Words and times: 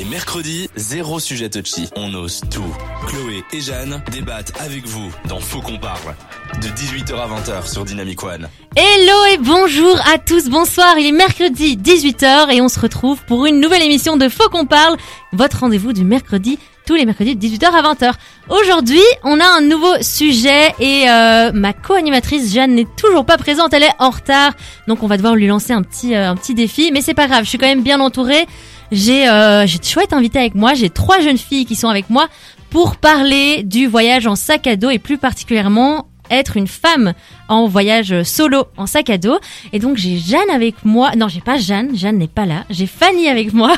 Les 0.00 0.06
mercredis, 0.06 0.70
zéro 0.76 1.20
sujet 1.20 1.50
touchy. 1.50 1.90
On 1.94 2.14
ose 2.14 2.40
tout. 2.50 2.74
Chloé 3.06 3.44
et 3.52 3.60
Jeanne 3.60 4.02
débattent 4.10 4.58
avec 4.58 4.86
vous 4.86 5.12
dans 5.28 5.40
Faux 5.40 5.60
qu'on 5.60 5.78
parle. 5.78 6.14
De 6.62 6.68
18h 6.68 7.14
à 7.16 7.28
20h 7.28 7.70
sur 7.70 7.84
Dynamic 7.84 8.24
One. 8.24 8.48
Hello 8.76 9.26
et 9.30 9.36
bonjour 9.36 9.94
à 10.10 10.16
tous, 10.16 10.48
bonsoir, 10.48 10.96
il 10.98 11.06
est 11.06 11.12
mercredi 11.12 11.76
18h 11.76 12.50
et 12.50 12.62
on 12.62 12.70
se 12.70 12.80
retrouve 12.80 13.22
pour 13.26 13.44
une 13.44 13.60
nouvelle 13.60 13.82
émission 13.82 14.16
de 14.16 14.30
Faux 14.30 14.48
qu'on 14.48 14.64
parle, 14.64 14.96
votre 15.34 15.60
rendez-vous 15.60 15.92
du 15.92 16.04
mercredi, 16.04 16.58
tous 16.90 16.96
les 16.96 17.06
mercredis 17.06 17.36
de 17.36 17.46
18h 17.46 17.66
à 17.66 17.94
20h. 17.94 18.14
Aujourd'hui, 18.48 18.98
on 19.22 19.38
a 19.38 19.46
un 19.46 19.60
nouveau 19.60 19.94
sujet 20.00 20.74
et 20.80 21.08
euh, 21.08 21.52
ma 21.54 21.72
co-animatrice 21.72 22.52
Jeanne 22.52 22.74
n'est 22.74 22.88
toujours 22.96 23.24
pas 23.24 23.36
présente, 23.36 23.72
elle 23.72 23.84
est 23.84 23.94
en 24.00 24.10
retard, 24.10 24.54
donc 24.88 25.04
on 25.04 25.06
va 25.06 25.16
devoir 25.16 25.36
lui 25.36 25.46
lancer 25.46 25.72
un 25.72 25.82
petit, 25.84 26.16
euh, 26.16 26.28
un 26.28 26.34
petit 26.34 26.52
défi, 26.52 26.90
mais 26.92 27.00
c'est 27.00 27.14
pas 27.14 27.28
grave, 27.28 27.44
je 27.44 27.48
suis 27.48 27.58
quand 27.58 27.68
même 27.68 27.84
bien 27.84 28.00
entourée. 28.00 28.44
J'ai 28.90 29.28
euh, 29.28 29.68
j'ai 29.68 29.78
de 29.78 29.84
chouettes 29.84 30.12
avec 30.12 30.56
moi, 30.56 30.74
j'ai 30.74 30.90
trois 30.90 31.20
jeunes 31.20 31.38
filles 31.38 31.64
qui 31.64 31.76
sont 31.76 31.86
avec 31.86 32.10
moi 32.10 32.26
pour 32.70 32.96
parler 32.96 33.62
du 33.62 33.86
voyage 33.86 34.26
en 34.26 34.34
sac 34.34 34.66
à 34.66 34.74
dos 34.74 34.90
et 34.90 34.98
plus 34.98 35.16
particulièrement 35.16 36.09
être 36.30 36.56
une 36.56 36.66
femme 36.66 37.12
en 37.48 37.66
voyage 37.66 38.22
solo 38.22 38.64
en 38.76 38.86
sac 38.86 39.10
à 39.10 39.18
dos. 39.18 39.38
Et 39.72 39.78
donc 39.78 39.96
j'ai 39.96 40.18
Jeanne 40.18 40.50
avec 40.52 40.84
moi. 40.84 41.12
Non, 41.16 41.28
j'ai 41.28 41.40
pas 41.40 41.58
Jeanne, 41.58 41.96
Jeanne 41.96 42.18
n'est 42.18 42.28
pas 42.28 42.46
là. 42.46 42.64
J'ai 42.70 42.86
Fanny 42.86 43.28
avec 43.28 43.52
moi. 43.52 43.74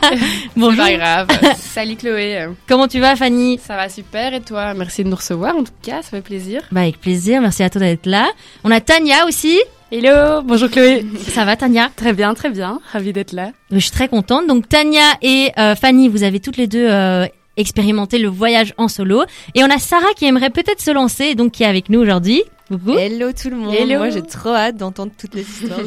Bonjour. 0.56 0.84
C'est 0.84 0.98
pas 0.98 1.24
grave. 1.24 1.28
Salut 1.58 1.96
Chloé. 1.96 2.48
Comment 2.68 2.88
tu 2.88 3.00
vas 3.00 3.16
Fanny? 3.16 3.58
Ça 3.58 3.76
va 3.76 3.88
super 3.88 4.34
et 4.34 4.40
toi? 4.40 4.74
Merci 4.74 5.04
de 5.04 5.08
nous 5.08 5.16
recevoir 5.16 5.56
en 5.56 5.64
tout 5.64 5.72
cas, 5.82 6.02
ça 6.02 6.10
fait 6.10 6.22
plaisir. 6.22 6.62
Bah 6.72 6.82
avec 6.82 7.00
plaisir, 7.00 7.40
merci 7.40 7.62
à 7.62 7.70
toi 7.70 7.80
d'être 7.80 8.06
là. 8.06 8.28
On 8.64 8.70
a 8.70 8.80
Tania 8.80 9.26
aussi. 9.26 9.58
Hello, 9.92 10.42
bonjour 10.42 10.68
Chloé. 10.68 11.06
Ça 11.28 11.44
va 11.44 11.54
Tania? 11.54 11.90
Très 11.94 12.12
bien, 12.12 12.34
très 12.34 12.50
bien, 12.50 12.80
ravie 12.92 13.12
d'être 13.12 13.32
là. 13.32 13.52
Je 13.70 13.78
suis 13.78 13.92
très 13.92 14.08
contente. 14.08 14.48
Donc 14.48 14.68
Tania 14.68 15.12
et 15.22 15.52
euh, 15.58 15.76
Fanny, 15.76 16.08
vous 16.08 16.24
avez 16.24 16.40
toutes 16.40 16.56
les 16.56 16.66
deux 16.66 16.88
euh, 16.90 17.26
expérimenté 17.56 18.18
le 18.18 18.28
voyage 18.28 18.74
en 18.76 18.88
solo. 18.88 19.24
Et 19.54 19.64
on 19.64 19.70
a 19.70 19.78
Sarah 19.78 20.12
qui 20.16 20.26
aimerait 20.26 20.50
peut-être 20.50 20.80
se 20.80 20.90
lancer, 20.90 21.34
donc 21.34 21.52
qui 21.52 21.62
est 21.62 21.66
avec 21.66 21.88
nous 21.88 22.00
aujourd'hui. 22.00 22.42
Coucou. 22.68 22.98
Hello 22.98 23.30
tout 23.30 23.48
le 23.48 23.56
monde. 23.56 23.72
Hello. 23.72 23.98
Moi 23.98 24.10
j'ai 24.10 24.22
trop 24.22 24.50
hâte 24.50 24.76
d'entendre 24.76 25.12
toutes 25.16 25.34
les 25.36 25.42
histoires. 25.42 25.78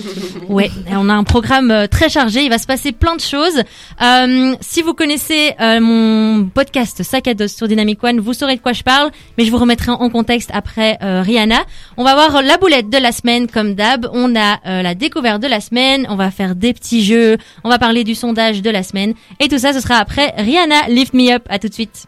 ouais, 0.47 0.72
on 0.91 1.09
a 1.09 1.13
un 1.13 1.25
programme 1.25 1.72
euh, 1.72 1.88
très 1.88 2.08
chargé. 2.08 2.44
Il 2.44 2.49
va 2.49 2.58
se 2.58 2.67
passer 2.67 2.94
plein 2.94 3.17
de 3.17 3.22
choses. 3.22 3.61
Euh, 4.02 4.55
si 4.61 4.81
vous 4.81 4.94
connaissez 4.94 5.53
euh, 5.59 5.81
mon 5.81 6.45
podcast 6.45 7.03
Sac 7.03 7.27
à 7.27 7.33
dos 7.33 7.50
sur 7.50 7.67
Dynamic 7.67 8.02
One, 8.02 8.22
vous 8.22 8.33
saurez 8.33 8.55
de 8.55 8.61
quoi 8.61 8.72
je 8.72 8.83
parle. 8.83 9.11
Mais 9.38 9.44
je 9.44 9.52
vous 9.52 9.57
remettrai 9.57 9.91
en 9.91 10.09
contexte 10.09 10.52
après 10.53 10.97
euh, 11.03 11.22
Rihanna. 11.22 11.66
On 11.97 12.05
va 12.05 12.13
voir 12.13 12.41
la 12.41 12.55
boulette 12.55 12.89
de 12.89 12.97
la 12.97 13.11
semaine 13.11 13.47
comme 13.47 13.75
d'hab. 13.75 14.07
On 14.13 14.33
a 14.38 14.59
euh, 14.66 14.81
la 14.81 14.95
découverte 14.95 15.41
de 15.41 15.47
la 15.47 15.59
semaine. 15.59 16.07
On 16.09 16.16
va 16.16 16.31
faire 16.31 16.55
des 16.55 16.73
petits 16.73 17.03
jeux. 17.03 17.35
On 17.66 17.69
va 17.69 17.77
parler 17.77 18.05
du 18.05 18.16
sondage 18.16 18.61
de 18.61 18.69
la 18.69 18.83
semaine. 18.83 19.16
Et 19.41 19.50
tout 19.50 19.57
ça, 19.57 19.73
ce 19.73 19.81
sera 19.81 19.95
après 19.95 20.33
Rihanna. 20.38 20.88
Lift 20.88 21.13
Me 21.13 21.33
Up. 21.33 21.44
À 21.50 21.59
tout 21.59 21.67
de 21.67 21.73
suite. 21.73 22.05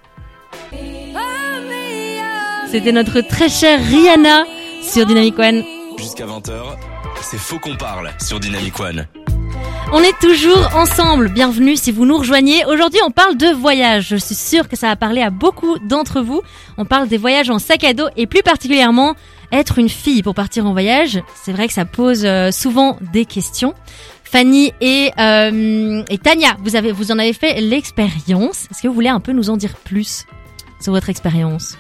C'était 2.72 2.94
notre 2.94 3.20
très 3.20 3.50
chère 3.50 3.86
Rihanna 3.86 4.46
sur 4.82 5.06
Dynamic 5.06 5.38
One. 5.38 5.64
Jusqu'à 5.98 6.26
20h, 6.26 6.54
c'est 7.22 7.38
Faux 7.38 7.60
qu'on 7.60 7.76
parle 7.76 8.12
sur 8.20 8.40
Dynamic 8.40 8.80
One. 8.80 9.08
On 9.94 10.00
est 10.00 10.18
toujours 10.20 10.70
ensemble. 10.76 11.30
Bienvenue 11.30 11.76
si 11.76 11.92
vous 11.92 12.06
nous 12.06 12.18
rejoignez. 12.18 12.66
Aujourd'hui, 12.66 13.00
on 13.06 13.12
parle 13.12 13.36
de 13.38 13.48
voyage. 13.48 14.08
Je 14.10 14.16
suis 14.16 14.36
sûre 14.36 14.70
que 14.70 14.78
ça 14.78 14.88
va 14.88 14.96
parler 14.96 15.22
à 15.22 15.30
beaucoup 15.30 15.78
d'entre 15.80 16.22
vous. 16.22 16.42
On 16.78 16.86
parle 16.86 17.08
des 17.08 17.18
voyages 17.18 17.50
en 17.50 17.60
sac 17.60 17.84
à 17.84 17.94
dos 17.94 18.08
et 18.16 18.26
plus 18.26 18.42
particulièrement 18.42 19.16
être 19.52 19.80
une 19.80 19.90
fille 19.90 20.24
pour 20.24 20.34
partir 20.34 20.66
en 20.66 20.72
voyage. 20.72 21.22
C'est 21.36 21.52
vrai 21.52 21.68
que 21.68 21.74
ça 21.74 21.86
pose 21.86 22.26
euh, 22.26 22.52
souvent 22.52 22.98
des 23.14 23.26
questions. 23.26 23.74
Fanny 24.24 24.72
et, 24.80 25.12
euh, 25.20 26.04
et 26.10 26.18
Tania, 26.18 26.56
vous 26.64 26.78
avez, 26.78 26.94
vous 26.94 27.12
en 27.12 27.20
avez 27.20 27.34
fait 27.34 27.60
l'expérience. 27.60 28.68
Est-ce 28.72 28.82
que 28.82 28.88
vous 28.88 28.94
voulez 28.94 29.10
un 29.10 29.20
peu 29.20 29.34
nous 29.34 29.50
en 29.50 29.58
dire 29.58 29.76
plus 29.84 30.26
sur 30.80 30.94
votre 30.94 31.10
expérience? 31.10 31.78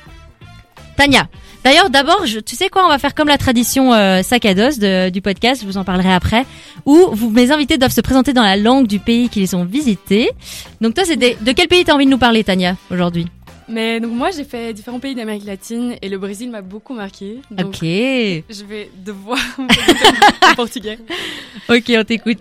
Tania. 1.01 1.27
D'ailleurs, 1.63 1.89
d'abord, 1.89 2.23
tu 2.45 2.55
sais 2.55 2.69
quoi, 2.69 2.85
on 2.85 2.89
va 2.89 2.99
faire 2.99 3.15
comme 3.15 3.27
la 3.27 3.37
tradition 3.39 3.91
euh, 3.93 4.21
sac 4.21 4.45
à 4.45 4.53
dos 4.53 4.77
de- 4.79 5.09
du 5.09 5.21
podcast, 5.21 5.61
je 5.61 5.65
vous 5.67 5.77
en 5.77 5.83
parlerai 5.83 6.13
après, 6.13 6.45
où 6.85 6.95
vous, 7.11 7.29
mes 7.31 7.49
invités 7.51 7.77
doivent 7.79 7.91
se 7.93 8.01
présenter 8.01 8.33
dans 8.33 8.43
la 8.43 8.55
langue 8.55 8.85
du 8.85 8.99
pays 8.99 9.27
qu'ils 9.29 9.55
ont 9.55 9.65
visité. 9.65 10.29
Donc 10.79 10.93
toi, 10.93 11.03
c'est 11.05 11.17
des- 11.17 11.35
de 11.41 11.51
quel 11.53 11.67
pays 11.67 11.83
t'as 11.85 11.93
envie 11.95 12.05
de 12.05 12.11
nous 12.11 12.19
parler, 12.19 12.43
Tania, 12.43 12.75
aujourd'hui? 12.91 13.25
Mais 13.67 13.99
donc 14.01 14.11
moi 14.11 14.31
j'ai 14.31 14.43
fait 14.43 14.73
différents 14.73 14.99
pays 14.99 15.15
d'Amérique 15.15 15.45
latine 15.45 15.95
et 16.01 16.09
le 16.09 16.17
Brésil 16.17 16.49
m'a 16.51 16.61
beaucoup 16.61 16.93
marqué. 16.93 17.39
Donc 17.51 17.67
Ok, 17.67 17.79
je 17.83 18.63
vais 18.67 18.89
devoir 18.97 19.39
en 20.51 20.55
portugais. 20.55 20.99
ok, 21.69 21.91
on 21.97 22.03
t'écoute. 22.03 22.39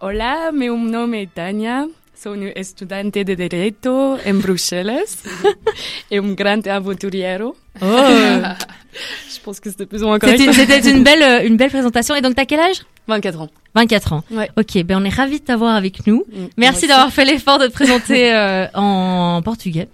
Hola, 0.00 0.50
meu 0.52 0.76
nome 0.76 1.14
é 1.14 1.26
Tânia. 1.26 1.86
Sou 2.22 2.34
um 2.34 2.52
estudante 2.54 3.24
de 3.24 3.34
Direito 3.34 4.18
em 4.26 4.34
Bruxelas 4.34 5.16
et 6.10 6.18
un 6.18 6.34
grande 6.34 6.68
aventuriero. 6.68 7.56
Oh. 7.80 7.86
Je 7.86 9.40
pense 9.42 9.58
que 9.58 9.70
c'était 9.70 9.86
plus 9.86 10.02
ou 10.02 10.06
moins 10.06 10.18
correct. 10.18 10.52
C'était 10.52 10.90
une 10.90 11.02
belle, 11.02 11.22
euh, 11.22 11.46
une 11.46 11.56
belle 11.56 11.70
présentation. 11.70 12.14
Et 12.14 12.20
donc, 12.20 12.34
t'as 12.34 12.44
quel 12.44 12.60
âge? 12.60 12.82
24 13.08 13.40
ans. 13.40 13.48
24 13.74 14.12
ans. 14.12 14.24
Ouais. 14.32 14.50
Ok, 14.58 14.82
ben 14.82 15.00
on 15.00 15.04
est 15.06 15.14
ravis 15.14 15.40
de 15.40 15.44
t'avoir 15.46 15.74
avec 15.74 16.06
nous. 16.06 16.26
Mm, 16.30 16.46
Merci 16.58 16.86
d'avoir 16.86 17.10
fait 17.10 17.24
l'effort 17.24 17.58
de 17.58 17.68
te 17.68 17.72
présenter 17.72 18.34
euh, 18.34 18.66
en 18.74 19.40
portugais. 19.42 19.88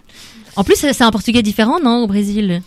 En 0.57 0.65
plus, 0.65 0.75
c'est 0.75 1.01
un 1.01 1.11
portugais 1.11 1.43
différent, 1.43 1.79
non, 1.79 2.03
au 2.03 2.07
Brésil? 2.07 2.61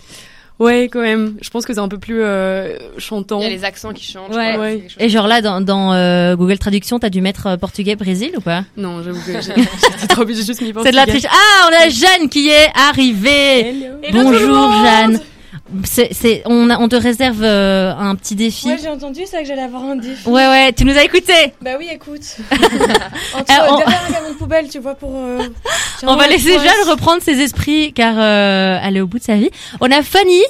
Ouais, 0.60 0.88
quand 0.92 1.00
même. 1.00 1.36
Je 1.40 1.48
pense 1.50 1.64
que 1.66 1.72
c'est 1.72 1.80
un 1.80 1.88
peu 1.88 1.98
plus 1.98 2.20
euh, 2.22 2.76
chantant. 2.98 3.40
Il 3.40 3.44
y 3.44 3.46
a 3.46 3.50
les 3.50 3.64
accents 3.64 3.92
qui 3.92 4.04
changent. 4.04 4.34
Ouais. 4.36 4.52
quoi, 4.54 4.62
Ouais. 4.64 4.84
c'est. 4.96 5.04
Et 5.06 5.08
genre 5.08 5.26
là, 5.26 5.40
dans, 5.40 5.60
dans 5.62 5.94
euh, 5.94 6.36
Google 6.36 6.58
Traduction, 6.58 6.98
t'as 6.98 7.08
dû 7.08 7.20
mettre 7.22 7.46
euh, 7.46 7.56
portugais 7.56 7.96
Brésil 7.96 8.32
ou 8.36 8.40
pas? 8.42 8.64
Non, 8.76 9.02
j'avoue 9.02 9.20
que 9.20 9.40
j'ai 9.40 10.06
trop 10.06 10.24
j'ai 10.28 10.34
juste 10.34 10.60
mis 10.60 10.66
C'est 10.68 10.72
portugais. 10.74 10.90
de 10.92 10.96
la 10.96 11.06
triche. 11.06 11.24
Ah, 11.30 11.68
on 11.70 11.86
a 11.86 11.88
Jeanne 11.88 12.28
qui 12.28 12.50
est 12.50 12.68
arrivée. 12.74 13.60
Hello. 13.70 13.96
Bonjour 14.12 14.72
Jeanne. 14.84 15.20
C'est, 15.84 16.08
c'est, 16.12 16.42
on, 16.46 16.70
a, 16.70 16.78
on 16.78 16.88
te 16.88 16.96
réserve 16.96 17.42
euh, 17.42 17.92
un 17.94 18.14
petit 18.14 18.34
défi. 18.34 18.68
Ouais, 18.68 18.78
j'ai 18.80 18.88
entendu 18.88 19.22
ça 19.26 19.40
que 19.40 19.44
j'allais 19.46 19.62
avoir 19.62 19.82
un 19.84 19.96
défi. 19.96 20.28
Ouais, 20.28 20.46
ouais, 20.46 20.72
tu 20.72 20.84
nous 20.84 20.96
as 20.96 21.02
écouté. 21.04 21.32
Bah 21.60 21.72
oui, 21.78 21.88
écoute. 21.92 22.22
Entre 23.34 23.44
on- 23.72 23.78
derrière 23.78 24.04
un 24.08 24.12
camion 24.12 24.30
de 24.30 24.34
poubelle, 24.38 24.68
tu 24.68 24.78
vois, 24.78 24.94
pour. 24.94 25.12
euh, 25.14 25.38
On 26.06 26.16
va 26.16 26.28
laisser. 26.28 26.52
Jeanne 26.52 26.88
reprendre 26.88 27.22
ses 27.22 27.40
esprits 27.40 27.92
car 27.92 28.14
euh, 28.18 28.78
elle 28.82 28.96
est 28.96 29.00
au 29.00 29.06
bout 29.06 29.18
de 29.18 29.24
sa 29.24 29.36
vie. 29.36 29.50
On 29.80 29.90
a 29.90 30.02
Fanny. 30.02 30.40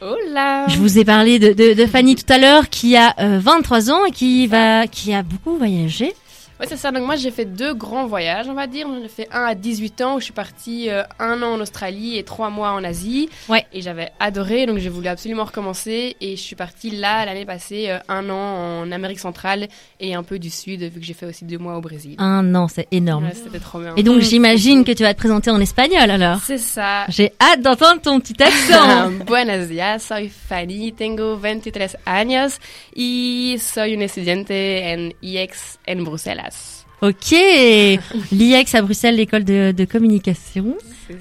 Hola. 0.00 0.66
Je 0.68 0.76
vous 0.76 0.98
ai 0.98 1.04
parlé 1.04 1.38
de, 1.38 1.52
de, 1.52 1.72
de 1.74 1.86
Fanny 1.86 2.16
tout 2.16 2.30
à 2.30 2.38
l'heure 2.38 2.68
qui 2.68 2.96
a 2.96 3.14
euh, 3.18 3.38
23 3.42 3.90
ans 3.90 4.04
et 4.06 4.10
qui 4.10 4.46
va, 4.46 4.86
qui 4.86 5.14
a 5.14 5.22
beaucoup 5.22 5.56
voyagé. 5.56 6.12
Ouais, 6.58 6.66
c'est 6.66 6.78
ça. 6.78 6.90
Donc 6.90 7.04
moi, 7.04 7.16
j'ai 7.16 7.30
fait 7.30 7.44
deux 7.44 7.74
grands 7.74 8.06
voyages, 8.06 8.48
on 8.48 8.54
va 8.54 8.66
dire. 8.66 8.86
J'en 8.88 9.02
ai 9.02 9.08
fait 9.08 9.28
un 9.30 9.44
à 9.44 9.54
18 9.54 10.00
ans 10.00 10.16
où 10.16 10.20
je 10.20 10.24
suis 10.24 10.32
partie 10.32 10.88
euh, 10.88 11.02
un 11.18 11.42
an 11.42 11.54
en 11.54 11.60
Australie 11.60 12.16
et 12.16 12.22
trois 12.22 12.48
mois 12.48 12.70
en 12.70 12.82
Asie. 12.82 13.28
Ouais. 13.48 13.66
Et 13.74 13.82
j'avais 13.82 14.10
adoré, 14.20 14.64
donc 14.64 14.78
j'ai 14.78 14.88
voulu 14.88 15.08
absolument 15.08 15.44
recommencer. 15.44 16.16
Et 16.22 16.36
je 16.36 16.40
suis 16.40 16.56
partie 16.56 16.90
là 16.90 17.26
l'année 17.26 17.44
passée 17.44 17.90
euh, 17.90 17.98
un 18.08 18.30
an 18.30 18.84
en 18.84 18.90
Amérique 18.90 19.18
centrale 19.18 19.68
et 20.00 20.14
un 20.14 20.22
peu 20.22 20.38
du 20.38 20.48
sud, 20.48 20.80
vu 20.80 21.00
que 21.00 21.04
j'ai 21.04 21.12
fait 21.12 21.26
aussi 21.26 21.44
deux 21.44 21.58
mois 21.58 21.76
au 21.76 21.82
Brésil. 21.82 22.14
Un 22.18 22.54
an, 22.54 22.68
c'est 22.68 22.88
énorme. 22.90 23.26
Ouais, 23.26 23.34
c'était 23.34 23.60
trop 23.60 23.80
bien. 23.80 23.94
Et 23.96 24.02
donc 24.02 24.22
j'imagine 24.22 24.84
que 24.84 24.92
tu 24.92 25.02
vas 25.02 25.12
te 25.12 25.18
présenter 25.18 25.50
en 25.50 25.60
espagnol 25.60 26.10
alors. 26.10 26.40
C'est 26.42 26.58
ça. 26.58 27.04
J'ai 27.08 27.32
hâte 27.38 27.60
d'entendre 27.60 28.00
ton 28.00 28.18
petit 28.18 28.42
accent. 28.42 29.10
Buenos 29.26 29.68
días, 29.68 29.98
soy 29.98 30.30
Fanny, 30.30 30.92
tengo 30.92 31.36
23 31.36 31.96
años 32.06 32.58
y 32.94 33.58
soy 33.58 33.94
una 33.94 34.04
estudiante 34.04 34.94
en 34.94 35.10
IEX 35.20 35.78
en 35.86 36.04
Bruselas. 36.50 36.84
ok. 37.02 38.30
L'IEX 38.32 38.74
à 38.74 38.82
Bruxelles, 38.82 39.16
l'école 39.16 39.44
de, 39.44 39.72
de 39.76 39.84
communication. 39.84 40.74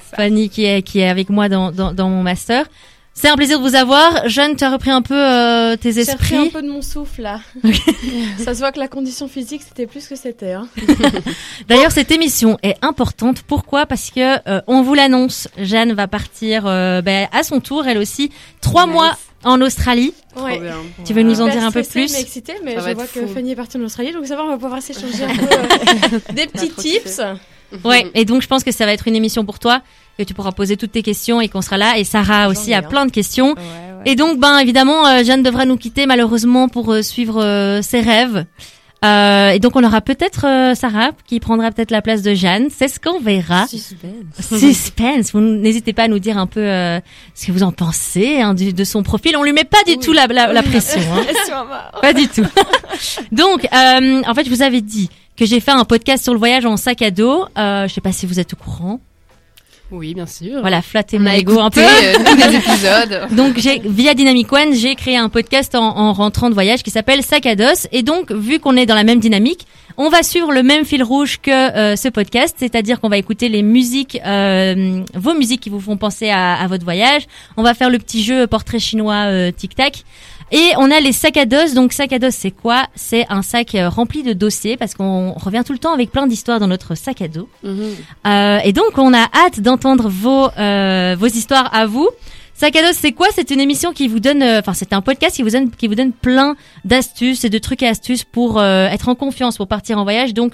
Ça. 0.10 0.18
Fanny 0.18 0.50
qui 0.50 0.66
est, 0.66 0.82
qui 0.82 1.00
est 1.00 1.10
avec 1.10 1.30
moi 1.30 1.48
dans, 1.50 1.72
dans, 1.72 1.94
dans 1.94 2.10
mon 2.10 2.24
master. 2.24 2.66
C'est 3.18 3.30
un 3.30 3.38
plaisir 3.38 3.60
de 3.62 3.64
vous 3.70 3.76
avoir. 3.76 4.28
Jeanne, 4.28 4.58
tu 4.58 4.64
as 4.66 4.72
repris 4.72 4.90
un 4.92 5.02
peu 5.02 5.16
euh, 5.16 5.78
tes 5.78 5.94
J'ai 5.94 6.02
repris 6.12 6.36
un 6.36 6.42
esprits. 6.42 6.50
peu 6.50 6.62
de 6.62 6.68
mon 6.70 6.82
souffle 6.82 7.22
là. 7.22 7.40
ça 8.44 8.54
se 8.54 8.60
voit 8.60 8.74
que 8.74 8.80
la 8.80 8.90
condition 8.90 9.30
physique 9.30 9.62
c'était 9.66 9.86
plus 9.88 10.06
que 10.08 10.18
c'était. 10.18 10.52
Hein. 10.52 10.68
D'ailleurs, 11.70 11.92
cette 11.92 12.12
émission 12.12 12.58
est 12.62 12.76
importante. 12.82 13.42
Pourquoi? 13.44 13.86
Parce 13.86 14.12
que 14.12 14.38
euh, 14.50 14.60
on 14.68 14.82
vous 14.82 14.96
l'annonce. 14.96 15.48
Jeanne 15.58 15.94
va 15.94 16.08
partir 16.10 16.64
euh, 16.66 17.02
ben, 17.02 17.28
à 17.32 17.44
son 17.44 17.62
tour, 17.62 17.88
elle 17.88 18.00
aussi, 18.00 18.32
trois 18.60 18.86
Nice. 18.86 18.94
mois 18.94 19.18
en 19.46 19.62
Australie. 19.62 20.14
Trop 20.36 20.46
Ouais. 20.46 20.60
bien. 20.60 20.76
Tu 21.06 21.14
veux 21.14 21.24
nous 21.24 21.40
en 21.40 21.48
dire 21.48 21.64
un 21.64 21.72
peu 21.72 21.84
plus 21.84 22.12
mais 22.12 22.22
excitée, 22.22 22.56
mais 22.64 22.76
Ça 22.76 22.90
je 22.90 22.96
vois 22.96 23.06
que 23.06 23.26
fou. 23.26 23.34
Fanny 23.34 23.52
est 23.52 23.56
partie 23.56 23.78
en 23.78 23.82
Australie, 23.84 24.12
donc 24.12 24.26
ça 24.26 24.36
va, 24.36 24.44
on 24.44 24.50
va 24.50 24.58
pouvoir 24.58 24.82
s'échanger 24.82 25.24
un 25.24 25.36
peu 25.36 25.46
euh, 25.56 26.20
des 26.34 26.48
petits 26.48 26.70
tips. 26.72 27.22
Ouais. 27.84 28.10
Et 28.14 28.26
donc, 28.26 28.42
je 28.42 28.48
pense 28.48 28.64
que 28.64 28.72
ça 28.72 28.86
va 28.86 28.94
être 28.94 29.08
une 29.08 29.16
émission 29.16 29.44
pour 29.44 29.58
toi, 29.60 29.82
que 30.18 30.24
tu 30.24 30.34
pourras 30.34 30.52
poser 30.52 30.78
toutes 30.78 30.92
tes 30.92 31.02
questions 31.02 31.42
et 31.42 31.50
qu'on 31.50 31.62
sera 31.62 31.78
là. 31.78 31.98
Et 31.98 32.04
Sarah 32.04 32.48
aussi 32.48 32.74
a 32.74 32.78
hein. 32.78 32.82
plein 32.84 33.06
de 33.06 33.12
questions. 33.12 33.50
Ouais, 33.54 33.56
ouais. 34.06 34.12
Et 34.12 34.16
donc, 34.16 34.40
ben 34.40 34.60
évidemment, 34.60 35.06
euh, 35.08 35.24
Jeanne 35.24 35.42
devra 35.44 35.66
nous 35.66 35.76
quitter 35.76 36.06
malheureusement 36.06 36.70
pour 36.70 36.94
euh, 36.94 37.02
suivre 37.02 37.44
euh, 37.44 37.82
ses 37.82 38.02
rêves. 38.02 38.46
Euh, 39.06 39.50
et 39.52 39.60
donc, 39.60 39.76
on 39.76 39.84
aura 39.84 40.02
peut-être 40.02 40.46
euh, 40.48 40.74
Sarah 40.76 41.12
qui 41.28 41.40
prendra 41.40 41.72
peut-être 41.72 41.92
la 41.92 42.02
place 42.02 42.22
de 42.22 42.34
Jeanne. 42.34 42.68
C'est 42.76 42.88
ce 42.88 43.00
qu'on 43.00 43.20
verra. 43.20 43.68
Suspense. 43.68 44.12
Suspense. 44.60 45.32
Vous 45.34 45.42
n'hésitez 45.42 45.94
pas 45.94 46.04
à 46.04 46.08
nous 46.08 46.20
dire 46.20 46.38
un 46.38 46.48
peu 46.48 46.62
euh, 46.62 47.00
ce 47.34 47.48
que 47.48 47.52
vous 47.52 47.64
en 47.64 47.72
pensez 47.72 48.42
hein, 48.42 48.54
du- 48.54 48.74
de 48.74 48.84
son 48.84 49.04
profil. 49.04 49.36
On 49.38 49.44
lui 49.44 49.54
met 49.54 49.64
pas 49.64 49.84
du 49.86 49.98
tout 49.98 50.12
la, 50.14 50.28
la, 50.28 50.52
la 50.52 50.64
pression. 50.64 51.02
hein. 51.52 51.66
Pas 52.02 52.14
du 52.14 52.28
tout. 52.28 52.46
Donc, 53.32 53.66
euh, 53.66 54.22
en 54.28 54.34
fait, 54.34 54.46
je 54.46 54.50
vous 54.50 54.62
avais 54.62 54.82
dit 54.82 55.10
que 55.38 55.46
j'ai 55.46 55.60
fait 55.60 55.72
un 55.72 55.84
podcast 55.86 56.24
sur 56.24 56.34
le 56.34 56.40
voyage 56.40 56.66
en 56.66 56.78
sac 56.78 57.02
à 57.02 57.12
dos. 57.12 57.46
Euh, 57.58 57.88
je 57.88 57.94
sais 57.94 58.02
pas 58.02 58.12
si 58.12 58.26
vous 58.26 58.40
êtes 58.40 58.54
au 58.54 58.58
courant. 58.58 59.00
Oui, 59.92 60.14
bien 60.16 60.26
sûr. 60.26 60.62
Voilà, 60.62 60.82
flattez 60.82 61.18
On 61.18 61.22
mon 61.22 61.32
ego 61.32 61.60
un 61.60 61.70
peu. 61.70 61.82
écouté, 61.82 62.08
euh, 62.08 62.14
tous 62.26 62.36
les 62.36 62.56
épisodes. 62.56 63.28
Donc 63.38 63.58
j'ai 63.60 63.82
via 63.86 64.14
Dynamic 64.14 64.52
One, 64.52 64.74
j'ai 64.74 64.96
créé 64.96 65.16
un 65.16 65.30
podcast 65.30 65.76
en, 65.76 65.96
en 65.98 66.12
rentrant 66.14 66.50
de 66.50 66.56
voyage 66.56 66.82
qui 66.82 66.90
s'appelle 66.90 67.22
Sac 67.22 67.46
à 67.46 67.56
dos. 67.56 67.88
Et 67.92 68.02
donc 68.02 68.32
vu 68.32 68.60
qu'on 68.60 68.76
est 68.76 68.86
dans 68.88 68.96
la 68.96 69.04
même 69.04 69.20
dynamique, 69.20 69.68
on 69.98 70.10
va 70.10 70.24
suivre 70.24 70.52
le 70.52 70.64
même 70.64 70.86
fil 70.86 71.04
rouge 71.04 71.40
que 71.42 71.52
euh, 71.52 71.96
ce 71.96 72.10
podcast, 72.10 72.56
c'est-à-dire 72.60 73.00
qu'on 73.00 73.10
va 73.10 73.18
écouter 73.18 73.48
les 73.48 73.62
musiques, 73.62 74.20
euh, 74.26 75.02
vos 75.14 75.34
musiques 75.36 75.62
qui 75.62 75.70
vous 75.70 75.80
font 75.80 75.98
penser 75.98 76.30
à, 76.30 76.56
à 76.56 76.68
votre 76.68 76.84
voyage. 76.84 77.24
On 77.56 77.64
va 77.64 77.74
faire 77.74 77.90
le 77.90 78.00
petit 78.00 78.24
jeu 78.24 78.48
portrait 78.48 78.80
chinois 78.80 79.26
euh, 79.28 79.52
tic 79.52 79.76
tac. 79.76 80.04
Et 80.52 80.72
on 80.78 80.92
a 80.92 81.00
les 81.00 81.12
sacs 81.12 81.38
à 81.38 81.46
dos. 81.46 81.74
Donc 81.74 81.92
sac 81.92 82.14
à 82.14 82.20
dos, 82.20 82.30
c'est 82.32 82.52
quoi? 82.52 82.86
C'est 82.96 83.26
un 83.30 83.42
sac 83.42 83.76
euh, 83.76 83.90
rempli 83.90 84.24
de 84.24 84.34
dossiers 84.34 84.78
parce 84.78 84.94
qu'on 84.94 85.34
revient 85.34 85.64
tout 85.66 85.74
le 85.74 85.80
temps 85.80 85.94
avec 85.94 86.12
plein 86.12 86.28
d'histoires 86.28 86.60
dans 86.60 86.68
notre 86.68 86.96
sac 86.96 87.22
à 87.22 87.28
dos. 87.28 87.50
Euh, 88.28 88.60
et 88.64 88.72
donc, 88.72 88.98
on 88.98 89.14
a 89.14 89.28
hâte 89.34 89.60
d'entendre 89.60 90.08
vos 90.10 90.50
euh, 90.58 91.16
vos 91.18 91.28
histoires 91.28 91.74
à 91.74 91.86
vous. 91.88 92.10
Sac 92.54 92.76
à 92.78 92.84
dos, 92.84 92.94
c'est 92.98 93.12
quoi? 93.12 93.28
C'est 93.36 93.52
une 93.52 93.60
émission 93.60 93.92
qui 93.92 94.08
vous 94.08 94.22
donne, 94.22 94.42
euh, 94.42 94.60
enfin, 94.60 94.74
c'est 94.74 94.94
un 94.94 95.02
podcast 95.02 95.36
qui 95.36 95.44
vous 95.44 95.50
donne 95.50 95.72
qui 95.72 95.88
vous 95.88 95.96
donne 95.96 96.14
plein 96.14 96.56
d'astuces 96.86 97.44
et 97.44 97.50
de 97.50 97.58
trucs 97.58 97.84
et 97.84 97.88
astuces 97.88 98.24
pour 98.24 98.60
euh, 98.60 98.88
être 98.88 99.10
en 99.10 99.16
confiance 99.16 99.58
pour 99.58 99.68
partir 99.68 99.98
en 99.98 100.04
voyage. 100.04 100.34
Donc, 100.34 100.54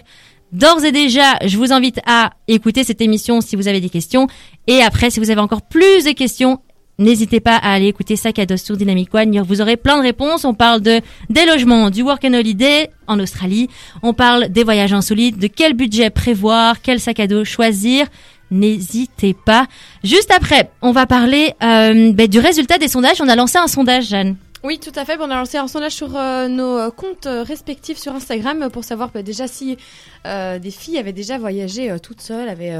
d'ores 0.51 0.83
et 0.83 0.91
déjà, 0.91 1.37
je 1.45 1.57
vous 1.57 1.71
invite 1.73 1.99
à 2.07 2.31
écouter 2.47 2.83
cette 2.83 3.01
émission 3.01 3.39
si 3.41 3.55
vous 3.55 3.67
avez 3.67 3.81
des 3.81 3.89
questions. 3.89 4.27
Et 4.67 4.81
après, 4.81 5.11
si 5.11 5.19
vous 5.19 5.29
avez 5.29 5.41
encore 5.41 5.61
plus 5.61 6.05
de 6.05 6.11
questions. 6.11 6.59
N'hésitez 7.01 7.39
pas 7.39 7.55
à 7.55 7.73
aller 7.73 7.87
écouter 7.87 8.15
Sac 8.15 8.37
à 8.37 8.45
dos 8.45 8.57
sur 8.57 8.77
Dynamic 8.77 9.11
One. 9.11 9.41
Vous 9.41 9.59
aurez 9.59 9.75
plein 9.75 9.97
de 9.97 10.03
réponses. 10.03 10.45
On 10.45 10.53
parle 10.53 10.81
de 10.81 11.01
des 11.31 11.47
logements, 11.47 11.89
du 11.89 12.03
work 12.03 12.23
and 12.23 12.35
holiday 12.35 12.91
en 13.07 13.19
Australie. 13.19 13.69
On 14.03 14.13
parle 14.13 14.49
des 14.49 14.63
voyages 14.63 14.93
insolites, 14.93 15.39
de 15.39 15.47
quel 15.47 15.73
budget 15.73 16.11
prévoir, 16.11 16.79
quel 16.83 16.99
sac 16.99 17.19
à 17.19 17.25
dos 17.25 17.43
choisir. 17.43 18.05
N'hésitez 18.51 19.33
pas. 19.33 19.65
Juste 20.03 20.29
après, 20.29 20.69
on 20.83 20.91
va 20.91 21.07
parler 21.07 21.55
euh, 21.63 22.11
ben, 22.13 22.27
du 22.27 22.37
résultat 22.37 22.77
des 22.77 22.87
sondages. 22.87 23.19
On 23.19 23.27
a 23.27 23.35
lancé 23.35 23.57
un 23.57 23.65
sondage, 23.65 24.09
Jeanne. 24.09 24.35
Oui, 24.63 24.77
tout 24.77 24.91
à 24.95 25.03
fait. 25.03 25.17
On 25.19 25.31
a 25.31 25.35
lancé 25.37 25.57
un 25.57 25.67
sondage 25.67 25.93
sur 25.93 26.15
euh, 26.15 26.47
nos 26.49 26.77
euh, 26.77 26.91
comptes 26.91 27.27
respectifs 27.27 27.97
sur 27.97 28.13
Instagram 28.13 28.69
pour 28.71 28.83
savoir 28.83 29.09
bah, 29.09 29.23
déjà 29.23 29.47
si 29.47 29.75
des 30.23 30.71
filles 30.71 30.99
avaient 30.99 31.13
déjà 31.13 31.39
voyagé 31.39 31.95
toutes 32.03 32.21
seules, 32.21 32.47
avaient 32.47 32.77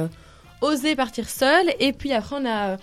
osé 0.61 0.95
partir 0.95 1.27
seules. 1.27 1.71
Et 1.79 1.91
puis 1.91 2.13
après, 2.13 2.35
on 2.39 2.45
a 2.47 2.77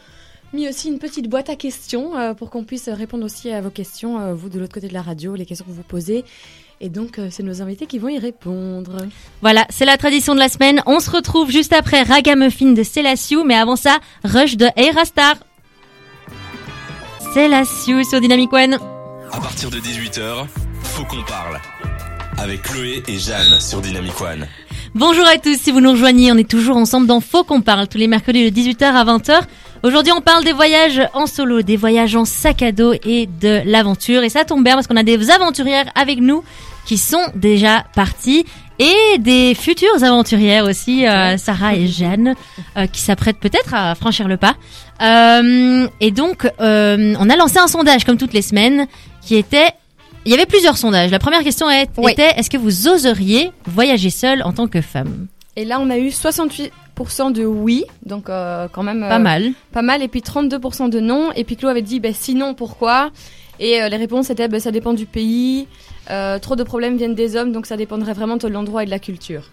mis 0.52 0.68
aussi 0.68 0.88
une 0.88 0.98
petite 0.98 1.28
boîte 1.28 1.50
à 1.50 1.56
questions 1.56 2.16
euh, 2.16 2.34
pour 2.34 2.50
qu'on 2.50 2.64
puisse 2.64 2.88
répondre 2.88 3.24
aussi 3.24 3.50
à 3.50 3.60
vos 3.60 3.70
questions, 3.70 4.20
euh, 4.20 4.34
vous 4.34 4.48
de 4.48 4.58
l'autre 4.58 4.74
côté 4.74 4.88
de 4.88 4.94
la 4.94 5.02
radio, 5.02 5.34
les 5.34 5.46
questions 5.46 5.66
que 5.66 5.72
vous 5.72 5.82
posez. 5.82 6.24
Et 6.80 6.88
donc, 6.88 7.18
euh, 7.18 7.28
c'est 7.30 7.42
nos 7.42 7.60
invités 7.60 7.86
qui 7.86 7.98
vont 7.98 8.08
y 8.08 8.18
répondre. 8.18 8.98
Voilà, 9.42 9.66
c'est 9.68 9.84
la 9.84 9.96
tradition 9.96 10.34
de 10.34 10.38
la 10.38 10.48
semaine. 10.48 10.82
On 10.86 11.00
se 11.00 11.10
retrouve 11.10 11.50
juste 11.50 11.72
après 11.72 12.02
Ragamuffin 12.02 12.72
de 12.72 12.82
Célassiou, 12.82 13.44
mais 13.44 13.56
avant 13.56 13.76
ça, 13.76 13.98
Rush 14.24 14.56
de 14.56 14.66
Aerastar. 14.76 15.36
Célassiou 17.34 18.04
sur 18.04 18.20
Dynamic 18.20 18.52
One. 18.52 18.78
À 19.32 19.40
partir 19.40 19.70
de 19.70 19.78
18h, 19.78 20.46
faut 20.82 21.04
qu'on 21.04 21.22
parle. 21.24 21.60
Avec 22.38 22.62
Chloé 22.62 23.02
et 23.08 23.18
Jeanne 23.18 23.58
sur 23.58 23.80
Dynamic 23.80 24.18
One. 24.20 24.46
Bonjour 24.94 25.26
à 25.26 25.36
tous, 25.36 25.58
si 25.58 25.70
vous 25.70 25.80
nous 25.80 25.90
rejoignez, 25.90 26.32
on 26.32 26.36
est 26.36 26.48
toujours 26.48 26.76
ensemble 26.76 27.06
dans 27.06 27.20
Faut 27.20 27.44
qu'on 27.44 27.60
parle, 27.60 27.88
tous 27.88 27.98
les 27.98 28.06
mercredis 28.06 28.50
de 28.50 28.56
18h 28.56 28.84
à 28.84 29.04
20h. 29.04 29.42
Aujourd'hui, 29.84 30.12
on 30.12 30.20
parle 30.20 30.44
des 30.44 30.52
voyages 30.52 31.00
en 31.14 31.26
solo, 31.26 31.62
des 31.62 31.76
voyages 31.76 32.16
en 32.16 32.24
sac 32.24 32.62
à 32.62 32.72
dos 32.72 32.94
et 33.04 33.26
de 33.40 33.62
l'aventure. 33.64 34.22
Et 34.24 34.28
ça 34.28 34.44
tombe 34.44 34.64
bien 34.64 34.74
parce 34.74 34.86
qu'on 34.88 34.96
a 34.96 35.04
des 35.04 35.30
aventurières 35.30 35.86
avec 35.94 36.18
nous 36.18 36.42
qui 36.84 36.98
sont 36.98 37.22
déjà 37.36 37.84
parties 37.94 38.44
et 38.80 39.18
des 39.18 39.54
futures 39.54 40.02
aventurières 40.02 40.64
aussi, 40.64 41.06
euh, 41.06 41.36
Sarah 41.36 41.74
et 41.74 41.86
Jeanne, 41.86 42.34
euh, 42.76 42.86
qui 42.86 43.00
s'apprêtent 43.00 43.38
peut-être 43.38 43.72
à 43.74 43.94
franchir 43.94 44.26
le 44.26 44.36
pas. 44.36 44.54
Euh, 45.00 45.86
et 46.00 46.10
donc, 46.10 46.48
euh, 46.60 47.14
on 47.18 47.30
a 47.30 47.36
lancé 47.36 47.58
un 47.58 47.66
sondage 47.68 48.04
comme 48.04 48.16
toutes 48.16 48.32
les 48.32 48.42
semaines 48.42 48.86
qui 49.22 49.36
était 49.36 49.70
il 50.24 50.32
y 50.32 50.34
avait 50.34 50.46
plusieurs 50.46 50.76
sondages. 50.76 51.10
La 51.10 51.18
première 51.20 51.42
question 51.42 51.68
Oui. 51.96 52.12
était 52.12 52.32
est-ce 52.36 52.50
que 52.50 52.56
vous 52.58 52.88
oseriez 52.88 53.50
voyager 53.66 54.10
seule 54.10 54.42
en 54.42 54.52
tant 54.52 54.66
que 54.66 54.80
femme? 54.80 55.26
Et 55.56 55.64
là, 55.64 55.78
on 55.80 55.88
a 55.90 55.98
eu 55.98 56.08
68% 56.08 56.70
de 57.32 57.44
oui, 57.44 57.84
donc 58.04 58.28
euh, 58.28 58.68
quand 58.72 58.82
même 58.82 59.02
euh, 59.02 59.08
Pas 59.08 59.18
mal. 59.18 59.52
pas 59.72 59.82
mal, 59.82 60.02
et 60.02 60.08
puis 60.08 60.20
32% 60.20 60.90
de 60.90 61.00
non. 61.00 61.30
Et 61.36 61.44
puis 61.44 61.56
Chloé 61.56 61.70
avait 61.70 61.82
dit, 61.82 62.00
bah, 62.00 62.10
sinon, 62.12 62.54
pourquoi? 62.54 63.10
Et 63.60 63.80
euh, 63.82 63.88
les 63.88 63.96
réponses 63.96 64.30
étaient, 64.30 64.48
bah, 64.48 64.60
ça 64.60 64.70
dépend 64.70 64.92
du 64.94 65.06
pays, 65.06 65.66
euh, 66.10 66.38
trop 66.38 66.56
de 66.56 66.62
problèmes 66.62 66.96
viennent 66.96 67.14
des 67.14 67.36
hommes, 67.36 67.52
donc 67.52 67.66
ça 67.66 67.76
dépendrait 67.76 68.12
vraiment 68.14 68.36
de 68.36 68.48
l'endroit 68.48 68.82
et 68.82 68.86
de 68.86 68.90
la 68.90 68.98
culture. 68.98 69.50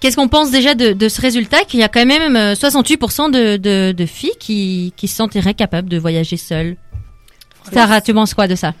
Qu'est-ce 0.00 0.16
qu'on 0.16 0.28
pense 0.28 0.50
déjà 0.50 0.74
de, 0.74 0.92
de 0.92 1.08
ce 1.08 1.20
résultat 1.20 1.64
Qu'il 1.64 1.80
y 1.80 1.82
a 1.82 1.88
quand 1.88 2.04
même 2.04 2.36
euh, 2.36 2.54
68% 2.54 3.30
de, 3.30 3.56
de, 3.56 3.92
de 3.92 4.06
filles 4.06 4.36
qui, 4.38 4.92
qui 4.96 5.08
se 5.08 5.16
sentiraient 5.16 5.54
capables 5.54 5.88
de 5.88 5.98
voyager 5.98 6.36
seules? 6.36 6.76
Sarah, 7.72 8.00
tu 8.00 8.12
penses 8.14 8.34
quoi 8.34 8.46
de 8.46 8.54
ça? 8.54 8.74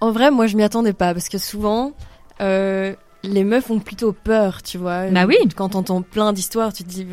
En 0.00 0.10
vrai, 0.12 0.30
moi, 0.30 0.46
je 0.46 0.56
m'y 0.56 0.62
attendais 0.62 0.92
pas 0.92 1.12
parce 1.14 1.28
que 1.28 1.38
souvent, 1.38 1.92
euh, 2.40 2.94
les 3.24 3.44
meufs 3.44 3.70
ont 3.70 3.80
plutôt 3.80 4.12
peur, 4.12 4.62
tu 4.62 4.78
vois. 4.78 5.06
Bah 5.10 5.26
oui. 5.26 5.36
Quand 5.56 5.70
t'entends 5.70 6.02
plein 6.02 6.32
d'histoires, 6.32 6.72
tu 6.72 6.84
te 6.84 6.88
dis 6.88 7.06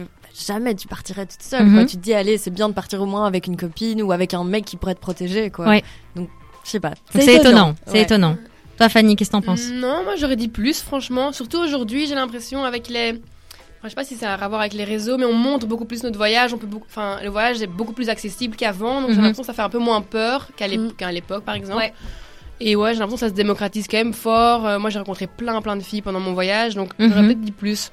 jamais 0.47 0.75
tu 0.75 0.87
partirais 0.87 1.25
toute 1.25 1.41
seule. 1.41 1.65
Mhm. 1.65 1.73
quoi. 1.75 1.85
Tu 1.85 1.97
te 1.97 2.01
dis 2.01 2.13
allez, 2.13 2.37
c'est 2.37 2.51
bien 2.51 2.69
de 2.69 2.73
partir 2.73 3.01
au 3.01 3.05
moins 3.05 3.25
avec 3.25 3.47
une 3.47 3.57
copine 3.57 4.01
ou 4.01 4.11
avec 4.11 4.33
un 4.33 4.43
mec 4.43 4.65
qui 4.65 4.77
pourrait 4.77 4.95
te 4.95 4.99
protéger, 5.01 5.49
quoi. 5.49 5.67
Ouais. 5.67 5.83
Donc, 6.15 6.29
je 6.63 6.69
sais 6.71 6.79
pas. 6.79 6.93
C'est 7.11 7.35
étonnant. 7.35 7.75
C'est 7.85 7.93
Ouais. 7.93 8.01
étonnant. 8.01 8.37
Toi, 8.77 8.89
Fanny, 8.89 9.15
qu'est-ce 9.15 9.29
que 9.29 9.35
t'en 9.35 9.41
penses? 9.41 9.69
Non, 9.71 10.03
moi 10.03 10.15
j'aurais 10.17 10.35
dit 10.35 10.47
plus, 10.47 10.81
franchement. 10.81 11.31
Surtout 11.31 11.57
aujourd'hui, 11.59 12.07
j'ai 12.07 12.15
l'impression 12.15 12.63
avec 12.63 12.89
les. 12.89 13.11
Enfin, 13.11 13.83
je 13.83 13.89
sais 13.89 13.95
pas 13.95 14.03
si 14.05 14.15
ça 14.15 14.33
a 14.33 14.35
à 14.35 14.47
voir 14.47 14.61
avec 14.61 14.73
les 14.73 14.83
réseaux, 14.85 15.17
mais 15.17 15.25
on 15.25 15.33
montre 15.33 15.67
beaucoup 15.67 15.85
plus 15.85 16.03
notre 16.03 16.17
voyage. 16.17 16.53
On 16.53 16.57
peut 16.57 16.65
beaucoup... 16.67 16.85
Enfin, 16.89 17.17
le 17.21 17.29
voyage 17.29 17.61
est 17.61 17.67
beaucoup 17.67 17.91
plus 17.93 18.09
accessible 18.09 18.55
qu'avant, 18.55 19.01
donc 19.01 19.09
j'ai 19.11 19.17
Mhm. 19.17 19.21
l'impression 19.23 19.43
que 19.43 19.47
ça 19.47 19.53
fait 19.53 19.61
un 19.61 19.69
peu 19.69 19.77
moins 19.77 20.01
peur 20.01 20.47
qu'à 20.55 20.67
qu'à 20.97 21.11
l'époque, 21.11 21.43
par 21.43 21.53
exemple. 21.55 21.77
Ouais. 21.79 21.93
Et 22.61 22.75
ouais, 22.77 22.93
j'ai 22.93 22.99
l'impression 22.99 23.17
que 23.17 23.29
ça 23.29 23.29
se 23.29 23.33
démocratise 23.33 23.87
quand 23.91 23.97
même 23.97 24.13
fort. 24.13 24.65
Euh, 24.65 24.79
moi, 24.79 24.89
j'ai 24.89 24.99
rencontré 24.99 25.27
plein, 25.27 25.61
plein 25.61 25.75
de 25.75 25.83
filles 25.83 26.01
pendant 26.01 26.21
mon 26.21 26.31
voyage, 26.33 26.75
donc 26.75 26.97
Mhm. 26.97 27.09
j'aurais 27.09 27.23
peut-être 27.25 27.41
dit 27.41 27.51
plus. 27.51 27.91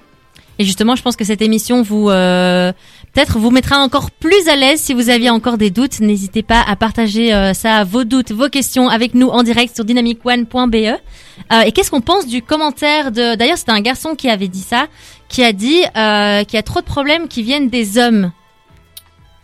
Et 0.61 0.65
justement, 0.65 0.95
je 0.95 1.01
pense 1.01 1.17
que 1.17 1.25
cette 1.25 1.41
émission 1.41 1.81
vous 1.81 2.11
euh, 2.11 2.71
peut-être 3.15 3.39
vous 3.39 3.51
mettra 3.51 3.79
encore 3.79 4.11
plus 4.11 4.47
à 4.47 4.57
l'aise 4.57 4.79
si 4.79 4.93
vous 4.93 5.09
aviez 5.09 5.31
encore 5.31 5.57
des 5.57 5.71
doutes. 5.71 6.01
N'hésitez 6.01 6.43
pas 6.43 6.61
à 6.61 6.77
partager 6.77 7.33
euh, 7.33 7.55
ça, 7.55 7.83
vos 7.83 8.05
doutes, 8.05 8.31
vos 8.31 8.51
questions 8.51 8.91
avec 8.91 9.15
nous 9.15 9.29
en 9.29 9.43
direct 9.43 9.75
sur 9.75 9.87
dynamicone.be. 9.87 10.75
Euh, 10.75 11.61
et 11.65 11.73
qu'est-ce 11.73 11.91
qu'on 11.91 12.03
pense 12.03 12.27
du 12.27 12.43
commentaire 12.43 13.11
de 13.11 13.37
D'ailleurs, 13.37 13.57
c'était 13.57 13.73
un 13.73 13.81
garçon 13.81 14.15
qui 14.15 14.29
avait 14.29 14.49
dit 14.49 14.61
ça, 14.61 14.89
qui 15.31 15.43
a 15.43 15.55
dit 15.55 15.83
euh, 15.97 16.45
qu'il 16.45 16.59
y 16.59 16.61
a 16.61 16.63
trop 16.63 16.81
de 16.81 16.85
problèmes 16.85 17.27
qui 17.27 17.43
viennent 17.43 17.71
des 17.71 17.97
hommes. 17.97 18.31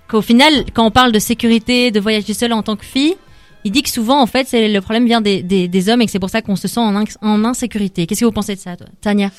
Qu'au 0.08 0.20
final, 0.20 0.66
quand 0.74 0.84
on 0.84 0.90
parle 0.90 1.12
de 1.12 1.18
sécurité, 1.18 1.90
de 1.92 1.98
voyager 1.98 2.34
seul 2.34 2.52
en 2.52 2.62
tant 2.62 2.76
que 2.76 2.84
fille, 2.84 3.16
il 3.64 3.72
dit 3.72 3.82
que 3.82 3.88
souvent, 3.88 4.20
en 4.20 4.26
fait, 4.26 4.48
le 4.52 4.80
problème 4.80 5.06
vient 5.06 5.22
des, 5.22 5.42
des, 5.42 5.66
des 5.66 5.88
hommes 5.88 6.02
et 6.02 6.04
que 6.04 6.12
c'est 6.12 6.18
pour 6.18 6.28
ça 6.28 6.42
qu'on 6.42 6.56
se 6.56 6.68
sent 6.68 6.78
en, 6.78 7.44
insécurité. 7.46 8.06
Qu'est-ce 8.06 8.20
que 8.20 8.26
vous 8.26 8.32
pensez 8.32 8.54
de 8.54 8.60
ça, 8.60 8.76
Tania? 9.00 9.30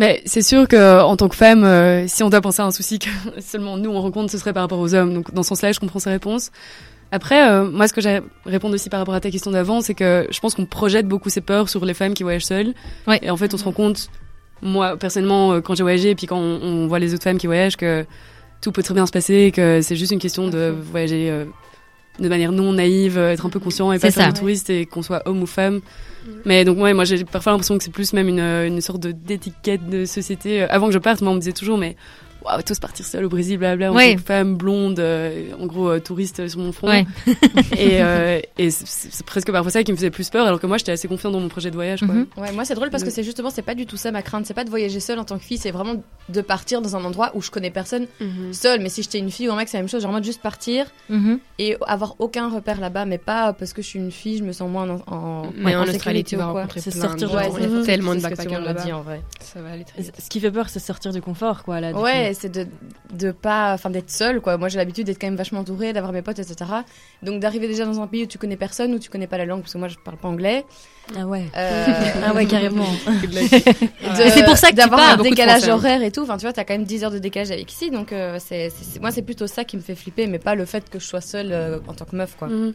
Mais 0.00 0.22
c'est 0.24 0.40
sûr 0.40 0.66
que 0.66 1.02
en 1.02 1.14
tant 1.14 1.28
que 1.28 1.36
femme, 1.36 1.62
euh, 1.62 2.08
si 2.08 2.22
on 2.22 2.30
doit 2.30 2.40
penser 2.40 2.62
à 2.62 2.64
un 2.64 2.70
souci 2.70 2.98
que 2.98 3.10
seulement 3.40 3.76
nous 3.76 3.90
on 3.90 4.00
rencontre, 4.00 4.32
ce 4.32 4.38
serait 4.38 4.54
par 4.54 4.62
rapport 4.62 4.78
aux 4.78 4.94
hommes. 4.94 5.12
Donc 5.12 5.34
dans 5.34 5.42
ce 5.42 5.50
sens-là, 5.50 5.72
je 5.72 5.78
comprends 5.78 5.98
sa 5.98 6.08
réponse. 6.08 6.50
Après, 7.12 7.50
euh, 7.50 7.70
moi, 7.70 7.86
ce 7.86 7.92
que 7.92 8.00
j'ai 8.00 8.20
répondre 8.46 8.74
aussi 8.74 8.88
par 8.88 9.00
rapport 9.00 9.14
à 9.14 9.20
ta 9.20 9.30
question 9.30 9.50
d'avant, 9.50 9.82
c'est 9.82 9.92
que 9.92 10.26
je 10.30 10.40
pense 10.40 10.54
qu'on 10.54 10.64
projette 10.64 11.06
beaucoup 11.06 11.28
ces 11.28 11.42
peurs 11.42 11.68
sur 11.68 11.84
les 11.84 11.92
femmes 11.92 12.14
qui 12.14 12.22
voyagent 12.22 12.46
seules. 12.46 12.72
Ouais. 13.06 13.18
Et 13.20 13.28
en 13.28 13.36
fait, 13.36 13.52
on 13.52 13.58
se 13.58 13.64
rend 13.64 13.72
compte, 13.72 14.08
moi 14.62 14.96
personnellement, 14.96 15.52
euh, 15.52 15.60
quand 15.60 15.74
j'ai 15.74 15.82
voyagé, 15.82 16.10
et 16.10 16.14
puis 16.14 16.26
quand 16.26 16.38
on, 16.38 16.62
on 16.62 16.86
voit 16.86 16.98
les 16.98 17.12
autres 17.12 17.24
femmes 17.24 17.38
qui 17.38 17.46
voyagent, 17.46 17.76
que 17.76 18.06
tout 18.62 18.72
peut 18.72 18.82
très 18.82 18.94
bien 18.94 19.04
se 19.04 19.12
passer, 19.12 19.52
que 19.54 19.82
c'est 19.82 19.96
juste 19.96 20.12
une 20.12 20.18
question 20.18 20.48
de 20.48 20.74
voyager 20.92 21.30
euh, 21.30 21.44
de 22.18 22.28
manière 22.28 22.52
non 22.52 22.72
naïve, 22.72 23.16
euh, 23.18 23.32
être 23.32 23.46
un 23.46 23.50
peu 23.50 23.60
conscient 23.60 23.92
et 23.92 23.98
pas 23.98 24.10
faire 24.10 24.24
ça. 24.24 24.28
le 24.30 24.34
touriste 24.34 24.68
et 24.70 24.84
qu'on 24.86 25.02
soit 25.02 25.22
homme 25.26 25.42
ou 25.42 25.46
femme. 25.46 25.80
Mais 26.44 26.64
donc 26.64 26.78
ouais, 26.78 26.92
moi 26.92 27.04
j'ai 27.04 27.24
parfois 27.24 27.52
l'impression 27.52 27.78
que 27.78 27.84
c'est 27.84 27.92
plus 27.92 28.12
même 28.12 28.28
une, 28.28 28.40
une 28.40 28.80
sorte 28.80 29.00
d'étiquette 29.00 29.88
de 29.88 30.04
société. 30.04 30.62
Euh, 30.62 30.66
Avant 30.68 30.88
que 30.88 30.92
je 30.92 30.98
parte, 30.98 31.22
moi 31.22 31.32
on 31.32 31.36
me 31.36 31.40
disait 31.40 31.52
toujours 31.52 31.78
mais 31.78 31.96
waouh 32.44 32.62
tous 32.62 32.78
partir 32.78 33.04
seul 33.06 33.24
au 33.24 33.28
Brésil, 33.28 33.58
blabla, 33.58 33.92
en 33.92 33.94
Ouais. 33.94 34.12
tant 34.12 34.16
que 34.20 34.26
femme 34.26 34.56
blonde, 34.56 34.98
euh, 35.00 35.52
en 35.60 35.66
gros 35.66 35.88
euh, 35.90 36.00
touriste 36.00 36.46
sur 36.48 36.58
mon 36.60 36.72
front. 36.72 36.88
Ouais. 36.88 37.06
Et, 37.76 38.02
euh, 38.02 38.40
et 38.58 38.70
c'est- 38.70 39.24
presque 39.24 39.50
parfois 39.50 39.70
ça 39.70 39.82
qui 39.82 39.92
me 39.92 39.96
faisait 39.96 40.10
plus 40.10 40.28
peur, 40.30 40.46
alors 40.46 40.60
que 40.60 40.66
moi 40.66 40.78
j'étais 40.78 40.92
assez 40.92 41.08
confiante 41.08 41.32
dans 41.32 41.40
mon 41.40 41.48
projet 41.48 41.70
de 41.70 41.74
voyage. 41.76 42.00
Quoi. 42.00 42.14
Mhm. 42.14 42.26
Ouais, 42.36 42.52
moi 42.52 42.64
c'est 42.64 42.74
drôle 42.74 42.90
parce 42.90 43.04
que 43.04 43.10
c'est 43.10 43.22
justement, 43.22 43.50
c'est 43.50 43.62
pas 43.62 43.74
du 43.74 43.86
tout 43.86 43.96
ça 43.96 44.10
ma 44.10 44.22
crainte. 44.22 44.46
C'est 44.46 44.54
pas 44.54 44.64
de 44.64 44.70
voyager 44.70 45.00
seule 45.00 45.18
en 45.18 45.24
tant 45.24 45.38
que 45.38 45.44
fille, 45.44 45.58
c'est 45.58 45.70
vraiment 45.70 45.94
de 46.28 46.40
partir 46.40 46.80
dans 46.82 46.96
un 46.96 47.04
endroit 47.04 47.30
où 47.34 47.42
je 47.42 47.50
connais 47.50 47.70
personne 47.70 48.06
seule. 48.52 48.80
Mais 48.80 48.88
si 48.88 49.02
j'étais 49.02 49.18
une 49.18 49.30
fille 49.30 49.48
ou 49.48 49.52
un 49.52 49.56
mec, 49.56 49.68
c'est 49.68 49.76
la 49.76 49.82
même 49.82 49.88
chose. 49.88 50.02
Genre, 50.02 50.10
moi, 50.10 50.20
de 50.20 50.24
juste 50.24 50.42
partir 50.42 50.86
Mhm. 51.08 51.38
et 51.58 51.76
avoir 51.86 52.16
aucun 52.18 52.48
repère 52.50 52.80
là-bas, 52.80 53.04
mais 53.04 53.18
pas 53.18 53.52
parce 53.52 53.72
que 53.72 53.82
je 53.82 53.86
suis 53.88 53.98
une 53.98 54.10
fille, 54.12 54.38
je 54.38 54.44
me 54.44 54.52
sens 54.52 54.70
moins 54.70 54.88
en, 54.88 55.02
en, 55.12 55.42
Mais 55.56 55.74
en 55.76 55.80
sécurité 55.84 55.96
Australie, 55.96 56.24
tu 56.24 56.36
vas 56.36 56.44
quoi. 56.44 56.52
rencontrer 56.54 56.80
C'est 56.80 56.90
plein 56.92 57.00
sortir 57.02 57.28
de 57.30 57.34
de 57.34 57.38
gens. 57.40 57.50
ton- 57.50 57.56
Il 57.58 57.62
y 57.62 57.66
a 57.66 57.68
Mhm. 57.68 57.84
tellement 57.86 58.14
de 58.14 58.20
backpackers 58.20 58.60
là-bas. 58.60 58.84
en. 58.94 59.04
Ce 60.18 60.28
qui 60.28 60.40
fait 60.40 60.50
peur, 60.50 60.68
c'est 60.68 60.78
sortir 60.78 61.12
du 61.12 61.20
confort, 61.20 61.62
quoi. 61.64 61.80
Là, 61.80 61.92
Ouais, 61.92 62.29
Ouais, 62.30 62.34
c'est 62.34 62.48
de 62.48 62.66
de 63.12 63.32
pas, 63.32 63.72
enfin 63.74 63.90
d'être 63.90 64.10
seul 64.10 64.40
quoi. 64.40 64.56
Moi 64.56 64.68
j'ai 64.68 64.78
l'habitude 64.78 65.06
d'être 65.06 65.20
quand 65.20 65.26
même 65.26 65.36
vachement 65.36 65.60
entourée, 65.60 65.92
d'avoir 65.92 66.12
mes 66.12 66.22
potes, 66.22 66.38
etc. 66.38 66.70
Donc 67.22 67.40
d'arriver 67.40 67.66
déjà 67.66 67.84
dans 67.84 68.00
un 68.00 68.06
pays 68.06 68.22
où 68.22 68.26
tu 68.26 68.38
connais 68.38 68.56
personne, 68.56 68.94
où 68.94 68.98
tu 68.98 69.10
connais 69.10 69.26
pas 69.26 69.36
la 69.38 69.46
langue, 69.46 69.60
parce 69.62 69.72
que 69.72 69.78
moi 69.78 69.88
je 69.88 69.96
parle 69.96 70.16
pas 70.16 70.28
anglais. 70.28 70.64
Ah 71.18 71.26
ouais. 71.26 71.44
Euh, 71.56 71.86
Ah 72.24 72.32
ouais, 72.34 72.46
carrément. 72.46 72.86
c'est 74.14 74.44
pour 74.44 74.56
ça 74.56 74.68
que 74.68 74.72
tu 74.72 74.76
d'avoir 74.76 75.00
un 75.00 75.16
décalage 75.16 75.58
Français, 75.62 75.70
hein. 75.70 75.74
horaire 75.74 76.02
et 76.02 76.10
tout. 76.12 76.22
Enfin 76.22 76.36
tu 76.36 76.42
vois, 76.42 76.52
t'as 76.52 76.64
quand 76.64 76.74
même 76.74 76.84
10 76.84 77.04
heures 77.04 77.10
de 77.10 77.18
décalage 77.18 77.50
avec 77.50 77.70
ici, 77.72 77.90
donc 77.90 78.12
euh, 78.12 78.38
c'est 78.38 78.70
c'est- 78.70 79.00
moi 79.00 79.10
c'est 79.10 79.22
plutôt 79.22 79.46
ça 79.46 79.64
qui 79.64 79.76
me 79.76 79.82
fait 79.82 79.94
flipper, 79.96 80.26
mais 80.28 80.38
pas 80.38 80.54
le 80.54 80.64
fait 80.66 80.88
que 80.88 80.98
je 80.98 81.04
sois 81.06 81.20
seule 81.20 81.50
euh, 81.52 81.78
en 81.88 81.94
tant 81.94 82.04
que 82.04 82.14
meuf 82.16 82.36
quoi. 82.36 82.48
Mhm. 82.48 82.72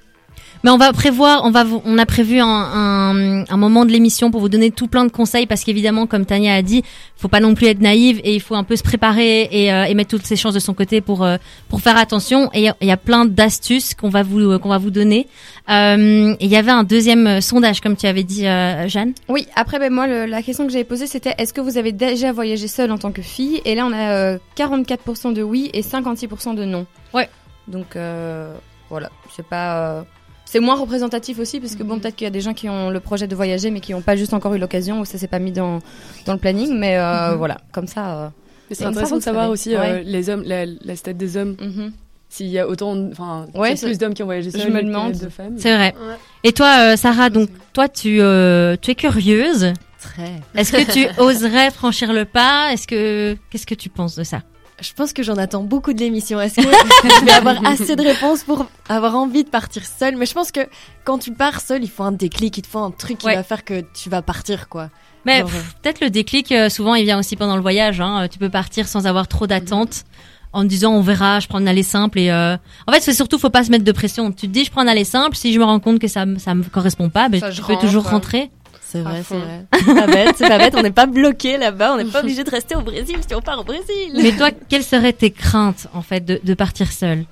Mais 0.64 0.72
on 0.72 0.78
va 0.78 0.92
prévoir, 0.94 1.44
on 1.46 1.52
va, 1.52 1.64
on 1.86 1.98
a 2.00 2.06
prévu 2.06 2.40
un, 2.40 2.48
un, 2.48 3.46
un 3.48 3.58
moment 3.58 3.86
de 3.86 3.92
l'émission 3.92 4.32
pour 4.32 4.42
vous 4.42 4.50
donner 4.50 4.72
tout 4.72 4.88
plein 4.88 5.06
de 5.06 5.12
conseils 5.12 5.46
parce 5.46 5.64
qu'évidemment, 5.64 6.08
comme 6.08 6.26
Tania 6.26 6.56
a 6.56 6.62
dit, 6.62 6.84
faut 7.18 7.28
pas 7.28 7.40
non 7.40 7.54
plus 7.54 7.68
être 7.68 7.82
naïve 7.82 8.20
et 8.24 8.34
il 8.34 8.42
faut 8.42 8.56
un 8.56 8.64
peu 8.64 8.76
se 8.76 8.82
préparer 8.84 9.48
et, 9.52 9.72
euh, 9.72 9.84
et 9.86 9.94
mettre 9.94 10.10
toutes 10.12 10.26
ses 10.26 10.36
chances 10.36 10.54
de 10.56 10.60
son 10.60 10.74
côté 10.74 11.02
pour 11.02 11.24
euh, 11.24 11.38
pour 11.70 11.82
faire 11.82 11.98
attention. 11.98 12.50
Et 12.54 12.60
il 12.60 12.64
y 12.64 12.70
a- 12.70 12.76
il 12.82 12.88
y, 12.88 12.92
a 12.92 12.98
plein 12.98 13.26
d'astuces 13.26 13.94
qu'on 13.94 14.10
va 14.10 14.24
vous 14.24 14.40
euh, 14.40 14.58
qu'on 14.60 14.70
va 14.70 14.78
vous 14.80 14.90
donner. 14.92 15.28
Euh, 15.70 16.36
il 16.40 16.48
y 16.48 16.56
avait 16.56 16.72
un 16.72 16.84
deuxième 16.84 17.28
euh, 17.28 17.42
sondage, 17.42 17.80
comme 17.82 17.96
tu 17.96 18.08
avais 18.08 18.24
dit, 18.24 18.48
euh, 18.48 18.88
Jeanne. 18.88 19.14
Oui, 19.30 19.48
après, 19.56 19.80
ben, 19.80 19.92
moi, 19.94 20.08
le- 20.08 20.26
la 20.26 20.42
question 20.42 20.66
que 20.66 20.72
j'avais 20.72 20.84
posée, 20.84 21.08
c'était 21.08 21.34
est-ce 21.38 21.54
que 21.54 21.62
vous 21.62 21.78
avez 21.78 21.92
déjà 21.92 22.32
voyagé 22.32 22.68
seule 22.68 22.92
en 22.92 22.98
tant 22.98 23.12
que 23.12 23.22
fille? 23.22 23.62
Et 23.66 23.76
là, 23.76 23.86
on 23.86 23.92
a 23.94 24.12
euh, 24.14 24.38
44% 24.58 25.34
de 25.34 25.44
oui 25.44 25.70
et 25.74 25.82
56% 25.82 26.56
de 26.56 26.66
non. 26.66 26.86
Ouais. 27.14 27.30
Donc, 27.68 27.96
euh, 27.96 28.54
voilà, 28.90 29.10
c'est 29.36 29.46
pas. 29.48 30.06
C'est 30.46 30.60
moins 30.60 30.76
représentatif 30.76 31.40
aussi, 31.40 31.60
parce 31.60 31.76
que 31.76 31.84
bon, 31.84 32.00
peut-être 32.00 32.16
qu'il 32.16 32.26
y 32.26 32.28
a 32.28 32.32
des 32.32 32.42
gens 32.42 32.54
qui 32.54 32.70
ont 32.70 32.90
le 32.90 33.00
projet 33.00 33.28
de 33.28 33.36
voyager, 33.36 33.72
mais 33.72 33.80
qui 33.80 33.94
n'ont 33.94 34.02
pas 34.02 34.16
juste 34.16 34.34
encore 34.34 34.54
eu 34.54 34.60
l'occasion, 34.60 35.00
ou 35.02 35.06
ça 35.06 35.18
s'est 35.18 35.28
pas 35.28 35.40
mis 35.40 35.52
dans, 35.52 35.80
dans 36.26 36.34
le 36.34 36.40
planning, 36.40 36.78
mais 36.78 36.98
euh, 36.98 37.32
Mhm. 37.32 37.38
voilà, 37.38 37.58
comme 37.72 37.88
ça. 37.88 38.18
euh, 38.18 38.30
Mais 38.70 38.76
c'est 38.76 38.86
intéressant 38.86 39.18
de 39.18 39.22
savoir 39.24 39.44
savez. 39.46 39.54
aussi 39.54 39.76
euh, 39.76 39.80
Ouais. 39.80 40.04
les 40.04 40.30
hommes, 40.30 40.44
la, 40.46 40.66
la 40.66 40.96
stat 40.96 41.14
des 41.14 41.36
hommes. 41.38 41.56
mhm. 41.60 41.92
S'il 42.30 42.48
y 42.48 42.60
a 42.60 42.68
autant, 42.68 42.98
enfin, 43.12 43.46
Ouais, 43.54 43.76
plus 43.76 43.98
d'hommes 43.98 44.14
qui 44.14 44.22
ont 44.24 44.26
voyagé 44.26 44.50
je 44.52 44.58
seuls 44.58 44.72
me 44.74 44.82
que 44.82 44.86
demande. 44.86 45.14
de 45.14 45.30
femmes. 45.30 45.56
C'est 45.58 45.74
vrai. 45.74 45.94
Ouais. 45.98 46.16
Et 46.44 46.52
toi, 46.54 46.76
euh, 46.80 46.96
Sarah, 46.98 47.30
donc 47.30 47.50
toi, 47.72 47.88
tu 47.88 48.20
euh, 48.20 48.76
tu 48.82 48.92
es 48.92 48.96
curieuse. 48.96 49.72
Très. 50.02 50.42
Est-ce 50.56 50.72
que 50.74 50.92
tu 50.92 51.08
oserais 51.22 51.72
franchir 51.72 52.12
le 52.14 52.26
pas? 52.26 52.74
Est-ce 52.74 52.88
que 52.88 53.38
qu'est-ce 53.50 53.66
que 53.66 53.76
tu 53.76 53.90
penses 53.90 54.16
de 54.16 54.24
ça? 54.24 54.42
Je 54.82 54.92
pense 54.94 55.14
que 55.14 55.24
j'en 55.24 55.38
attends 55.38 55.64
beaucoup 55.64 55.94
de 55.94 56.00
l'émission. 56.00 56.40
Est-ce 56.42 56.56
que 56.56 56.62
je 56.64 57.26
vais 57.26 57.32
avoir 57.32 57.66
assez 57.66 57.96
de 57.96 58.02
réponses 58.04 58.44
pour 58.44 58.66
avoir 58.90 59.16
envie 59.16 59.44
de 59.46 59.50
partir 59.50 59.84
seule? 59.86 60.18
Mais 60.18 60.26
je 60.26 60.34
pense 60.34 60.52
que 60.52 60.62
quand 61.06 61.18
tu 61.18 61.32
pars 61.32 61.62
seule, 61.62 61.84
il 61.84 61.90
faut 61.90 62.04
un 62.04 62.12
déclic, 62.12 62.58
il 62.58 62.62
te 62.62 62.68
faut 62.68 62.80
un 62.80 62.92
truc 62.92 63.20
qui 63.20 63.26
Ouais. 63.28 63.36
va 63.36 63.44
faire 63.44 63.64
que 63.64 63.84
tu 63.94 64.10
vas 64.10 64.22
partir, 64.22 64.68
quoi. 64.68 64.90
Mais 65.26 65.40
Genre, 65.40 65.50
pff, 65.50 65.76
peut-être 65.82 66.02
le 66.02 66.10
déclic, 66.10 66.52
euh, 66.52 66.70
souvent, 66.70 66.94
il 66.96 67.06
vient 67.06 67.18
aussi 67.18 67.36
pendant 67.38 67.56
le 67.56 67.62
voyage. 67.62 68.02
Hein. 68.02 68.28
Tu 68.30 68.38
peux 68.38 68.50
partir 68.50 68.88
sans 68.88 69.08
avoir 69.08 69.28
trop 69.30 69.48
d'attentes. 69.48 70.04
En 70.52 70.62
te 70.64 70.68
disant 70.68 70.94
on 70.94 71.02
verra, 71.02 71.42
je 71.42 71.48
prends 71.50 71.58
un 71.58 71.68
aller 71.68 71.84
simple 71.84 72.18
et 72.18 72.32
euh... 72.32 72.56
en 72.88 72.92
fait 72.94 73.02
c'est 73.02 73.12
surtout 73.14 73.38
faut 73.38 73.50
pas 73.50 73.66
se 73.66 73.72
mettre 73.72 73.84
de 73.84 73.92
pression. 73.92 74.32
Tu 74.32 74.48
te 74.48 74.54
dis 74.54 74.64
je 74.64 74.72
prends 74.72 74.80
un 74.84 74.88
aller 74.88 75.04
simple, 75.04 75.36
si 75.36 75.52
je 75.52 75.60
me 75.60 75.66
rends 75.66 75.82
compte 75.82 76.00
que 76.00 76.08
ça 76.08 76.24
ça 76.38 76.56
me 76.56 76.64
correspond 76.64 77.10
pas, 77.10 77.28
ben 77.28 77.42
Ça, 77.42 77.50
tu 77.50 77.58
je 77.58 77.62
peux 77.62 77.74
rentre, 77.74 77.82
toujours 77.86 78.06
ouais. 78.06 78.12
rentrer. 78.12 78.52
C'est 78.96 79.02
vrai, 79.02 79.24
c'est 79.28 79.36
vrai. 79.38 79.66
C'est 79.86 79.94
pas 79.96 80.08
bête, 80.08 80.36
c'est 80.38 80.48
pas 80.48 80.58
bête. 80.58 80.76
On 80.78 80.82
n'est 80.84 80.92
pas 80.92 81.06
bloqué 81.06 81.58
là-bas. 81.58 81.94
On 81.94 81.98
n'est 81.98 82.06
pas 82.06 82.20
obligé 82.24 82.44
de 82.44 82.50
rester 82.50 82.76
au 82.76 82.82
Brésil 82.82 83.18
si 83.28 83.36
on 83.36 83.42
part 83.42 83.60
au 83.60 83.64
Brésil. 83.64 84.12
Mais 84.14 84.32
toi, 84.32 84.50
quelles 84.70 84.84
seraient 84.84 85.14
tes 85.14 85.32
craintes 85.32 85.88
en 85.94 86.02
fait 86.02 86.24
de, 86.24 86.40
de 86.44 86.54
partir 86.54 86.92
seule? 86.92 87.26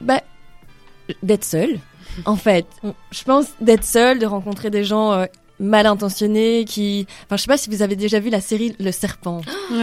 Bah, 0.00 0.20
d'être 1.22 1.44
seule. 1.44 1.78
En 2.24 2.36
fait, 2.36 2.66
je 3.10 3.22
pense 3.24 3.46
d'être 3.60 3.84
seule, 3.84 4.18
de 4.18 4.26
rencontrer 4.26 4.70
des 4.70 4.84
gens 4.84 5.12
euh, 5.12 5.26
mal 5.60 5.86
intentionnés 5.86 6.64
qui. 6.66 7.06
Enfin, 7.24 7.36
je 7.36 7.42
sais 7.42 7.46
pas 7.46 7.56
si 7.58 7.68
vous 7.70 7.82
avez 7.82 7.96
déjà 7.96 8.20
vu 8.20 8.30
la 8.30 8.40
série 8.40 8.74
Le 8.78 8.90
Serpent. 8.92 9.40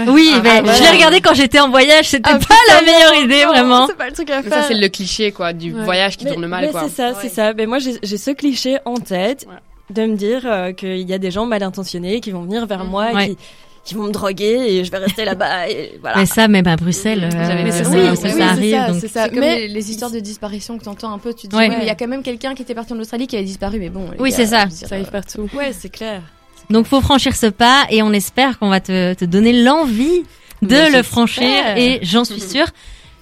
Oui, 0.08 0.32
Ah, 0.36 0.40
ben, 0.40 0.62
voilà. 0.64 0.74
je 0.78 0.84
l'ai 0.84 0.90
regardé 0.90 1.22
quand 1.22 1.34
j'étais 1.34 1.60
en 1.60 1.70
voyage, 1.70 2.10
c'était 2.10 2.30
Ah, 2.32 2.40
pas 2.40 2.56
la 2.70 2.82
meilleure 2.82 3.14
non, 3.16 3.22
idée 3.24 3.44
non, 3.44 3.50
vraiment. 3.50 3.88
C'est 3.88 3.98
pas 3.98 4.08
le 4.08 4.14
truc 4.14 4.30
à 4.32 4.42
Mais 4.42 4.50
faire. 4.50 4.62
ça, 4.64 4.68
c'est 4.68 4.74
le 4.76 4.88
cliché, 4.90 5.32
quoi, 5.32 5.54
du 5.54 5.74
Ouais. 5.74 5.84
voyage 5.84 6.18
qui 6.18 6.26
Mais- 6.26 6.32
tourne 6.32 6.48
mal, 6.48 6.66
mais 6.66 6.72
quoi. 6.72 6.84
c'est 6.84 6.96
ça, 6.96 7.14
c'est 7.20 7.30
ça. 7.30 7.54
Mais 7.54 7.66
moi, 7.68 7.80
j'ai 7.80 7.98
j'ai 8.02 8.18
ce 8.18 8.32
cliché 8.32 8.78
en 8.86 8.96
tête 8.96 9.46
Ouais. 9.48 9.56
De 9.90 10.06
me 10.06 10.16
dire 10.16 10.42
euh, 10.46 10.72
qu'il 10.74 11.08
y 11.10 11.14
a 11.14 11.18
des 11.18 11.32
gens 11.32 11.46
mal 11.46 11.64
intentionnés 11.64 12.20
qui 12.22 12.32
vont 12.32 12.42
venir 12.44 12.66
vers 12.66 12.86
moi 12.86 13.12
et 13.12 13.16
Ouais. 13.16 13.28
qui, 13.30 13.38
qui 13.86 13.96
vont 13.96 14.04
me 14.04 14.12
droguer 14.12 14.56
et 14.78 14.86
je 14.86 14.92
vais 14.92 14.98
rester 15.00 15.26
là-bas 15.26 15.68
et 15.70 15.98
voilà. 16.02 16.18
Mais 16.18 16.26
ça, 16.26 16.48
même 16.48 16.68
à 16.68 16.76
Bruxelles, 16.78 17.26
euh, 17.26 17.30
J'avais 17.32 17.70
ça, 17.72 17.84
vu 17.84 17.84
ça, 17.84 17.90
Oui, 18.12 18.16
ça 18.18 18.30
oui, 18.36 18.42
arrive. 18.42 18.62
c'est 18.64 18.72
ça, 18.72 18.88
donc- 18.88 19.02
c'est 19.02 19.08
ça. 19.10 19.24
C'est 19.26 19.30
comme 19.32 19.40
Mais 19.40 19.60
les, 19.62 19.68
les 19.68 19.92
histoires 19.92 20.12
de 20.12 20.20
disparition 20.20 20.78
que 20.78 20.86
t'entends 20.86 21.12
un 21.14 21.18
peu, 21.20 21.34
tu 21.34 21.48
te 21.48 21.52
dis, 21.52 21.56
Ouais. 21.58 21.68
ouais, 21.70 21.76
mais 21.78 21.84
il 21.84 21.88
y 21.88 21.92
a 21.92 21.96
quand 21.96 22.08
même 22.08 22.24
quelqu'un 22.24 22.56
qui 22.56 22.62
était 22.62 22.74
parti 22.76 22.94
en 22.94 23.00
Australie 23.00 23.28
qui 23.28 23.36
avait 23.36 23.44
disparu, 23.46 23.80
mais 23.80 23.90
bon. 23.90 24.06
Oui, 24.20 24.32
c'est 24.32 24.46
ça. 24.46 24.70
Ça 24.70 24.88
arrive 24.96 25.08
euh, 25.08 25.12
partout. 25.12 25.50
ouais, 25.56 25.74
c'est 25.78 25.90
clair. 25.90 26.22
Donc 26.70 26.86
faut 26.88 27.02
franchir 27.02 27.36
ce 27.36 27.48
pas 27.48 27.84
et 27.90 28.02
on 28.04 28.14
espère 28.14 28.58
qu'on 28.58 28.70
va 28.70 28.80
te, 28.80 29.14
te 29.16 29.26
donner 29.26 29.52
l'envie 29.64 30.24
de 30.62 30.68
Mais 30.76 30.90
le 30.92 31.04
franchir 31.04 31.50
et 31.76 32.00
j'en 32.04 32.24
suis 32.24 32.40
sûre. 32.40 32.68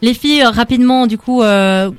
Les 0.04 0.14
filles, 0.14 0.44
euh, 0.44 0.52
rapidement, 0.52 1.08
du 1.08 1.18
coup, 1.18 1.42
euh, 1.42 1.90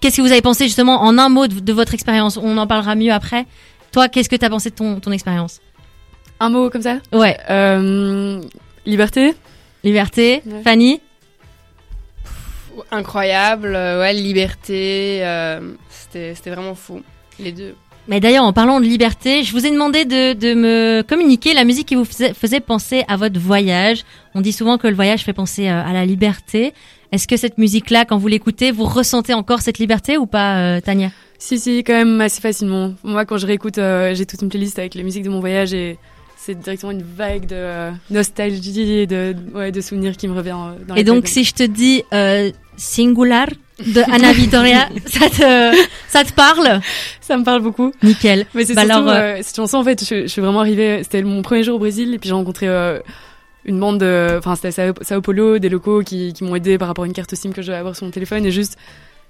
qu'est-ce 0.00 0.16
que 0.16 0.22
vous 0.22 0.32
avez 0.32 0.42
pensé 0.42 0.64
justement 0.64 1.02
en 1.02 1.16
un 1.16 1.28
mot 1.28 1.46
de, 1.46 1.60
de 1.60 1.72
votre 1.72 1.94
expérience? 1.94 2.36
On 2.42 2.58
en 2.58 2.66
parlera 2.66 2.96
mieux 2.96 3.12
après. 3.12 3.46
Toi, 3.92 4.08
qu'est-ce 4.08 4.28
que 4.28 4.36
t'as 4.36 4.48
pensé 4.50 4.70
de 4.70 4.74
ton, 4.74 5.00
ton 5.00 5.12
expérience? 5.12 5.60
Un 6.38 6.48
mot 6.50 6.70
comme 6.70 6.82
ça? 6.82 6.98
Ouais, 7.12 7.36
Euh, 7.50 8.40
Liberté? 8.86 9.34
liberté. 9.84 10.42
Ouais. 10.46 10.62
Fanny? 10.62 11.00
Incroyable, 12.90 13.74
euh, 13.74 14.00
ouais, 14.00 14.12
liberté, 14.12 15.20
euh, 15.22 15.72
c'était 15.90 16.34
c'était 16.34 16.50
vraiment 16.50 16.74
fou. 16.74 17.02
Les 17.38 17.52
deux. 17.52 17.74
Mais 18.08 18.20
d'ailleurs, 18.20 18.44
en 18.44 18.52
parlant 18.52 18.80
de 18.80 18.84
liberté, 18.86 19.42
je 19.42 19.52
vous 19.52 19.66
ai 19.66 19.70
demandé 19.70 20.04
de, 20.04 20.32
de 20.32 20.54
me 20.54 21.02
communiquer 21.06 21.52
la 21.54 21.64
musique 21.64 21.88
qui 21.88 21.94
vous 21.94 22.04
faisait, 22.04 22.32
faisait 22.32 22.60
penser 22.60 23.04
à 23.08 23.16
votre 23.16 23.38
voyage. 23.38 24.04
On 24.34 24.40
dit 24.40 24.52
souvent 24.52 24.78
que 24.78 24.86
le 24.88 24.94
voyage 24.94 25.22
fait 25.22 25.32
penser 25.32 25.68
euh, 25.68 25.82
à 25.84 25.92
la 25.92 26.04
liberté. 26.06 26.72
Est-ce 27.12 27.26
que 27.28 27.36
cette 27.36 27.58
musique-là, 27.58 28.04
quand 28.04 28.18
vous 28.18 28.28
l'écoutez, 28.28 28.70
vous 28.70 28.84
ressentez 28.84 29.34
encore 29.34 29.60
cette 29.60 29.78
liberté 29.78 30.16
ou 30.16 30.26
pas, 30.26 30.56
euh, 30.58 30.80
Tania? 30.80 31.10
Si, 31.40 31.58
si, 31.58 31.82
quand 31.82 31.94
même 31.94 32.20
assez 32.20 32.40
facilement. 32.40 32.94
Moi, 33.02 33.24
quand 33.24 33.38
je 33.38 33.46
réécoute, 33.46 33.78
euh, 33.78 34.14
j'ai 34.14 34.26
toute 34.26 34.42
une 34.42 34.50
playlist 34.50 34.78
avec 34.78 34.94
les 34.94 35.02
musiques 35.02 35.24
de 35.24 35.30
mon 35.30 35.40
voyage 35.40 35.74
et 35.74 35.98
c'est 36.36 36.58
directement 36.58 36.92
une 36.92 37.02
vague 37.02 37.46
de 37.46 37.54
euh, 37.54 37.90
nostalgie 38.10 39.00
et 39.00 39.06
de, 39.06 39.34
ouais, 39.54 39.72
de 39.72 39.80
souvenirs 39.80 40.16
qui 40.16 40.26
me 40.26 40.34
revient 40.34 40.56
euh, 40.56 40.84
dans 40.86 40.94
Et 40.94 41.04
donc, 41.04 41.28
si 41.28 41.44
je 41.44 41.52
te 41.52 41.62
dis 41.62 42.02
euh, 42.14 42.50
Singular 42.76 43.46
de 43.78 44.00
Anna 44.10 44.32
Vittoria, 44.34 44.88
ça 45.06 45.28
te, 45.28 45.76
ça 46.08 46.24
te 46.24 46.32
parle? 46.32 46.80
Ça 47.20 47.36
me 47.36 47.44
parle 47.44 47.62
beaucoup. 47.62 47.92
Nickel. 48.02 48.46
Mais 48.54 48.64
c'est 48.64 48.74
Bah 48.74 48.86
surtout, 48.86 49.08
alors, 49.08 49.44
cette 49.44 49.56
chanson, 49.56 49.76
en 49.76 49.84
fait, 49.84 50.02
je, 50.02 50.22
je 50.22 50.26
suis 50.26 50.40
vraiment 50.40 50.60
arrivée, 50.60 51.02
c'était 51.02 51.22
mon 51.22 51.42
premier 51.42 51.62
jour 51.62 51.76
au 51.76 51.78
Brésil, 51.78 52.14
et 52.14 52.18
puis 52.18 52.28
j'ai 52.28 52.34
rencontré 52.34 52.66
une 53.66 53.78
bande 53.78 53.98
de, 53.98 54.36
enfin, 54.38 54.56
c'était 54.56 54.80
à 54.80 54.92
Sao 55.02 55.20
Paulo, 55.20 55.58
des 55.58 55.68
locaux 55.68 56.02
qui, 56.02 56.32
qui 56.32 56.44
m'ont 56.44 56.56
aidé 56.56 56.78
par 56.78 56.88
rapport 56.88 57.04
à 57.04 57.06
une 57.06 57.12
carte 57.12 57.34
SIM 57.34 57.52
que 57.52 57.60
je 57.60 57.66
devais 57.66 57.78
avoir 57.78 57.96
sur 57.96 58.06
mon 58.06 58.12
téléphone, 58.12 58.46
et 58.46 58.50
juste, 58.50 58.78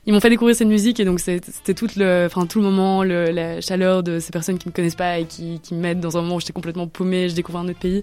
ils 0.06 0.12
m'ont 0.12 0.20
fait 0.20 0.30
découvrir 0.30 0.56
cette 0.56 0.68
musique, 0.68 0.98
et 1.00 1.04
donc 1.04 1.20
c'était 1.20 1.74
tout 1.74 1.88
le, 1.96 2.26
enfin, 2.26 2.46
tout 2.46 2.58
le 2.58 2.64
moment, 2.64 3.02
le, 3.02 3.26
la 3.26 3.60
chaleur 3.60 4.02
de 4.02 4.18
ces 4.18 4.32
personnes 4.32 4.58
qui 4.58 4.68
me 4.68 4.72
connaissent 4.72 4.94
pas 4.94 5.18
et 5.18 5.24
qui, 5.26 5.60
qui 5.62 5.74
m'aident 5.74 6.00
dans 6.00 6.16
un 6.16 6.22
moment 6.22 6.36
où 6.36 6.40
j'étais 6.40 6.52
complètement 6.52 6.86
paumée, 6.86 7.28
je 7.28 7.34
découvre 7.34 7.58
un 7.58 7.68
autre 7.68 7.78
pays. 7.78 8.02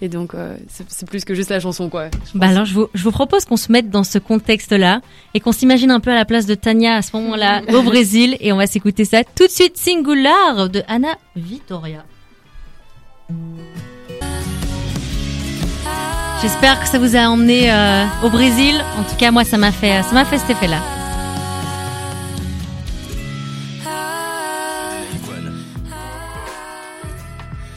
Et 0.00 0.08
donc, 0.08 0.34
euh, 0.34 0.56
c'est 0.68 1.08
plus 1.08 1.24
que 1.24 1.34
juste 1.34 1.50
la 1.50 1.60
chanson, 1.60 1.88
quoi. 1.88 2.08
je 2.32 2.38
Bah 2.38 2.48
alors, 2.48 2.64
je 2.64 2.74
vous, 2.74 2.88
je 2.94 3.04
vous 3.04 3.12
propose 3.12 3.44
qu'on 3.44 3.56
se 3.56 3.70
mette 3.70 3.90
dans 3.90 4.02
ce 4.02 4.18
contexte-là 4.18 5.00
et 5.34 5.40
qu'on 5.40 5.52
s'imagine 5.52 5.90
un 5.90 6.00
peu 6.00 6.10
à 6.10 6.14
la 6.14 6.24
place 6.24 6.46
de 6.46 6.54
Tania 6.54 6.96
à 6.96 7.02
ce 7.02 7.16
moment-là 7.16 7.62
au 7.72 7.82
Brésil 7.84 8.36
et 8.40 8.52
on 8.52 8.56
va 8.56 8.66
s'écouter 8.66 9.04
ça 9.04 9.22
tout 9.22 9.46
de 9.46 9.52
suite. 9.52 9.76
Singular 9.76 10.68
de 10.68 10.82
Anna 10.88 11.16
Vittoria. 11.36 12.04
J'espère 16.42 16.80
que 16.80 16.88
ça 16.88 16.98
vous 16.98 17.16
a 17.16 17.20
emmené 17.20 17.72
euh, 17.72 18.04
au 18.24 18.30
Brésil. 18.30 18.74
En 18.98 19.04
tout 19.04 19.16
cas, 19.16 19.30
moi, 19.30 19.44
ça 19.44 19.58
m'a 19.58 19.72
fait, 19.72 20.02
ça 20.02 20.12
m'a 20.12 20.24
fait 20.24 20.38
cet 20.38 20.50
effet-là. 20.50 21.03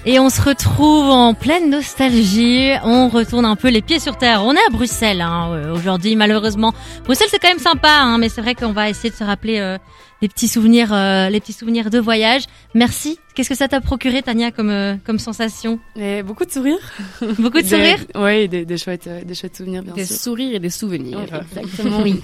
Et 0.10 0.20
on 0.20 0.30
se 0.30 0.42
retrouve 0.42 1.10
en 1.10 1.34
pleine 1.34 1.70
nostalgie. 1.70 2.70
On 2.86 3.10
retourne 3.10 3.44
un 3.44 3.58
peu 3.58 3.68
les 3.68 3.82
pieds 3.82 4.00
sur 4.00 4.18
terre. 4.18 4.42
On 4.46 4.54
est 4.54 4.66
à 4.66 4.72
Bruxelles 4.72 5.20
hein, 5.20 5.50
euh, 5.52 5.76
aujourd'hui, 5.76 6.16
malheureusement. 6.16 6.74
Bruxelles, 7.04 7.28
c'est 7.30 7.40
quand 7.40 7.50
même 7.50 7.60
sympa, 7.60 7.90
hein, 7.90 8.18
mais 8.18 8.30
c'est 8.30 8.40
vrai 8.40 8.56
qu'on 8.56 8.72
va 8.72 8.90
essayer 8.90 9.10
de 9.10 9.16
se 9.16 9.26
rappeler 9.26 9.60
euh, 9.60 9.78
les 10.22 10.30
petits 10.30 10.48
souvenirs, 10.48 10.94
euh, 10.94 11.28
les 11.28 11.42
petits 11.42 11.52
souvenirs 11.52 11.90
de 11.90 12.00
voyage. 12.00 12.44
Merci. 12.74 13.20
Qu'est-ce 13.36 13.50
que 13.50 13.56
ça 13.56 13.68
t'a 13.68 13.82
procuré, 13.82 14.22
Tania, 14.22 14.52
comme 14.52 14.70
euh, 14.70 14.96
comme 15.06 15.20
sensation? 15.20 15.78
Et 15.98 16.24
beaucoup 16.24 16.46
de 16.46 16.52
sourires. 16.52 16.94
Beaucoup 17.38 17.62
de 17.62 17.68
sourires? 17.68 18.00
Ouais, 18.16 18.46
et 18.46 18.48
des, 18.48 18.64
des 18.64 18.78
chouettes, 18.78 19.08
euh, 19.08 19.26
des 19.26 19.36
chouettes 19.36 19.58
souvenirs, 19.58 19.84
bien 19.84 19.94
Des 19.94 20.06
sûr. 20.06 20.16
sourires 20.16 20.56
et 20.56 20.60
des 20.60 20.70
souvenirs. 20.70 21.20
Exactement. 21.22 22.00
Oui. 22.04 22.22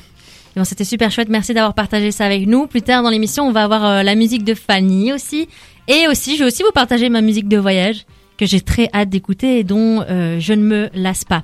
Et 0.56 0.60
Bon, 0.60 0.66
c'était 0.66 0.86
super 0.86 1.10
chouette. 1.10 1.30
Merci 1.30 1.56
d'avoir 1.56 1.74
partagé 1.74 2.12
ça 2.12 2.26
avec 2.26 2.46
nous. 2.46 2.68
Plus 2.68 2.84
tard 2.84 3.02
dans 3.02 3.10
l'émission, 3.10 3.48
on 3.48 3.52
va 3.52 3.64
avoir 3.64 3.84
euh, 3.86 4.04
la 4.04 4.14
musique 4.14 4.44
de 4.44 4.54
Fanny 4.54 5.12
aussi. 5.12 5.50
Et 5.88 6.08
aussi, 6.08 6.36
je 6.36 6.44
vais 6.44 6.48
aussi 6.48 6.64
vous 6.64 6.72
partager 6.72 7.10
ma 7.10 7.22
musique 7.22 7.48
de 7.48 7.58
voyage 7.58 8.06
que 8.38 8.46
j'ai 8.46 8.62
très 8.62 8.90
hâte 8.94 9.10
d'écouter 9.10 9.60
et 9.60 9.64
dont 9.64 10.02
euh, 10.02 10.40
je 10.40 10.54
ne 10.54 10.64
me 10.64 10.90
lasse 10.94 11.24
pas. 11.24 11.44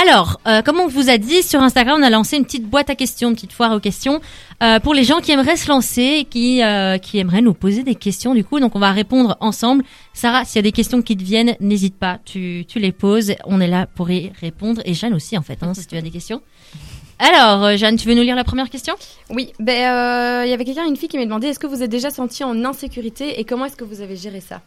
Alors, 0.00 0.40
euh, 0.46 0.62
comme 0.62 0.80
on 0.80 0.86
vous 0.86 1.10
a 1.10 1.18
dit, 1.18 1.42
sur 1.42 1.60
Instagram, 1.60 2.00
on 2.00 2.02
a 2.02 2.10
lancé 2.10 2.36
une 2.36 2.44
petite 2.44 2.64
boîte 2.64 2.90
à 2.90 2.94
questions, 2.94 3.28
une 3.28 3.34
petite 3.34 3.52
foire 3.52 3.72
aux 3.72 3.80
questions, 3.80 4.20
euh, 4.62 4.80
pour 4.80 4.94
les 4.94 5.04
gens 5.04 5.20
qui 5.20 5.32
aimeraient 5.32 5.56
se 5.56 5.68
lancer 5.68 6.20
et 6.20 6.24
qui, 6.24 6.62
euh, 6.62 6.98
qui 6.98 7.18
aimeraient 7.18 7.42
nous 7.42 7.54
poser 7.54 7.82
des 7.82 7.94
questions 7.94 8.34
du 8.34 8.44
coup. 8.44 8.60
Donc, 8.60 8.76
on 8.76 8.78
va 8.78 8.92
répondre 8.92 9.36
ensemble. 9.40 9.84
Sarah, 10.14 10.44
s'il 10.44 10.56
y 10.56 10.60
a 10.60 10.62
des 10.62 10.72
questions 10.72 11.02
qui 11.02 11.16
te 11.16 11.22
viennent, 11.22 11.56
n'hésite 11.60 11.96
pas, 11.96 12.18
tu, 12.24 12.64
tu 12.66 12.78
les 12.78 12.92
poses. 12.92 13.34
On 13.44 13.60
est 13.60 13.68
là 13.68 13.86
pour 13.86 14.10
y 14.10 14.32
répondre. 14.40 14.80
Et 14.84 14.94
Jeanne 14.94 15.14
aussi, 15.14 15.36
en 15.36 15.42
fait, 15.42 15.62
hein, 15.62 15.74
si 15.74 15.86
tu 15.86 15.96
as 15.96 16.02
des 16.02 16.10
questions. 16.10 16.40
Alors, 17.22 17.62
euh, 17.64 17.76
Jeanne, 17.76 17.96
tu 17.96 18.08
veux 18.08 18.14
nous 18.14 18.22
lire 18.22 18.34
la 18.34 18.44
première 18.44 18.70
question? 18.70 18.94
Oui, 19.28 19.52
ben 19.58 19.76
euh, 19.76 20.46
il 20.46 20.50
y 20.50 20.54
avait 20.54 20.64
quelqu'un, 20.64 20.86
une 20.86 20.96
fille 20.96 21.08
qui 21.08 21.18
m'a 21.18 21.24
demandé 21.26 21.48
est-ce 21.48 21.58
que 21.58 21.66
vous 21.66 21.82
êtes 21.82 21.90
déjà 21.90 22.10
senti 22.10 22.42
en 22.44 22.64
insécurité 22.64 23.38
et 23.38 23.44
comment 23.44 23.66
est-ce 23.66 23.76
que 23.76 23.84
vous 23.84 24.00
avez 24.00 24.16
géré 24.16 24.40
ça? 24.40 24.62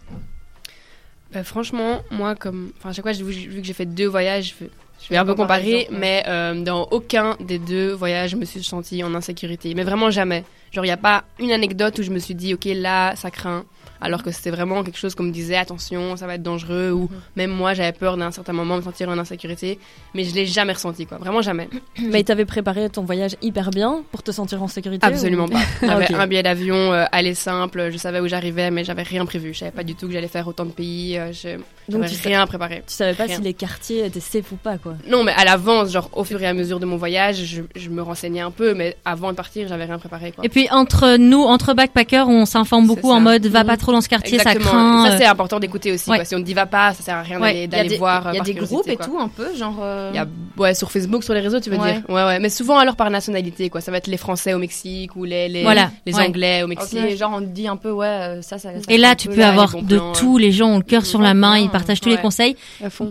Bah, 1.33 1.43
franchement, 1.43 2.01
moi, 2.11 2.35
comme. 2.35 2.71
Enfin, 2.77 2.91
à 2.91 2.93
chaque 2.93 3.05
fois, 3.05 3.11
vu, 3.11 3.31
vu 3.31 3.59
que 3.59 3.65
j'ai 3.65 3.73
fait 3.73 3.87
deux 3.87 4.05
voyages, 4.05 4.53
je, 4.59 4.65
je 5.03 5.09
vais 5.09 5.17
un 5.17 5.25
peu 5.25 5.33
comparer, 5.33 5.87
mais 5.89 6.23
euh, 6.27 6.53
dans 6.63 6.87
aucun 6.91 7.35
des 7.39 7.57
deux 7.57 7.91
voyages, 7.91 8.29
je 8.29 8.35
me 8.35 8.45
suis 8.45 8.63
sentie 8.63 9.03
en 9.03 9.15
insécurité. 9.15 9.73
Mais 9.73 9.83
vraiment 9.83 10.11
jamais. 10.11 10.43
Genre, 10.71 10.85
il 10.85 10.89
n'y 10.89 10.93
a 10.93 10.97
pas 10.97 11.23
une 11.39 11.51
anecdote 11.51 11.97
où 11.97 12.03
je 12.03 12.11
me 12.11 12.19
suis 12.19 12.35
dit, 12.35 12.53
ok, 12.53 12.65
là, 12.65 13.15
ça 13.15 13.31
craint. 13.31 13.65
Alors 14.03 14.21
que 14.21 14.31
c'était 14.31 14.51
vraiment 14.51 14.83
quelque 14.83 14.97
chose 14.99 15.15
qu'on 15.15 15.23
me 15.23 15.31
disait, 15.31 15.55
attention, 15.55 16.17
ça 16.17 16.27
va 16.27 16.35
être 16.35 16.43
dangereux. 16.43 16.91
Ou 16.91 17.09
même 17.35 17.51
moi, 17.51 17.73
j'avais 17.73 17.93
peur 17.93 18.17
d'un 18.17 18.31
certain 18.31 18.53
moment 18.53 18.75
de 18.75 18.79
me 18.81 18.83
sentir 18.85 19.09
en 19.09 19.17
insécurité. 19.17 19.79
Mais 20.13 20.23
je 20.25 20.35
l'ai 20.35 20.45
jamais 20.45 20.73
ressenti, 20.73 21.05
quoi. 21.05 21.17
Vraiment 21.17 21.41
jamais. 21.41 21.69
Mais 21.99 22.23
t'avais 22.23 22.45
préparé 22.45 22.89
ton 22.89 23.03
voyage 23.03 23.35
hyper 23.41 23.71
bien 23.71 24.03
pour 24.11 24.21
te 24.21 24.31
sentir 24.31 24.61
en 24.61 24.67
sécurité 24.67 25.05
Absolument 25.07 25.45
ou- 25.45 25.49
pas. 25.49 25.61
J'avais 25.81 26.13
un 26.13 26.27
billet 26.27 26.43
d'avion, 26.43 26.75
euh, 26.93 27.05
aller 27.11 27.33
simple, 27.33 27.89
je 27.91 27.97
savais 27.97 28.19
où 28.19 28.27
j'arrivais, 28.27 28.69
mais 28.71 28.83
j'avais 28.83 29.03
rien 29.03 29.25
prévu. 29.25 29.53
Je 29.53 29.59
savais 29.59 29.71
pas 29.71 29.83
du 29.83 29.95
tout 29.95 30.07
que 30.07 30.13
j'allais 30.13 30.27
faire 30.27 30.47
autant 30.47 30.65
de 30.65 30.71
pays. 30.71 31.17
euh, 31.17 31.31
je 31.31 31.57
Donc 31.91 32.05
tu 32.07 32.15
sais- 32.15 32.27
rien 32.29 32.45
préparé. 32.45 32.83
Tu 32.87 32.93
savais 32.93 33.13
pas 33.13 33.23
Rien. 33.25 33.37
si 33.37 33.41
les 33.41 33.53
quartiers 33.53 34.05
étaient 34.05 34.19
safe 34.19 34.51
ou 34.51 34.55
pas, 34.57 34.77
quoi. 34.77 34.95
Non, 35.07 35.23
mais 35.23 35.31
à 35.37 35.45
l'avance, 35.45 35.91
genre 35.91 36.09
au 36.13 36.23
fur 36.25 36.41
et 36.41 36.45
à 36.47 36.53
mesure 36.53 36.79
de 36.79 36.85
mon 36.85 36.97
voyage, 36.97 37.43
je, 37.45 37.61
je 37.75 37.89
me 37.89 38.01
renseignais 38.01 38.41
un 38.41 38.51
peu, 38.51 38.73
mais 38.73 38.97
avant 39.05 39.31
de 39.31 39.37
partir, 39.37 39.67
j'avais 39.67 39.85
rien 39.85 39.97
préparé. 39.99 40.31
Quoi. 40.33 40.43
Et 40.45 40.49
puis, 40.49 40.67
entre 40.71 41.15
nous, 41.17 41.41
entre 41.43 41.73
backpackers, 41.73 42.27
on 42.27 42.45
s'informe 42.45 42.87
beaucoup 42.87 43.11
en 43.11 43.19
mode 43.21 43.45
va 43.47 43.61
Mhm. 43.61 43.67
pas 43.67 43.77
trop 43.77 43.92
dans 43.93 44.01
ce 44.01 44.09
quartier, 44.09 44.37
ça 44.39 44.53
craint. 44.55 45.05
Ça, 45.07 45.13
euh, 45.13 45.17
c'est 45.17 45.25
important 45.25 45.59
d'écouter 45.59 45.91
aussi. 45.91 46.09
ouais. 46.09 46.17
quoi. 46.17 46.25
Si 46.25 46.35
on 46.35 46.39
ne 46.39 46.43
dit 46.43 46.53
va 46.53 46.65
pas, 46.65 46.93
ça 46.93 47.03
sert 47.03 47.15
à 47.17 47.21
rien 47.21 47.39
Ouais. 47.39 47.67
d'aller 47.67 47.97
voir. 47.97 48.29
il 48.33 48.35
y 48.35 48.37
euh, 48.37 48.41
a 48.41 48.43
des 48.43 48.51
curiosité, 48.53 48.75
groupes 48.75 48.87
et 48.89 48.95
quoi. 48.97 49.05
tout 49.05 49.17
un 49.19 49.27
peu, 49.29 49.55
genre. 49.55 49.77
euh, 49.81 50.09
Il 50.13 50.17
y 50.17 50.19
a, 50.19 50.27
ouais, 50.57 50.73
sur 50.73 50.91
Facebook, 50.91 51.23
sur 51.23 51.33
les 51.33 51.39
réseaux, 51.39 51.59
tu 51.59 51.69
veux 51.69 51.77
Ouais. 51.77 51.93
dire. 51.93 52.01
Ouais, 52.09 52.23
ouais. 52.23 52.39
Mais 52.39 52.49
souvent, 52.49 52.77
alors 52.77 52.95
par 52.95 53.09
nationalité, 53.09 53.69
quoi. 53.69 53.81
Ça 53.81 53.91
va 53.91 53.97
être 53.97 54.07
les 54.07 54.17
Français 54.17 54.53
au 54.53 54.57
Mexique 54.59 55.15
ou 55.15 55.23
les, 55.23 55.47
les, 55.49 55.63
Voilà, 55.63 55.91
les 56.05 56.15
ouais. 56.15 56.27
Anglais 56.27 56.63
au 56.63 56.67
Mexique. 56.67 57.17
genre 57.17 57.31
on 57.35 57.41
dit 57.41 57.67
un 57.67 57.77
peu 57.77 57.91
ouais 57.91 58.07
euh, 58.07 58.41
ça 58.41 58.57
ça. 58.57 58.69
ça 58.71 58.79
Et 58.89 58.97
là, 58.97 59.15
tu 59.15 59.27
peu, 59.29 59.35
peux 59.35 59.39
là, 59.41 59.49
avoir 59.49 59.75
de 59.81 59.97
plans, 59.97 60.11
tout. 60.13 60.37
Les 60.37 60.51
gens 60.51 60.67
ont 60.69 60.77
le 60.77 60.83
cœur 60.83 61.05
sur 61.05 61.21
la 61.21 61.33
main, 61.33 61.57
ils 61.57 61.69
partagent 61.69 62.01
tous 62.01 62.09
les 62.09 62.17
conseils. 62.17 62.55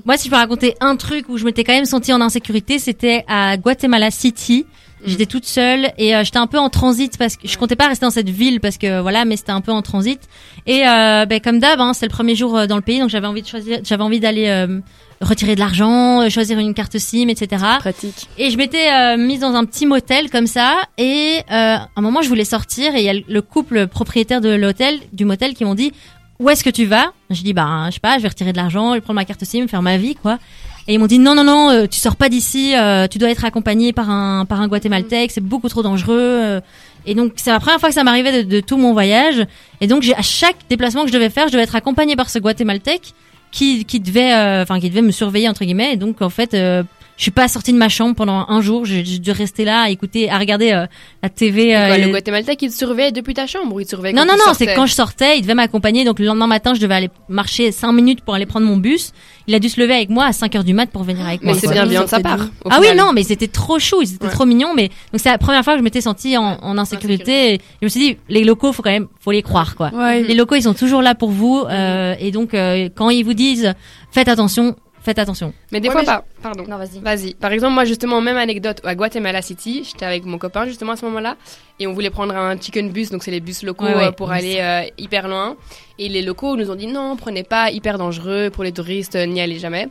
Moi, 0.05 0.17
si 0.17 0.27
je 0.27 0.31
peux 0.31 0.37
raconter 0.37 0.75
un 0.81 0.97
truc 0.97 1.29
où 1.29 1.39
je 1.39 1.45
m'étais 1.45 1.65
quand 1.65 1.73
même 1.75 1.85
sentie 1.85 2.12
en 2.12 2.21
insécurité, 2.21 2.79
c'était 2.79 3.25
à 3.29 3.57
Guatemala 3.57 4.11
City. 4.11 4.67
J'étais 5.04 5.26
toute 5.26 5.44
seule 5.44 5.92
et 5.99 6.14
euh, 6.14 6.23
j'étais 6.25 6.38
un 6.38 6.47
peu 6.47 6.59
en 6.59 6.68
transit 6.71 7.16
parce 7.18 7.37
que 7.37 7.49
je 7.49 7.59
comptais 7.59 7.76
pas 7.76 7.88
rester 7.88 8.06
dans 8.06 8.11
cette 8.11 8.30
ville 8.30 8.61
parce 8.61 8.78
que 8.78 9.00
voilà, 9.00 9.25
mais 9.25 9.37
c'était 9.37 9.52
un 9.52 9.61
peu 9.61 9.73
en 9.73 9.82
transit. 9.82 10.21
Et 10.66 10.87
euh, 10.87 11.26
ben, 11.26 11.40
comme 11.40 11.59
d'hab, 11.59 11.80
hein, 11.80 11.92
c'est 11.92 12.06
le 12.06 12.11
premier 12.11 12.35
jour 12.35 12.56
euh, 12.56 12.66
dans 12.66 12.76
le 12.76 12.82
pays, 12.82 13.00
donc 13.00 13.11
j'avais 13.11 13.26
envie 13.26 13.42
de 13.42 13.47
choisir, 13.47 13.80
j'avais 13.82 14.02
envie 14.02 14.21
d'aller 14.21 14.49
euh, 14.49 14.80
retirer 15.21 15.54
de 15.54 15.61
l'argent, 15.61 16.23
euh, 16.23 16.28
choisir 16.28 16.59
une 16.59 16.75
carte 16.75 16.99
SIM, 16.99 17.28
etc. 17.28 17.64
Pratique. 17.78 18.28
Et 18.38 18.50
je 18.50 18.56
m'étais 18.56 18.90
euh, 18.92 19.16
mise 19.16 19.40
dans 19.40 19.54
un 19.54 19.64
petit 19.64 19.87
motel 19.87 20.30
comme 20.30 20.47
ça. 20.47 20.76
Et 20.99 21.38
euh, 21.50 21.76
à 21.76 21.88
un 21.97 22.00
moment, 22.00 22.23
je 22.23 22.28
voulais 22.28 22.44
sortir 22.44 22.94
et 22.94 23.00
il 23.00 23.04
y 23.04 23.11
a 23.11 23.14
le 23.26 23.42
couple 23.42 23.87
propriétaire 23.87 24.40
de 24.40 24.50
l'hôtel, 24.50 25.00
du 25.12 25.25
motel, 25.25 25.54
qui 25.54 25.64
m'ont 25.64 25.75
dit 25.75 25.92
où 26.38 26.50
est-ce 26.50 26.64
que 26.64 26.71
tu 26.71 26.87
vas? 26.87 27.12
Je 27.30 27.42
dis 27.42 27.52
bah 27.52 27.87
je 27.88 27.94
sais 27.94 28.00
pas, 28.00 28.16
je 28.18 28.23
vais 28.23 28.28
retirer 28.28 28.52
de 28.52 28.56
l'argent, 28.56 28.99
prendre 29.00 29.14
ma 29.14 29.25
carte 29.25 29.44
SIM, 29.44 29.68
faire 29.68 29.82
ma 29.82 29.97
vie 29.97 30.16
quoi. 30.16 30.38
Et 30.89 30.95
ils 30.95 30.99
m'ont 30.99 31.07
dit 31.07 31.19
non 31.21 31.35
non 31.35 31.45
non, 31.45 31.71
euh, 31.71 31.87
tu 31.87 31.99
sors 32.01 32.17
pas 32.17 32.29
d'ici, 32.29 32.75
euh, 32.77 33.07
tu 33.07 33.19
dois 33.19 33.31
être 33.31 33.45
accompagné 33.45 33.93
par 33.93 34.11
un 34.11 34.45
par 34.45 34.61
un 34.61 34.67
guatémaltèque, 34.69 35.31
c'est 35.31 35.41
beaucoup 35.41 35.69
trop 35.69 35.83
dangereux. 35.83 36.17
euh. 36.19 36.61
Et 37.07 37.15
donc 37.15 37.35
c'est 37.37 37.51
la 37.51 37.61
première 37.61 37.79
fois 37.81 37.89
que 37.89 37.95
ça 37.95 38.05
m'arrivait 38.05 38.45
de, 38.45 38.49
de 38.57 38.61
tout 38.61 38.77
mon 38.77 38.93
voyage. 38.93 39.47
Et 39.81 39.87
donc 39.87 40.03
j'ai 40.03 40.15
à 40.15 40.23
chaque 40.23 40.57
déplacement 40.69 41.03
que 41.03 41.09
je 41.09 41.12
devais 41.12 41.31
faire, 41.31 41.47
je 41.47 41.53
devais 41.53 41.65
être 41.65 41.77
accompagné 41.77 42.17
par 42.17 42.31
ce 42.31 42.39
guatémaltèque 42.41 43.12
qui 43.53 43.85
qui 43.85 44.01
devait 44.01 44.33
euh, 44.33 44.62
enfin 44.62 44.81
qui 44.81 44.89
devait 44.91 45.03
me 45.03 45.12
surveiller 45.12 45.49
entre 45.49 45.65
guillemets. 45.65 45.93
Et 45.93 45.97
donc 45.97 46.21
en 46.21 46.31
fait 46.31 46.55
euh, 46.55 46.83
je 47.23 47.26
suis 47.26 47.31
pas 47.31 47.47
sortie 47.47 47.73
de 47.73 47.79
ma 47.79 47.88
chambre 47.88 48.17
pendant 48.17 48.47
un 48.49 48.61
jour. 48.61 48.85
J'ai 48.85 49.05
dû 49.05 49.31
rester 49.31 49.64
là 49.64 49.83
à 49.83 49.91
écouter, 49.91 50.29
à 50.29 50.38
regarder 50.38 50.73
euh, 50.73 50.87
la 51.23 51.29
TV. 51.29 51.73
Euh, 51.73 51.87
quoi, 51.87 51.97
et- 51.99 52.05
le 52.05 52.09
Guatémaltais 52.11 52.57
qui 52.57 52.69
te 52.69 52.75
surveillait 52.75 53.12
depuis 53.12 53.33
ta 53.33 53.47
chambre 53.47 53.73
ou 53.76 53.79
il 53.79 53.85
te 53.85 53.91
surveillait 53.91 54.12
non, 54.12 54.23
quand 54.23 54.33
non, 54.33 54.38
tu 54.43 54.49
non, 54.49 54.55
c'est 54.55 54.75
quand 54.75 54.87
je 54.87 54.93
sortais, 54.95 55.38
il 55.38 55.43
devait 55.43 55.55
m'accompagner. 55.55 56.05
Donc 56.05 56.19
le 56.19 56.25
lendemain 56.26 56.49
matin, 56.49 56.75
je 56.75 56.81
devais 56.81 56.97
aller 56.97 57.11
marcher 57.29 57.71
5 57.71 57.93
minutes 57.93 58.23
pour 58.23 58.35
aller 58.35 58.45
prendre 58.45 58.67
mon 58.67 58.76
bus. 58.76 59.12
Il 59.47 59.55
a 59.55 59.61
dû 59.61 59.69
se 59.69 59.81
lever 59.81 59.95
avec 59.95 60.11
moi 60.11 60.25
à 60.25 60.33
5 60.33 60.57
heures 60.57 60.64
du 60.64 60.75
mat 60.75 60.91
pour 60.91 61.05
venir 61.05 61.25
avec 61.25 61.43
Mais 61.43 61.52
moi. 61.52 61.55
c'est 61.61 61.67
quoi. 61.69 61.75
bien 61.75 61.87
bien 61.87 62.02
de 62.02 62.09
sa 62.09 62.19
part. 62.19 62.49
Ah 62.69 62.79
oui, 62.81 62.88
non, 62.97 63.12
mais 63.12 63.23
c'était 63.23 63.47
trop 63.47 63.79
chou, 63.79 64.02
ils 64.02 64.14
étaient 64.14 64.26
Ouais. 64.26 64.33
trop 64.33 64.45
mignons. 64.45 64.75
Mais 64.75 64.88
donc 65.12 65.20
c'est 65.20 65.31
la 65.31 65.38
première 65.38 65.62
fois 65.62 65.75
que 65.75 65.79
je 65.79 65.85
m'étais 65.85 66.01
sentie 66.01 66.37
en, 66.37 66.59
en 66.61 66.77
insécurité. 66.77 67.55
Et 67.55 67.61
je 67.81 67.87
me 67.87 67.88
suis 67.88 68.01
dit, 68.01 68.16
les 68.29 68.42
locaux, 68.42 68.73
faut 68.73 68.83
quand 68.83 68.90
même, 68.90 69.07
faut 69.20 69.31
les 69.31 69.42
croire, 69.42 69.77
quoi. 69.77 69.92
Ouais. 69.94 70.23
Les 70.25 70.35
locaux, 70.35 70.57
ils 70.57 70.62
sont 70.64 70.75
toujours 70.75 71.03
là 71.03 71.14
pour 71.14 71.31
vous. 71.31 71.62
euh, 71.70 72.16
et 72.18 72.33
donc, 72.33 72.53
euh, 72.55 72.88
quand 72.96 73.11
ils 73.11 73.23
vous 73.25 73.35
disent, 73.35 73.73
faites 74.11 74.27
attention, 74.27 74.75
faites 75.03 75.19
attention. 75.19 75.53
Mais 75.73 75.81
des 75.81 75.88
Ouais, 75.88 75.93
fois 75.93 76.01
mais 76.03 76.07
pas. 76.07 76.25
Pardon. 76.43 76.65
Non 76.69 76.77
vas-y. 76.79 76.99
Vas-y. 77.01 77.35
Par 77.35 77.53
exemple, 77.53 77.75
moi, 77.75 77.85
justement, 77.85 78.21
même 78.21 78.37
anecdote, 78.37 78.81
à 78.85 78.95
Guatemala 78.95 79.43
City, 79.43 79.83
j'étais 79.85 80.05
avec 80.07 80.25
mon 80.25 80.38
copain, 80.38 80.67
justement, 80.67 80.93
à 80.93 80.97
ce 80.97 81.05
moment-là, 81.07 81.37
et 81.79 81.87
on 81.87 81.93
voulait 81.93 82.11
prendre 82.11 82.35
un 82.37 82.59
chicken 82.61 82.91
bus, 82.91 83.11
donc 83.11 83.23
c'est 83.23 83.31
les 83.31 83.41
bus 83.41 83.62
locaux 83.62 83.85
Ouais, 83.85 83.95
ouais, 83.95 84.05
euh, 84.07 84.12
pour 84.12 84.29
oui, 84.29 84.37
aller 84.38 84.57
euh, 84.61 84.88
hyper 84.99 85.29
loin. 85.29 85.57
Et 85.99 86.09
les 86.09 86.23
locaux 86.23 86.57
nous 86.57 86.71
ont 86.71 86.75
dit 86.77 86.87
non, 86.87 87.17
prenez 87.17 87.43
pas, 87.43 87.71
hyper 87.71 87.99
dangereux, 87.99 88.51
pour 88.51 88.65
les 88.65 88.73
touristes, 88.73 89.17
euh, 89.17 89.27
n'y 89.27 89.41
allez 89.41 89.59
jamais. 89.59 89.88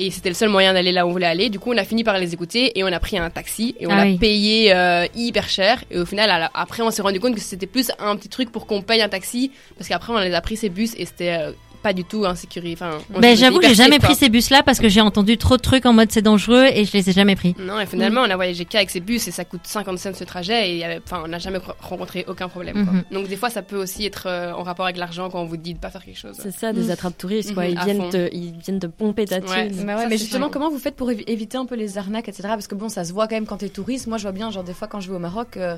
Et 0.00 0.12
c'était 0.12 0.28
le 0.28 0.36
seul 0.36 0.48
moyen 0.48 0.72
d'aller 0.74 0.92
là 0.92 1.04
où 1.04 1.08
on 1.08 1.12
voulait 1.12 1.26
aller. 1.26 1.50
Du 1.50 1.58
coup, 1.58 1.72
on 1.72 1.76
a 1.76 1.82
fini 1.82 2.04
par 2.04 2.16
les 2.18 2.32
écouter 2.32 2.78
et 2.78 2.84
on 2.84 2.86
a 2.86 3.00
pris 3.00 3.18
un 3.18 3.30
taxi 3.30 3.74
et 3.80 3.88
on 3.88 3.90
Ah 3.90 4.02
a 4.02 4.04
oui. 4.04 4.16
payé 4.16 4.72
euh, 4.72 5.06
hyper 5.16 5.48
cher. 5.48 5.82
Et 5.90 5.98
au 5.98 6.06
final, 6.06 6.28
la- 6.28 6.52
après, 6.54 6.84
on 6.84 6.92
s'est 6.92 7.02
rendu 7.02 7.18
compte 7.18 7.34
que 7.34 7.40
c'était 7.40 7.66
plus 7.66 7.90
un 7.98 8.14
petit 8.14 8.28
truc 8.28 8.52
pour 8.52 8.68
qu'on 8.68 8.80
paye 8.80 9.02
un 9.02 9.08
taxi 9.08 9.50
parce 9.76 9.88
qu'après, 9.88 10.12
on 10.12 10.18
les 10.20 10.32
a 10.34 10.40
pris 10.40 10.56
ces 10.56 10.68
bus 10.68 10.94
et 10.96 11.04
c'était 11.04 11.36
euh, 11.40 11.50
pas 11.82 11.92
du 11.92 12.04
tout 12.04 12.24
insécurisé. 12.26 12.74
Enfin, 12.74 12.98
Ben, 13.10 13.36
j'avoue 13.36 13.60
j'ai 13.62 13.74
jamais 13.74 13.98
pris 13.98 14.14
ces 14.14 14.28
bus-là 14.28 14.62
parce 14.62 14.78
que 14.78 14.88
j'ai 14.88 15.00
entendu 15.00 15.38
trop 15.38 15.56
de 15.56 15.62
trucs 15.62 15.86
en 15.86 15.92
mode 15.92 16.10
c'est 16.10 16.22
dangereux 16.22 16.66
et 16.72 16.84
je 16.84 16.92
les 16.92 17.08
ai 17.08 17.12
jamais 17.12 17.36
pris. 17.36 17.54
Non, 17.58 17.80
et 17.80 17.86
finalement, 17.86 18.22
on 18.22 18.30
a 18.30 18.36
voyagé 18.36 18.64
qu'avec 18.64 18.90
ces 18.90 19.00
bus 19.00 19.26
et 19.28 19.30
ça 19.30 19.44
coûte 19.44 19.60
50 19.64 19.98
cents 19.98 20.14
ce 20.14 20.24
trajet 20.24 20.76
et 20.78 20.84
enfin, 21.04 21.22
on 21.24 21.28
n'a 21.28 21.38
jamais 21.38 21.58
rencontré 21.80 22.24
aucun 22.28 22.48
problème. 22.48 22.84
quoi. 22.84 22.92
Mhm. 22.94 23.04
Donc, 23.12 23.28
des 23.28 23.36
fois, 23.36 23.50
ça 23.50 23.62
peut 23.62 23.76
aussi 23.76 24.04
être 24.04 24.24
euh, 24.26 24.52
en 24.52 24.62
rapport 24.62 24.86
avec 24.86 24.96
l'argent 24.96 25.28
quand 25.30 25.40
on 25.40 25.46
vous 25.46 25.56
dit 25.56 25.74
de 25.74 25.78
pas 25.78 25.90
faire 25.90 26.04
quelque 26.04 26.18
chose. 26.18 26.36
C'est 26.42 26.50
ça, 26.54 26.72
des 26.72 26.90
attrapes 26.90 27.16
touristes, 27.18 27.54
quoi. 27.54 27.64
Mhm, 27.64 27.70
Ils 27.70 27.84
viennent, 27.84 28.10
te, 28.10 28.28
ils 28.34 28.52
viennent 28.58 28.80
te 28.80 28.86
pomper 28.86 29.24
ta 29.26 29.38
Ouais. 29.38 29.68
thune. 29.70 29.84
Bah 29.86 29.96
ouais, 29.96 30.06
mais 30.08 30.18
justement, 30.18 30.48
comment 30.50 30.70
vous 30.70 30.78
faites 30.78 30.96
pour 30.96 31.10
évi- 31.10 31.24
éviter 31.28 31.56
un 31.58 31.66
peu 31.66 31.74
les 31.76 31.98
arnaques, 31.98 32.28
etc. 32.28 32.48
Parce 32.50 32.66
que 32.66 32.74
bon, 32.74 32.88
ça 32.88 33.04
se 33.04 33.12
voit 33.12 33.28
quand 33.28 33.36
même 33.36 33.46
quand 33.46 33.58
t'es 33.58 33.68
touriste. 33.68 34.06
Moi, 34.08 34.18
je 34.18 34.22
vois 34.22 34.32
bien, 34.32 34.50
genre 34.50 34.64
des 34.64 34.74
fois 34.74 34.88
quand 34.88 35.00
je 35.00 35.08
vais 35.10 35.16
au 35.16 35.20
Maroc, 35.20 35.56
euh, 35.56 35.76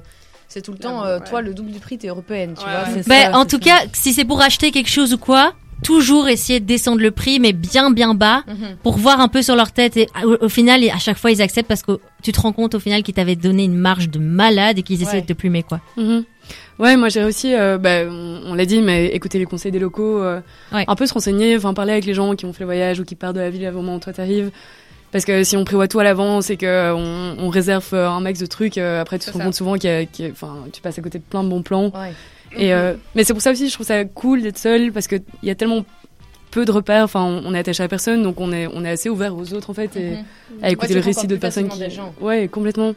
c'est 0.49 0.63
tout 0.63 0.73
le 0.73 0.79
temps, 0.79 1.05
euh, 1.05 1.19
ouais. 1.19 1.25
toi, 1.29 1.43
le 1.43 1.55
double 1.55 1.71
du 1.71 1.79
prix, 1.79 1.97
t'es 1.99 2.09
européenne, 2.09 2.55
tu 2.59 2.65
Ouais, 2.65 2.71
vois? 2.73 3.03
Ben, 3.07 3.33
ça, 3.33 3.39
en 3.39 3.45
tout 3.45 3.59
ça. 3.63 3.65
cas, 3.65 3.79
si 3.93 4.13
c'est 4.13 4.25
pour 4.25 4.41
acheter 4.41 4.71
quelque 4.73 4.89
chose 4.91 5.13
ou 5.15 5.19
quoi, 5.19 5.55
toujours 5.83 6.29
essayer 6.29 6.61
de 6.61 6.64
descendre 6.66 7.01
le 7.03 7.11
prix, 7.11 7.40
mais 7.40 7.53
bien 7.53 7.90
bien 7.90 8.14
bas, 8.14 8.43
Mhm. 8.47 8.77
pour 8.83 8.97
voir 8.97 9.21
un 9.21 9.29
peu 9.29 9.43
sur 9.43 9.57
leur 9.57 9.73
tête. 9.73 9.97
Et 9.97 10.09
au, 10.25 10.37
au 10.45 10.49
final, 10.49 10.83
à 10.90 10.99
chaque 10.99 11.16
fois, 11.19 11.31
ils 11.31 11.40
acceptent 11.43 11.69
parce 11.69 11.83
que 11.83 11.99
tu 12.23 12.33
te 12.33 12.40
rends 12.40 12.53
compte 12.53 12.75
au 12.75 12.81
final 12.81 13.03
qu'ils 13.03 13.14
t'avaient 13.14 13.37
donné 13.37 13.64
une 13.64 13.77
marge 13.77 14.09
de 14.11 14.19
malade 14.19 14.79
et 14.79 14.83
qu'ils 14.83 15.03
essaient 15.03 15.16
Ouais. 15.16 15.23
de 15.23 15.27
te 15.27 15.33
plumer, 15.33 15.62
quoi. 15.62 15.81
Mhm. 15.97 16.25
Ouais, 16.79 16.97
moi 16.97 17.09
j'ai 17.11 17.23
aussi, 17.25 17.55
euh, 17.55 17.77
bah, 17.79 18.05
on, 18.09 18.40
on 18.47 18.55
l'a 18.55 18.64
dit, 18.64 18.81
mais 18.81 19.07
écouter 19.09 19.38
les 19.38 19.45
conseils 19.45 19.71
des 19.73 19.79
locaux, 19.79 20.23
euh, 20.23 20.40
Ouais. 20.73 20.85
un 20.88 20.97
peu 20.97 21.07
se 21.07 21.12
renseigner, 21.14 21.57
enfin 21.57 21.75
parler 21.75 21.93
avec 21.93 22.07
les 22.07 22.14
gens 22.14 22.35
qui 22.35 22.47
ont 22.47 22.53
fait 22.53 22.61
le 22.61 22.66
voyage 22.66 22.99
ou 23.01 23.05
qui 23.05 23.14
partent 23.14 23.37
de 23.37 23.40
la 23.40 23.51
ville 23.51 23.64
avant 23.66 23.83
moment 23.83 23.97
où 23.97 24.01
toi 24.01 24.12
t'arrives. 24.12 24.51
Parce 25.12 25.25
que 25.25 25.43
si 25.45 25.57
on 25.57 25.64
prévoit 25.64 25.88
tout 25.88 25.99
à 25.99 26.05
l'avance 26.05 26.51
et 26.51 26.57
que 26.57 26.93
on, 26.95 27.35
on 27.38 27.49
réserve 27.49 27.87
euh, 27.93 28.09
un 28.09 28.21
max 28.21 28.38
de 28.38 28.47
trucs, 28.47 28.79
euh, 28.79 29.01
après 29.01 29.19
tu 29.19 29.27
te 29.27 29.33
rends 29.33 29.38
ça. 29.40 29.45
compte 29.45 29.55
souvent 29.55 29.75
qu'il 29.77 29.90
y 29.90 29.93
a, 29.93 30.05
qu'il 30.07 30.25
y 30.25 30.29
a- 30.29 30.31
enfin, 30.33 30.55
tu 30.73 30.81
passes 30.81 30.99
à 30.99 31.03
côté 31.03 31.19
de 31.19 31.25
plein 31.25 31.43
de 31.45 31.49
bons 31.49 31.62
plans. 31.62 31.87
Ouais. 31.87 32.12
Et 32.57 32.75
euh, 32.75 32.95
mais 33.15 33.25
c'est 33.25 33.33
pour 33.33 33.43
ça 33.43 33.53
aussi, 33.53 33.69
je 33.69 33.75
trouve 33.75 33.87
ça 33.87 34.05
cool 34.05 34.43
d'être 34.43 34.59
seul 34.59 34.93
parce 34.93 35.07
que 35.07 35.17
il 35.43 35.49
y 35.49 35.51
a 35.51 35.55
tellement 35.55 35.85
peu 36.51 36.65
de 36.65 36.73
repères. 36.73 37.05
Enfin, 37.05 37.23
on, 37.23 37.55
est 37.55 37.59
attaché 37.61 37.83
à 37.83 37.89
personne, 37.89 38.23
donc 38.23 38.41
on 38.41 38.53
est 38.53 38.67
on 38.67 38.85
est 38.85 38.91
assez 38.91 39.09
ouvert 39.09 39.37
aux 39.37 39.53
autres 39.55 39.71
en 39.71 39.75
fait 39.75 39.97
et 39.97 40.11
Mhm. 40.11 40.25
à 40.63 40.71
écouter 40.71 40.95
le 40.95 41.01
récit 41.01 41.27
d'autres 41.29 41.41
personnes 41.41 41.69
qui. 41.69 41.79
des 41.79 41.91
gens. 41.91 42.13
Ouais, 42.21 42.49
complètement. 42.49 42.93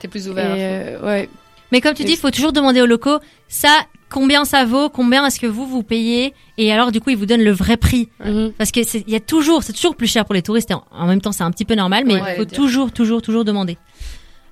T'es 0.00 0.08
plus 0.08 0.26
Et, 0.26 0.30
ouvert. 0.30 0.46
euh, 0.58 1.00
ouais. 1.06 1.28
Mais 1.72 1.80
comme 1.80 1.94
tu 1.94 2.04
dis, 2.04 2.12
il 2.12 2.18
faut 2.18 2.30
toujours 2.30 2.52
demander 2.52 2.80
aux 2.82 2.86
locaux, 2.86 3.18
ça, 3.48 3.68
combien 4.08 4.44
ça 4.44 4.64
vaut, 4.64 4.88
combien 4.88 5.26
est-ce 5.26 5.40
que 5.40 5.46
vous 5.48 5.66
vous 5.66 5.82
payez, 5.82 6.32
et 6.58 6.72
alors 6.72 6.92
du 6.92 7.00
coup, 7.00 7.10
ils 7.10 7.16
vous 7.16 7.26
donnent 7.26 7.42
le 7.42 7.50
vrai 7.50 7.76
prix. 7.76 8.08
Mhm. 8.24 8.52
Parce 8.58 8.70
que 8.70 8.80
il 8.80 9.10
y 9.10 9.16
a 9.16 9.20
toujours, 9.20 9.62
c'est 9.64 9.72
toujours 9.72 9.96
plus 9.96 10.06
cher 10.06 10.24
pour 10.24 10.34
les 10.34 10.42
touristes, 10.42 10.70
et 10.70 10.74
en, 10.74 10.84
en 10.92 11.06
même 11.06 11.20
temps, 11.20 11.32
c'est 11.32 11.42
un 11.44 11.50
petit 11.50 11.64
peu 11.64 11.74
normal, 11.74 12.04
mais 12.06 12.20
Ouais, 12.20 12.34
il 12.34 12.36
faut 12.36 12.44
toujours, 12.44 12.92
toujours, 12.92 13.20
toujours 13.22 13.44
demander. 13.44 13.78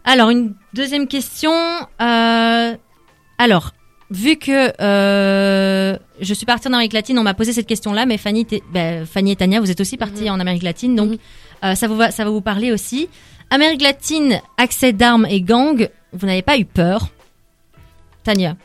Alors, 0.05 0.31
une 0.31 0.55
deuxième 0.75 1.07
question, 1.07 1.53
euh, 1.53 2.75
alors, 3.39 3.73
vu 4.11 4.37
que 4.37 4.73
euh, 4.83 5.97
je 6.21 6.35
suis 6.35 6.47
partie 6.47 6.69
en 6.69 6.73
Amérique 6.73 6.93
latine, 6.93 7.19
on 7.19 7.23
m'a 7.23 7.35
posé 7.35 7.53
cette 7.53 7.67
question-là, 7.67 8.07
mais 8.07 8.19
Fanny, 8.19 8.47
ben, 8.73 9.07
Fanny 9.07 9.33
et 9.33 9.37
Tania, 9.37 9.61
vous 9.61 9.71
êtes 9.71 9.81
aussi 9.81 9.97
parties 9.97 10.31
en 10.31 10.39
Amérique 10.41 10.63
latine, 10.63 10.95
donc 10.95 11.11
Mhm. 11.13 11.19
euh, 11.65 11.75
ça, 11.75 11.89
vous 11.89 11.97
va, 11.97 12.11
ça 12.11 12.25
va 12.25 12.31
vous 12.31 12.41
parler 12.41 12.73
aussi. 12.73 13.09
Amérique 13.51 13.83
latine, 13.83 14.41
accès 14.57 14.93
d'armes 14.93 15.27
et 15.29 15.41
gangs, 15.41 15.89
vous 16.13 16.27
n'avez 16.27 16.43
pas 16.43 16.59
eu 16.59 16.65
peur 16.65 17.09
Tania 18.25 18.57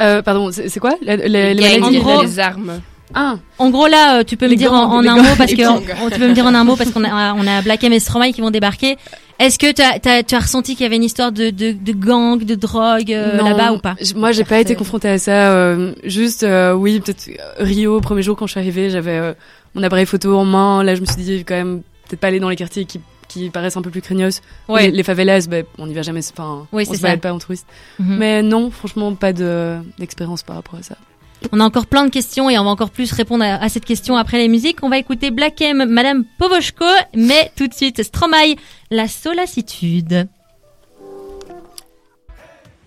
Euh, 0.00 0.22
pardon, 0.22 0.50
c'est 0.52 0.78
quoi? 0.80 0.94
Les, 1.02 1.16
les, 1.16 1.54
les 1.54 1.78
Gang, 1.80 1.84
en 1.84 1.90
gros- 1.98 2.22
les 2.22 2.38
armes. 2.38 2.80
Ah, 3.14 3.36
En 3.58 3.70
gros 3.70 3.86
là, 3.88 4.18
euh, 4.18 4.22
tu 4.22 4.36
peux 4.36 4.46
me 4.48 4.54
dire 4.54 4.72
en, 4.72 4.98
un 4.98 5.16
mot 5.16 5.28
parce 5.38 5.52
que 5.54 5.66
on- 5.66 6.10
tu 6.10 6.18
peux 6.20 6.28
me 6.28 6.34
dire 6.34 6.44
en 6.44 6.54
un 6.54 6.62
mot 6.62 6.76
parce 6.76 6.90
qu'on 6.90 7.02
a 7.04 7.32
on 7.34 7.46
a 7.46 7.62
Black 7.62 7.82
M 7.84 7.92
et 7.94 8.00
Stromae 8.00 8.32
qui 8.32 8.40
vont 8.42 8.50
débarquer. 8.50 8.96
Est-ce 9.38 9.58
que 9.58 9.70
tu 9.72 9.82
as, 9.82 10.22
tu 10.24 10.34
as 10.34 10.38
ressenti 10.40 10.74
qu'il 10.74 10.82
y 10.82 10.86
avait 10.86 10.96
une 10.96 11.04
histoire 11.04 11.30
de, 11.30 11.50
de, 11.50 11.72
de 11.72 11.92
gang, 11.92 12.42
de 12.42 12.54
drogue 12.56 13.12
euh, 13.12 13.36
là-bas 13.40 13.72
ou 13.72 13.78
pas 13.78 13.94
Moi, 14.16 14.32
j'ai 14.32 14.44
pas 14.44 14.58
été 14.58 14.74
confrontée 14.74 15.08
à 15.08 15.18
ça. 15.18 15.52
euh, 15.52 15.92
juste, 16.04 16.42
euh, 16.42 16.72
oui, 16.72 16.98
peut-être 17.00 17.28
euh, 17.28 17.62
Rio, 17.64 18.00
premier 18.00 18.22
jour 18.22 18.36
quand 18.36 18.46
je 18.46 18.52
suis 18.52 18.60
arrivée, 18.60 18.90
j'avais 18.90 19.18
euh, 19.18 19.34
mon 19.74 19.82
appareil 19.84 20.06
photo 20.06 20.36
en 20.36 20.44
main. 20.44 20.82
Là, 20.82 20.94
je 20.96 21.00
me 21.00 21.06
suis 21.06 21.16
dit 21.22 21.44
quand 21.44 21.54
même 21.54 21.82
peut-être 22.08 22.20
pas 22.20 22.26
aller 22.28 22.40
dans 22.40 22.48
les 22.48 22.56
quartiers 22.56 22.84
qui 22.84 23.00
qui 23.28 23.50
paraissent 23.50 23.76
un 23.76 23.82
peu 23.82 23.90
plus 23.90 24.00
craignos. 24.00 24.40
Ouais. 24.70 24.84
Les, 24.86 24.90
les 24.90 25.02
favelas, 25.02 25.46
ben, 25.50 25.66
on 25.76 25.86
n'y 25.86 25.92
va 25.92 26.00
jamais. 26.00 26.20
Enfin, 26.32 26.66
Oui, 26.72 26.86
on 26.88 26.94
se 26.94 27.00
balade 27.02 27.20
pas 27.20 27.30
en 27.30 27.38
touriste. 27.38 27.66
Mhm. 27.98 28.16
Mais 28.16 28.42
non, 28.42 28.70
franchement, 28.70 29.14
pas 29.14 29.34
de 29.34 29.76
d'expérience 29.98 30.42
par 30.42 30.56
rapport 30.56 30.78
à 30.78 30.82
ça. 30.82 30.96
On 31.52 31.60
a 31.60 31.64
encore 31.64 31.86
plein 31.86 32.04
de 32.04 32.10
questions 32.10 32.50
et 32.50 32.58
on 32.58 32.64
va 32.64 32.70
encore 32.70 32.90
plus 32.90 33.12
répondre 33.12 33.44
à, 33.44 33.68
cette 33.68 33.84
question 33.84 34.16
après 34.16 34.38
les 34.38 34.48
musiques. 34.48 34.78
On 34.82 34.88
va 34.88 34.98
écouter 34.98 35.30
Black 35.30 35.60
M, 35.60 35.84
Madame 35.88 36.24
Povoshko, 36.38 36.84
mais 37.14 37.50
tout 37.56 37.68
de 37.68 37.74
suite 37.74 38.02
Stromae, 38.02 38.56
la 38.90 39.08
solacitude. 39.08 40.28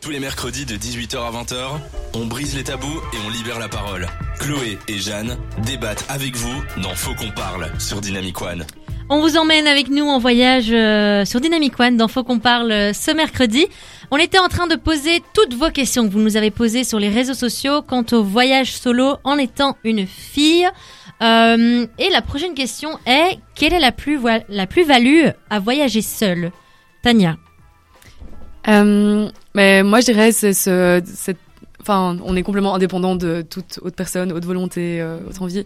Tous 0.02 0.10
les 0.10 0.20
mercredis 0.20 0.66
de 0.66 0.76
18h 0.76 1.18
à 1.18 1.32
20h, 1.32 1.80
on 2.16 2.26
brise 2.26 2.56
les 2.56 2.64
tabous 2.64 3.02
et 3.14 3.18
on 3.26 3.30
libère 3.30 3.60
la 3.60 3.70
parole. 3.70 4.08
Chloé 4.40 4.80
et 4.88 4.98
Jeanne 4.98 5.38
débattent 5.60 6.06
avec 6.10 6.36
vous 6.36 6.64
dans 6.82 6.96
Faut 6.96 7.14
qu'on 7.14 7.30
parle 7.30 7.72
sur 7.80 8.02
Dynamic 8.02 8.42
One. 8.42 8.66
On 9.14 9.20
vous 9.20 9.36
emmène 9.36 9.68
avec 9.68 9.90
nous 9.90 10.06
en 10.06 10.20
voyage 10.20 10.70
euh, 10.72 11.26
sur 11.26 11.42
Dynamic 11.42 11.78
One 11.78 11.98
dans 11.98 12.08
qu'on 12.08 12.40
parle 12.40 12.72
euh, 12.72 12.94
ce 12.94 13.12
mercredi. 13.12 13.68
On 14.10 14.16
était 14.16 14.40
en 14.40 14.48
train 14.48 14.68
de 14.68 14.78
poser 14.78 15.22
toutes 15.34 15.54
vos 15.54 15.70
questions 15.70 16.08
que 16.08 16.14
vous 16.14 16.22
nous 16.22 16.38
avez 16.38 16.50
posées 16.50 16.86
sur 16.86 16.98
les 16.98 17.10
réseaux 17.10 17.34
sociaux 17.34 17.82
quant 17.82 18.06
au 18.14 18.24
voyage 18.24 18.72
solo 18.72 19.18
en 19.26 19.38
étant 19.38 19.76
une 19.84 20.08
fille. 20.08 20.66
Euh, 21.22 21.86
et 22.00 22.10
la 22.10 22.22
prochaine 22.22 22.54
question 22.54 22.92
est 23.06 23.38
quelle 23.54 23.74
est 23.74 23.82
la 23.82 23.92
plus 23.92 24.18
la 24.48 24.66
plus 24.66 24.86
value 24.86 25.26
à 25.50 25.60
voyager 25.60 26.02
seule? 26.02 26.54
Tania. 27.04 27.36
Mais 28.66 29.84
moi, 29.84 30.00
je 30.00 30.06
dirais, 30.06 30.32
cette, 30.32 31.38
on 31.90 32.36
est 32.38 32.44
complètement 32.44 32.76
indépendant 32.76 33.18
de 33.18 33.42
toute 33.42 33.78
autre 33.82 33.96
personne, 33.98 34.32
autre 34.32 34.48
volonté, 34.48 35.06
autre 35.28 35.42
envie. 35.42 35.66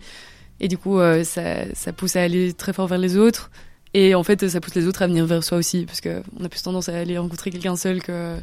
Et 0.60 0.68
du 0.68 0.78
coup, 0.78 1.00
euh, 1.00 1.24
ça, 1.24 1.66
ça 1.74 1.92
pousse 1.94 2.16
à 2.16 2.22
aller 2.22 2.54
très 2.54 2.74
fort 2.74 2.88
vers 2.88 2.98
les 2.98 3.18
autres. 3.18 3.52
Et 3.94 4.16
en 4.16 4.24
fait, 4.24 4.48
ça 4.48 4.60
pousse 4.62 4.76
les 4.76 4.88
autres 4.88 5.02
à 5.02 5.08
venir 5.08 5.26
vers 5.26 5.44
soi 5.44 5.58
aussi, 5.58 5.86
parce 5.86 6.02
que 6.02 6.22
on 6.40 6.44
a 6.46 6.50
plus 6.50 6.62
tendance 6.62 6.90
à 6.90 6.98
aller 6.98 7.18
rencontrer 7.18 7.50
quelqu'un 7.52 7.76
seul 7.76 8.02
que 8.02 8.38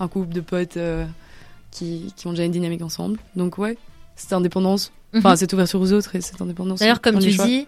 un 0.00 0.08
couple 0.08 0.32
de 0.34 0.40
potes 0.40 0.76
euh, 0.76 1.04
qui, 1.70 2.12
qui 2.16 2.26
ont 2.26 2.30
déjà 2.30 2.44
une 2.44 2.52
dynamique 2.52 2.82
ensemble. 2.82 3.18
Donc 3.36 3.58
ouais, 3.58 3.76
cette 4.16 4.32
indépendance, 4.32 4.92
enfin, 5.14 5.30
Mhm. 5.30 5.36
cette 5.36 5.52
ouverture 5.52 5.80
aux 5.80 5.92
autres 5.92 6.14
et 6.16 6.20
cette 6.20 6.40
indépendance. 6.40 6.80
D'ailleurs, 6.80 7.00
comme 7.00 7.18
tu 7.18 7.30
dis, 7.30 7.66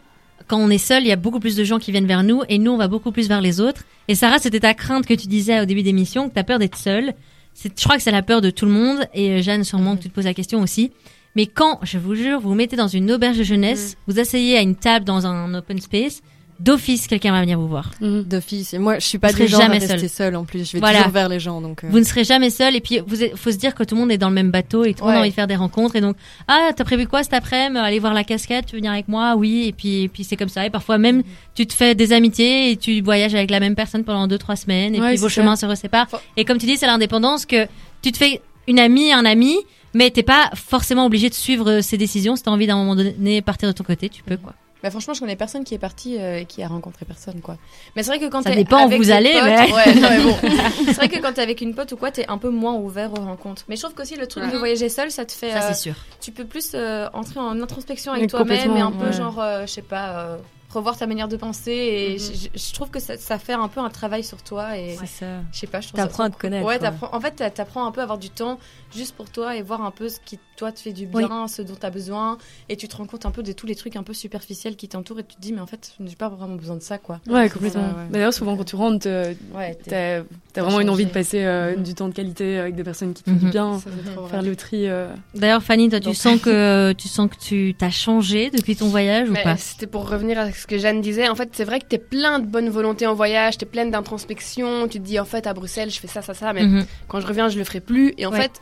quand 0.49 0.59
on 0.59 0.71
est 0.71 0.79
seul, 0.79 1.03
il 1.03 1.09
y 1.09 1.13
a 1.13 1.17
beaucoup 1.17 1.41
plus 1.41 1.57
de 1.57 1.65
gens 1.65 1.79
qui 1.79 1.93
viennent 1.93 2.07
vers 2.07 2.23
nous 2.23 2.43
et 2.49 2.59
nous, 2.59 2.73
on 2.73 2.77
va 2.77 2.89
beaucoup 2.89 3.13
plus 3.13 3.29
vers 3.29 3.41
les 3.41 3.61
autres. 3.61 3.85
Et 4.09 4.15
Sarah, 4.15 4.39
c'était 4.39 4.61
ta 4.61 4.75
crainte 4.75 5.07
que 5.07 5.15
tu 5.15 5.27
disais 5.27 5.61
au 5.61 5.65
début 5.65 5.83
d'émission, 5.83 6.29
que 6.29 6.35
tu 6.35 6.41
as 6.41 6.45
peur 6.45 6.59
d'être 6.59 6.77
seule. 6.77 7.15
Je 7.63 7.69
crois 7.85 7.97
que 7.97 8.03
c'est 8.03 8.11
la 8.11 8.23
peur 8.23 8.41
de 8.41 8.51
tout 8.51 8.65
le 8.65 8.71
monde 8.73 8.99
et 9.15 9.31
euh, 9.31 9.43
Jeanne, 9.43 9.65
sûrement 9.65 9.97
que 9.97 10.03
tu 10.03 10.09
te 10.09 10.15
poses 10.15 10.25
la 10.25 10.35
question 10.35 10.61
aussi. 10.63 10.93
Mais 11.37 11.47
quand, 11.47 11.79
je 11.83 11.99
vous 11.99 12.15
jure, 12.15 12.41
vous 12.41 12.49
vous 12.51 12.55
mettez 12.55 12.77
dans 12.77 12.89
une 12.89 13.11
auberge 13.13 13.39
de 13.39 13.45
jeunesse, 13.45 13.97
vous 14.09 14.19
asseyez 14.19 14.57
à 14.59 14.61
une 14.63 14.75
table 14.75 15.05
dans 15.05 15.27
un 15.27 15.55
open 15.55 15.81
space, 15.81 16.23
d'office, 16.59 17.07
quelqu'un 17.07 17.33
va 17.33 17.41
venir 17.41 17.59
vous 17.59 17.69
voir. 17.69 17.91
Mhm. 18.03 18.25
D'office. 18.25 18.75
Et 18.75 18.79
moi, 18.79 18.99
je 18.99 19.07
suis 19.07 19.17
pas 19.17 19.29
Vous 19.31 19.39
du 19.39 19.47
genre 19.49 19.61
à 19.61 19.63
jamais 19.65 19.79
rester 19.79 19.97
seule. 20.01 20.09
seule 20.11 20.37
en 20.37 20.45
plus. 20.45 20.67
Je 20.69 20.73
vais 20.75 20.81
Voilà. 20.81 20.99
toujours 20.99 21.13
vers 21.13 21.29
les 21.31 21.41
gens. 21.41 21.63
Donc, 21.63 21.85
euh, 21.85 21.87
Vous 21.91 21.99
ne 21.99 22.05
serez 22.05 22.23
jamais 22.25 22.51
seul 22.51 22.77
et 22.77 22.81
puis 22.83 22.99
vous 23.07 23.23
êtes- 23.23 23.35
faut 23.35 23.51
se 23.51 23.57
dire 23.57 23.75
que 23.75 23.83
tout 23.83 23.95
le 23.95 24.01
monde 24.03 24.13
est 24.13 24.19
dans 24.19 24.29
le 24.29 24.35
même 24.35 24.51
bateau 24.51 24.85
et 24.85 24.93
tout 24.93 25.05
le 25.05 25.09
monde 25.11 25.17
a 25.17 25.21
envie 25.21 25.31
de 25.31 25.35
faire 25.35 25.47
des 25.47 25.57
rencontres 25.57 25.97
et 25.97 26.03
donc 26.03 26.17
ah 26.49 26.69
t'as 26.77 26.85
prévu 26.85 27.07
quoi 27.07 27.23
cet 27.23 27.33
après-midi? 27.33 27.79
Aller 27.81 27.99
voir 27.99 28.13
la 28.13 28.25
cascade 28.25 28.67
tu 28.67 28.73
veux 28.73 28.79
venir 28.81 28.93
avec 28.93 29.09
moi? 29.09 29.37
Oui 29.37 29.69
et 29.69 29.73
puis 29.73 30.03
et 30.03 30.09
puis 30.09 30.23
c'est 30.23 30.37
comme 30.37 30.51
ça 30.51 30.67
et 30.67 30.71
parfois 30.71 30.99
même 30.99 31.23
tu 31.55 31.67
te 31.67 31.73
fais 31.73 31.95
des 31.95 32.13
amitiés 32.13 32.73
et 32.73 32.77
tu 32.77 33.01
voyages 33.01 33.35
avec 33.35 33.51
la 33.51 33.61
même 33.61 33.75
personne 33.75 34.05
pendant 34.05 34.27
deux 34.27 34.37
trois 34.37 34.57
semaines 34.57 34.95
et 34.95 35.01
Ouais, 35.01 35.09
puis 35.13 35.17
vos 35.17 35.31
chemins 35.31 35.57
se 35.57 35.65
reséparent 35.65 36.09
Faut- 36.11 36.19
et 36.37 36.45
comme 36.45 36.59
tu 36.59 36.67
dis 36.67 36.77
c'est 36.77 36.87
l'indépendance 36.87 37.47
que 37.47 37.67
tu 38.03 38.13
te 38.13 38.19
fais 38.19 38.43
une 38.69 38.79
amie 38.79 39.13
un 39.13 39.25
ami 39.25 39.57
mais 39.95 40.11
t'es 40.11 40.23
pas 40.23 40.51
forcément 40.55 41.07
obligé 41.07 41.29
de 41.29 41.35
suivre 41.35 41.81
ses 41.81 41.97
décisions 41.97 42.37
si 42.37 42.43
t'as 42.43 42.51
envie 42.51 42.67
d'un 42.67 42.77
moment 42.77 42.97
donné 42.97 43.43
partir 43.43 43.69
de 43.69 43.73
ton 43.75 43.85
côté 43.85 44.09
tu 44.09 44.23
peux 44.23 44.37
quoi 44.37 44.55
Bah 44.83 44.91
franchement, 44.91 45.13
je 45.15 45.21
connais 45.21 45.37
personne 45.37 45.63
qui 45.65 45.75
est 45.75 45.79
parti 45.79 46.17
euh, 46.19 46.39
et 46.39 46.45
qui 46.47 46.63
a 46.63 46.69
rencontré 46.69 47.05
personne, 47.05 47.41
quoi. 47.43 47.59
Mais 47.95 48.03
c'est 48.03 48.11
vrai 48.17 48.19
que 48.19 48.31
quand 48.31 48.41
Ça 48.43 48.51
où 48.51 48.89
vous 48.97 49.11
allez, 49.11 49.33
potes- 49.33 49.45
mais- 49.45 49.73
Ouais, 49.75 49.95
non, 49.95 50.09
mais 50.11 50.23
bon. 50.23 50.37
c'est 50.87 50.93
vrai 50.95 51.09
que 51.11 51.19
quand 51.21 51.35
t'es 51.35 51.43
avec 51.43 51.61
une 51.61 51.75
pote 51.75 51.93
ou 51.93 51.97
quoi, 51.99 52.11
t'es 52.11 52.25
un 52.29 52.39
peu 52.39 52.49
moins 52.49 52.75
ouvert 52.75 53.13
aux 53.13 53.21
rencontres. 53.23 53.65
Mais 53.69 53.77
je 53.77 53.83
trouve 53.83 53.95
qu'aussi 53.95 54.17
le 54.17 54.27
truc 54.27 54.51
de 54.51 54.57
voyager 54.57 54.89
seul, 54.89 55.11
ça 55.11 55.27
te 55.27 55.33
fait, 55.33 55.51
ça 55.51 55.59
euh, 55.59 55.69
c'est 55.69 55.81
sûr 55.83 55.95
tu 56.21 56.33
peux 56.33 56.45
plus 56.47 56.71
euh, 56.75 57.09
entrer 57.13 57.41
en 57.41 57.61
introspection 57.61 58.13
avec 58.13 58.23
Mais 58.23 58.29
toi-même 58.29 58.77
et 58.77 58.81
un 58.81 58.91
peu 58.93 59.07
ouais. 59.07 59.13
genre, 59.13 59.39
euh, 59.39 59.67
je 59.67 59.71
sais 59.73 59.83
pas, 59.83 60.19
euh, 60.21 60.37
revoir 60.79 60.97
ta 60.97 61.07
manière 61.07 61.29
de 61.29 61.37
penser. 61.37 61.71
Et 61.73 62.13
Mhm. 62.15 62.19
je, 62.19 62.49
je- 62.55 62.69
je 62.69 62.75
trouve 62.75 62.91
que 62.91 63.01
ça, 63.01 63.17
ça 63.17 63.39
fait 63.39 63.53
un 63.53 63.69
peu 63.69 63.81
un 63.81 63.91
travail 63.91 64.23
sur 64.25 64.43
toi 64.43 64.77
et 64.79 64.97
c'est 64.99 65.07
ça. 65.07 65.27
je 65.53 65.59
sais 65.59 65.67
pas, 65.67 65.81
je 65.81 65.89
trouve 65.89 66.01
ça 66.01 66.07
T'apprends 66.07 66.25
à 66.25 66.31
te 66.31 66.37
connaître, 66.39 66.67
Ouais. 66.67 66.79
En 67.13 67.21
fait, 67.21 67.33
t'a- 67.33 67.51
t'apprends 67.51 67.87
un 67.87 67.93
peu 67.93 68.01
à 68.01 68.05
avoir 68.05 68.19
du 68.19 68.31
temps 68.31 68.59
juste 68.95 69.15
pour 69.17 69.31
toi 69.31 69.57
et 69.57 69.63
voir 69.63 69.83
un 69.83 69.91
peu 69.91 70.09
ce 70.09 70.21
qui 70.21 70.39
toi 70.61 70.73
te 70.73 70.79
fait 70.79 70.93
du 70.93 71.07
bien, 71.07 71.49
ce 71.49 71.63
dont 71.63 71.75
t'as 71.75 71.89
besoin, 71.89 72.37
et 72.69 72.77
tu 72.77 72.87
te 72.87 72.95
rends 72.95 73.07
compte 73.07 73.25
un 73.25 73.31
peu 73.31 73.43
de 73.43 73.51
tous 73.53 73.67
les 73.67 73.75
trucs 73.75 73.97
un 73.97 74.03
peu 74.03 74.13
superficiels 74.13 74.77
qui 74.77 74.89
t'entourent 74.89 75.19
et 75.21 75.25
tu 75.25 75.37
te 75.37 75.41
dis 75.41 75.55
mais 75.55 75.61
en 75.63 75.67
fait, 75.67 75.95
je 75.99 76.05
n'ai 76.05 76.15
pas 76.15 76.29
vraiment 76.29 76.57
besoin 76.57 76.77
de 76.77 76.83
ça, 76.83 76.99
quoi. 76.99 77.19
Ouais, 77.27 77.49
complètement. 77.49 77.93
ça, 77.95 77.97
ouais. 77.97 78.09
D'ailleurs, 78.11 78.35
souvent 78.35 78.59
quand 78.59 78.65
tu 78.65 78.77
rentres, 78.77 79.07
euh, 79.09 79.33
Ouais, 79.55 79.75
t'as 79.89 80.21
t'as 80.53 80.63
vraiment 80.63 80.81
une 80.81 80.91
envie 80.91 81.07
de 81.07 81.11
passer 81.13 81.43
euh, 81.45 81.77
Mhm. 81.77 81.83
du 81.83 81.95
temps 81.95 82.09
de 82.09 82.13
qualité 82.15 82.59
avec 82.59 82.75
des 82.75 82.85
personnes 82.85 83.15
qui 83.15 83.23
te 83.23 83.31
font 83.31 83.37
du 83.37 83.47
Mhm. 83.47 83.51
bien, 83.51 83.79
ça, 83.79 83.89
vrai. 83.89 84.29
faire 84.31 84.43
le 84.43 84.55
tri. 84.55 84.87
euh, 84.87 85.09
d'ailleurs 85.35 85.63
Fanny 85.63 85.89
toi 85.89 85.99
tu 86.01 86.13
sens 86.15 86.39
que 86.43 86.93
tu 86.93 87.09
sens 87.09 87.31
que 87.31 87.37
tu 87.43 87.75
t'as 87.79 87.89
changé 87.91 88.51
depuis 88.51 88.77
ton 88.77 88.89
voyage 88.89 89.31
ou 89.31 89.35
pas? 89.43 89.57
C'était 89.57 89.87
pour 89.87 90.11
revenir 90.11 90.39
à 90.39 90.53
ce 90.53 90.67
que 90.67 90.77
Jeanne 90.77 91.01
disait. 91.01 91.29
En 91.31 91.35
fait, 91.37 91.49
c'est 91.55 91.65
vrai 91.65 91.81
que 91.81 91.87
t'es 91.87 91.97
plein 91.99 92.39
de 92.39 92.47
bonne 92.47 92.69
volonté 92.69 93.07
en 93.07 93.15
voyage, 93.15 93.57
t'es 93.57 93.65
pleine 93.67 93.91
d'introspection. 93.91 94.89
Tu 94.89 94.99
te 95.01 95.05
dis, 95.05 95.19
en 95.19 95.25
fait, 95.25 95.47
à 95.47 95.55
Bruxelles, 95.55 95.91
je 95.91 95.99
fais 96.01 96.09
ça, 96.09 96.21
ça, 96.21 96.35
ça, 96.35 96.53
mais 96.53 96.65
Mhm. 96.65 96.85
quand 97.09 97.21
je 97.21 97.27
reviens, 97.27 97.49
je 97.49 97.57
le 97.59 97.65
ferai 97.65 97.81
plus. 97.81 98.13
Et 98.19 98.27
en 98.27 98.31
Ouais. 98.33 98.43
fait, 98.43 98.61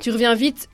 tu 0.00 0.10
reviens 0.10 0.34
vite. 0.34 0.68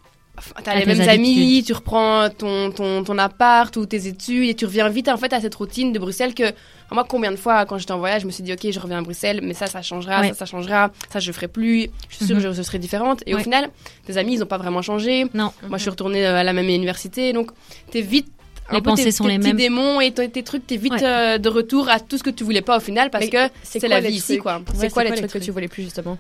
T'as 0.63 0.75
les 0.75 0.83
tes 0.83 0.87
mêmes 0.95 1.09
habitudes. 1.09 1.39
amis, 1.39 1.63
tu 1.67 1.73
reprends 1.73 2.29
ton, 2.31 2.71
ton, 2.71 3.03
ton 3.05 3.19
appart 3.19 3.75
ou 3.77 3.87
tes 3.87 4.07
études 4.07 4.49
et 4.51 4.55
tu 4.55 4.65
reviens 4.67 4.89
vite 4.89 5.09
en 5.09 5.17
fait 5.17 5.33
à 5.33 5.41
cette 5.41 5.55
routine 5.55 5.93
de 5.93 5.99
Bruxelles 5.99 6.35
que 6.35 6.53
moi 6.91 7.05
combien 7.09 7.31
de 7.31 7.37
fois 7.37 7.65
quand 7.65 7.79
j'étais 7.79 7.93
en 7.93 7.99
voyage 7.99 8.23
je 8.23 8.27
me 8.27 8.31
suis 8.33 8.43
dit 8.43 8.53
ok 8.53 8.71
je 8.71 8.79
reviens 8.79 8.99
à 8.99 9.03
Bruxelles 9.03 9.41
mais 9.43 9.55
ça 9.55 9.67
ça 9.67 9.83
changera 9.83 10.21
Ouais. 10.21 10.29
ça 10.29 10.35
ça 10.35 10.45
changera 10.47 10.91
ça 11.11 11.19
je 11.21 11.33
ferai 11.33 11.49
plus 11.49 11.89
je 12.09 12.17
suis 12.17 12.27
sûre 12.27 12.37
Mhm. 12.37 12.43
que 12.45 12.53
je 12.53 12.63
serai 12.63 12.79
différente 12.79 13.23
et 13.27 13.35
Ouais. 13.35 13.41
au 13.41 13.43
final 13.43 13.71
tes 14.07 14.17
amis 14.19 14.35
ils 14.35 14.43
ont 14.43 14.47
pas 14.47 14.59
vraiment 14.59 14.83
changé 14.83 15.25
non 15.35 15.53
moi 15.69 15.79
je 15.79 15.83
suis 15.83 15.91
retournée 15.91 16.27
euh, 16.27 16.37
à 16.37 16.45
la 16.45 16.53
même 16.53 16.69
université 16.69 17.33
donc 17.33 17.51
t'es 17.91 18.03
vite 18.03 18.29
Les 18.73 18.81
pensées 18.83 19.05
tes, 19.05 19.11
sont 19.13 19.25
tes 19.25 19.31
les 19.31 19.39
mêmes. 19.39 19.57
démons 19.57 20.01
et 20.01 20.13
tes, 20.13 20.29
tes 20.29 20.43
trucs 20.43 20.67
t'es 20.67 20.77
vite 20.77 20.93
Ouais. 20.93 21.03
euh, 21.05 21.39
de 21.39 21.49
retour 21.49 21.89
à 21.89 21.99
tout 21.99 22.19
ce 22.19 22.23
que 22.23 22.31
tu 22.31 22.45
voulais 22.45 22.63
pas 22.63 22.77
au 22.77 22.81
final 22.81 23.11
parce 23.11 23.25
Mais 23.25 23.31
que 23.31 23.53
c'est 23.63 23.81
quoi 23.81 23.89
la 23.89 24.01
vie 24.01 24.15
ici 24.15 24.39
quoi 24.39 24.61
C'est 24.75 24.81
Ouais, 24.83 24.91
quoi 24.91 25.05
les 25.05 25.13
trucs 25.13 25.31
que 25.33 25.39
tu 25.39 25.51
voulais 25.51 25.69
plus 25.69 25.85
justement? 25.85 26.19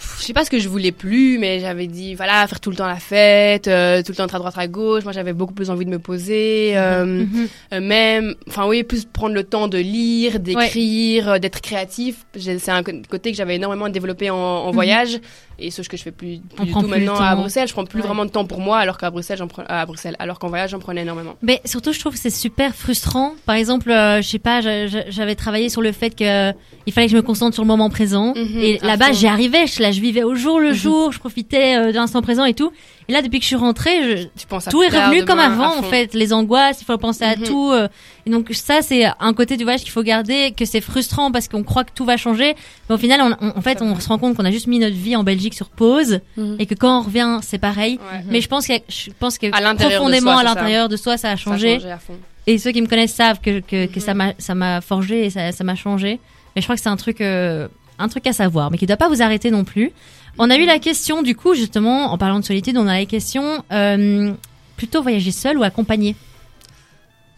Je 0.00 0.24
sais 0.24 0.32
pas 0.32 0.44
ce 0.44 0.50
que 0.50 0.58
je 0.58 0.68
voulais 0.68 0.92
plus, 0.92 1.38
mais 1.38 1.58
j'avais 1.60 1.86
dit, 1.86 2.14
voilà, 2.14 2.46
faire 2.46 2.60
tout 2.60 2.70
le 2.70 2.76
temps 2.76 2.86
la 2.86 2.96
fête, 2.96 3.66
euh, 3.66 4.02
tout 4.02 4.12
le 4.12 4.16
temps 4.16 4.24
être 4.26 4.34
à 4.36 4.38
droite 4.38 4.54
à 4.56 4.68
gauche. 4.68 5.02
Moi, 5.04 5.12
j'avais 5.12 5.32
beaucoup 5.32 5.54
plus 5.54 5.70
envie 5.70 5.84
de 5.84 5.90
me 5.90 5.98
poser, 5.98 6.72
euh, 6.76 7.04
Mhm. 7.24 7.48
euh, 7.74 7.80
même, 7.80 8.34
enfin 8.48 8.66
oui, 8.68 8.84
plus 8.84 9.04
prendre 9.04 9.34
le 9.34 9.42
temps 9.44 9.66
de 9.68 9.78
lire, 9.78 10.38
d'écrire, 10.38 11.40
d'être 11.40 11.60
créatif. 11.60 12.24
C'est 12.36 12.68
un 12.70 12.82
côté 12.82 13.32
que 13.32 13.36
j'avais 13.36 13.56
énormément 13.56 13.88
développé 13.88 14.30
en, 14.30 14.36
en 14.36 14.68
Mhm. 14.68 14.74
voyage, 14.74 15.18
et 15.58 15.70
ce 15.70 15.82
que 15.82 15.96
je 15.96 16.02
fais 16.02 16.12
plus, 16.12 16.38
plus 16.54 16.66
du 16.66 16.72
tout 16.72 16.78
plus 16.80 16.88
maintenant 16.88 17.16
à. 17.16 17.34
Bruxelles. 17.34 17.66
Je 17.68 17.72
prends 17.72 17.84
plus 17.84 18.00
Ouais. 18.00 18.06
vraiment 18.06 18.24
de 18.24 18.30
temps 18.30 18.44
pour 18.44 18.60
moi, 18.60 18.78
alors 18.78 18.96
qu'à 18.98 19.10
Bruxelles, 19.10 19.38
j'en 19.38 19.48
prends, 19.48 19.64
à 19.68 19.84
Bruxelles, 19.86 20.16
alors 20.18 20.38
qu'en 20.38 20.48
voyage, 20.48 20.70
j'en 20.70 20.78
prenais 20.78 21.02
énormément. 21.02 21.34
Mais 21.42 21.60
surtout, 21.64 21.92
je 21.92 21.98
trouve 22.00 22.12
que 22.12 22.18
c'est 22.18 22.30
super 22.30 22.74
frustrant. 22.74 23.34
Par 23.46 23.56
exemple, 23.56 23.90
euh, 23.90 24.22
je 24.22 24.28
sais 24.28 24.38
pas, 24.38 24.60
j'avais 24.60 25.34
travaillé 25.34 25.68
sur 25.68 25.82
le 25.82 25.92
fait 25.92 26.10
que 26.14 26.52
il 26.86 26.92
fallait 26.92 27.06
que 27.06 27.12
je 27.12 27.16
me 27.16 27.22
concentre 27.22 27.54
sur 27.54 27.62
le 27.64 27.68
moment 27.68 27.90
présent. 27.90 28.34
Mhm, 28.36 28.58
et 28.60 28.78
là-bas, 28.82 29.12
j'y 29.12 29.26
arrivais. 29.26 29.66
Je, 29.66 29.82
là, 29.82 29.90
je 29.92 30.00
vivais 30.00 30.22
au 30.22 30.34
jour 30.34 30.60
le 30.60 30.72
jour. 30.72 31.12
Je 31.12 31.18
profitais 31.18 31.76
euh, 31.76 31.88
de 31.92 31.96
l'instant 31.96 32.22
présent 32.22 32.44
et 32.44 32.54
tout. 32.54 32.72
Et 33.08 33.12
là, 33.14 33.22
depuis 33.22 33.38
que 33.38 33.42
je 33.44 33.48
suis 33.48 33.56
rentrée, 33.56 34.02
je- 34.18 34.22
Tu 34.38 34.46
penses 34.46 34.68
à 34.68 34.70
tout 34.70 34.82
est 34.82 34.88
revenu 34.88 35.24
comme 35.24 35.38
avant, 35.38 35.78
en 35.78 35.82
fait. 35.82 36.12
Les 36.12 36.32
angoisses, 36.34 36.82
il 36.82 36.84
faut 36.84 36.98
penser 36.98 37.24
à 37.24 37.36
Mhm. 37.36 37.42
tout. 37.44 37.70
euh, 37.72 37.88
et 38.26 38.30
donc 38.30 38.50
ça, 38.52 38.82
c'est 38.82 39.06
un 39.18 39.32
côté 39.32 39.56
du 39.56 39.64
voyage 39.64 39.80
qu'il 39.80 39.90
faut 39.92 40.02
garder, 40.02 40.52
que 40.54 40.66
c'est 40.66 40.82
frustrant 40.82 41.32
parce 41.32 41.48
qu'on 41.48 41.62
croit 41.62 41.84
que 41.84 41.92
tout 41.94 42.04
va 42.04 42.18
changer. 42.18 42.54
Mais 42.88 42.94
au 42.94 42.98
final, 42.98 43.20
on, 43.22 43.46
on- 43.46 43.56
en 43.58 43.62
fait, 43.62 43.80
on 43.80 43.98
se 43.98 44.08
rend 44.08 44.18
compte 44.18 44.36
qu'on 44.36 44.44
a 44.44 44.50
juste 44.50 44.66
mis 44.66 44.78
notre 44.78 44.94
vie 44.96 45.16
en 45.16 45.24
Belgique 45.24 45.54
sur 45.54 45.70
pause 45.70 46.20
Mhm. 46.36 46.56
et 46.58 46.66
que 46.66 46.74
quand 46.74 46.98
on 46.98 47.02
revient, 47.02 47.38
c'est 47.42 47.58
pareil. 47.58 47.98
Ouais. 48.12 48.20
Mais 48.28 48.40
je 48.42 48.48
pense 48.48 48.66
que 48.66 48.74
je 48.88 49.10
pense 49.18 49.38
que 49.38 49.46
À 49.46 49.74
profondément 49.74 50.32
soi, 50.32 50.40
à 50.40 50.44
l'intérieur 50.44 50.90
de 50.90 50.96
soi, 50.98 51.16
ça 51.16 51.28
a 51.28 51.30
Ça 51.30 51.32
a 51.32 51.36
changé. 51.36 51.76
changé 51.76 51.90
à 51.90 51.98
fond. 51.98 52.16
Et 52.46 52.58
ceux 52.58 52.72
qui 52.72 52.82
me 52.82 52.86
connaissent 52.88 53.14
savent 53.14 53.40
que, 53.40 53.60
que, 53.60 53.86
que 53.86 53.98
Mhm. 54.00 54.04
ça 54.04 54.12
m'a 54.14 54.32
ça 54.38 54.54
m'a 54.54 54.80
forgé 54.82 55.24
et 55.24 55.30
ça 55.30 55.52
ça 55.52 55.64
m'a 55.64 55.74
changé. 55.76 56.20
Mais 56.54 56.60
je 56.62 56.66
crois 56.66 56.76
que 56.76 56.82
c'est 56.82 56.88
un 56.90 56.96
truc 56.96 57.22
euh, 57.22 57.68
un 57.98 58.08
truc 58.08 58.26
à 58.26 58.32
savoir, 58.32 58.70
mais 58.70 58.76
qui 58.78 58.86
doit 58.86 58.96
pas 58.98 59.08
vous 59.08 59.22
arrêter 59.22 59.50
non 59.50 59.64
plus. 59.64 59.92
On 60.38 60.50
a 60.50 60.56
eu 60.56 60.64
la 60.66 60.78
question 60.78 61.22
du 61.22 61.34
coup 61.34 61.54
justement 61.54 62.12
en 62.12 62.18
parlant 62.18 62.38
de 62.40 62.44
solitude, 62.44 62.76
on 62.76 62.86
a 62.86 62.98
la 62.98 63.06
question 63.06 63.64
euh, 63.72 64.32
plutôt 64.76 65.02
voyager 65.02 65.30
seul 65.32 65.58
ou 65.58 65.62
accompagné? 65.64 66.14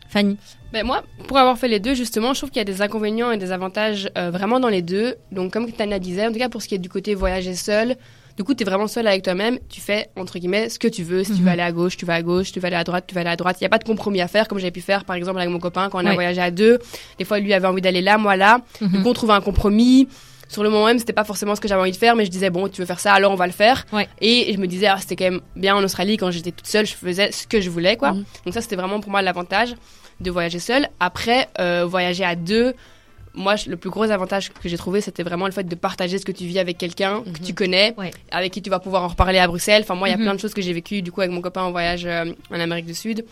Fanny? 0.09 0.37
Ben 0.73 0.85
moi, 0.85 1.03
pour 1.29 1.39
avoir 1.39 1.57
fait 1.59 1.69
les 1.69 1.81
deux, 1.81 1.95
justement, 1.95 2.33
je 2.35 2.41
trouve 2.41 2.51
qu'il 2.51 2.59
y 2.59 2.63
a 2.63 2.65
des 2.65 2.83
inconvénients 2.83 3.31
et 3.33 3.39
des 3.39 3.51
avantages 3.53 4.09
euh, 4.19 4.31
vraiment 4.31 4.61
dans 4.61 4.69
les 4.69 4.83
deux. 4.83 5.15
Donc, 5.33 5.53
comme 5.53 5.71
Tania 5.73 5.99
disait, 5.99 6.27
en 6.27 6.33
tout 6.33 6.39
cas 6.39 6.49
pour 6.49 6.63
ce 6.63 6.69
qui 6.69 6.75
est 6.77 6.79
du 6.79 6.89
côté 6.89 7.15
voyager 7.15 7.55
seul, 7.55 7.97
Du 8.39 8.45
coup, 8.45 8.55
tu 8.55 8.63
es 8.63 8.65
vraiment 8.65 8.87
seul 8.87 9.07
avec 9.07 9.23
toi-même. 9.23 9.59
Tu 9.69 9.81
fais, 9.83 10.09
entre 10.17 10.39
guillemets, 10.39 10.71
ce 10.71 10.79
que 10.79 10.89
tu 10.89 11.03
veux. 11.03 11.25
Si 11.25 11.33
tu 11.33 11.39
Mhm. 11.39 11.45
veux 11.45 11.51
aller 11.51 11.63
à 11.63 11.73
gauche, 11.73 11.97
tu 11.99 12.07
vas 12.07 12.15
à 12.15 12.23
gauche. 12.23 12.53
Tu 12.53 12.61
veux 12.61 12.67
aller 12.67 12.77
à 12.77 12.85
droite, 12.85 13.05
tu 13.07 13.15
vas 13.15 13.21
aller 13.21 13.29
à 13.31 13.37
droite. 13.37 13.57
Il 13.61 13.65
n'y 13.65 13.67
a 13.67 13.69
pas 13.69 13.77
de 13.79 13.85
compromis 13.85 14.21
à 14.23 14.29
faire, 14.29 14.49
comme 14.49 14.59
j'avais 14.59 14.71
pu 14.71 14.81
faire, 14.81 15.05
par 15.05 15.15
exemple, 15.17 15.39
avec 15.41 15.51
mon 15.51 15.59
copain 15.59 15.91
quand 15.91 16.03
on 16.03 16.07
a 16.07 16.15
voyagé 16.15 16.41
à 16.41 16.51
deux. 16.51 16.79
Des 17.19 17.25
fois, 17.27 17.39
lui 17.39 17.53
avait 17.53 17.67
envie 17.67 17.83
d'aller 17.83 18.01
là, 18.01 18.17
moi 18.17 18.37
là. 18.37 18.61
Du 18.81 18.87
Mhm. 18.87 19.03
coup, 19.03 19.09
on 19.11 19.13
trouvait 19.13 19.35
un 19.35 19.43
compromis. 19.43 20.09
Sur 20.51 20.65
le 20.65 20.69
moment 20.71 20.87
même, 20.87 20.99
c'était 20.99 21.13
pas 21.13 21.23
forcément 21.23 21.55
ce 21.55 21.61
que 21.61 21.69
j'avais 21.69 21.81
envie 21.81 21.93
de 21.93 21.97
faire, 21.97 22.17
mais 22.17 22.25
je 22.25 22.31
disais, 22.31 22.51
bon, 22.51 22.67
tu 22.69 22.81
veux 22.81 22.87
faire 22.87 22.99
ça, 22.99 23.13
alors 23.13 23.31
on 23.31 23.37
va 23.37 23.47
le 23.47 23.53
faire. 23.53 23.87
Ouais. 23.93 24.09
Et 24.21 24.53
je 24.53 24.59
me 24.59 24.67
disais, 24.67 24.87
ah, 24.87 24.97
c'était 24.99 25.15
quand 25.15 25.31
même 25.31 25.41
bien 25.55 25.77
en 25.77 25.85
Australie, 25.85 26.17
quand 26.17 26.33
j'étais 26.33 26.51
toute 26.51 26.67
seule, 26.67 26.87
je 26.87 26.95
faisais 26.95 27.31
ce 27.31 27.47
que 27.47 27.61
je 27.61 27.71
voulais, 27.71 27.97
quoi. 27.97 28.13
Mhm. 28.15 28.25
Donc 28.47 28.55
ça, 28.55 28.61
c'était 28.61 28.75
vraiment 28.75 28.99
pour 28.99 29.13
moi 29.13 29.23
l'avantage 29.23 29.77
de 30.21 30.31
voyager 30.31 30.59
seule. 30.59 30.89
Après, 30.99 31.47
euh, 31.61 31.85
voyager 31.87 32.25
à 32.25 32.35
deux, 32.35 32.75
moi, 33.33 33.55
le 33.65 33.77
plus 33.77 33.91
gros 33.91 34.11
avantage 34.11 34.51
que 34.53 34.69
j'ai 34.69 34.77
trouvé, 34.77 35.01
c'était 35.01 35.23
vraiment 35.23 35.47
le 35.47 35.53
fait 35.53 35.63
de 35.63 35.75
partager 35.77 36.19
ce 36.19 36.25
que 36.25 36.33
tu 36.33 36.45
vis 36.47 36.59
avec 36.59 36.79
quelqu'un 36.79 37.23
que 37.23 37.39
tu 37.47 37.55
connais, 37.55 37.95
Ouais. 37.97 38.11
avec 38.33 38.53
qui 38.53 38.61
tu 38.61 38.71
vas 38.71 38.81
pouvoir 38.81 39.05
en 39.05 39.09
reparler 39.09 39.39
à 39.39 39.47
Bruxelles. 39.47 39.83
Enfin, 39.85 39.95
moi, 39.95 40.09
il 40.09 40.11
y 40.11 40.15
a 40.15 40.17
Mhm. 40.17 40.25
plein 40.25 40.35
de 40.35 40.41
choses 40.41 40.53
que 40.53 40.63
j'ai 40.63 40.73
vécues, 40.73 41.01
du 41.01 41.13
coup, 41.13 41.21
avec 41.21 41.33
mon 41.33 41.41
copain 41.43 41.63
en 41.63 41.71
voyage 41.71 42.05
euh, 42.07 42.25
en 42.51 42.59
Amérique 42.59 42.87
du 42.87 42.95
Sud. 42.95 43.25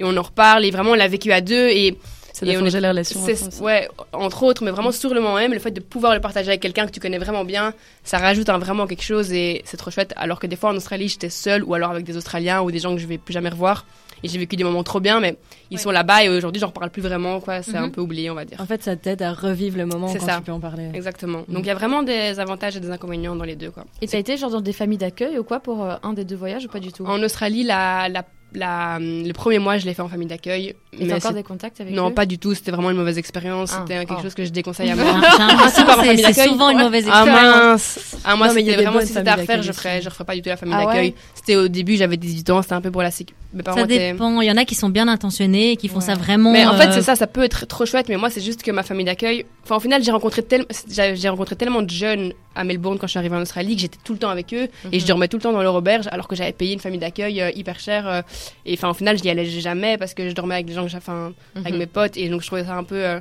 Et 0.00 0.04
on 0.04 0.16
en 0.16 0.22
reparle, 0.22 0.64
et 0.64 0.72
vraiment, 0.72 0.90
on 0.90 0.94
l'a 0.94 1.06
vécu 1.06 1.30
à 1.30 1.40
deux, 1.40 1.68
et 1.68 1.96
Ça 2.34 2.44
doit 2.44 2.54
changer 2.58 2.80
la 2.80 2.90
relation. 2.90 3.22
aussi. 3.22 3.62
ouais, 3.62 3.88
entre 4.12 4.42
autres, 4.42 4.62
mais 4.64 4.70
vraiment 4.72 4.90
sur 4.92 5.14
le 5.14 5.20
moment 5.22 5.36
même, 5.36 5.52
le 5.54 5.58
fait 5.60 5.70
de 5.70 5.80
pouvoir 5.80 6.14
le 6.14 6.20
partager 6.20 6.48
avec 6.48 6.60
quelqu'un 6.60 6.84
que 6.86 6.90
tu 6.90 7.00
connais 7.00 7.18
vraiment 7.18 7.44
bien, 7.44 7.72
ça 8.02 8.18
rajoute 8.18 8.48
un- 8.50 8.58
vraiment 8.58 8.86
quelque 8.86 9.04
chose 9.04 9.32
et 9.32 9.62
c'est 9.64 9.76
trop 9.78 9.90
chouette. 9.90 10.12
Alors 10.16 10.38
que 10.40 10.46
des 10.46 10.56
fois 10.56 10.70
en 10.70 10.76
Australie, 10.76 11.08
j'étais 11.08 11.30
seule 11.30 11.62
ou 11.64 11.72
alors 11.74 11.90
avec 11.92 12.04
des 12.04 12.16
Australiens 12.16 12.60
ou 12.62 12.70
des 12.70 12.80
gens 12.80 12.92
que 12.94 13.00
je 13.00 13.06
vais 13.06 13.18
plus 13.18 13.32
jamais 13.32 13.48
revoir. 13.48 13.86
Et 14.24 14.28
j'ai 14.28 14.38
vécu 14.38 14.56
des 14.56 14.64
moments 14.64 14.82
trop 14.82 15.00
bien, 15.00 15.20
mais 15.20 15.36
ils 15.70 15.76
Ouais. 15.76 15.82
sont 15.82 15.90
là-bas 15.90 16.24
et 16.24 16.30
aujourd'hui, 16.30 16.58
j'en 16.58 16.68
reparle 16.68 16.88
plus 16.90 17.02
vraiment, 17.02 17.40
quoi. 17.40 17.62
C'est 17.62 17.72
Mhm. 17.78 17.84
un 17.84 17.88
peu 17.90 18.00
oublié, 18.00 18.30
on 18.30 18.34
va 18.34 18.46
dire. 18.46 18.58
En 18.58 18.64
fait, 18.64 18.82
ça 18.82 18.96
t'aide 18.96 19.20
à 19.20 19.34
revivre 19.34 19.76
le 19.76 19.84
moment 19.84 20.10
quand 20.10 20.18
ça. 20.26 20.36
tu 20.38 20.42
peux 20.44 20.52
en 20.52 20.60
parler. 20.60 20.88
Exactement. 20.94 21.40
Donc 21.46 21.64
il 21.64 21.66
y 21.66 21.70
a 21.70 21.74
vraiment 21.74 22.02
des 22.02 22.40
avantages 22.40 22.74
et 22.76 22.80
des 22.80 22.90
inconvénients 22.90 23.36
dans 23.36 23.44
les 23.44 23.54
deux, 23.54 23.70
quoi. 23.70 23.84
Et 24.00 24.08
t'as 24.08 24.18
été 24.18 24.36
genre 24.38 24.50
dans 24.50 24.62
des 24.62 24.72
familles 24.72 24.96
d'accueil 24.98 25.38
ou 25.38 25.44
quoi 25.44 25.60
pour 25.60 25.84
euh, 25.84 25.96
un 26.02 26.14
des 26.14 26.24
deux 26.24 26.36
voyages 26.36 26.64
ou 26.64 26.68
pas 26.68 26.80
du 26.80 26.90
tout? 26.90 27.04
En 27.04 27.22
Australie, 27.22 27.64
la, 27.64 28.08
la, 28.08 28.24
la, 28.54 28.98
le 29.00 29.32
premier 29.32 29.58
mois, 29.58 29.78
je 29.78 29.84
l'ai 29.86 29.94
fait 29.94 30.02
en 30.02 30.08
famille 30.08 30.28
d'accueil. 30.28 30.74
T'as 30.96 31.04
mais 31.04 31.12
encore 31.14 31.32
des 31.32 31.42
contacts 31.42 31.80
avec 31.80 31.92
Non, 31.92 32.10
eux 32.10 32.14
pas 32.14 32.24
du 32.26 32.38
tout. 32.38 32.54
C'était 32.54 32.70
vraiment 32.70 32.90
une 32.90 32.96
mauvaise 32.96 33.18
expérience. 33.18 33.72
Ah, 33.74 33.84
C'était 33.86 34.00
quelque 34.06 34.18
oh. 34.18 34.22
chose 34.22 34.34
que 34.34 34.44
je 34.44 34.50
déconseille 34.50 34.90
à 34.90 34.96
moi. 34.96 35.04
Que 35.20 35.84
famille 35.96 36.24
c'est- 36.32 36.46
souvent 36.48 36.70
une 36.70 36.78
mauvaise 36.78 37.06
Ah 37.10 37.24
expérience. 37.24 37.62
mince 37.64 38.16
Ah 38.24 38.36
moi 38.36 38.48
c'était 38.50 38.74
vraiment 38.76 39.00
si 39.00 39.08
c'était 39.08 39.28
à 39.28 39.34
refaire, 39.36 39.62
je 39.62 39.72
ferais 39.72 40.00
je 40.02 40.08
referais 40.08 40.24
pas 40.24 40.34
du 40.34 40.42
tout 40.42 40.48
la 40.48 40.56
famille 40.56 40.74
Ah 40.76 40.80
ouais 40.80 40.86
d'accueil. 40.86 41.14
C'était 41.34 41.56
au 41.56 41.68
début, 41.68 41.96
j'avais 41.96 42.16
18 42.16 42.50
ans, 42.50 42.62
c'était 42.62 42.74
un 42.74 42.80
peu 42.80 42.90
pour 42.90 43.02
la 43.02 43.10
sécu. 43.10 43.34
Ça 43.74 43.84
dépend. 43.86 44.40
Il 44.40 44.46
y 44.48 44.50
en 44.50 44.56
a 44.56 44.64
qui 44.64 44.74
sont 44.74 44.88
bien 44.88 45.08
intentionnés 45.08 45.72
et 45.72 45.76
qui 45.76 45.88
font 45.88 45.94
Ouais. 45.98 46.00
ça 46.04 46.14
vraiment. 46.14 46.50
Mais 46.52 46.66
en 46.66 46.76
fait, 46.76 46.88
euh, 46.88 46.92
c'est 46.92 47.02
ça, 47.02 47.14
ça 47.14 47.26
peut 47.28 47.44
être 47.44 47.66
trop 47.66 47.86
chouette, 47.86 48.08
mais 48.08 48.16
moi, 48.16 48.28
c'est 48.28 48.40
juste 48.40 48.62
que 48.64 48.70
ma 48.72 48.82
famille 48.82 49.04
d'accueil. 49.04 49.46
Enfin, 49.62 49.76
au 49.76 49.80
final, 49.80 50.02
j'ai 50.02 50.10
rencontré, 50.10 50.42
tel... 50.42 50.66
j'ai 50.88 51.28
rencontré 51.28 51.54
tellement 51.54 51.80
de 51.82 51.88
jeunes 51.90 52.32
à 52.56 52.64
Melbourne 52.64 52.98
quand 52.98 53.06
je 53.06 53.12
suis 53.12 53.18
arrivée 53.18 53.36
en 53.36 53.42
Australie 53.42 53.76
que 53.76 53.82
j'étais 53.82 53.98
tout 54.04 54.12
le 54.12 54.18
temps 54.18 54.28
avec 54.28 54.52
eux 54.54 54.68
et 54.92 55.00
je 55.00 55.06
dormais 55.06 55.28
tout 55.28 55.36
le 55.36 55.42
temps 55.42 55.52
dans 55.52 55.62
leur 55.62 55.74
auberge 55.74 56.06
alors 56.10 56.28
que 56.28 56.34
j'avais 56.36 56.52
payé 56.52 56.72
une 56.72 56.78
famille 56.80 56.98
d'accueil 57.00 57.40
euh, 57.40 57.50
hyper 57.54 57.78
chère. 57.80 58.22
Et 58.66 58.74
enfin, 58.74 58.90
au 58.90 58.94
final, 58.94 59.16
je 59.18 59.22
n'y 59.24 59.30
allais 59.30 59.44
jamais 59.46 59.96
parce 59.98 60.14
que 60.14 60.28
je 60.28 60.34
dormais 60.34 60.54
avec 60.54 60.66
des 60.66 60.72
gens 60.74 60.82
que 60.84 60.90
j'ai, 60.90 60.96
enfin, 60.96 61.32
avec 61.56 61.72
Mhm. 61.72 61.78
mes 61.78 61.86
potes 61.86 62.16
et 62.16 62.28
donc 62.28 62.40
je 62.42 62.46
trouvais 62.46 62.64
ça 62.64 62.76
un 62.76 62.84
peu 62.84 63.04
euh, 63.04 63.20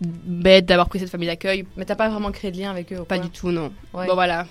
bête 0.00 0.66
d'avoir 0.66 0.88
pris 0.88 0.98
cette 0.98 1.10
famille 1.10 1.28
d'accueil. 1.28 1.64
Mais 1.76 1.84
t'as 1.84 1.94
pas 1.96 2.08
vraiment 2.08 2.30
créé 2.32 2.50
de 2.50 2.58
lien 2.58 2.70
avec 2.70 2.92
eux 2.92 3.04
Pas 3.08 3.18
du 3.18 3.30
tout, 3.30 3.50
non. 3.50 3.72
Ouais. 3.94 4.06
Bon, 4.06 4.14
voilà. 4.14 4.46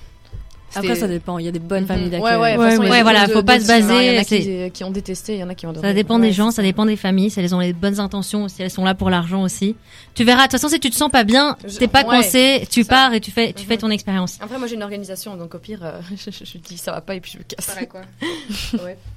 Après, 0.77 0.95
ça 0.95 1.07
dépend. 1.07 1.37
Il 1.39 1.45
y 1.45 1.47
a 1.47 1.51
des 1.51 1.59
bonnes 1.59 1.83
Mhm. 1.83 1.87
familles 1.87 2.03
Ouais, 2.05 2.09
d'accueil. 2.19 2.37
ouais, 2.37 2.51
de 2.51 2.55
toute 2.55 2.63
Ouais, 2.65 2.69
façon, 2.71 2.81
il 2.83 2.85
y 2.85 2.89
a 2.89 2.91
ouais, 2.91 3.01
voilà, 3.03 3.27
deux- 3.27 3.33
faut 3.33 3.43
pas 3.43 3.59
se 3.61 3.67
baser. 3.67 4.07
Il 4.07 4.13
y 4.13 4.17
en 4.17 4.21
a 4.21 4.25
qui, 4.25 4.71
qui 4.73 4.83
ont 4.83 4.91
détesté, 4.91 5.35
il 5.35 5.39
y 5.39 5.43
en 5.43 5.47
a 5.49 5.55
qui 5.55 5.65
ont 5.65 5.69
adoré. 5.69 5.87
Ça 5.87 5.93
dépend 5.93 6.19
des 6.19 6.27
Ouais, 6.27 6.33
gens, 6.33 6.51
ça 6.51 6.61
dépend 6.63 6.85
des 6.85 6.97
familles, 6.97 7.29
si 7.29 7.39
elles 7.39 7.55
ont 7.55 7.59
les 7.59 7.71
bonnes 7.71 7.99
intentions, 8.01 8.49
si 8.49 8.61
elles 8.61 8.69
sont 8.71 8.83
là 8.83 8.93
pour 8.93 9.09
l'argent 9.09 9.41
aussi. 9.43 9.77
Tu 10.15 10.25
verras, 10.25 10.39
de 10.39 10.43
toute 10.43 10.51
façon, 10.59 10.67
si 10.67 10.79
tu 10.81 10.89
te 10.89 10.95
sens 10.95 11.09
pas 11.09 11.23
bien, 11.23 11.55
Je- 11.65 11.77
t'es 11.77 11.87
pas 11.87 11.99
ouais, 12.01 12.05
coincé, 12.09 12.67
tu 12.69 12.83
ça. 12.83 12.89
pars 12.89 13.13
et 13.13 13.21
tu 13.21 13.31
fais, 13.31 13.53
tu 13.53 13.61
Mhm. 13.63 13.67
fais 13.69 13.77
ton 13.77 13.89
expérience. 13.89 14.37
Après, 14.41 14.57
moi 14.57 14.67
j'ai 14.67 14.75
une 14.75 14.83
organisation, 14.83 15.37
donc 15.37 15.55
au 15.55 15.59
pire, 15.59 15.79
euh, 15.81 16.01
je, 16.17 16.31
je- 16.31 16.43
je 16.45 16.57
dis 16.57 16.77
ça 16.77 16.91
va 16.91 16.99
pas 16.99 17.15
et 17.15 17.21
puis 17.21 17.31
je 17.31 17.37
me 17.37 17.43
casse. 17.43 17.67
Pareil, 17.67 17.87
quoi. 17.87 18.01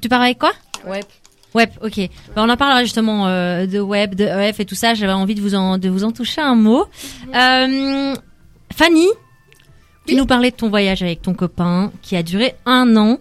Tu 0.00 0.08
pars 0.08 0.22
avec 0.22 0.38
quoi 0.38 0.52
Ouais. 0.86 1.00
Web, 1.54 1.70
ok. 1.82 2.00
Bah, 2.34 2.42
on 2.44 2.48
en 2.48 2.56
parlera 2.56 2.82
justement 2.82 3.28
euh, 3.28 3.66
de 3.66 3.78
web, 3.78 4.14
de 4.16 4.24
EF 4.24 4.58
et 4.60 4.64
tout 4.64 4.74
ça. 4.74 4.94
J'avais 4.94 5.12
envie 5.12 5.34
de 5.36 5.40
vous 5.40 5.54
en, 5.54 5.78
de 5.78 5.88
vous 5.88 6.02
en 6.04 6.10
toucher 6.10 6.40
un 6.40 6.56
mot. 6.56 6.84
Euh, 7.34 8.14
Fanny, 8.76 9.06
tu 10.06 10.16
nous 10.16 10.26
parlais 10.26 10.50
de 10.50 10.56
ton 10.56 10.68
voyage 10.68 11.02
avec 11.02 11.22
ton 11.22 11.32
copain 11.32 11.92
qui 12.02 12.16
a 12.16 12.22
duré 12.24 12.54
un 12.66 12.96
an 12.96 13.18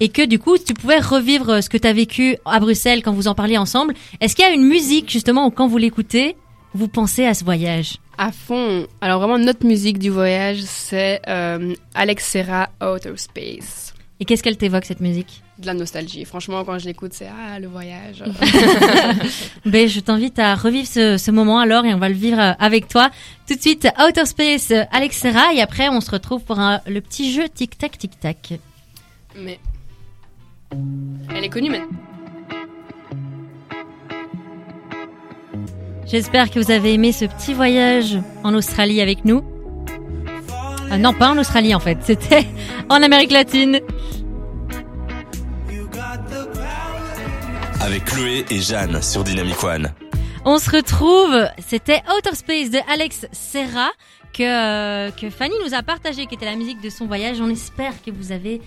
et 0.00 0.08
que 0.08 0.24
du 0.24 0.38
coup, 0.38 0.56
tu 0.58 0.72
pouvais 0.74 0.98
revivre 0.98 1.50
euh, 1.50 1.60
ce 1.60 1.68
que 1.68 1.76
tu 1.76 1.86
as 1.86 1.92
vécu 1.92 2.36
à 2.46 2.58
Bruxelles 2.58 3.02
quand 3.02 3.12
vous 3.12 3.28
en 3.28 3.34
parliez 3.34 3.58
ensemble. 3.58 3.94
Est-ce 4.20 4.34
qu'il 4.34 4.44
y 4.44 4.48
a 4.48 4.52
une 4.52 4.66
musique 4.66 5.10
justement 5.10 5.46
où 5.46 5.50
quand 5.50 5.68
vous 5.68 5.78
l'écoutez, 5.78 6.36
vous 6.74 6.88
pensez 6.88 7.26
à 7.26 7.34
ce 7.34 7.44
voyage? 7.44 7.98
À 8.16 8.32
fond. 8.32 8.86
Alors 9.02 9.18
vraiment, 9.20 9.38
notre 9.38 9.66
musique 9.66 9.98
du 9.98 10.08
voyage, 10.10 10.60
c'est 10.62 11.20
euh, 11.28 11.74
Alex 11.94 12.24
Serra, 12.26 12.70
Outer 12.82 13.12
Space. 13.16 13.92
Et 14.24 14.26
qu'est-ce 14.26 14.42
qu'elle 14.42 14.56
t'évoque 14.56 14.86
cette 14.86 15.00
musique? 15.00 15.42
De 15.58 15.66
la 15.66 15.74
nostalgie. 15.74 16.24
Franchement, 16.24 16.64
quand 16.64 16.78
je 16.78 16.86
l'écoute, 16.86 17.12
c'est 17.12 17.26
ah 17.28 17.60
le 17.60 17.68
voyage. 17.68 18.24
Ben, 19.66 19.86
je 19.86 20.00
t'invite 20.00 20.38
à 20.38 20.54
revivre 20.54 20.88
ce, 20.88 21.18
ce 21.18 21.30
moment 21.30 21.58
alors 21.58 21.84
et 21.84 21.92
on 21.92 21.98
va 21.98 22.08
le 22.08 22.14
vivre 22.14 22.40
euh, 22.40 22.52
avec 22.58 22.88
toi. 22.88 23.10
Tout 23.46 23.54
de 23.54 23.60
suite, 23.60 23.86
Outer 24.02 24.24
Space, 24.24 24.70
euh, 24.70 24.84
Alex 24.92 25.18
Serra 25.18 25.52
et 25.52 25.60
après 25.60 25.90
on 25.90 26.00
se 26.00 26.10
retrouve 26.10 26.42
pour 26.42 26.58
un- 26.58 26.80
le 26.86 27.02
petit 27.02 27.34
jeu 27.34 27.50
Tic 27.54 27.76
Tac 27.76 27.98
Tic 27.98 28.18
Tac. 28.18 28.54
Mais 29.38 29.58
elle 31.36 31.44
est 31.44 31.50
connue, 31.50 31.68
mais 31.68 31.82
J'espère 36.06 36.50
que 36.50 36.60
vous 36.60 36.70
avez 36.70 36.94
aimé 36.94 37.12
ce 37.12 37.26
petit 37.26 37.52
voyage 37.52 38.16
en 38.42 38.54
Australie 38.54 39.02
avec 39.02 39.26
nous. 39.26 39.42
Ah 40.90 40.98
non, 40.98 41.12
pas 41.12 41.30
en 41.30 41.38
Australie 41.38 41.74
en 41.74 41.80
fait, 41.80 41.98
c'était 42.02 42.46
en 42.88 43.02
Amérique 43.02 43.32
latine. 43.32 43.80
Avec 47.80 48.04
Chloé 48.04 48.44
et 48.50 48.60
Jeanne 48.60 49.02
sur 49.02 49.24
Dynamic 49.24 49.62
One. 49.62 49.92
On 50.44 50.58
se 50.58 50.70
retrouve, 50.70 51.48
c'était 51.66 52.02
Outer 52.16 52.34
Space 52.34 52.70
de 52.70 52.78
Alex 52.92 53.26
Serra 53.32 53.88
que, 54.34 54.42
euh, 54.42 55.10
que 55.10 55.30
Fanny 55.30 55.54
nous 55.64 55.74
a 55.74 55.82
partagé, 55.82 56.26
qui 56.26 56.34
était 56.34 56.44
la 56.44 56.56
musique 56.56 56.82
de 56.82 56.90
son 56.90 57.06
voyage. 57.06 57.40
On 57.40 57.48
espère 57.48 57.92
que 58.04 58.10
vous 58.10 58.32
avez 58.32 58.60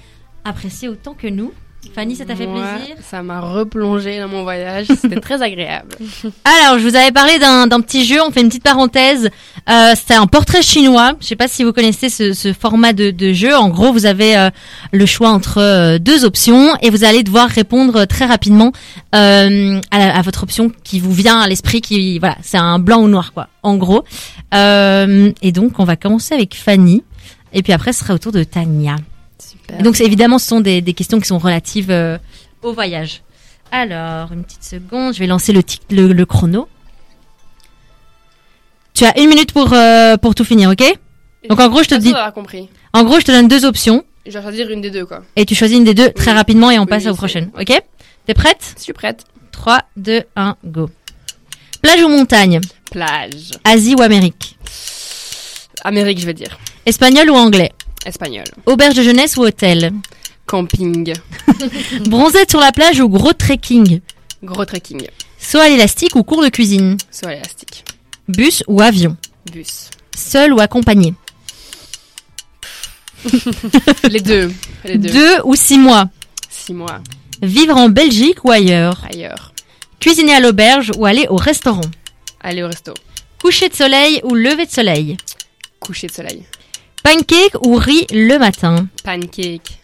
apprécié 0.44 0.90
autant 0.90 1.14
que 1.14 1.28
nous. 1.28 1.54
Fanny, 1.94 2.16
ça 2.16 2.26
t'a 2.26 2.36
fait 2.36 2.46
plaisir 2.48 2.96
Ça 3.10 3.24
m'a 3.24 3.40
replongé 3.42 4.20
dans 4.20 4.28
mon 4.28 4.44
voyage. 4.44 4.86
C'était 5.02 5.20
très 5.20 5.42
agréable. 5.42 5.90
Alors, 6.44 6.80
je 6.80 6.88
vous 6.88 6.96
avais 6.96 7.12
parlé 7.12 7.40
d'un 7.40 7.68
petit 7.82 8.06
jeu, 8.06 8.18
on 8.22 8.32
fait 8.32 8.42
une 8.42 8.48
petite 8.50 8.64
parenthèse. 8.64 9.30
Euh, 9.70 9.94
C'était 9.96 10.14
un 10.16 10.28
portrait 10.28 10.62
chinois. 10.62 11.14
Je 11.20 11.26
sais 11.28 11.36
pas 11.36 11.48
si 11.48 11.64
vous 11.64 11.74
connaissez 11.74 12.10
ce, 12.10 12.34
ce 12.34 12.54
format 12.54 12.94
de, 12.94 13.12
de 13.12 13.34
jeu. 13.34 13.56
En 13.56 13.70
gros, 13.70 13.92
vous 13.92 14.06
avez 14.06 14.38
euh, 14.38 14.50
le 14.92 15.06
choix 15.06 15.30
entre 15.30 15.58
euh, 15.60 15.98
deux 16.00 16.24
options 16.26 16.76
et 16.82 16.90
vous 16.90 17.04
allez 17.04 17.24
devoir 17.24 17.50
répondre 17.50 18.06
très 18.06 18.26
rapidement 18.26 18.72
euh, 19.16 19.82
à, 19.92 20.00
la- 20.00 20.16
à 20.16 20.22
votre 20.22 20.44
option 20.44 20.72
qui 20.84 21.00
vous 21.00 21.12
vient 21.14 21.40
à 21.40 21.48
l'esprit. 21.48 21.82
Qui 21.82 22.20
voilà, 22.20 22.38
c'est 22.44 22.58
un 22.58 22.80
blanc 22.80 23.02
ou 23.02 23.08
noir 23.08 23.34
quoi. 23.34 23.48
En 23.64 23.76
gros. 23.78 24.04
Et 24.54 25.52
donc, 25.52 25.80
on 25.80 25.84
va 25.84 25.96
commencer 25.96 26.34
avec 26.34 26.56
Fanny. 26.56 27.04
Et 27.54 27.64
puis 27.64 27.74
après, 27.74 27.94
ce 27.94 28.00
sera 28.02 28.14
au 28.14 28.18
tour 28.18 28.32
de 28.32 28.44
Tania. 28.44 28.96
Super. 29.40 29.80
Et 29.80 29.84
donc, 29.84 30.00
évidemment, 30.02 30.40
ce 30.40 30.48
sont 30.48 30.60
des, 30.62 30.82
des 30.82 30.94
questions 30.94 31.20
qui 31.20 31.28
sont 31.28 31.38
relatives 31.38 31.92
euh, 31.92 32.18
au 32.64 32.74
voyage. 32.74 33.22
Alors, 33.72 34.32
une 34.32 34.44
petite 34.44 34.64
seconde, 34.64 35.14
je 35.14 35.20
vais 35.20 35.28
lancer 35.28 35.52
le, 35.54 35.62
tic- 35.62 35.82
le, 35.92 36.14
le 36.14 36.26
chrono. 36.26 36.68
Tu 38.94 39.06
as 39.06 39.20
une 39.20 39.30
minute 39.30 39.52
pour, 39.52 39.74
euh, 39.74 40.18
pour 40.18 40.34
tout 40.36 40.44
finir, 40.44 40.70
ok? 40.72 40.84
Donc, 41.50 41.60
en 41.60 41.70
gros, 41.70 41.84
je 41.84 41.90
te 41.90 41.96
dis, 41.96 42.14
compris. 42.34 42.68
en 42.94 43.04
gros, 43.04 43.20
je 43.20 43.26
te 43.26 43.32
donne 43.32 43.48
deux 43.48 43.64
options 43.66 44.04
Je 44.26 44.32
vais 44.32 44.42
choisir 44.42 44.70
une 44.72 44.82
des 44.82 44.90
deux, 44.90 45.06
quoi. 45.06 45.24
et 45.36 45.46
tu 45.46 45.54
choisis 45.56 45.78
une 45.78 45.84
des 45.84 45.94
deux 45.94 46.12
très 46.12 46.32
Oui. 46.32 46.38
rapidement 46.38 46.72
et 46.72 46.80
on 46.80 46.84
Oui, 46.84 46.88
passe 46.88 47.04
oui, 47.04 47.10
aux 47.12 47.16
prochaines, 47.16 47.52
ok? 47.60 47.80
T'es 48.26 48.34
prête? 48.34 48.74
Je 48.78 48.84
suis 48.84 48.94
prête. 48.94 49.24
3, 49.52 49.82
2, 49.98 50.24
1, 50.36 50.56
go. 50.66 50.90
Plage 51.82 52.02
ou 52.04 52.10
montagne? 52.10 52.60
Plage. 52.92 53.52
Asie 53.64 53.96
ou 53.96 54.02
Amérique? 54.02 54.58
Amérique, 55.84 56.20
je 56.20 56.26
vais 56.26 56.34
dire. 56.34 56.58
Espagnol 56.86 57.30
ou 57.30 57.36
anglais? 57.36 57.72
Espagnol. 58.06 58.46
Auberge 58.66 58.96
de 58.96 59.04
jeunesse 59.04 59.38
ou 59.38 59.42
hôtel 59.44 59.94
Camping. 60.46 61.14
Bronzette 62.08 62.52
sur 62.52 62.60
la 62.60 62.72
plage 62.72 63.00
ou 63.02 63.10
gros 63.10 63.34
trekking 63.34 64.00
Gros 64.44 64.66
trekking. 64.66 65.08
Saut 65.40 65.60
à 65.60 65.68
l'élastique 65.68 66.16
ou 66.16 66.24
cours 66.24 66.44
de 66.44 66.50
cuisine 66.50 66.98
Saut 67.12 67.28
à 67.28 67.34
élastique. 67.34 67.84
Bus 68.28 68.64
ou 68.68 68.82
avion 68.82 69.18
Bus. 69.52 69.90
Seul 70.16 70.54
ou 70.54 70.60
accompagné 70.60 71.14
Les 74.10 74.22
deux. 74.22 74.52
Les 74.86 74.98
deux. 74.98 75.10
Deux 75.10 75.42
ou 75.44 75.56
six 75.56 75.78
mois 75.78 76.10
Six 76.50 76.74
mois. 76.74 77.02
Vivre 77.42 77.76
en 77.76 77.90
Belgique 77.90 78.44
ou 78.46 78.52
ailleurs 78.52 79.04
Ailleurs. 79.12 79.54
Cuisiner 80.00 80.34
à 80.36 80.40
l'auberge 80.40 80.92
ou 80.98 81.06
aller 81.06 81.28
au 81.30 81.36
restaurant 81.36 81.82
Aller 82.42 82.64
au 82.64 82.68
resto. 82.68 82.94
Coucher 83.42 83.70
de 83.70 83.76
soleil 83.76 84.22
ou 84.24 84.34
lever 84.36 84.66
de 84.66 84.72
soleil 84.72 85.18
Coucher 85.80 86.08
de 86.08 86.12
soleil. 86.14 86.44
Pancake 87.08 87.56
ou 87.66 87.78
riz 87.78 88.06
le 88.12 88.38
matin? 88.38 88.90
Pancake. 89.02 89.80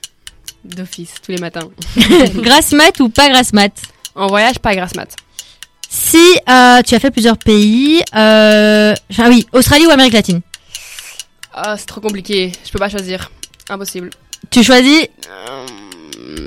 D'office, 0.66 1.14
tous 1.26 1.32
les 1.32 1.38
matins. 1.38 1.70
Grasse 2.36 2.74
mat 2.74 3.00
ou 3.00 3.08
pas 3.08 3.30
grasse 3.30 3.54
mat? 3.54 3.72
En 4.14 4.28
voyage, 4.28 4.60
pas 4.60 4.76
grasse 4.76 4.94
mat. 4.96 5.16
Si 5.90 6.18
euh, 6.50 6.82
tu 6.82 6.96
as 6.96 7.00
fait 7.00 7.12
plusieurs 7.12 7.38
pays, 7.38 8.04
euh, 8.14 8.94
ah 9.18 9.30
oui, 9.30 9.48
Australie 9.54 9.86
ou 9.86 9.92
Amérique 9.92 10.12
latine? 10.12 10.42
Ah, 11.54 11.78
c'est 11.78 11.86
trop 11.86 12.02
compliqué. 12.02 12.52
Je 12.66 12.72
peux 12.72 12.80
pas 12.80 12.90
choisir. 12.90 13.32
Impossible. 13.70 14.10
Tu 14.50 14.62
choisis? 14.62 15.08
Euh, 15.30 15.66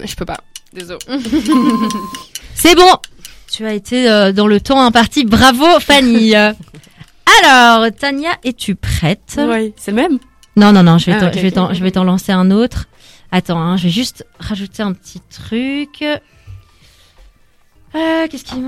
je 0.05 0.15
peux 0.15 0.27
pas. 0.27 0.41
Désolé. 0.75 0.99
C'est 2.55 2.75
bon. 2.75 2.93
Tu 3.51 3.65
as 3.65 3.73
été 3.73 4.11
euh, 4.11 4.33
dans 4.33 4.47
le 4.47 4.61
temps 4.61 4.83
imparti. 4.83 5.25
Bravo, 5.25 5.81
Fanny. 5.81 6.35
Alors, 7.43 7.87
Tania, 7.99 8.33
es-tu 8.45 8.75
prête? 8.75 9.39
Oui, 9.39 9.73
c'est 9.79 9.93
le 9.93 9.97
même. 9.97 10.19
Non, 10.57 10.73
non, 10.73 10.83
non, 10.83 10.99
je 10.99 11.07
vais 11.07 11.13
Ah, 11.21 11.31
je 11.33 11.41
vais 11.41 11.49
ok. 11.49 11.55
t'en- 11.55 11.75
je 11.75 11.83
vais 11.83 11.91
t'en 11.91 12.05
lancer 12.05 12.33
un 12.33 12.51
autre. 12.51 12.87
Attends, 13.31 13.61
hein, 13.61 13.77
je 13.77 13.85
vais 13.85 13.91
juste 13.91 14.25
rajouter 14.39 14.83
un 14.83 14.93
petit 14.93 15.21
truc. 15.21 16.03
Euh, 17.95 18.27
Qu'est-ce 18.29 18.45
qu'il 18.45 18.63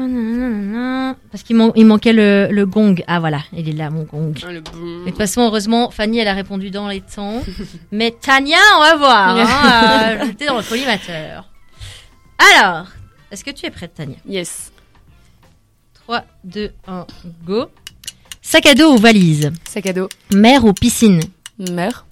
Parce 1.30 1.42
qu'il 1.42 1.56
man- 1.56 1.72
il 1.76 1.84
manquait 1.86 2.12
le, 2.14 2.48
le 2.50 2.66
gong. 2.66 3.02
Ah 3.06 3.20
voilà, 3.20 3.40
il 3.52 3.68
est 3.68 3.72
là, 3.72 3.90
mon 3.90 4.04
gong. 4.04 4.32
Ah, 4.46 4.52
le 4.52 4.60
boum. 4.60 5.00
Mais 5.00 5.06
de 5.06 5.10
toute 5.10 5.18
façon, 5.18 5.42
heureusement, 5.42 5.90
Fanny, 5.90 6.18
elle 6.18 6.28
a 6.28 6.32
répondu 6.34 6.70
dans 6.70 6.88
les 6.88 7.00
temps. 7.02 7.42
Mais 7.92 8.10
Tania, 8.10 8.56
on 8.76 8.80
va 8.80 8.96
voir. 8.96 9.36
Hein, 9.36 10.16
euh, 10.22 10.26
J'étais 10.26 10.46
dans 10.46 10.56
le 10.58 10.62
collimateur. 10.62 11.48
Alors, 12.56 12.86
est-ce 13.30 13.44
que 13.44 13.50
tu 13.50 13.66
es 13.66 13.70
prête, 13.70 13.94
Tania? 13.94 14.16
Yes. 14.26 14.72
3, 15.94 16.24
2, 16.44 16.70
1, 16.86 17.06
go. 17.44 17.66
Sac 18.40 18.64
à 18.64 18.74
dos 18.74 18.94
ou 18.94 18.96
valise? 18.98 19.52
Sac 19.68 19.86
à 19.86 19.92
dos. 19.92 20.08
Mer 20.32 20.64
ou 20.64 20.72
piscine? 20.72 21.20
Mère. 21.58 22.06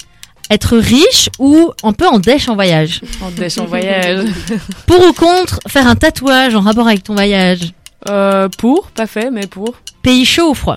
Être 0.50 0.76
riche 0.76 1.28
ou 1.38 1.72
un 1.82 1.92
peu 1.92 2.06
en 2.06 2.18
dèche 2.18 2.48
en 2.48 2.54
voyage 2.54 3.00
En 3.20 3.30
dèche 3.30 3.58
en 3.58 3.66
voyage. 3.66 4.28
Pour 4.86 5.04
ou 5.04 5.12
contre 5.12 5.58
faire 5.66 5.88
un 5.88 5.96
tatouage 5.96 6.54
en 6.54 6.60
rapport 6.60 6.86
avec 6.86 7.02
ton 7.02 7.14
voyage? 7.14 7.72
Euh, 8.08 8.48
pour, 8.58 8.90
pas 8.92 9.08
fait, 9.08 9.30
mais 9.32 9.48
pour. 9.48 9.74
Pays 10.02 10.24
chaud 10.24 10.50
ou 10.50 10.54
froid? 10.54 10.76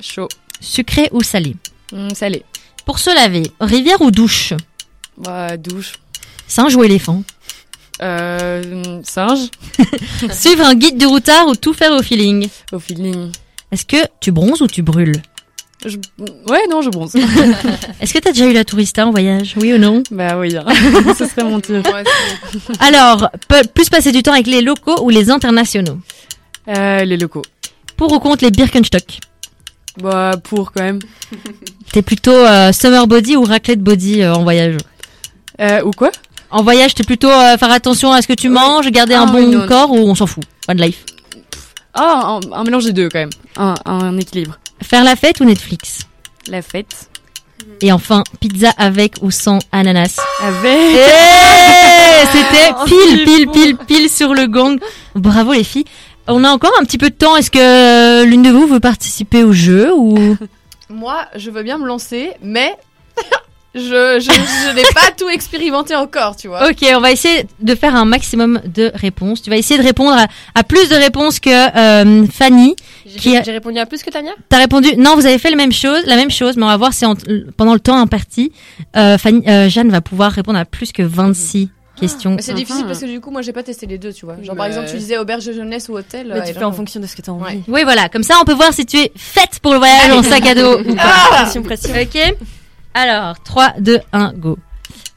Chaud. 0.00 0.28
Sucré 0.60 1.08
ou 1.10 1.22
salé? 1.22 1.56
Hum, 1.92 2.10
salé. 2.14 2.44
Pour 2.84 3.00
se 3.00 3.12
laver, 3.12 3.42
rivière 3.60 4.00
ou 4.02 4.12
douche? 4.12 4.52
Bah, 5.16 5.56
douche. 5.56 5.94
Singe 6.46 6.76
ou 6.76 6.84
éléphant? 6.84 7.24
Euh, 8.02 9.00
singe. 9.04 9.48
Suivre 10.30 10.64
un 10.64 10.74
guide 10.74 10.98
du 10.98 11.06
routard 11.06 11.48
ou 11.48 11.56
tout 11.56 11.74
faire 11.74 11.92
au 11.92 12.02
feeling? 12.02 12.48
Au 12.72 12.78
feeling. 12.78 13.32
Est-ce 13.72 13.84
que 13.84 13.96
tu 14.20 14.30
bronzes 14.30 14.62
ou 14.62 14.66
tu 14.66 14.82
brûles? 14.82 15.20
Je... 15.84 15.96
Ouais, 16.48 16.60
non, 16.70 16.82
je 16.82 16.90
bronze. 16.90 17.14
Est-ce 18.00 18.12
que 18.12 18.18
t'as 18.18 18.32
déjà 18.32 18.46
eu 18.46 18.52
la 18.52 18.64
tourista 18.64 19.06
en 19.06 19.10
voyage? 19.10 19.54
Oui 19.56 19.72
ou 19.72 19.78
non? 19.78 20.02
Bah 20.10 20.36
oui, 20.38 20.54
hein. 20.56 20.64
ce 21.18 21.26
serait 21.26 21.42
mon 21.44 21.60
c'est- 21.64 21.82
Alors, 22.80 23.30
plus 23.74 23.88
passer 23.88 24.12
du 24.12 24.22
temps 24.22 24.32
avec 24.32 24.46
les 24.46 24.60
locaux 24.60 25.02
ou 25.02 25.08
les 25.08 25.30
internationaux? 25.30 25.98
Euh, 26.68 27.04
les 27.04 27.16
locaux. 27.16 27.42
Pour 27.96 28.12
ou 28.12 28.18
contre 28.18 28.44
les 28.44 28.50
Birkenstock? 28.50 29.18
Bah, 30.02 30.32
pour 30.44 30.72
quand 30.72 30.82
même. 30.82 30.98
T'es 31.92 32.02
plutôt 32.02 32.30
euh, 32.30 32.72
summer 32.72 33.06
body 33.06 33.36
ou 33.36 33.42
raclette 33.44 33.80
body 33.82 34.22
euh, 34.22 34.34
en 34.34 34.42
voyage? 34.42 34.76
Euh, 35.60 35.82
ou 35.82 35.90
quoi? 35.92 36.10
En 36.50 36.62
voyage, 36.62 36.94
t'es 36.94 37.04
plutôt 37.04 37.30
euh, 37.30 37.56
faire 37.56 37.70
attention 37.70 38.10
à 38.12 38.22
ce 38.22 38.26
que 38.26 38.32
tu 38.32 38.48
manges, 38.48 38.90
garder 38.90 39.14
un 39.14 39.22
Ah 39.22 39.26
bon 39.32 39.38
oui, 39.38 39.46
non, 39.54 39.66
corps 39.66 39.92
ou 39.92 39.98
on 39.98 40.14
s'en 40.14 40.26
fout? 40.26 40.42
One 40.68 40.78
life. 40.80 41.04
Ah, 41.94 42.38
un, 42.38 42.52
un 42.52 42.64
mélange 42.64 42.84
des 42.84 42.92
deux 42.92 43.08
quand 43.08 43.18
même. 43.18 43.30
Un, 43.56 43.74
un 43.84 44.16
équilibre. 44.18 44.58
Faire 44.82 45.04
la 45.04 45.16
fête 45.16 45.40
ou 45.40 45.44
Netflix? 45.44 46.00
La 46.48 46.62
fête. 46.62 47.10
Et 47.82 47.92
enfin, 47.92 48.24
pizza 48.40 48.70
avec 48.78 49.16
ou 49.22 49.30
sans 49.30 49.58
ananas? 49.72 50.18
Avec. 50.42 50.96
Eh, 50.96 52.26
C'était 52.32 52.72
Oh, 52.80 52.84
pile, 52.86 53.24
pile, 53.24 53.48
pile, 53.48 53.76
pile 53.76 54.08
sur 54.10 54.34
le 54.34 54.46
gong. 54.46 54.78
Bravo 55.14 55.52
les 55.52 55.64
filles. 55.64 55.84
On 56.26 56.44
a 56.44 56.50
encore 56.50 56.72
un 56.80 56.84
petit 56.84 56.98
peu 56.98 57.10
de 57.10 57.14
temps. 57.14 57.36
Est-ce 57.36 57.50
que 57.50 57.58
euh, 57.58 58.24
l'une 58.24 58.42
de 58.42 58.50
vous 58.50 58.66
veut 58.66 58.80
participer 58.80 59.42
au 59.44 59.52
jeu 59.52 59.92
ou? 59.94 60.36
Moi, 60.90 61.26
je 61.36 61.50
veux 61.50 61.62
bien 61.62 61.78
me 61.78 61.86
lancer, 61.86 62.32
mais 62.42 62.74
je, 63.74 63.80
je, 63.80 64.30
je 64.30 64.74
n'ai 64.74 64.82
pas 64.94 65.10
tout 65.16 65.28
expérimenté 65.28 65.94
encore, 65.94 66.34
tu 66.36 66.48
vois. 66.48 66.68
Ok, 66.68 66.78
on 66.94 67.00
va 67.00 67.12
essayer 67.12 67.46
de 67.60 67.74
faire 67.74 67.94
un 67.94 68.04
maximum 68.04 68.60
de 68.64 68.90
réponses. 68.94 69.42
Tu 69.42 69.50
vas 69.50 69.56
essayer 69.56 69.78
de 69.78 69.84
répondre 69.86 70.16
à, 70.16 70.26
à 70.58 70.64
plus 70.64 70.88
de 70.88 70.96
réponses 70.96 71.38
que 71.40 71.50
euh, 71.50 72.26
Fanny. 72.26 72.74
A- 73.06 73.42
J'ai 73.44 73.52
répondu 73.52 73.78
à 73.78 73.86
plus 73.86 74.02
que 74.02 74.10
Tania? 74.10 74.32
T'as 74.48 74.58
répondu 74.58 74.96
non, 74.96 75.14
vous 75.14 75.26
avez 75.26 75.38
fait 75.38 75.50
la 75.50 75.56
même 75.56 75.72
chose, 75.72 76.02
la 76.06 76.16
même 76.16 76.30
chose, 76.30 76.56
mais 76.56 76.64
on 76.64 76.68
va 76.68 76.76
voir 76.76 76.92
si 76.92 77.06
en- 77.06 77.14
pendant 77.56 77.74
le 77.74 77.80
temps 77.80 77.96
imparti, 77.98 78.52
euh, 78.96 79.18
Fanny, 79.18 79.42
euh, 79.48 79.68
Jeanne 79.68 79.90
va 79.90 80.00
pouvoir 80.00 80.32
répondre 80.32 80.58
à 80.58 80.64
plus 80.64 80.90
que 80.92 81.02
26 81.02 81.68
questions. 81.98 82.34
Mais 82.36 82.42
c'est 82.42 82.54
difficile 82.54 82.86
parce 82.86 82.98
que 83.00 83.06
du 83.06 83.20
coup, 83.20 83.30
moi, 83.30 83.42
j'ai 83.42 83.52
pas 83.52 83.62
testé 83.62 83.86
les 83.86 83.98
deux, 83.98 84.12
tu 84.12 84.24
vois. 84.24 84.36
Genre, 84.42 84.56
par 84.56 84.66
exemple, 84.66 84.88
tu 84.90 84.96
disais 84.96 85.18
auberge 85.18 85.44
de 85.44 85.52
jeunesse 85.52 85.88
ou 85.90 85.92
hôtel. 85.96 86.28
Mais 86.32 86.40
euh, 86.40 86.44
tu 86.46 86.54
fais 86.54 86.64
en 86.64 86.72
fonction 86.72 86.98
de 86.98 87.06
ce 87.06 87.14
que 87.14 87.20
t'as 87.22 87.30
envie. 87.32 87.44
Ouais. 87.56 87.60
Oui, 87.68 87.80
voilà, 87.84 88.08
comme 88.08 88.22
ça 88.22 88.34
on 88.40 88.44
peut 88.44 88.54
voir 88.54 88.72
si 88.72 88.86
tu 88.86 88.96
es 88.96 89.12
faite 89.16 89.60
pour 89.62 89.72
le 89.74 89.78
voyage 89.78 90.10
en 90.10 90.22
sac 90.22 90.46
à 90.46 90.54
dos 90.54 90.80
ou 90.80 90.94
pas. 90.94 91.42
Pression, 91.42 91.62
pression. 91.62 91.90
Ok 92.00 92.34
Alors, 92.94 93.40
3, 93.42 93.74
2, 93.78 94.00
1, 94.12 94.32
go. 94.34 94.58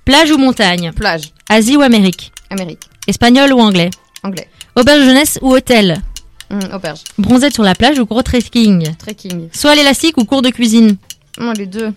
Plage 0.06 0.32
ou 0.32 0.38
montagne? 0.38 0.92
Plage, 0.94 1.32
Asie 1.50 1.78
ou 1.78 1.82
Amérique? 1.82 2.32
Amérique, 2.50 2.88
Espagnol 3.08 3.52
ou 3.54 3.60
anglais? 3.60 3.90
Anglais, 4.24 4.48
Auberge 4.76 5.06
jeunesse 5.06 5.40
ou 5.42 5.54
hôtel? 5.56 6.02
Hum, 6.50 6.60
auberge, 6.74 7.02
Bronzette 7.18 7.54
sur 7.54 7.64
la 7.64 7.74
plage 7.74 7.98
ou 8.00 8.06
gros 8.06 8.22
trekking? 8.22 8.96
Trekking. 8.98 9.50
Soit 9.54 9.76
l'élastique 9.76 10.18
ou 10.18 10.26
cours 10.26 10.42
de 10.42 10.50
cuisine? 10.50 10.98
Non, 11.40 11.54
les 11.54 11.66
deux. 11.66 11.94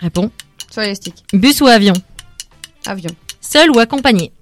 Réponds. 0.00 0.30
Sur 0.70 0.82
élastique, 0.82 1.22
Bus 1.32 1.60
ou 1.60 1.66
avion? 1.66 1.92
Avion. 2.86 3.10
Seul 3.40 3.70
ou 3.70 3.78
accompagné? 3.78 4.32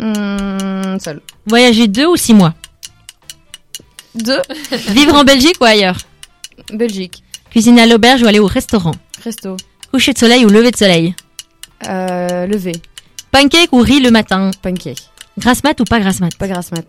Hum, 0.00 0.98
seul. 1.00 1.20
Voyager 1.46 1.86
deux 1.88 2.06
ou 2.06 2.16
six 2.16 2.34
mois? 2.34 2.54
Deux. 4.14 4.42
Vivre 4.90 5.14
en 5.14 5.24
Belgique 5.24 5.56
ou 5.60 5.64
ailleurs? 5.64 5.96
Belgique, 6.72 7.22
Cuisiner 7.50 7.82
à 7.82 7.86
l'auberge 7.86 8.22
ou 8.22 8.26
aller 8.26 8.38
au 8.40 8.46
restaurant? 8.46 8.94
Resto, 9.24 9.56
Coucher 9.94 10.12
de 10.12 10.18
soleil 10.18 10.44
ou 10.44 10.48
lever 10.48 10.72
de 10.72 10.76
soleil? 10.76 11.14
Euh, 11.86 12.48
levé, 12.48 12.72
Pancake 13.30 13.68
ou 13.72 13.78
riz 13.78 14.00
le 14.00 14.10
matin? 14.10 14.50
Pancake, 14.60 15.04
Grasse 15.38 15.62
mat 15.62 15.78
ou 15.80 15.84
pas 15.84 16.00
grasse 16.00 16.18
mat? 16.18 16.30
Pas 16.36 16.48
grasse 16.48 16.72
mat, 16.72 16.84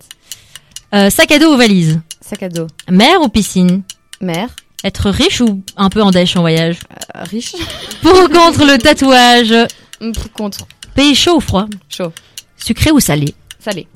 Euh, 0.96 1.12
Sac 1.12 1.30
à 1.30 1.38
dos 1.38 1.54
ou 1.54 1.56
valise? 1.56 2.02
Sac 2.20 2.42
à 2.42 2.50
dos, 2.50 2.66
Mer 2.90 3.22
ou 3.22 3.30
piscine? 3.30 3.84
Mer, 4.22 4.50
Être 4.84 5.12
riche 5.12 5.40
ou 5.40 5.62
un 5.78 5.90
peu 5.90 6.02
en 6.02 6.10
dèche 6.10 6.36
en 6.36 6.42
voyage? 6.42 6.80
Euh, 7.16 7.22
riche, 7.26 7.54
Pour 8.02 8.14
ou 8.24 8.28
contre 8.28 8.66
le 8.66 8.80
tatouage? 8.80 9.54
Hum, 10.02 10.12
contre, 10.34 10.66
Pays 10.96 11.14
chaud 11.14 11.36
ou 11.36 11.42
froid? 11.42 11.68
Chaud, 11.90 12.12
Sucré 12.58 12.90
ou 12.90 13.00
salé? 13.00 13.36
Salé, 13.60 13.88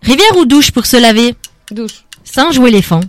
Rivière 0.00 0.36
ou 0.36 0.44
douche 0.44 0.70
pour 0.70 0.86
se 0.86 0.96
laver? 0.96 1.34
Douche, 1.72 2.04
Singe 2.22 2.56
ou 2.58 2.68
éléphant? 2.68 3.00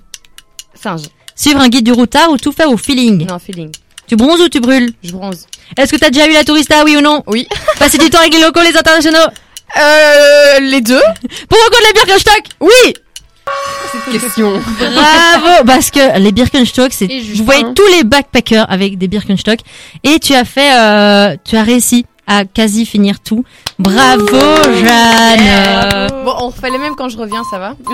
Singe, 0.73 1.05
Suivre 1.36 1.60
un 1.60 1.69
guide 1.69 1.86
du 1.86 1.91
routard 1.91 2.31
ou 2.31 2.38
tout 2.39 2.51
faire 2.51 2.71
au 2.71 2.77
feeling? 2.77 3.27
Non, 3.27 3.38
feeling, 3.38 3.71
Tu 4.07 4.15
bronzes 4.15 4.41
ou 4.41 4.49
tu 4.49 4.59
brûles 4.59 4.91
je 5.03 5.11
bronze. 5.11 5.45
Est-ce 5.77 5.91
que 5.91 5.97
t'as 5.97 6.09
déjà 6.09 6.27
eu 6.27 6.33
la 6.33 6.43
tourista, 6.43 6.83
oui 6.83 6.95
ou 6.95 7.01
non 7.01 7.23
Oui. 7.27 7.47
Passer 7.79 7.97
du 7.97 8.09
temps 8.09 8.19
avec 8.19 8.33
les 8.33 8.39
locaux, 8.41 8.61
les 8.61 8.77
internationaux 8.77 9.17
Euh, 9.77 10.59
les 10.61 10.81
deux 10.81 11.01
Pour 11.49 11.57
ou 11.57 11.69
contre 11.69 11.81
les 11.87 11.93
Birkenstock 11.93 12.43
Oui 12.61 12.93
Question. 14.11 14.61
Bravo 14.79 15.63
Parce 15.65 15.89
que 15.91 16.19
les 16.19 16.31
Birkenstock, 16.31 16.91
c'est 16.93 17.07
voyez 17.43 17.63
un. 17.63 17.73
tous 17.73 17.85
les 17.95 18.03
backpackers 18.03 18.65
avec 18.69 18.97
des 18.97 19.07
Birkenstock 19.07 19.59
et 20.03 20.19
tu 20.19 20.33
as 20.33 20.45
fait, 20.45 20.71
euh, 20.75 21.35
tu 21.43 21.55
as 21.57 21.63
réussi 21.63 22.05
à 22.27 22.45
quasi 22.45 22.85
finir 22.87 23.19
tout. 23.19 23.43
Bravo 23.77 24.25
Jeanne. 24.27 26.07
Bon, 26.25 26.33
on 26.39 26.47
refait 26.49 26.71
les 26.71 26.77
mêmes 26.79 26.95
quand 26.95 27.09
je 27.09 27.17
reviens, 27.17 27.43
ça 27.51 27.59
va 27.59 27.73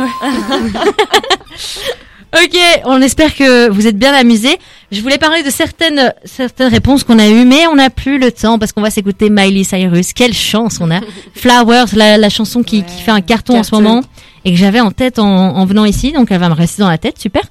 Ok, 2.34 2.58
on 2.86 3.02
espère 3.02 3.36
que 3.36 3.70
vous 3.70 3.88
êtes 3.88 3.98
bien 3.98 4.14
amusés. 4.14 4.58
Je 4.90 5.02
voulais 5.02 5.18
parler 5.18 5.44
de 5.44 5.50
certaines 5.50 6.14
certaines 6.24 6.70
réponses 6.70 7.04
qu'on 7.04 7.20
a 7.20 7.28
eues, 7.28 7.44
mais 7.44 7.68
on 7.68 7.76
n'a 7.76 7.90
plus 7.90 8.20
le 8.20 8.32
temps 8.32 8.58
parce 8.58 8.72
qu'on 8.72 8.82
va 8.82 8.90
s'écouter 8.90 9.30
Miley 9.30 9.66
Cyrus. 9.66 10.14
Quelle 10.14 10.34
chance 10.34 10.78
on 10.80 10.90
a 10.92 11.02
Flowers, 11.36 11.88
la, 11.94 12.18
la 12.18 12.30
chanson 12.30 12.64
qui, 12.64 12.84
qui 12.84 13.02
fait 13.02 13.12
un 13.12 13.20
carton, 13.22 13.60
en 13.60 13.64
ce 13.64 13.76
moment 13.76 14.02
et 14.44 14.52
que 14.52 14.58
j'avais 14.58 14.80
en 14.80 14.90
tête 14.92 15.20
en, 15.20 15.28
en 15.28 15.66
venant 15.66 15.86
ici, 15.86 16.14
donc 16.14 16.32
elle 16.32 16.40
va 16.40 16.50
me 16.50 16.56
rester 16.56 16.82
dans 16.82 16.90
la 16.90 16.98
tête, 16.98 17.20
super. 17.20 17.44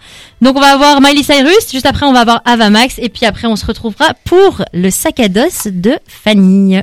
Donc 0.43 0.57
on 0.57 0.61
va 0.61 0.73
avoir 0.73 1.01
Miley 1.01 1.23
Cyrus, 1.23 1.71
juste 1.71 1.87
après 1.87 2.05
on 2.05 2.13
va 2.13 2.21
avoir 2.21 2.43
Ava 2.45 2.69
Max 2.71 2.97
et 2.99 3.09
puis 3.09 3.27
après 3.27 3.47
on 3.47 3.55
se 3.55 3.65
retrouvera 3.65 4.15
pour 4.25 4.65
le 4.73 4.91
sac 4.91 5.21
à 5.21 5.29
dos 5.29 5.43
de 5.67 5.93
Fanny. 6.09 6.79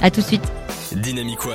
À 0.00 0.10
tout 0.10 0.20
de 0.22 0.26
suite. 0.26 0.42
Dynamic 0.92 1.44
One. 1.44 1.52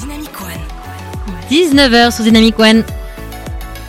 Dynamic 0.00 0.30
One. 0.40 1.50
19h 1.50 2.14
sur 2.14 2.24
Dynamic 2.24 2.58
One. 2.58 2.82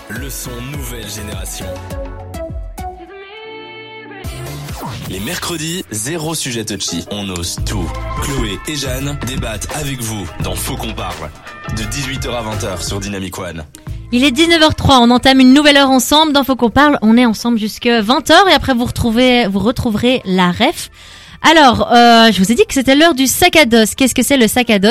Le 0.09 0.29
son 0.29 0.51
nouvelle 0.71 1.09
génération. 1.09 1.65
Les 5.09 5.19
mercredis, 5.19 5.83
zéro 5.91 6.33
sujet 6.33 6.63
touchy. 6.63 7.05
On 7.11 7.29
ose 7.29 7.57
tout. 7.65 7.89
Chloé 8.21 8.57
et 8.67 8.75
Jeanne 8.75 9.19
débattent 9.27 9.67
avec 9.75 9.99
vous 10.01 10.25
dans 10.43 10.55
Faut 10.55 10.77
qu'on 10.77 10.93
parle. 10.93 11.29
De 11.75 11.83
18h 11.83 12.29
à 12.29 12.43
20h 12.43 12.85
sur 12.85 12.99
Dynamic 13.01 13.37
One. 13.37 13.65
Il 14.13 14.23
est 14.23 14.31
19h03, 14.31 14.99
on 15.01 15.11
entame 15.11 15.41
une 15.41 15.53
nouvelle 15.53 15.75
heure 15.75 15.89
ensemble. 15.89 16.31
Dans 16.31 16.45
Faut 16.45 16.55
qu'on 16.55 16.69
parle, 16.69 16.97
on 17.01 17.17
est 17.17 17.25
ensemble 17.25 17.57
jusqu'à 17.57 18.01
20h 18.01 18.49
et 18.49 18.53
après 18.53 18.73
vous 18.73 18.85
retrouvez, 18.85 19.47
vous 19.47 19.59
retrouverez 19.59 20.21
la 20.23 20.51
ref. 20.51 20.89
Alors, 21.41 21.91
euh, 21.93 22.31
je 22.31 22.39
vous 22.39 22.51
ai 22.51 22.55
dit 22.55 22.65
que 22.67 22.73
c'était 22.73 22.95
l'heure 22.95 23.13
du 23.13 23.27
sac 23.27 23.55
à 23.55 23.65
dos. 23.65 23.83
Qu'est-ce 23.95 24.15
que 24.15 24.23
c'est 24.23 24.37
le 24.37 24.47
sac 24.47 24.69
à 24.69 24.79
dos? 24.79 24.87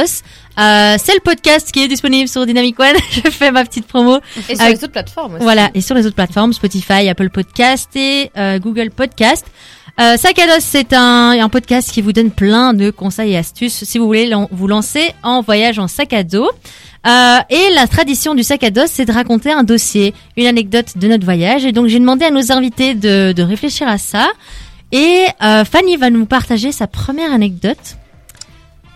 Euh, 0.58 0.96
C'est 0.98 1.14
le 1.14 1.20
podcast 1.22 1.70
qui 1.72 1.82
est 1.82 1.88
disponible 1.88 2.28
sur 2.28 2.46
Dynamic 2.46 2.78
One. 2.80 2.94
je 3.24 3.30
fais 3.30 3.50
ma 3.50 3.64
petite 3.64 3.86
promo. 3.86 4.18
Et 4.48 4.54
sur 4.54 4.62
Avec- 4.64 4.78
les 4.78 4.84
autres 4.84 4.92
plateformes 4.92 5.34
aussi. 5.34 5.42
Voilà, 5.42 5.70
et 5.74 5.80
sur 5.80 5.94
les 5.94 6.06
autres 6.06 6.14
plateformes, 6.16 6.52
Spotify, 6.52 7.08
Apple 7.08 7.30
Podcast 7.30 7.90
et 7.96 8.30
euh, 8.36 8.58
Google 8.58 8.90
Podcast. 8.90 9.44
Euh, 9.98 10.16
Sac 10.18 10.38
à 10.38 10.46
dos, 10.46 10.52
c'est 10.60 10.92
un, 10.92 11.30
un 11.30 11.48
podcast 11.48 11.90
qui 11.90 12.02
vous 12.02 12.12
donne 12.12 12.30
plein 12.30 12.74
de 12.74 12.90
conseils 12.90 13.32
et 13.32 13.36
astuces 13.38 13.82
si 13.84 13.98
vous 13.98 14.04
voulez 14.06 14.30
vous 14.50 14.66
lancer 14.68 15.14
en 15.22 15.40
voyage 15.40 15.78
en 15.78 15.88
sac 15.88 16.12
à 16.12 16.22
dos. 16.22 16.50
Euh, 17.06 17.38
et 17.50 17.70
la 17.74 17.86
tradition 17.86 18.34
du 18.34 18.42
sac 18.42 18.62
à 18.64 18.70
dos, 18.70 18.82
c'est 18.86 19.04
de 19.06 19.12
raconter 19.12 19.52
un 19.52 19.62
dossier, 19.62 20.12
une 20.36 20.46
anecdote 20.46 20.96
de 20.96 21.08
notre 21.08 21.24
voyage. 21.24 21.64
Et 21.64 21.72
donc 21.72 21.86
j'ai 21.86 21.98
demandé 21.98 22.26
à 22.26 22.30
nos 22.30 22.52
invités 22.52 22.94
de, 22.94 23.32
de 23.32 23.42
réfléchir 23.42 23.88
à 23.88 23.96
ça. 23.96 24.28
Et 24.92 25.26
euh, 25.42 25.64
Fanny 25.64 25.96
va 25.96 26.10
nous 26.10 26.26
partager 26.26 26.72
sa 26.72 26.86
première 26.86 27.32
anecdote. 27.32 27.96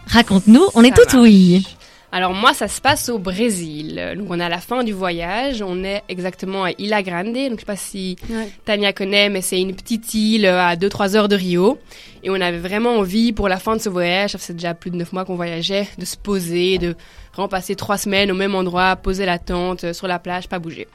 Raconte-nous, 0.06 0.66
on 0.74 0.82
est 0.82 0.94
tout 0.94 1.18
oui. 1.18 1.66
Alors 2.12 2.34
moi, 2.34 2.52
ça 2.54 2.66
se 2.66 2.80
passe 2.80 3.08
au 3.08 3.18
Brésil. 3.20 4.14
Donc 4.16 4.26
on 4.30 4.40
est 4.40 4.44
à 4.44 4.48
la 4.48 4.58
fin 4.58 4.82
du 4.82 4.92
voyage. 4.92 5.62
On 5.62 5.84
est 5.84 6.02
exactement 6.08 6.64
à 6.64 6.72
Ilha 6.72 7.02
Grande. 7.02 7.34
Donc 7.34 7.54
je 7.54 7.60
sais 7.60 7.64
pas 7.66 7.76
si 7.76 8.16
Ouais. 8.28 8.48
Tania 8.64 8.92
connaît, 8.92 9.28
mais 9.28 9.42
c'est 9.42 9.60
une 9.60 9.74
petite 9.76 10.12
île 10.14 10.46
à 10.46 10.74
2-3 10.74 11.14
heures 11.16 11.28
de 11.28 11.36
Rio. 11.36 11.78
Et 12.24 12.30
on 12.30 12.34
avait 12.34 12.58
vraiment 12.58 12.96
envie, 12.96 13.32
pour 13.32 13.48
la 13.48 13.58
fin 13.58 13.76
de 13.76 13.80
ce 13.80 13.88
voyage, 13.88 14.32
ça 14.32 14.38
faisait 14.38 14.54
déjà 14.54 14.74
plus 14.74 14.90
de 14.90 14.96
9 14.96 15.12
mois 15.12 15.24
qu'on 15.24 15.36
voyageait, 15.36 15.88
de 15.98 16.04
se 16.04 16.16
poser, 16.16 16.78
de 16.78 16.96
vraiment 17.32 17.48
passer 17.48 17.76
3 17.76 17.96
semaines 17.98 18.32
au 18.32 18.34
même 18.34 18.56
endroit, 18.56 18.96
poser 18.96 19.24
la 19.24 19.38
tente 19.38 19.84
euh, 19.84 19.92
sur 19.92 20.08
la 20.08 20.18
plage, 20.18 20.48
pas 20.48 20.58
bouger. 20.58 20.88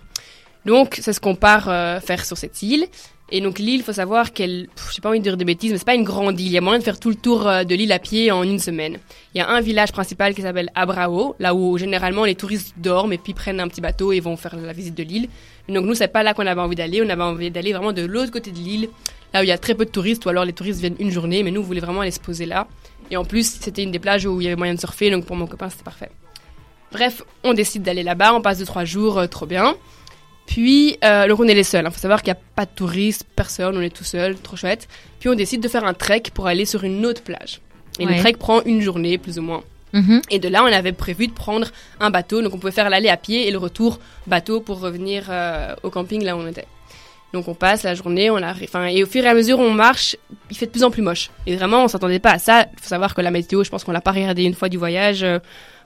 Donc 0.65 0.97
c'est 1.01 1.13
ce 1.13 1.21
qu'on 1.21 1.35
part 1.35 1.69
euh, 1.69 2.01
faire 2.01 2.25
sur 2.25 2.37
cette 2.37 2.61
île. 2.61 2.87
Et 3.31 3.41
donc 3.41 3.57
l'île, 3.57 3.81
faut 3.81 3.93
savoir 3.93 4.33
qu'elle, 4.33 4.67
pff, 4.75 4.91
j'ai 4.93 5.01
pas 5.01 5.09
envie 5.09 5.17
de 5.17 5.23
dire 5.23 5.35
de 5.35 5.43
bêtises, 5.43 5.71
mais 5.71 5.79
c'est 5.79 5.85
pas 5.85 5.95
une 5.95 6.03
grande 6.03 6.39
île. 6.39 6.45
Il 6.45 6.51
y 6.51 6.57
a 6.57 6.61
moyen 6.61 6.77
de 6.77 6.83
faire 6.83 6.99
tout 6.99 7.09
le 7.09 7.15
tour 7.15 7.47
euh, 7.47 7.63
de 7.63 7.73
l'île 7.73 7.91
à 7.91 7.97
pied 7.97 8.31
en 8.31 8.43
une 8.43 8.59
semaine. 8.59 8.99
Il 9.33 9.39
y 9.39 9.41
a 9.41 9.49
un 9.49 9.61
village 9.61 9.91
principal 9.91 10.35
qui 10.35 10.43
s'appelle 10.43 10.69
Abrao, 10.75 11.35
là 11.39 11.55
où 11.55 11.75
généralement 11.77 12.25
les 12.25 12.35
touristes 12.35 12.75
dorment 12.77 13.13
et 13.13 13.17
puis 13.17 13.33
prennent 13.33 13.59
un 13.59 13.67
petit 13.67 13.81
bateau 13.81 14.11
et 14.11 14.19
vont 14.19 14.37
faire 14.37 14.55
la 14.55 14.73
visite 14.73 14.95
de 14.95 15.01
l'île. 15.01 15.27
Donc 15.67 15.85
nous, 15.85 15.95
c'est 15.95 16.07
pas 16.07 16.21
là 16.21 16.35
qu'on 16.35 16.45
avait 16.45 16.61
envie 16.61 16.75
d'aller. 16.75 17.01
On 17.01 17.09
avait 17.09 17.23
envie 17.23 17.49
d'aller 17.49 17.73
vraiment 17.73 17.93
de 17.93 18.05
l'autre 18.05 18.31
côté 18.31 18.51
de 18.51 18.57
l'île, 18.57 18.89
là 19.33 19.39
où 19.39 19.43
il 19.43 19.49
y 19.49 19.51
a 19.51 19.57
très 19.57 19.73
peu 19.73 19.85
de 19.85 19.91
touristes, 19.91 20.23
ou 20.25 20.29
alors 20.29 20.45
les 20.45 20.53
touristes 20.53 20.79
viennent 20.79 20.97
une 20.99 21.11
journée, 21.11 21.41
mais 21.41 21.49
nous, 21.49 21.61
on 21.61 21.63
voulait 21.63 21.79
vraiment 21.79 22.01
aller 22.01 22.11
se 22.11 22.19
poser 22.19 22.45
là. 22.45 22.67
Et 23.09 23.17
en 23.17 23.25
plus, 23.25 23.57
c'était 23.59 23.81
une 23.81 23.91
des 23.91 23.99
plages 23.99 24.27
où 24.27 24.39
il 24.39 24.43
y 24.43 24.47
avait 24.47 24.55
moyen 24.55 24.75
de 24.75 24.79
surfer, 24.79 25.09
donc 25.09 25.25
pour 25.25 25.35
mon 25.35 25.47
copain, 25.47 25.69
c'était 25.69 25.83
parfait. 25.83 26.11
Bref, 26.91 27.23
on 27.43 27.53
décide 27.53 27.81
d'aller 27.81 28.03
là-bas, 28.03 28.33
on 28.35 28.41
passe 28.41 28.59
deux 28.59 28.65
trois 28.65 28.85
jours, 28.85 29.17
euh, 29.17 29.27
trop 29.27 29.45
bien. 29.47 29.75
Puis, 30.47 30.97
euh, 31.03 31.27
donc 31.27 31.39
on 31.39 31.47
est 31.47 31.53
les 31.53 31.63
seuls. 31.63 31.85
Il 31.85 31.91
faut 31.91 31.99
savoir 31.99 32.21
qu'il 32.21 32.31
n'y 32.33 32.37
a 32.39 32.41
pas 32.55 32.65
de 32.65 32.71
touristes, 32.75 33.25
personne, 33.35 33.75
on 33.77 33.81
est 33.81 33.89
tout 33.95 34.03
seul, 34.03 34.35
trop 34.35 34.55
chouette. 34.55 34.87
Puis 35.19 35.29
on 35.29 35.33
décide 35.35 35.61
de 35.61 35.67
faire 35.67 35.83
un 35.85 35.93
trek 35.93 36.23
pour 36.33 36.47
aller 36.47 36.65
sur 36.65 36.83
une 36.83 37.05
autre 37.05 37.23
plage. 37.23 37.61
Et 37.99 38.05
Ouais. 38.05 38.13
le 38.15 38.19
trek 38.19 38.33
prend 38.33 38.61
une 38.63 38.81
journée, 38.81 39.17
plus 39.17 39.39
ou 39.39 39.41
moins. 39.41 39.63
Mhm. 39.93 40.21
Et 40.29 40.39
de 40.39 40.47
là, 40.49 40.63
on 40.63 40.67
avait 40.67 40.91
prévu 40.91 41.27
de 41.27 41.33
prendre 41.33 41.67
un 41.99 42.09
bateau. 42.09 42.41
Donc 42.41 42.53
on 42.53 42.57
pouvait 42.57 42.71
faire 42.73 42.89
l'aller 42.89 43.09
à 43.09 43.17
pied 43.17 43.47
et 43.47 43.51
le 43.51 43.57
retour 43.57 43.99
bateau 44.27 44.59
pour 44.59 44.79
revenir 44.81 45.25
euh, 45.29 45.73
au 45.83 45.89
camping 45.89 46.23
là 46.23 46.35
où 46.35 46.39
on 46.41 46.47
était. 46.47 46.65
Donc 47.33 47.47
on 47.47 47.53
passe 47.53 47.83
la 47.83 47.95
journée, 47.95 48.29
on 48.29 48.37
arrive, 48.37 48.69
enfin, 48.69 48.85
et 48.85 49.03
au 49.03 49.07
fur 49.07 49.23
et 49.25 49.27
à 49.27 49.33
mesure 49.33 49.59
on 49.59 49.71
marche, 49.71 50.15
il 50.49 50.55
fait 50.55 50.67
de 50.67 50.71
plus 50.71 50.83
en 50.85 50.91
plus 50.91 51.01
moche. 51.01 51.31
Et 51.45 51.55
vraiment, 51.57 51.83
on 51.83 51.87
s'attendait 51.89 52.19
pas 52.19 52.31
à 52.31 52.39
ça. 52.39 52.65
Il 52.73 52.79
faut 52.81 52.87
savoir 52.87 53.13
que 53.13 53.19
la 53.19 53.31
météo, 53.31 53.63
je 53.63 53.69
pense 53.69 53.83
qu'on 53.83 53.91
l'a 53.91 53.99
pas 53.99 54.11
regardé 54.13 54.43
une 54.43 54.53
fois 54.53 54.69
du 54.69 54.77
voyage. 54.77 55.23
euh, 55.23 55.39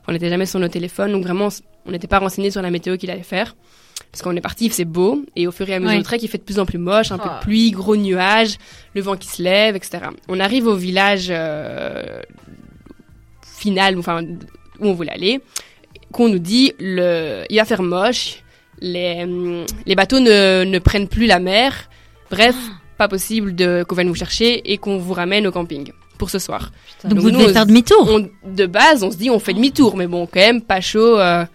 on 0.08 0.12
n'était 0.12 0.30
jamais 0.30 0.46
sur 0.46 0.60
nos 0.60 0.68
téléphones, 0.68 1.12
donc 1.12 1.24
vraiment, 1.24 1.50
on 1.86 1.92
n'était 1.92 2.08
pas 2.08 2.20
renseigné 2.20 2.50
sur 2.52 2.62
la 2.62 2.70
météo 2.72 2.98
qu'il 2.98 3.10
allait 3.12 3.24
faire. 3.24 3.56
Parce 4.12 4.22
qu'on 4.24 4.36
est 4.36 4.42
parti, 4.42 4.70
faisait 4.70 4.86
beau, 4.86 5.24
et 5.36 5.46
au 5.48 5.52
fur 5.52 5.70
et 5.70 5.76
à 5.76 5.80
mesure 5.80 5.98
du 5.98 6.04
trek, 6.04 6.18
il 6.22 6.28
fait 6.28 6.38
de 6.40 6.44
plus 6.44 6.58
en 6.60 6.66
plus 6.66 6.78
moche, 6.80 7.12
un 7.12 7.18
peu 7.20 7.30
Ah. 7.30 7.38
de 7.40 7.44
pluie, 7.44 7.72
gros 7.72 7.96
nuages, 7.96 8.56
le 8.96 9.02
vent 9.02 9.16
qui 9.16 9.28
se 9.28 9.42
lève, 9.44 9.76
etc. 9.76 10.00
On 10.28 10.40
arrive 10.40 10.66
au 10.68 10.76
village 10.76 11.28
euh, 11.30 12.22
final, 13.44 13.98
enfin, 13.98 14.24
où 14.80 14.88
on 14.88 14.94
voulait 14.94 15.12
aller, 15.12 15.42
qu'on 16.12 16.30
nous 16.30 16.40
dit, 16.40 16.74
le, 16.80 17.44
il 17.50 17.58
va 17.58 17.66
faire 17.66 17.84
moche, 17.84 18.44
les, 18.82 19.24
hum, 19.24 19.66
les 19.86 19.96
bateaux 19.96 20.20
ne, 20.20 20.64
ne 20.64 20.80
prennent 20.80 21.08
plus 21.08 21.26
la 21.28 21.40
mer, 21.40 21.90
bref, 22.32 22.56
pas 22.98 23.08
possible 23.08 23.56
de, 23.56 23.84
qu'on 23.88 23.96
vienne 23.96 24.08
vous 24.10 24.16
chercher 24.16 24.72
et 24.72 24.78
qu'on 24.78 24.98
vous 24.98 25.14
ramène 25.14 25.46
au 25.48 25.52
camping 25.52 25.92
pour 26.18 26.30
ce 26.30 26.40
soir. 26.40 26.72
Donc, 27.04 27.14
Donc 27.14 27.20
vous 27.22 27.32
nous, 27.32 27.40
devez 27.40 27.52
on 27.52 27.54
faire 27.54 27.66
demi-tour. 27.66 28.10
On- 28.10 28.30
de 28.50 28.66
base, 28.66 29.04
on 29.04 29.12
se 29.12 29.18
dit 29.18 29.30
on 29.30 29.40
fait 29.40 29.54
demi-tour, 29.54 29.96
mais 29.96 30.08
bon, 30.08 30.26
quand 30.26 30.40
même 30.40 30.62
pas 30.62 30.82
chaud. 30.82 31.18
euh, 31.20 31.46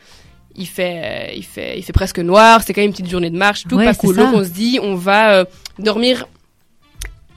il 0.56 0.66
fait, 0.66 1.32
il 1.36 1.44
fait, 1.44 1.78
il 1.78 1.82
fait 1.82 1.92
presque 1.92 2.18
noir. 2.18 2.62
C'est 2.64 2.72
quand 2.72 2.80
même 2.80 2.88
une 2.90 2.92
petite 2.96 3.10
journée 3.10 3.30
de 3.30 3.36
marche, 3.36 3.64
tout 3.68 3.76
Ouais, 3.76 3.84
pas 3.86 3.94
cool. 3.94 4.14
ça. 4.16 4.24
Donc 4.24 4.34
on 4.34 4.44
se 4.44 4.50
dit 4.50 4.78
on 4.82 4.94
va 4.94 5.32
euh, 5.34 5.44
dormir 5.78 6.26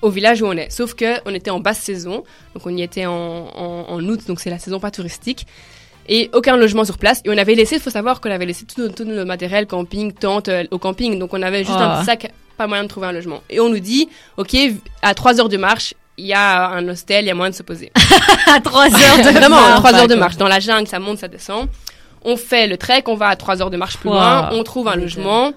au 0.02 0.10
village 0.10 0.42
où 0.42 0.46
on 0.46 0.54
est. 0.54 0.70
Sauf 0.70 0.94
que 0.94 1.16
on 1.26 1.34
était 1.34 1.50
en 1.50 1.60
basse 1.60 1.80
saison, 1.80 2.24
donc 2.54 2.66
on 2.66 2.76
y 2.76 2.84
était 2.84 3.06
en, 3.08 3.14
en, 3.14 3.86
en 3.90 4.04
août, 4.06 4.22
donc 4.28 4.40
c'est 4.40 4.50
la 4.52 4.60
saison 4.60 4.80
pas 4.80 4.92
touristique. 4.92 5.48
Et 6.10 6.30
aucun 6.34 6.56
logement 6.56 6.86
sur 6.86 6.98
place. 6.98 7.22
Et 7.26 7.30
on 7.30 7.38
avait 7.38 7.54
laissé, 7.56 7.76
il 7.76 7.82
faut 7.82 7.90
savoir 7.90 8.22
qu'on 8.22 8.32
avait 8.32 8.46
laissé 8.46 8.64
tout, 8.66 8.80
notre- 8.80 8.96
tout 8.96 9.04
notre 9.04 9.26
matériel, 9.28 9.68
camping, 9.68 10.14
tente, 10.14 10.48
euh, 10.48 10.64
au 10.72 10.78
camping. 10.78 11.20
Donc 11.20 11.34
on 11.34 11.42
avait 11.42 11.66
juste 11.66 11.72
un 11.78 11.96
Oh. 11.96 11.98
petit 11.98 12.06
sac, 12.06 12.32
pas 12.58 12.66
moyen 12.66 12.84
de 12.84 12.88
trouver 12.88 13.08
un 13.08 13.12
logement. 13.12 13.42
Et 13.50 13.60
on 13.60 13.68
nous 13.68 13.80
dit, 13.82 14.08
ok, 14.38 14.56
à 15.02 15.14
3 15.14 15.42
heures 15.42 15.50
de 15.50 15.58
marche, 15.58 15.94
il 16.18 16.26
y 16.28 16.34
a 16.34 16.70
un 16.70 16.88
hostel, 16.88 17.26
il 17.26 17.28
y 17.28 17.32
a 17.32 17.36
moyen 17.36 17.50
de 17.50 17.56
se 17.56 17.62
poser. 17.64 17.92
à 18.48 18.62
3 18.62 18.86
heures 18.86 19.18
de 19.18 19.32
Vraiment, 19.38 19.58
marche. 19.58 19.80
3 19.80 19.94
heures 19.96 20.08
de 20.08 20.16
marche. 20.16 20.38
Dans 20.38 20.48
la 20.48 20.62
jungle, 20.62 20.88
ça 20.88 21.00
monte, 21.00 21.18
ça 21.18 21.28
descend. 21.28 21.68
On 22.28 22.36
fait 22.38 22.68
le 22.68 22.78
trek, 22.78 23.04
on 23.08 23.16
va 23.16 23.28
à 23.30 23.36
3 23.36 23.62
heures 23.62 23.70
de 23.70 23.78
marche 23.78 23.98
plus 23.98 24.10
Wow. 24.10 24.16
loin, 24.16 24.50
on 24.52 24.64
trouve 24.64 24.88
un 24.88 24.96
logement. 24.96 25.54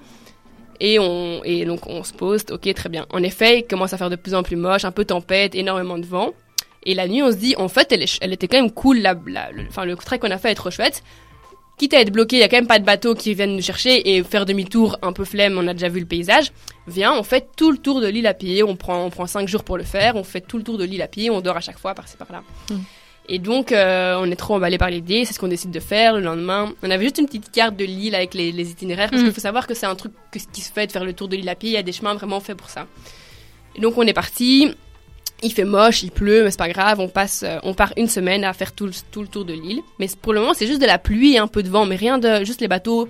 Et, 0.79 0.97
on, 0.97 1.41
et 1.43 1.65
donc 1.65 1.85
on 1.85 2.03
se 2.03 2.11
pose, 2.13 2.41
ok, 2.49 2.73
très 2.73 2.89
bien. 2.89 3.05
En 3.11 3.21
effet, 3.21 3.59
il 3.59 3.63
commence 3.67 3.93
à 3.93 3.97
faire 3.97 4.09
de 4.09 4.15
plus 4.15 4.33
en 4.33 4.41
plus 4.41 4.55
moche, 4.55 4.83
un 4.83 4.91
peu 4.91 5.05
tempête, 5.05 5.53
énormément 5.53 5.97
de 5.99 6.05
vent. 6.05 6.31
Et 6.83 6.95
la 6.95 7.07
nuit, 7.07 7.21
on 7.21 7.29
se 7.29 7.35
dit, 7.35 7.53
en 7.57 7.67
fait, 7.67 7.91
elle, 7.91 8.03
elle 8.21 8.33
était 8.33 8.47
quand 8.47 8.57
même 8.57 8.71
cool, 8.71 8.97
la, 8.99 9.13
la- 9.27 9.51
le, 9.51 9.65
enfin, 9.69 9.85
le 9.85 9.95
trek 9.95 10.17
qu'on 10.17 10.31
a 10.31 10.39
fait 10.39 10.51
est 10.51 10.55
trop 10.55 10.71
chouette. 10.71 11.03
Quitte 11.77 11.93
à 11.93 12.01
être 12.01 12.11
bloqué, 12.11 12.37
il 12.37 12.39
y 12.39 12.43
a 12.43 12.47
quand 12.47 12.57
même 12.57 12.67
pas 12.67 12.79
de 12.79 12.85
bateau 12.85 13.13
qui 13.15 13.33
viennent 13.35 13.55
nous 13.55 13.61
chercher 13.61 14.15
et 14.15 14.23
faire 14.23 14.45
demi-tour 14.45 14.97
un 15.03 15.13
peu 15.13 15.23
flemme, 15.25 15.57
on 15.59 15.67
a 15.67 15.73
déjà 15.73 15.89
vu 15.89 15.99
le 15.99 16.05
paysage. 16.07 16.51
Viens, 16.87 17.13
on 17.13 17.21
fait 17.23 17.47
tout 17.55 17.71
le 17.71 17.77
tour 17.77 18.01
de 18.01 18.07
l'île 18.07 18.27
à 18.27 18.33
pied, 18.33 18.63
on 18.63 18.75
prend, 18.75 19.03
on 19.05 19.09
prend 19.11 19.25
5 19.27 19.47
jours 19.47 19.63
pour 19.63 19.77
le 19.77 19.83
faire, 19.83 20.15
on 20.15 20.23
fait 20.23 20.41
tout 20.41 20.57
le 20.57 20.63
tour 20.63 20.77
de 20.79 20.83
l'île 20.83 21.01
à 21.03 21.07
pied, 21.07 21.29
on 21.29 21.41
dort 21.41 21.57
à 21.57 21.61
chaque 21.61 21.79
fois 21.79 21.93
par-ci 21.95 22.17
par-là. 22.17 22.43
Et 23.33 23.39
donc, 23.39 23.71
euh, 23.71 24.17
on 24.19 24.29
est 24.29 24.35
trop 24.35 24.55
emballé 24.55 24.77
par 24.77 24.89
l'idée, 24.89 25.23
c'est 25.23 25.31
ce 25.33 25.39
qu'on 25.39 25.47
décide 25.47 25.71
de 25.71 25.79
faire 25.79 26.15
le 26.15 26.19
lendemain. 26.19 26.73
On 26.83 26.91
avait 26.91 27.05
juste 27.05 27.17
une 27.17 27.27
petite 27.27 27.49
carte 27.49 27.77
de 27.77 27.85
l'île 27.85 28.13
avec 28.13 28.33
les, 28.33 28.51
les 28.51 28.69
itinéraires, 28.71 29.09
parce 29.09 29.21
Mm. 29.21 29.25
qu'il 29.25 29.33
faut 29.33 29.39
savoir 29.39 29.67
que 29.67 29.73
c'est 29.73 29.85
un 29.85 29.95
truc 29.95 30.11
que- 30.33 30.39
qui 30.51 30.59
se 30.59 30.69
fait 30.71 30.85
de 30.85 30.91
faire 30.91 31.05
le 31.05 31.13
tour 31.13 31.29
de 31.29 31.37
l'île 31.37 31.47
à 31.47 31.55
pied, 31.55 31.69
il 31.69 31.73
y 31.73 31.77
a 31.77 31.83
des 31.83 31.93
chemins 31.93 32.13
vraiment 32.13 32.41
faits 32.41 32.57
pour 32.57 32.69
ça. 32.69 32.87
Et 33.75 33.79
donc, 33.79 33.97
on 33.97 34.01
est 34.05 34.11
parti, 34.11 34.75
il 35.43 35.53
fait 35.53 35.63
moche, 35.63 36.03
il 36.03 36.11
pleut, 36.11 36.43
mais 36.43 36.51
c'est 36.51 36.57
pas 36.59 36.67
grave, 36.67 36.99
on 36.99 37.07
passe, 37.07 37.43
euh, 37.43 37.57
on 37.63 37.73
part 37.73 37.93
une 37.95 38.09
semaine 38.09 38.43
à 38.43 38.51
faire 38.51 38.73
tout 38.73 38.85
le, 38.85 38.91
tout 39.11 39.21
le 39.21 39.27
tour 39.29 39.45
de 39.45 39.53
l'île. 39.53 39.79
Mais 39.97 40.09
pour 40.21 40.33
le 40.33 40.41
moment, 40.41 40.53
c'est 40.53 40.67
juste 40.67 40.81
de 40.81 40.85
la 40.85 40.97
pluie 40.99 41.35
et 41.35 41.37
un 41.37 41.47
peu 41.47 41.63
de 41.63 41.69
vent, 41.69 41.85
mais 41.85 41.95
rien 41.95 42.17
de, 42.17 42.43
juste 42.43 42.59
les 42.59 42.67
bateaux, 42.67 43.03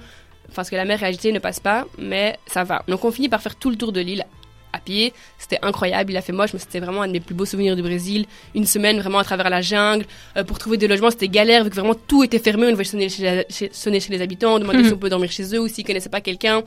enfin, 0.46 0.58
parce 0.58 0.70
que 0.70 0.76
la 0.76 0.86
mer 0.86 1.02
est 1.02 1.08
agitée 1.08 1.32
ne 1.32 1.40
passe 1.40 1.60
pas, 1.60 1.88
mais 1.98 2.38
ça 2.46 2.64
va. 2.64 2.84
Donc, 2.88 3.04
on 3.06 3.12
finit 3.12 3.28
par 3.30 3.42
faire 3.42 3.56
tout 3.56 3.72
le 3.72 3.76
tour 3.76 3.92
de 3.92 4.02
l'île 4.02 4.26
à 4.74 4.80
pied. 4.80 5.14
C'était 5.38 5.60
incroyable, 5.62 6.12
il 6.12 6.18
a 6.18 6.22
fait 6.22 6.32
moche, 6.34 6.54
mais 6.54 6.60
c'était 6.60 6.80
vraiment 6.80 7.02
un 7.02 7.08
de 7.08 7.14
mes 7.14 7.20
plus 7.20 7.36
beaux 7.36 7.46
souvenirs 7.46 7.76
du 7.76 7.82
Brésil. 7.82 8.26
Une 8.56 8.66
semaine 8.66 9.00
vraiment 9.00 9.20
à 9.20 9.24
travers 9.24 9.50
la 9.50 9.62
jungle. 9.62 10.06
Euh, 10.38 10.44
pour 10.44 10.60
trouver 10.60 10.78
des 10.78 10.88
logements, 10.88 11.12
c'était 11.12 11.28
galère, 11.28 11.64
vu 11.64 11.70
que 11.70 11.76
vraiment 11.76 11.96
tout 11.96 12.24
était 12.24 12.40
fermé. 12.40 12.68
On 12.68 12.72
devait 12.72 12.84
sonner 12.84 13.10
chez, 13.10 13.24
la- 13.24 13.44
chez- 13.50 13.70
sonner 13.74 14.00
chez 14.00 14.12
les 14.14 14.22
habitants, 14.22 14.60
demander 14.60 14.80
Mhm. 14.80 14.88
si 14.88 14.94
on 14.94 14.98
peut 14.98 15.10
dormir 15.10 15.32
chez 15.32 15.44
eux 15.56 15.60
ou 15.60 15.68
s'ils 15.68 15.86
connaissaient 15.86 16.10
pas 16.10 16.22
quelqu'un. 16.22 16.62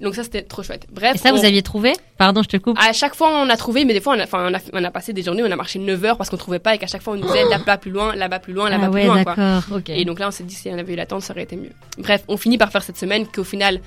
Donc 0.00 0.14
ça, 0.14 0.22
c'était 0.22 0.42
trop 0.42 0.62
chouette. 0.62 0.86
Bref. 0.92 1.16
Et 1.16 1.18
ça, 1.18 1.32
vous 1.32 1.44
aviez 1.44 1.60
trouvé? 1.60 1.92
Pardon, 2.18 2.40
je 2.44 2.48
te 2.48 2.56
coupe. 2.56 2.78
à 2.78 2.92
chaque 2.92 3.16
fois, 3.16 3.30
on 3.42 3.50
a 3.50 3.56
trouvé, 3.56 3.84
mais 3.84 3.94
des 3.94 4.00
fois, 4.00 4.14
on 4.16 4.20
a, 4.20 4.26
on 4.50 4.54
a, 4.54 4.58
on 4.72 4.84
a 4.84 4.90
passé 4.92 5.12
des 5.12 5.22
journées, 5.24 5.42
on 5.42 5.50
a 5.50 5.56
marché 5.56 5.80
9 5.80 6.04
heures 6.04 6.16
parce 6.16 6.30
qu'on 6.30 6.36
trouvait 6.36 6.60
pas 6.60 6.76
et 6.76 6.78
qu'à 6.78 6.86
chaque 6.86 7.02
fois, 7.02 7.14
on 7.14 7.16
nous 7.16 7.26
disait 7.26 7.42
là-bas 7.50 7.78
plus 7.78 7.90
loin, 7.90 8.14
là-bas 8.14 8.38
plus 8.38 8.52
loin, 8.52 8.70
là-bas 8.70 8.86
ah 8.86 8.90
plus 8.92 9.02
loin, 9.04 9.24
quoi. 9.24 9.34
d'accord, 9.34 9.76
ok. 9.78 9.88
Et 9.88 10.04
donc 10.04 10.20
là, 10.20 10.28
on 10.28 10.30
s'est 10.30 10.44
dit, 10.44 10.54
si 10.54 10.68
on 10.68 10.78
avait 10.78 10.92
eu 10.92 10.96
l'attente, 10.96 11.22
ça 11.22 11.32
aurait 11.32 11.42
été 11.42 11.56
mieux. 11.56 11.72
Bref, 11.98 12.22
on 12.28 12.36
finit 12.36 12.58
par 12.58 12.70
faire 12.70 12.84
cette 12.84 12.96
semaine 12.96 13.26
qu'au 13.26 13.42
final, 13.42 13.80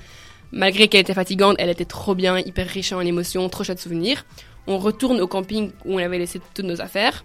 malgré 0.52 0.88
qu'elle 0.88 1.00
était 1.00 1.14
fatigante, 1.14 1.56
elle 1.58 1.70
était 1.70 1.84
trop 1.84 2.14
bien, 2.14 2.38
hyper 2.38 2.66
riche 2.68 2.92
en 2.92 3.00
émotions, 3.00 3.48
trop 3.48 3.64
chouette 3.64 3.80
souvenirs. 3.80 4.24
On 4.66 4.78
retourne 4.78 5.20
au 5.20 5.26
camping 5.26 5.72
où 5.84 5.94
on 5.94 5.98
avait 5.98 6.18
laissé 6.18 6.40
toutes 6.54 6.64
nos 6.66 6.80
affaires. 6.80 7.24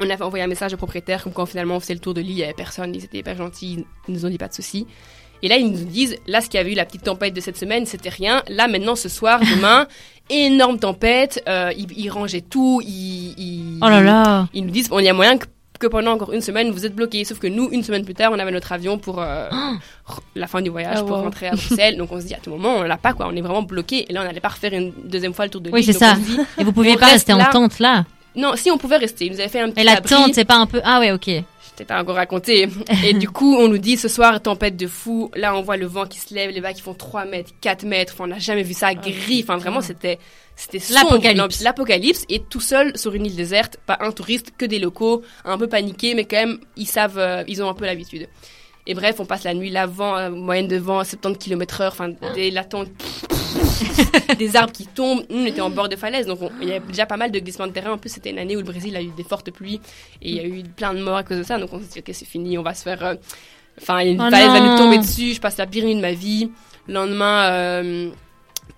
On 0.00 0.08
avait 0.10 0.22
envoyé 0.22 0.44
un 0.44 0.48
message 0.48 0.74
au 0.74 0.76
propriétaire, 0.76 1.22
comme 1.22 1.32
quand 1.32 1.46
finalement 1.46 1.76
on 1.76 1.80
faisait 1.80 1.94
le 1.94 2.00
tour 2.00 2.14
de 2.14 2.20
l'île, 2.20 2.30
il 2.32 2.38
y 2.38 2.44
avait 2.44 2.52
personne, 2.54 2.94
ils 2.94 3.04
étaient 3.04 3.18
hyper 3.18 3.36
gentils, 3.36 3.84
ils 4.08 4.14
nous 4.14 4.24
ont 4.26 4.28
dit 4.28 4.38
pas 4.38 4.48
de 4.48 4.54
soucis. 4.54 4.86
Et 5.42 5.46
là, 5.48 5.56
ils 5.56 5.70
nous 5.70 5.84
disent, 5.84 6.16
là, 6.26 6.40
ce 6.40 6.48
qui 6.48 6.58
avait 6.58 6.72
eu 6.72 6.74
la 6.74 6.84
petite 6.84 7.04
tempête 7.04 7.32
de 7.32 7.40
cette 7.40 7.56
semaine, 7.56 7.86
c'était 7.86 8.08
rien. 8.08 8.42
Là, 8.48 8.66
maintenant, 8.66 8.96
ce 8.96 9.08
soir, 9.08 9.38
demain, 9.56 9.86
énorme 10.30 10.78
tempête, 10.80 11.42
euh, 11.48 11.72
ils, 11.76 11.86
ils 11.96 12.10
rangeaient 12.10 12.40
tout, 12.40 12.80
ils, 12.84 13.34
ils- 13.38 13.78
Oh 13.82 13.88
là 13.88 14.02
là. 14.02 14.48
ils 14.52 14.64
nous 14.64 14.70
disent 14.72 14.88
on 14.90 14.98
y 14.98 15.08
a 15.08 15.12
moyen 15.12 15.38
que, 15.38 15.46
que 15.78 15.86
pendant 15.86 16.12
encore 16.12 16.32
une 16.32 16.40
semaine 16.40 16.70
vous 16.70 16.84
êtes 16.86 16.94
bloqués. 16.94 17.24
Sauf 17.24 17.38
que 17.38 17.46
nous, 17.46 17.68
une 17.70 17.82
semaine 17.82 18.04
plus 18.04 18.14
tard, 18.14 18.30
on 18.32 18.38
avait 18.38 18.50
notre 18.50 18.72
avion 18.72 18.98
pour 18.98 19.20
euh, 19.20 19.48
r- 19.48 20.18
la 20.34 20.46
fin 20.46 20.60
du 20.62 20.70
voyage, 20.70 20.96
Ah, 20.98 21.02
pour 21.04 21.16
wow. 21.18 21.22
rentrer 21.24 21.48
à 21.48 21.52
Bruxelles. 21.52 21.96
Donc 21.96 22.10
on 22.12 22.20
se 22.20 22.26
dit 22.26 22.34
à 22.34 22.38
tout 22.38 22.50
moment, 22.50 22.76
on 22.78 22.82
l'a 22.82 22.96
pas 22.96 23.12
quoi, 23.12 23.28
on 23.30 23.36
est 23.36 23.40
vraiment 23.40 23.62
bloqué. 23.62 24.06
Et 24.08 24.12
là, 24.12 24.22
on 24.22 24.24
n'allait 24.24 24.40
pas 24.40 24.48
refaire 24.48 24.72
une 24.72 24.92
deuxième 25.04 25.32
fois 25.34 25.44
le 25.44 25.50
tour 25.50 25.60
de 25.60 25.66
l'île. 25.68 25.74
Oui, 25.74 25.84
c'est 25.84 25.92
ça. 25.92 26.14
dit, 26.14 26.36
Et 26.58 26.64
vous 26.64 26.72
pouviez 26.72 26.96
pas 26.96 27.06
reste 27.06 27.28
rester 27.28 27.32
en 27.34 27.44
tente 27.50 27.78
là. 27.78 28.04
non, 28.36 28.52
si 28.56 28.70
on 28.70 28.78
pouvait 28.78 28.96
rester, 28.98 29.26
ils 29.26 29.32
nous 29.32 29.40
avaient 29.40 29.48
fait 29.48 29.60
un 29.60 29.70
petit 29.70 29.80
Et 29.80 29.84
la 29.84 29.92
abri. 29.98 30.08
tente, 30.14 30.34
c'est 30.34 30.44
pas 30.44 30.56
un 30.56 30.66
peu. 30.66 30.80
Ah 30.84 31.00
ouais, 31.00 31.12
ok. 31.12 31.26
Je 31.26 31.42
t'ai 31.76 31.84
pas 31.84 32.00
encore 32.02 32.16
raconté. 32.16 32.68
Et 33.04 33.12
du 33.14 33.28
coup, 33.30 33.54
on 33.56 33.68
nous 33.68 33.78
dit 33.78 33.96
ce 33.96 34.08
soir, 34.08 34.40
tempête 34.42 34.76
de 34.76 34.88
fou. 34.88 35.30
Là, 35.36 35.54
on 35.54 35.62
voit 35.62 35.76
le 35.76 35.86
vent 35.86 36.06
qui 36.06 36.18
se 36.18 36.34
lève, 36.34 36.50
les 36.50 36.60
vagues 36.60 36.74
qui 36.74 36.82
font 36.82 36.92
3 36.94 37.24
mètres, 37.24 37.50
4 37.60 37.84
mètres. 37.84 38.14
Enfin, 38.14 38.24
on 38.24 38.28
n'a 38.28 38.38
jamais 38.40 38.64
vu 38.64 38.74
ça 38.74 38.94
gris. 38.94 39.42
Enfin, 39.44 39.58
vraiment, 39.58 39.80
c'était, 39.80 40.18
c'était. 40.58 40.80
L'apocalypse. 40.92 41.62
L'apocalypse. 41.62 42.24
Et 42.28 42.40
tout 42.40 42.60
seul 42.60 42.96
sur 42.98 43.14
une 43.14 43.24
île 43.26 43.36
déserte, 43.36 43.78
pas 43.86 43.96
un 44.00 44.10
touriste, 44.12 44.52
que 44.58 44.66
des 44.66 44.78
locaux, 44.78 45.22
un 45.44 45.56
peu 45.56 45.68
paniqués, 45.68 46.14
mais 46.14 46.24
quand 46.24 46.36
même, 46.36 46.58
ils 46.76 46.86
savent, 46.86 47.18
euh, 47.18 47.44
ils 47.48 47.62
ont 47.62 47.68
un 47.68 47.74
peu 47.74 47.86
l'habitude. 47.86 48.28
Et 48.86 48.94
bref, 48.94 49.20
on 49.20 49.26
passe 49.26 49.44
la 49.44 49.52
nuit 49.54 49.70
là, 49.70 49.86
vent, 49.86 50.16
euh, 50.16 50.30
moyenne 50.30 50.66
de 50.66 50.76
vent 50.78 51.04
70 51.04 51.38
km 51.38 51.82
heure, 51.82 51.92
enfin, 51.92 52.08
des 52.34 52.50
latentes, 52.50 52.88
des 54.38 54.56
arbres 54.56 54.72
qui 54.72 54.86
tombent. 54.86 55.24
Nous, 55.30 55.42
on 55.42 55.46
était 55.46 55.60
en 55.60 55.70
bord 55.70 55.88
de 55.88 55.96
falaise, 55.96 56.26
donc 56.26 56.40
on- 56.42 56.50
il 56.62 56.68
y 56.68 56.72
a 56.72 56.80
déjà 56.80 57.06
pas 57.06 57.16
mal 57.16 57.30
de 57.30 57.38
glissements 57.38 57.66
de 57.66 57.72
terrain. 57.72 57.92
En 57.92 57.98
plus, 57.98 58.10
c'était 58.10 58.30
une 58.30 58.38
année 58.38 58.56
où 58.56 58.60
le 58.60 58.64
Brésil 58.64 58.96
a 58.96 59.02
eu 59.02 59.10
des 59.16 59.24
fortes 59.24 59.50
pluies 59.50 59.80
et 60.22 60.30
il 60.30 60.34
y 60.34 60.40
a 60.40 60.44
eu 60.44 60.62
plein 60.62 60.94
de 60.94 61.02
morts 61.02 61.16
à 61.16 61.22
cause 61.22 61.38
de 61.38 61.42
ça. 61.42 61.58
Donc 61.58 61.72
on 61.72 61.80
s'est 61.80 61.86
dit, 61.92 61.98
ok, 61.98 62.10
c'est 62.14 62.24
fini, 62.26 62.56
on 62.58 62.62
va 62.62 62.74
se 62.74 62.82
faire. 62.82 63.04
euh, 63.04 63.14
Enfin, 63.80 64.00
il 64.00 64.06
y 64.06 64.08
a 64.08 64.12
une 64.12 64.20
Oh 64.20 64.30
falaise 64.30 64.48
va 64.52 64.60
nous 64.60 64.76
tomber 64.76 64.98
dessus, 64.98 65.34
je 65.34 65.40
passe 65.40 65.56
la 65.56 65.66
pire 65.66 65.84
nuit 65.84 65.94
de 65.94 66.00
ma 66.00 66.12
vie. 66.12 66.50
Le 66.88 66.94
lendemain, 66.94 67.44
euh, 67.52 68.10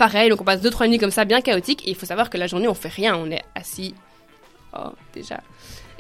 pareil, 0.01 0.31
donc 0.31 0.41
on 0.41 0.45
passe 0.45 0.63
deux, 0.63 0.71
trois 0.71 0.89
nuits 0.89 0.97
comme 0.97 1.11
ça, 1.11 1.27
bien 1.27 1.43
chaotiques. 1.43 1.87
Et 1.87 1.91
il 1.91 1.95
faut 1.95 2.07
savoir 2.07 2.31
que 2.31 2.39
la 2.39 2.47
journée, 2.47 2.67
on 2.67 2.75
fait 2.75 2.89
rien, 2.89 3.15
on 3.17 3.31
est 3.31 3.43
assis. 3.55 3.95
Oh, 4.73 4.93
déjà. 5.13 5.41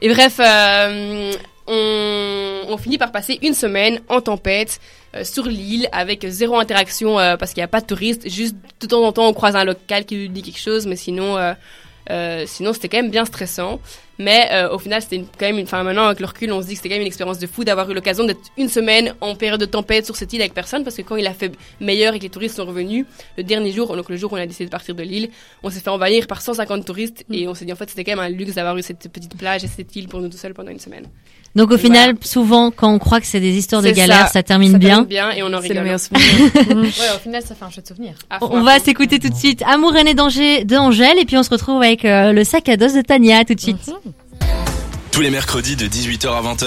Et 0.01 0.09
bref, 0.09 0.41
euh, 0.41 1.33
on, 1.67 2.79
finit 2.79 2.97
par 2.97 3.13
passer 3.13 3.39
une 3.43 3.53
semaine 3.53 4.01
en 4.09 4.23
tempête 4.23 4.81
euh, 5.15 5.23
sur 5.23 5.45
l'île 5.45 5.87
avec 5.93 6.27
zéro 6.27 6.59
interaction 6.59 7.19
euh, 7.19 7.37
parce 7.37 7.53
qu'il 7.53 7.61
n'y 7.61 7.65
a 7.65 7.69
pas 7.69 7.83
de 7.83 7.87
touristes. 7.87 8.27
Juste 8.27 8.57
de 8.81 8.87
temps 8.87 9.03
en 9.03 9.13
temps, 9.13 9.29
on 9.29 9.35
croise 9.35 9.55
un 9.55 9.65
local 9.65 10.07
qui 10.07 10.17
lui 10.17 10.31
dit 10.31 10.41
quelque 10.41 10.59
chose, 10.59 10.87
mais 10.87 10.97
sinon, 10.97 11.37
euh, 12.11 12.45
sinon 12.47 12.73
c'était 12.73 12.89
quand 12.89 12.99
même 12.99 13.11
bien 13.11 13.25
stressant. 13.25 13.81
Mais 14.19 14.49
euh, 14.53 14.69
au 14.75 14.79
final, 14.79 15.01
c'était 15.01 15.21
quand 15.39 15.47
même, 15.47 15.57
une- 15.57 15.65
enfin 15.65 15.83
maintenant 15.83 16.05
avec 16.05 16.21
le 16.21 16.27
recul, 16.27 16.53
on 16.53 16.61
se 16.61 16.67
dit 16.67 16.73
que 16.73 16.77
c'était 16.77 16.91
quand 16.91 16.97
même 16.97 17.01
une 17.03 17.07
expérience 17.07 17.39
de 17.39 17.47
fou 17.47 17.65
d'avoir 17.65 17.91
eu 17.91 17.95
l'occasion 17.95 18.25
d'être 18.25 18.41
une 18.59 18.69
semaine 18.69 19.15
en 19.23 19.35
période 19.35 19.59
de 19.59 19.65
tempête 19.65 20.05
sur 20.05 20.15
cette 20.15 20.31
île 20.35 20.43
avec 20.43 20.53
personne, 20.53 20.85
parce 20.85 20.95
que 20.97 21.01
quand 21.01 21.17
il 21.17 21.27
a 21.27 21.33
fait 21.33 21.53
meilleur 21.81 22.13
et 22.13 22.19
que 22.19 22.25
les 22.25 22.29
touristes 22.31 22.57
sont 22.57 22.67
revenus, 22.67 23.07
le 23.39 23.45
dernier 23.45 23.73
jour, 23.73 23.97
donc 23.97 24.11
le 24.11 24.17
jour 24.19 24.31
où 24.31 24.37
on 24.37 24.39
a 24.39 24.45
décidé 24.47 24.67
de 24.67 24.71
partir 24.71 24.95
de 24.95 25.03
l'île, 25.03 25.31
on 25.63 25.71
s'est 25.71 25.81
fait 25.81 25.89
envahir 25.89 26.27
par 26.27 26.43
150 26.43 26.85
touristes 26.85 27.25
et 27.33 27.49
on 27.49 27.55
s'est 27.55 27.65
dit 27.65 27.73
en 27.73 27.77
fait 27.77 27.89
c'était 27.89 28.05
quand 28.05 28.13
même 28.13 28.19
un 28.21 28.29
luxe 28.29 28.57
d'avoir 28.57 28.77
eu 28.77 28.83
cette 28.83 29.09
petite 29.11 29.39
plage 29.39 29.65
et 29.65 29.69
cette 29.69 29.97
île 29.97 30.09
pour 30.09 30.21
nous 30.21 30.29
tout 30.29 30.37
seuls 30.37 30.53
pendant 30.53 30.71
une 30.71 30.81
semaine. 30.81 31.07
Donc 31.57 31.73
au 31.73 31.77
Voilà. 31.77 31.83
final, 31.83 32.15
souvent, 32.23 32.71
quand 32.71 32.93
on 32.93 32.99
croit 33.01 33.21
que 33.21 33.27
c'est 33.27 33.41
des 33.41 33.57
histoires 33.57 33.83
de 33.83 33.91
galère, 33.91 34.27
ça, 34.29 34.35
ça. 34.35 34.43
termine 34.45 34.73
Ça 34.73 34.79
bien. 34.79 34.89
termine 35.05 35.09
bien 35.09 35.31
et 35.33 35.43
on 35.43 35.47
en 35.53 35.61
C'est 35.61 35.75
le 35.75 35.81
rigole. 35.81 35.83
meilleur 35.85 36.01
souvenir. 36.01 36.25
Ouais, 36.77 37.17
au 37.17 37.19
final, 37.23 37.43
ça 37.43 37.55
fait 37.57 37.65
un 37.65 37.71
chouette 37.71 37.89
souvenir. 37.89 38.13
Fond, 38.39 38.49
On 38.53 38.63
va 38.63 38.79
s'écouter 38.79 39.19
tout 39.19 39.29
de 39.31 39.35
suite 39.35 39.63
Amour 39.67 39.93
René 39.93 40.15
danger 40.15 40.65
de 40.65 40.77
Angèle 40.77 41.19
et 41.19 41.25
puis 41.25 41.37
on 41.37 41.43
se 41.43 41.51
retrouve 41.51 41.83
avec 41.83 42.05
euh, 42.05 42.33
le 42.33 42.45
sac 42.45 42.69
à 42.69 42.77
dos 42.77 42.87
de 42.95 43.01
Tania 43.03 43.45
tout 43.45 43.55
de 43.55 43.61
suite. 43.61 43.91
Tous 45.11 45.21
les 45.23 45.31
mercredis 45.31 45.75
de 45.75 45.87
18h 45.87 46.29
à 46.29 46.41
20h, 46.55 46.67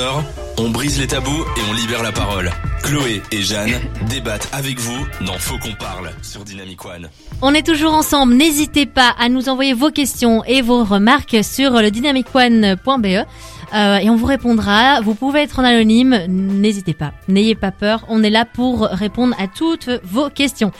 on 0.58 0.70
brise 0.70 1.00
les 1.00 1.08
tabous 1.08 1.32
et 1.56 1.62
on 1.70 1.74
libère 1.74 2.04
la 2.04 2.12
parole. 2.12 2.52
Chloé 2.84 3.22
et 3.32 3.42
Jeanne 3.42 3.80
débattent 4.10 4.50
avec 4.52 4.78
vous 4.80 5.08
dans 5.26 5.38
Faut 5.40 5.58
qu'on 5.60 5.74
parle 5.76 6.12
sur 6.22 6.44
Dynamic 6.44 6.84
One. 6.84 7.08
On 7.42 7.54
est 7.54 7.66
toujours 7.66 7.94
ensemble. 7.94 8.34
N'hésitez 8.34 8.86
pas 8.86 9.16
à 9.18 9.30
nous 9.30 9.48
envoyer 9.48 9.74
vos 9.74 9.92
questions 9.92 10.44
et 10.44 10.62
vos 10.62 10.84
remarques 10.84 11.38
sur 11.42 11.72
le 11.72 11.90
dynamicone.be 11.90 13.26
euh, 13.74 13.98
et 13.98 14.10
on 14.10 14.16
vous 14.16 14.26
répondra. 14.26 15.02
Vous 15.02 15.16
pouvez 15.16 15.42
être 15.42 15.60
en 15.60 15.64
anonyme. 15.64 16.18
N'hésitez 16.28 16.94
pas. 16.94 17.14
N'ayez 17.28 17.56
pas 17.56 17.72
peur. 17.72 18.06
On 18.10 18.24
est 18.24 18.30
là 18.30 18.46
pour 18.46 18.82
répondre 18.82 19.36
à 19.40 19.48
toutes 19.48 19.90
vos 20.04 20.30
questions. 20.30 20.72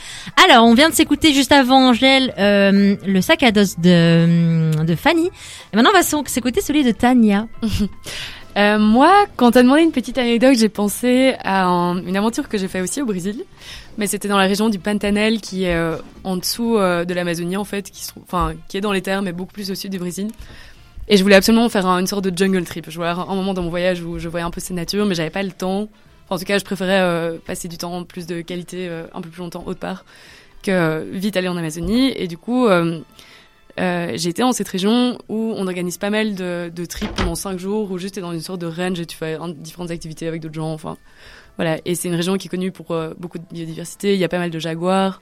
Alors, 0.48 0.64
on 0.64 0.74
vient 0.74 0.88
de 0.90 0.94
s'écouter 0.94 1.32
juste 1.32 1.52
avant 1.52 1.88
Angèle 1.88 2.32
euh, 2.38 2.96
le 3.06 3.20
sac 3.20 3.42
à 3.42 3.50
dos 3.52 3.62
de, 3.78 4.84
de 4.84 4.94
Fanny. 4.94 5.26
Et 5.72 5.76
maintenant, 5.76 5.90
on 5.94 5.98
va 5.98 6.24
s'écouter 6.28 6.60
celui 6.60 6.84
de 6.84 6.90
Tania. 6.92 7.46
Euh, 8.56 8.78
moi, 8.78 9.26
quand 9.36 9.50
t'as 9.50 9.64
demandé 9.64 9.82
une 9.82 9.90
petite 9.90 10.16
anecdote, 10.16 10.54
j'ai 10.56 10.68
pensé 10.68 11.34
à 11.42 11.64
un- 11.64 11.96
une 12.06 12.16
aventure 12.16 12.48
que 12.48 12.56
j'ai 12.56 12.68
fait 12.68 12.80
aussi 12.80 13.02
au 13.02 13.04
Brésil. 13.04 13.42
Mais 13.98 14.06
c'était 14.06 14.28
dans 14.28 14.38
la 14.38 14.46
région 14.46 14.68
du 14.68 14.78
Pantanal, 14.78 15.40
qui 15.40 15.64
est 15.64 15.74
euh, 15.74 15.96
en 16.22 16.36
dessous 16.36 16.76
euh, 16.78 17.04
de 17.04 17.12
l'Amazonie, 17.14 17.56
en 17.56 17.64
fait, 17.64 17.90
qui, 17.90 18.04
se 18.04 18.12
qui 18.68 18.76
est 18.76 18.80
dans 18.80 18.92
les 18.92 19.02
terres, 19.02 19.22
mais 19.22 19.32
beaucoup 19.32 19.52
plus 19.52 19.72
au 19.72 19.74
sud 19.74 19.90
du 19.90 19.98
Brésil. 19.98 20.28
Et 21.08 21.16
je 21.16 21.22
voulais 21.22 21.34
absolument 21.36 21.68
faire 21.68 21.86
un- 21.86 21.98
une 21.98 22.06
sorte 22.06 22.24
de 22.24 22.36
jungle 22.36 22.64
trip. 22.64 22.86
Je 22.88 22.96
voulais 22.96 23.08
avoir 23.08 23.30
un 23.30 23.34
moment 23.34 23.52
dans 23.54 23.62
mon 23.62 23.68
voyage 23.70 24.02
où 24.02 24.18
je 24.18 24.28
voyais 24.28 24.44
un 24.46 24.50
peu 24.50 24.60
cette 24.60 24.76
nature, 24.76 25.04
mais 25.06 25.14
j'avais 25.14 25.30
pas 25.30 25.42
le 25.42 25.50
temps. 25.52 25.88
Enfin, 26.24 26.36
en 26.36 26.38
tout 26.38 26.44
cas, 26.44 26.58
je 26.58 26.64
préférais 26.64 27.00
euh, 27.00 27.36
passer 27.44 27.68
du 27.68 27.76
temps 27.76 28.04
plus 28.04 28.26
de 28.26 28.40
qualité, 28.40 28.88
euh, 28.88 29.04
un 29.12 29.20
peu 29.20 29.28
plus 29.28 29.40
longtemps 29.40 29.62
autre 29.66 29.80
part, 29.80 30.04
que 30.62 30.70
euh, 30.70 31.04
vite 31.12 31.36
aller 31.36 31.48
en 31.48 31.56
Amazonie. 31.58 32.12
Et 32.16 32.26
du 32.26 32.38
coup, 32.38 32.66
j'ai 33.76 34.28
été 34.28 34.42
dans 34.42 34.52
cette 34.52 34.68
région 34.68 35.18
où 35.28 35.54
on 35.56 35.66
organise 35.66 35.98
pas 35.98 36.10
mal 36.10 36.34
de, 36.34 36.70
de 36.74 36.84
trips 36.86 37.12
pendant 37.14 37.34
cinq 37.34 37.58
jours, 37.58 37.90
où 37.90 37.98
juste 37.98 38.14
t'es 38.14 38.20
dans 38.20 38.32
une 38.32 38.40
sorte 38.40 38.60
de 38.60 38.66
range 38.66 39.00
et 39.00 39.06
tu 39.06 39.16
fais 39.16 39.36
différentes 39.58 39.90
activités 39.90 40.26
avec 40.26 40.40
d'autres 40.40 40.54
gens. 40.54 40.72
Enfin, 40.72 40.96
voilà. 41.56 41.78
Et 41.84 41.94
c'est 41.94 42.08
une 42.08 42.14
région 42.14 42.36
qui 42.38 42.46
est 42.46 42.50
connue 42.50 42.72
pour 42.72 42.92
euh, 42.92 43.12
beaucoup 43.18 43.38
de 43.38 43.44
biodiversité. 43.52 44.14
Il 44.14 44.20
y 44.20 44.24
a 44.24 44.28
pas 44.28 44.38
mal 44.38 44.50
de 44.50 44.58
jaguars. 44.58 45.20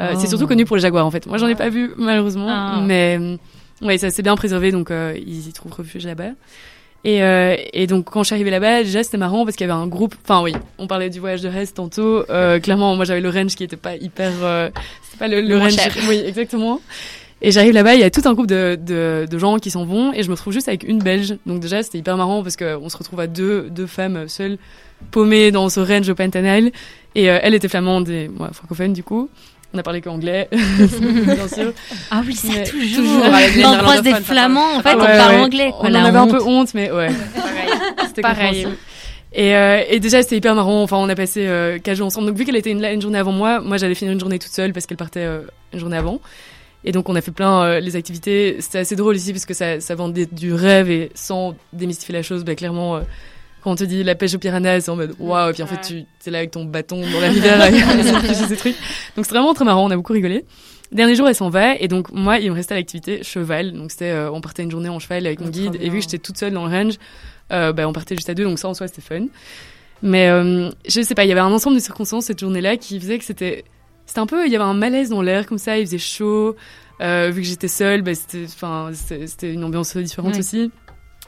Euh, 0.00 0.12
Oh. 0.14 0.18
C'est 0.18 0.26
surtout 0.28 0.46
connu 0.46 0.64
pour 0.64 0.76
les 0.76 0.82
jaguars 0.82 1.04
en 1.06 1.10
fait. 1.10 1.26
Moi, 1.26 1.38
j'en 1.38 1.48
ai 1.48 1.54
pas 1.54 1.68
vu 1.68 1.92
malheureusement, 1.98 2.46
Ah. 2.48 2.80
mais 2.84 3.18
euh, 3.20 3.36
ouais, 3.82 3.98
ça 3.98 4.10
c'est 4.10 4.22
bien 4.22 4.36
préservé, 4.36 4.72
donc 4.72 4.90
euh, 4.90 5.14
ils 5.16 5.48
y 5.48 5.52
trouvent 5.52 5.72
refuge 5.72 6.06
là-bas. 6.06 6.30
Et, 7.04 7.22
euh, 7.22 7.56
et 7.72 7.86
donc 7.86 8.10
quand 8.10 8.22
je 8.22 8.26
suis 8.28 8.34
arrivée 8.34 8.50
là-bas, 8.50 8.82
déjà 8.82 9.02
c'était 9.02 9.18
marrant 9.18 9.44
parce 9.44 9.56
qu'il 9.56 9.66
y 9.66 9.70
avait 9.70 9.80
un 9.80 9.86
groupe. 9.86 10.16
Enfin 10.24 10.42
oui, 10.42 10.52
on 10.78 10.86
parlait 10.86 11.10
du 11.10 11.20
voyage 11.20 11.42
de 11.42 11.48
reste 11.48 11.76
tantôt. 11.76 12.28
Euh, 12.28 12.58
clairement, 12.58 12.96
moi 12.96 13.04
j'avais 13.04 13.20
le 13.20 13.30
range 13.30 13.54
qui 13.54 13.64
était 13.64 13.76
pas 13.76 13.94
hyper. 13.96 14.32
Euh, 14.42 14.68
c'était 15.02 15.18
pas 15.18 15.28
le, 15.28 15.58
range. 15.58 15.72
cher. 15.72 15.94
Oui, 16.08 16.22
exactement. 16.26 16.80
Et 17.40 17.52
j'arrive 17.52 17.72
là-bas, 17.72 17.94
il 17.94 18.00
y 18.00 18.04
a 18.04 18.10
tout 18.10 18.22
un 18.24 18.34
groupe 18.34 18.48
de, 18.48 18.76
de, 18.80 19.24
de 19.30 19.38
gens 19.38 19.58
qui 19.58 19.70
s'en 19.70 19.84
vont 19.84 20.12
et 20.12 20.24
je 20.24 20.30
me 20.30 20.34
trouve 20.34 20.52
juste 20.52 20.66
avec 20.66 20.82
une 20.82 20.98
Belge. 20.98 21.36
Donc 21.46 21.60
déjà 21.60 21.84
c'était 21.84 21.98
hyper 21.98 22.16
marrant 22.16 22.42
parce 22.42 22.56
que 22.56 22.76
on 22.76 22.88
se 22.88 22.96
retrouve 22.96 23.20
à 23.20 23.28
deux 23.28 23.70
deux 23.70 23.86
femmes 23.86 24.26
seules 24.26 24.58
paumées 25.12 25.52
dans 25.52 25.68
ce 25.68 25.78
range 25.78 26.08
au 26.08 26.16
Pantanal. 26.16 26.72
Et 27.14 27.30
euh, 27.30 27.38
elle 27.40 27.54
était 27.54 27.68
flamande 27.68 28.08
et 28.08 28.26
moi 28.26 28.50
francophone 28.52 28.92
du 28.92 29.04
coup. 29.04 29.30
On 29.74 29.78
a 29.78 29.82
parlé 29.82 30.00
qu'anglais, 30.00 30.48
bien 30.52 31.48
sûr. 31.48 31.72
Ah 32.10 32.22
oui, 32.26 32.34
ça 32.34 32.48
Mais 32.54 32.64
toujours. 32.64 33.04
toujours 33.04 33.22
on 33.66 33.78
croise 33.78 34.02
des 34.02 34.14
flamands, 34.14 34.76
en 34.76 34.80
fait, 34.82 34.96
parle- 34.96 35.00
on 35.02 35.04
parle 35.04 35.34
ouais. 35.34 35.40
anglais. 35.42 35.70
Quoi, 35.78 35.90
On 35.90 35.94
en 35.94 36.04
avait 36.04 36.18
un 36.18 36.26
peu 36.26 36.42
honte, 36.42 36.72
mais 36.74 36.90
ouais. 36.90 37.08
Pareil. 37.34 38.06
C'était 38.06 38.22
Pareil. 38.22 38.66
Et, 39.34 39.54
euh, 39.54 39.82
et 39.90 40.00
déjà, 40.00 40.22
c'était 40.22 40.38
hyper 40.38 40.54
marrant. 40.54 40.82
Enfin, 40.82 40.96
on 40.96 41.08
a 41.10 41.14
passé 41.14 41.46
euh, 41.46 41.78
quatre 41.78 41.96
jours 41.98 42.06
ensemble. 42.06 42.28
Donc, 42.28 42.36
vu 42.38 42.46
qu'elle 42.46 42.56
était 42.56 42.70
une, 42.70 42.80
là 42.80 42.92
une 42.92 43.02
journée 43.02 43.18
avant 43.18 43.32
moi, 43.32 43.60
moi, 43.60 43.76
j'allais 43.76 43.94
finir 43.94 44.12
une 44.14 44.20
journée 44.20 44.38
toute 44.38 44.52
seule 44.52 44.72
parce 44.72 44.86
qu'elle 44.86 44.96
partait 44.96 45.20
euh, 45.20 45.40
une 45.74 45.80
journée 45.80 45.98
avant. 45.98 46.18
Et 46.84 46.92
donc, 46.92 47.10
on 47.10 47.14
a 47.14 47.20
fait 47.20 47.30
plein 47.30 47.62
euh, 47.64 47.80
les 47.80 47.94
activités. 47.94 48.56
C'était 48.60 48.78
assez 48.78 48.96
drôle 48.96 49.16
ici 49.16 49.32
parce 49.32 49.44
que 49.44 49.52
ça, 49.52 49.80
ça 49.80 49.94
vendait 49.94 50.26
du 50.32 50.54
rêve 50.54 50.90
et 50.90 51.10
sans 51.14 51.54
démystifier 51.74 52.14
la 52.14 52.22
chose, 52.22 52.42
bah, 52.42 52.54
clairement, 52.54 52.96
euh, 52.96 53.00
quand 53.68 53.72
on 53.72 53.76
te 53.76 53.84
dit 53.84 54.02
la 54.02 54.14
pêche 54.14 54.32
au 54.34 54.38
piranha, 54.38 54.80
c'est 54.80 54.90
en 54.90 54.96
mode 54.96 55.14
waouh. 55.18 55.50
Et 55.50 55.52
puis 55.52 55.62
en 55.62 55.66
fait, 55.66 55.80
tu 55.82 56.04
es 56.26 56.30
là 56.30 56.38
avec 56.38 56.52
ton 56.52 56.64
bâton 56.64 57.00
dans 57.00 57.20
la 57.20 57.28
rivière, 57.28 57.60
à 57.60 58.34
ces 58.34 58.56
trucs. 58.56 58.76
Donc, 59.14 59.26
c'est 59.26 59.30
vraiment 59.32 59.52
très 59.52 59.66
marrant. 59.66 59.84
On 59.86 59.90
a 59.90 59.96
beaucoup 59.96 60.14
rigolé. 60.14 60.44
Dernier 60.90 61.14
jour, 61.14 61.28
elle 61.28 61.34
s'en 61.34 61.50
va 61.50 61.74
et 61.76 61.86
donc 61.86 62.10
moi, 62.12 62.38
il 62.38 62.50
me 62.50 62.54
restait 62.56 62.74
l'activité 62.74 63.22
cheval. 63.22 63.72
Donc 63.74 63.90
c'était, 63.90 64.06
euh, 64.06 64.30
on 64.32 64.40
partait 64.40 64.62
une 64.62 64.70
journée 64.70 64.88
en 64.88 64.98
cheval 64.98 65.26
avec 65.26 65.38
mon 65.40 65.50
trop 65.50 65.52
guide 65.52 65.76
et 65.82 65.90
vu 65.90 65.98
que 65.98 66.04
j'étais 66.04 66.16
toute 66.16 66.38
seule 66.38 66.54
dans 66.54 66.66
le 66.66 66.72
range, 66.74 66.94
euh, 67.52 67.74
bah, 67.74 67.86
on 67.86 67.92
partait 67.92 68.14
juste 68.16 68.30
à 68.30 68.34
deux. 68.34 68.44
Donc 68.44 68.58
ça 68.58 68.68
en 68.68 68.74
soi 68.74 68.88
c'était 68.88 69.02
fun. 69.02 69.26
Mais 70.00 70.28
euh, 70.30 70.70
je 70.88 71.02
sais 71.02 71.14
pas, 71.14 71.24
il 71.26 71.28
y 71.28 71.32
avait 71.32 71.42
un 71.42 71.52
ensemble 71.52 71.76
de 71.76 71.82
circonstances 71.82 72.24
cette 72.24 72.38
journée-là 72.40 72.78
qui 72.78 72.98
faisait 72.98 73.18
que 73.18 73.24
c'était, 73.24 73.64
c'était 74.06 74.20
un 74.20 74.26
peu, 74.26 74.46
il 74.46 74.52
y 74.52 74.56
avait 74.56 74.64
un 74.64 74.72
malaise 74.72 75.10
dans 75.10 75.20
l'air 75.20 75.44
comme 75.46 75.58
ça. 75.58 75.76
Il 75.78 75.84
faisait 75.84 75.98
chaud. 75.98 76.56
Euh, 77.02 77.30
vu 77.34 77.42
que 77.42 77.46
j'étais 77.46 77.68
seule, 77.68 78.00
bah, 78.00 78.14
c'était, 78.14 78.44
enfin, 78.46 78.88
c'était 78.94 79.26
c'était 79.26 79.52
une 79.52 79.64
ambiance 79.64 79.94
différente 79.94 80.32
Ouais. 80.32 80.38
aussi. 80.38 80.70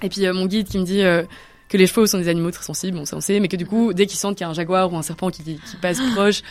Et 0.03 0.09
puis 0.09 0.27
mon 0.33 0.47
guide 0.47 0.69
qui 0.69 0.79
me 0.79 0.85
dit 0.85 1.03
euh, 1.03 1.23
que 1.71 1.77
les 1.77 1.87
chevaux 1.87 2.07
sont 2.07 2.19
des 2.19 2.29
animaux 2.29 2.51
très 2.51 2.65
sensibles, 2.65 3.01
ça 3.07 3.17
on 3.17 3.21
sait, 3.21 3.41
mais 3.41 3.49
que 3.49 3.57
du 3.57 3.65
coup 3.67 3.93
dès 3.95 4.07
qu'ils 4.07 4.19
sentent 4.19 4.37
qu'il 4.37 4.45
y 4.45 4.49
a 4.49 4.51
un 4.51 4.55
jaguar 4.55 4.93
ou 4.93 4.97
un 4.97 5.03
serpent 5.03 5.31
qui, 5.31 5.43
qui 5.43 5.59
passe 5.81 5.99
proche, 6.15 6.43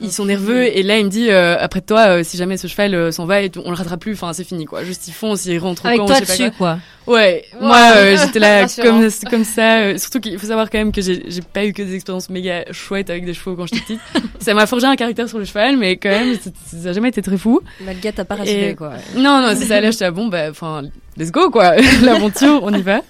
ils 0.00 0.10
sont 0.10 0.24
nerveux 0.24 0.64
et 0.64 0.82
là 0.82 0.98
il 0.98 1.04
me 1.04 1.10
dit 1.10 1.30
euh, 1.30 1.56
après 1.60 1.80
toi 1.82 2.06
euh, 2.08 2.22
si 2.24 2.36
jamais 2.36 2.56
ce 2.56 2.66
cheval 2.66 2.94
euh, 2.94 3.12
s'en 3.12 3.26
va 3.26 3.42
et 3.42 3.50
on 3.64 3.70
le 3.70 3.76
rattrape 3.76 4.00
plus, 4.00 4.14
enfin 4.14 4.32
c'est 4.32 4.42
fini 4.42 4.64
quoi, 4.64 4.82
juste 4.84 5.06
ils 5.06 5.12
foncent, 5.12 5.44
ils 5.44 5.58
rentrent 5.58 5.84
au 5.84 5.88
Avec 5.88 6.00
camp, 6.00 6.06
toi 6.06 6.16
je 6.18 6.24
sais 6.24 6.26
pas 6.26 6.44
dessus, 6.44 6.56
quoi. 6.56 6.78
quoi. 7.04 7.14
Ouais, 7.14 7.44
moi 7.60 8.16
j'étais 8.16 8.38
là 8.38 8.66
comme 8.82 9.06
comme 9.30 9.44
ça, 9.44 9.96
surtout 9.98 10.18
qu'il 10.20 10.38
faut 10.38 10.46
savoir 10.46 10.70
quand 10.70 10.78
même 10.78 10.92
que 10.92 11.02
j'ai 11.02 11.20
pas 11.52 11.64
eu 11.66 11.72
que 11.72 11.82
des 11.82 11.94
expériences 11.94 12.30
méga 12.30 12.64
chouettes 12.72 13.10
avec 13.10 13.26
des 13.26 13.34
chevaux 13.34 13.54
quand 13.54 13.66
j'étais 13.66 13.80
petite. 13.82 14.00
ça 14.40 14.54
m'a 14.54 14.66
forgé 14.66 14.86
un 14.86 14.96
caractère 14.96 15.28
sur 15.28 15.38
le 15.38 15.44
cheval, 15.44 15.76
mais 15.76 15.96
quand 15.98 16.08
même 16.10 16.36
ça 16.66 16.88
a 16.88 16.92
jamais 16.92 17.10
été 17.10 17.20
très 17.22 17.36
fou. 17.36 17.60
Bah, 17.80 17.92
le 17.92 18.00
gars 18.00 18.12
t'a 18.12 18.24
pas 18.24 18.36
Et- 18.36 18.38
rassuré, 18.38 18.74
quoi. 18.76 18.92
Non, 19.16 19.40
non, 19.42 19.54
c'est 19.56 19.66
ça. 19.66 19.80
Là, 19.80 19.90
j'étais 19.90 20.04
là, 20.04 20.10
bon, 20.10 20.28
bah, 20.28 20.46
enfin, 20.50 20.82
let's 21.16 21.30
go, 21.30 21.50
quoi. 21.50 21.74
L'aventure, 22.02 22.60
on 22.62 22.72
y 22.72 22.82
va. 22.82 23.02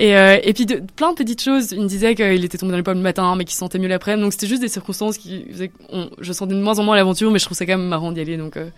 Et, 0.00 0.16
euh, 0.16 0.38
et 0.42 0.54
puis, 0.54 0.64
de, 0.64 0.82
plein 0.96 1.10
de 1.10 1.16
petites 1.16 1.42
choses. 1.42 1.72
Il 1.72 1.82
me 1.82 1.86
disait 1.86 2.14
qu'il 2.14 2.42
était 2.42 2.56
tombé 2.56 2.72
dans 2.72 2.78
les 2.78 2.82
pommes 2.82 2.96
le 2.96 3.02
matin, 3.02 3.36
mais 3.36 3.44
qu'il 3.44 3.52
se 3.52 3.58
sentait 3.58 3.78
mieux 3.78 3.86
l'après. 3.86 4.16
Donc, 4.16 4.32
c'était 4.32 4.46
juste 4.46 4.62
des 4.62 4.68
circonstances 4.68 5.18
qui 5.18 5.44
faisaient 5.52 5.70
je 6.18 6.32
sentais 6.32 6.54
de 6.54 6.60
moins 6.60 6.78
en 6.78 6.84
moins 6.84 6.96
l'aventure, 6.96 7.30
mais 7.30 7.38
je 7.38 7.44
trouve 7.44 7.56
ça 7.56 7.66
quand 7.66 7.76
même 7.76 7.86
marrant 7.86 8.10
d'y 8.10 8.20
aller. 8.22 8.38
Donc, 8.38 8.56
euh, 8.56 8.70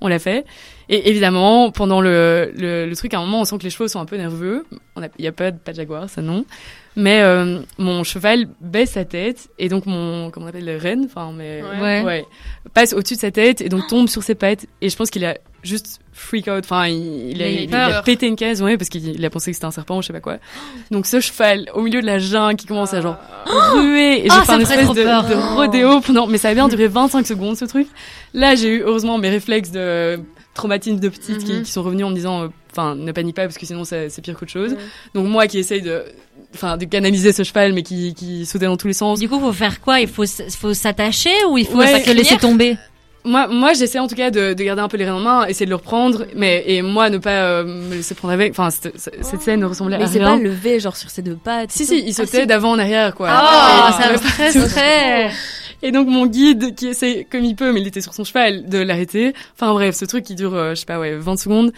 on 0.00 0.08
l'a 0.08 0.18
fait. 0.18 0.44
Et 0.88 1.10
évidemment, 1.10 1.70
pendant 1.70 2.00
le, 2.00 2.52
le, 2.56 2.86
le 2.86 2.96
truc, 2.96 3.12
à 3.14 3.18
un 3.18 3.20
moment, 3.20 3.40
on 3.42 3.44
sent 3.44 3.58
que 3.58 3.64
les 3.64 3.70
chevaux 3.70 3.88
sont 3.88 4.00
un 4.00 4.06
peu 4.06 4.16
nerveux. 4.16 4.64
Il 5.18 5.24
y 5.24 5.28
a 5.28 5.32
pas, 5.32 5.50
de- 5.50 5.58
pas 5.58 5.72
de 5.72 5.76
jaguar, 5.76 6.08
ça 6.08 6.22
non. 6.22 6.44
Mais 6.96 7.20
euh, 7.22 7.60
mon 7.78 8.02
cheval 8.04 8.46
baisse 8.60 8.92
sa 8.92 9.04
tête 9.04 9.48
et 9.58 9.68
donc 9.68 9.86
mon 9.86 10.30
comment 10.30 10.46
on 10.46 10.48
appelle 10.48 10.64
le 10.64 10.78
renne, 10.78 11.04
enfin 11.04 11.30
mais 11.32 11.62
Ouais. 11.80 12.02
ouais, 12.02 12.24
passe 12.74 12.92
au-dessus 12.92 13.14
de 13.14 13.20
sa 13.20 13.30
tête 13.30 13.60
et 13.60 13.68
donc 13.68 13.86
tombe 13.86 14.08
sur 14.08 14.24
ses 14.24 14.34
pattes 14.34 14.66
et 14.80 14.88
je 14.88 14.96
pense 14.96 15.08
qu'il 15.10 15.24
a 15.24 15.36
juste 15.62 16.00
freak 16.12 16.48
out, 16.48 16.64
enfin 16.64 16.88
il, 16.88 17.30
il 17.36 17.42
a, 17.42 17.48
Il 17.48 17.60
il 17.68 17.74
a 17.74 18.02
pété 18.02 18.26
une 18.26 18.34
case, 18.34 18.60
ouais, 18.62 18.76
parce 18.76 18.88
qu'il 18.88 19.06
il 19.10 19.24
a 19.24 19.30
pensé 19.30 19.52
que 19.52 19.54
c'était 19.54 19.66
un 19.66 19.70
serpent 19.70 19.98
ou 19.98 20.02
je 20.02 20.08
sais 20.08 20.12
pas 20.12 20.18
quoi. 20.20 20.38
Donc 20.90 21.06
ce 21.06 21.20
cheval 21.20 21.70
au 21.74 21.82
milieu 21.82 22.00
de 22.00 22.06
la 22.06 22.18
jungle 22.18 22.56
qui 22.56 22.66
commence 22.66 22.92
à 22.94 23.00
genre 23.00 23.16
ruer 23.46 24.20
et 24.20 24.22
j'ai 24.24 24.28
Oh, 24.32 24.40
fait 24.40 24.46
ça 24.46 24.54
un 24.54 24.58
me 24.58 24.64
ferait 24.64 24.80
espèce 24.80 24.96
de, 24.96 25.02
peur. 25.04 25.24
de 25.28 25.34
rodéo 25.34 26.00
pendant, 26.00 26.26
mais 26.26 26.38
ça 26.38 26.48
a 26.48 26.54
bien 26.54 26.66
duré 26.66 26.88
25 26.88 27.24
secondes 27.28 27.56
ce 27.56 27.64
truc. 27.64 27.86
Là 28.34 28.56
j'ai 28.56 28.70
eu 28.70 28.82
heureusement 28.82 29.18
mes 29.18 29.30
réflexes 29.30 29.70
de 29.70 29.78
traumatisme 30.54 30.98
de 30.98 31.08
petite 31.08 31.44
qui, 31.44 31.52
Mhm. 31.52 31.62
qui 31.62 31.70
sont 31.70 31.82
revenus 31.82 32.04
en 32.06 32.10
me 32.10 32.14
disant, 32.14 32.42
euh, 32.44 32.48
enfin 32.72 32.94
ne 32.96 33.12
panique 33.12 33.36
pas 33.36 33.42
parce 33.42 33.58
que 33.58 33.66
sinon 33.66 33.84
c'est 33.84 34.08
pire 34.22 34.36
qu'autre 34.38 34.50
chose. 34.50 34.76
Donc 35.14 35.26
moi 35.26 35.46
qui 35.46 35.58
essaye 35.58 35.82
de 35.82 36.02
enfin, 36.54 36.76
de 36.76 36.84
canaliser 36.86 37.32
ce 37.32 37.42
cheval, 37.42 37.72
mais 37.74 37.82
qui, 37.82 38.14
qui 38.14 38.46
sautait 38.46 38.64
dans 38.66 38.76
tous 38.76 38.86
les 38.86 38.92
sens. 38.94 39.20
Du 39.20 39.28
coup, 39.28 39.38
faut 39.38 39.52
faire 39.52 39.80
quoi? 39.80 40.00
Il 40.00 40.08
faut, 40.08 40.24
faut 40.26 40.72
s'attacher 40.74 41.30
ou 41.50 41.58
il 41.58 41.66
faut 41.66 41.76
Ouais, 41.78 42.02
que 42.02 42.10
laisser 42.10 42.38
tomber? 42.38 42.76
Moi, 43.24 43.46
moi, 43.48 43.72
j'essaie 43.74 43.98
en 43.98 44.06
tout 44.06 44.14
cas 44.14 44.30
de, 44.30 44.54
de 44.54 44.62
garder 44.64 44.80
un 44.80 44.88
peu 44.88 44.96
les 44.96 45.04
rênes 45.04 45.14
en 45.14 45.20
main, 45.20 45.46
essayer 45.46 45.66
de 45.66 45.70
le 45.70 45.76
reprendre, 45.76 46.24
mais 46.34 46.64
et 46.66 46.82
moi 46.82 47.10
ne 47.10 47.18
pas 47.18 47.30
euh, 47.42 47.64
me 47.64 47.94
laisser 47.96 48.14
prendre 48.14 48.32
avec. 48.32 48.52
Enfin, 48.52 48.70
cette, 48.70 48.98
cette 48.98 49.40
scène 49.42 49.60
ne 49.60 49.66
ressemblait 49.66 49.98
Mais 49.98 50.04
à 50.04 50.06
c'est 50.06 50.18
rien. 50.20 50.36
pas 50.38 50.42
levé 50.42 50.80
genre 50.80 50.96
sur 50.96 51.10
ses 51.10 51.22
deux 51.22 51.34
pattes. 51.36 51.70
Si 51.72 51.84
si, 51.84 52.02
il 52.06 52.14
sautait 52.14 52.46
d'avant 52.46 52.70
en 52.72 52.78
arrière 52.78 53.14
quoi. 53.14 53.28
Oh, 53.30 53.88
Et- 53.98 54.02
ça 54.02 54.12
me 54.12 54.16
stresserait 54.18 55.30
Et 55.82 55.92
donc 55.92 56.08
mon 56.08 56.26
guide 56.26 56.74
qui 56.74 56.88
essaie 56.88 57.26
comme 57.30 57.44
il 57.44 57.54
peut, 57.56 57.72
mais 57.72 57.80
il 57.80 57.86
était 57.86 58.00
sur 58.00 58.14
son 58.14 58.24
cheval, 58.24 58.68
de 58.68 58.78
l'arrêter. 58.78 59.34
Enfin 59.54 59.72
bref, 59.72 59.94
ce 59.96 60.04
truc 60.04 60.24
qui 60.24 60.34
dure, 60.34 60.54
euh, 60.54 60.70
je 60.70 60.80
sais 60.80 60.86
pas, 60.86 60.98
ouais, 60.98 61.14
20 61.16 61.36
secondes. 61.38 61.72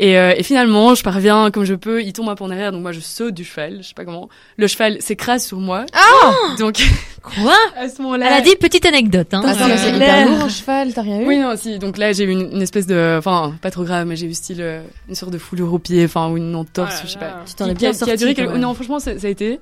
Et, 0.00 0.16
euh, 0.16 0.32
et 0.36 0.42
finalement, 0.44 0.94
je 0.94 1.02
parviens 1.02 1.50
comme 1.50 1.64
je 1.64 1.74
peux. 1.74 2.02
Il 2.02 2.12
tombe 2.12 2.28
un 2.28 2.34
peu 2.36 2.44
en 2.44 2.50
arrière, 2.50 2.70
donc 2.70 2.82
moi 2.82 2.92
je 2.92 3.00
saute 3.00 3.34
du 3.34 3.44
cheval. 3.44 3.78
Je 3.82 3.88
sais 3.88 3.94
pas 3.94 4.04
comment. 4.04 4.28
Le 4.56 4.66
cheval 4.68 5.02
s'écrase 5.02 5.44
sur 5.44 5.58
moi. 5.58 5.86
Ah 5.92 6.30
Donc 6.58 6.80
Quoi 7.22 7.56
à 7.76 7.88
ce 7.88 8.00
moment-là, 8.02 8.26
Elle 8.28 8.32
a 8.32 8.40
dit 8.40 8.54
petite 8.56 8.86
anecdote. 8.86 9.34
Hein. 9.34 9.42
Attends, 9.44 9.66
mais 9.68 9.76
c'est 9.76 9.90
hyper 9.90 10.28
lourd 10.28 10.44
un 10.44 10.48
cheval, 10.48 10.94
t'as 10.94 11.02
rien 11.02 11.20
eu 11.20 11.26
Oui, 11.26 11.38
non, 11.38 11.56
si. 11.56 11.78
Donc 11.78 11.98
là, 11.98 12.12
j'ai 12.12 12.24
eu 12.24 12.30
une, 12.30 12.52
une 12.52 12.62
espèce 12.62 12.86
de, 12.86 13.16
enfin, 13.18 13.54
pas 13.60 13.70
trop 13.70 13.82
grave, 13.82 14.06
mais 14.06 14.14
j'ai 14.16 14.26
eu 14.26 14.34
style 14.34 14.60
euh, 14.60 14.82
une 15.08 15.14
sorte 15.16 15.32
de 15.32 15.38
foulure 15.38 15.72
au 15.72 15.78
pied, 15.78 16.04
enfin, 16.04 16.28
ou 16.30 16.36
une 16.36 16.54
entorse, 16.54 16.94
Oh 16.94 17.00
là 17.00 17.02
je 17.06 17.12
sais 17.12 17.18
pas. 17.18 17.42
Tu 17.46 17.54
t'en 17.54 17.66
es 17.66 17.74
bien 17.74 17.90
a, 17.90 17.92
qui 17.92 18.02
a 18.04 18.06
sorti. 18.06 18.34
duré 18.34 18.46
même. 18.46 18.58
Non, 18.60 18.72
franchement, 18.74 19.00
ça, 19.00 19.18
ça 19.18 19.26
a 19.26 19.30
été. 19.30 19.58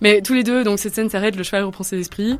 Mais 0.00 0.22
tous 0.22 0.34
les 0.34 0.44
deux, 0.44 0.64
donc 0.64 0.78
cette 0.78 0.94
scène 0.94 1.10
s'arrête, 1.10 1.36
le 1.36 1.42
cheval 1.42 1.64
reprend 1.64 1.84
ses 1.84 1.98
esprits. 1.98 2.38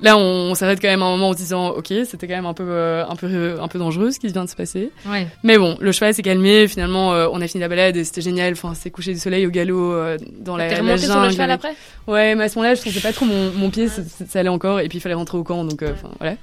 Là, 0.00 0.16
on, 0.16 0.50
on 0.50 0.54
s'arrête 0.54 0.80
quand 0.80 0.88
même 0.88 1.02
un 1.02 1.10
moment 1.10 1.30
en 1.30 1.32
se 1.32 1.38
disant, 1.38 1.70
ok, 1.70 1.92
c'était 2.04 2.28
quand 2.28 2.34
même 2.36 2.46
un 2.46 2.54
peu, 2.54 2.62
euh, 2.66 3.04
un 3.06 3.16
peu, 3.16 3.26
euh, 3.26 3.60
un 3.60 3.66
peu 3.66 3.78
dangereux 3.80 4.10
ce 4.12 4.20
qui 4.20 4.28
vient 4.28 4.44
de 4.44 4.48
se 4.48 4.54
passer. 4.54 4.90
Ouais. 5.06 5.26
Mais 5.42 5.58
bon, 5.58 5.76
le 5.80 5.90
cheval 5.90 6.14
s'est 6.14 6.22
calmé. 6.22 6.68
Finalement, 6.68 7.14
euh, 7.14 7.26
on 7.32 7.40
a 7.40 7.48
fini 7.48 7.60
la 7.60 7.68
balade 7.68 7.96
et 7.96 8.04
c'était 8.04 8.20
génial. 8.20 8.52
Enfin, 8.52 8.74
c'est 8.74 8.90
couché 8.90 9.12
du 9.12 9.18
soleil 9.18 9.44
au 9.46 9.50
galop 9.50 9.92
euh, 9.92 10.16
dans 10.38 10.56
la, 10.56 10.68
la 10.68 10.76
remonté 10.78 10.98
sur 11.02 11.14
le 11.16 11.20
jungle 11.22 11.32
cheval 11.32 11.50
après? 11.50 11.74
Ouais, 12.06 12.34
mais 12.36 12.44
à 12.44 12.48
ce 12.48 12.58
moment-là, 12.58 12.74
je 12.76 12.80
sentais 12.82 13.00
pas 13.00 13.12
trop 13.12 13.26
mon, 13.26 13.50
mon 13.52 13.70
pied, 13.70 13.88
ça, 13.88 14.02
ça- 14.04 14.24
ça 14.28 14.38
allait 14.38 14.48
encore, 14.48 14.78
et 14.80 14.88
puis 14.88 14.98
il 14.98 15.00
fallait 15.00 15.14
rentrer 15.16 15.36
au 15.36 15.42
camp, 15.44 15.64
donc 15.64 15.82
euh, 15.82 15.92
enfin 15.92 16.10
voilà. 16.20 16.36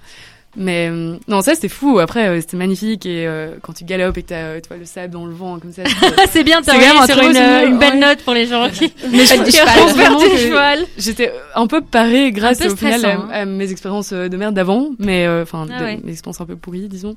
Mais 0.57 0.89
euh, 0.89 1.17
non, 1.27 1.41
ça 1.41 1.53
c'était 1.55 1.67
fou. 1.69 1.99
Après, 1.99 2.27
euh, 2.27 2.39
c'était 2.39 2.57
magnifique, 2.57 3.05
et 3.05 3.27
euh, 3.27 3.55
quand 3.61 3.73
tu 3.73 3.83
galopes 3.83 4.17
et 4.17 4.23
que 4.23 4.29
t'as 4.29 4.35
euh, 4.35 4.59
tu 4.61 4.67
vois, 4.69 4.77
le 4.77 4.85
sable 4.85 5.11
dans 5.13 5.25
le 5.25 5.33
vent 5.33 5.59
comme 5.59 5.71
ça. 5.73 5.83
c'est- 6.31 6.43
bien 6.43 6.61
t'envoyer 6.61 6.89
un 6.89 7.05
sur 7.05 7.19
une, 7.21 7.35
une 7.35 7.77
belle 7.77 7.93
ouais. 7.93 7.99
note 7.99 8.19
pour 8.23 8.33
les 8.33 8.45
gens 8.45 8.69
qui 8.69 8.93
mais 9.11 9.25
je, 9.25 9.33
je 9.35 9.93
vraiment 9.95 10.19
cheval. 10.19 10.79
j'étais 10.97 11.31
un 11.55 11.67
peu 11.67 11.81
parée 11.81 12.31
grâce 12.31 12.59
peu 12.59 12.69
au 12.69 12.75
final 12.75 13.03
à, 13.05 13.39
à 13.41 13.45
mes 13.45 13.69
expériences 13.71 14.13
de 14.13 14.37
merde 14.37 14.53
d'avant, 14.55 14.89
mais 14.99 15.27
enfin 15.27 15.65
Ah 15.71 15.83
ouais. 15.83 15.99
mes 16.03 16.11
expériences 16.11 16.39
un 16.41 16.45
peu 16.45 16.55
pourries, 16.55 16.87
disons. 16.87 17.15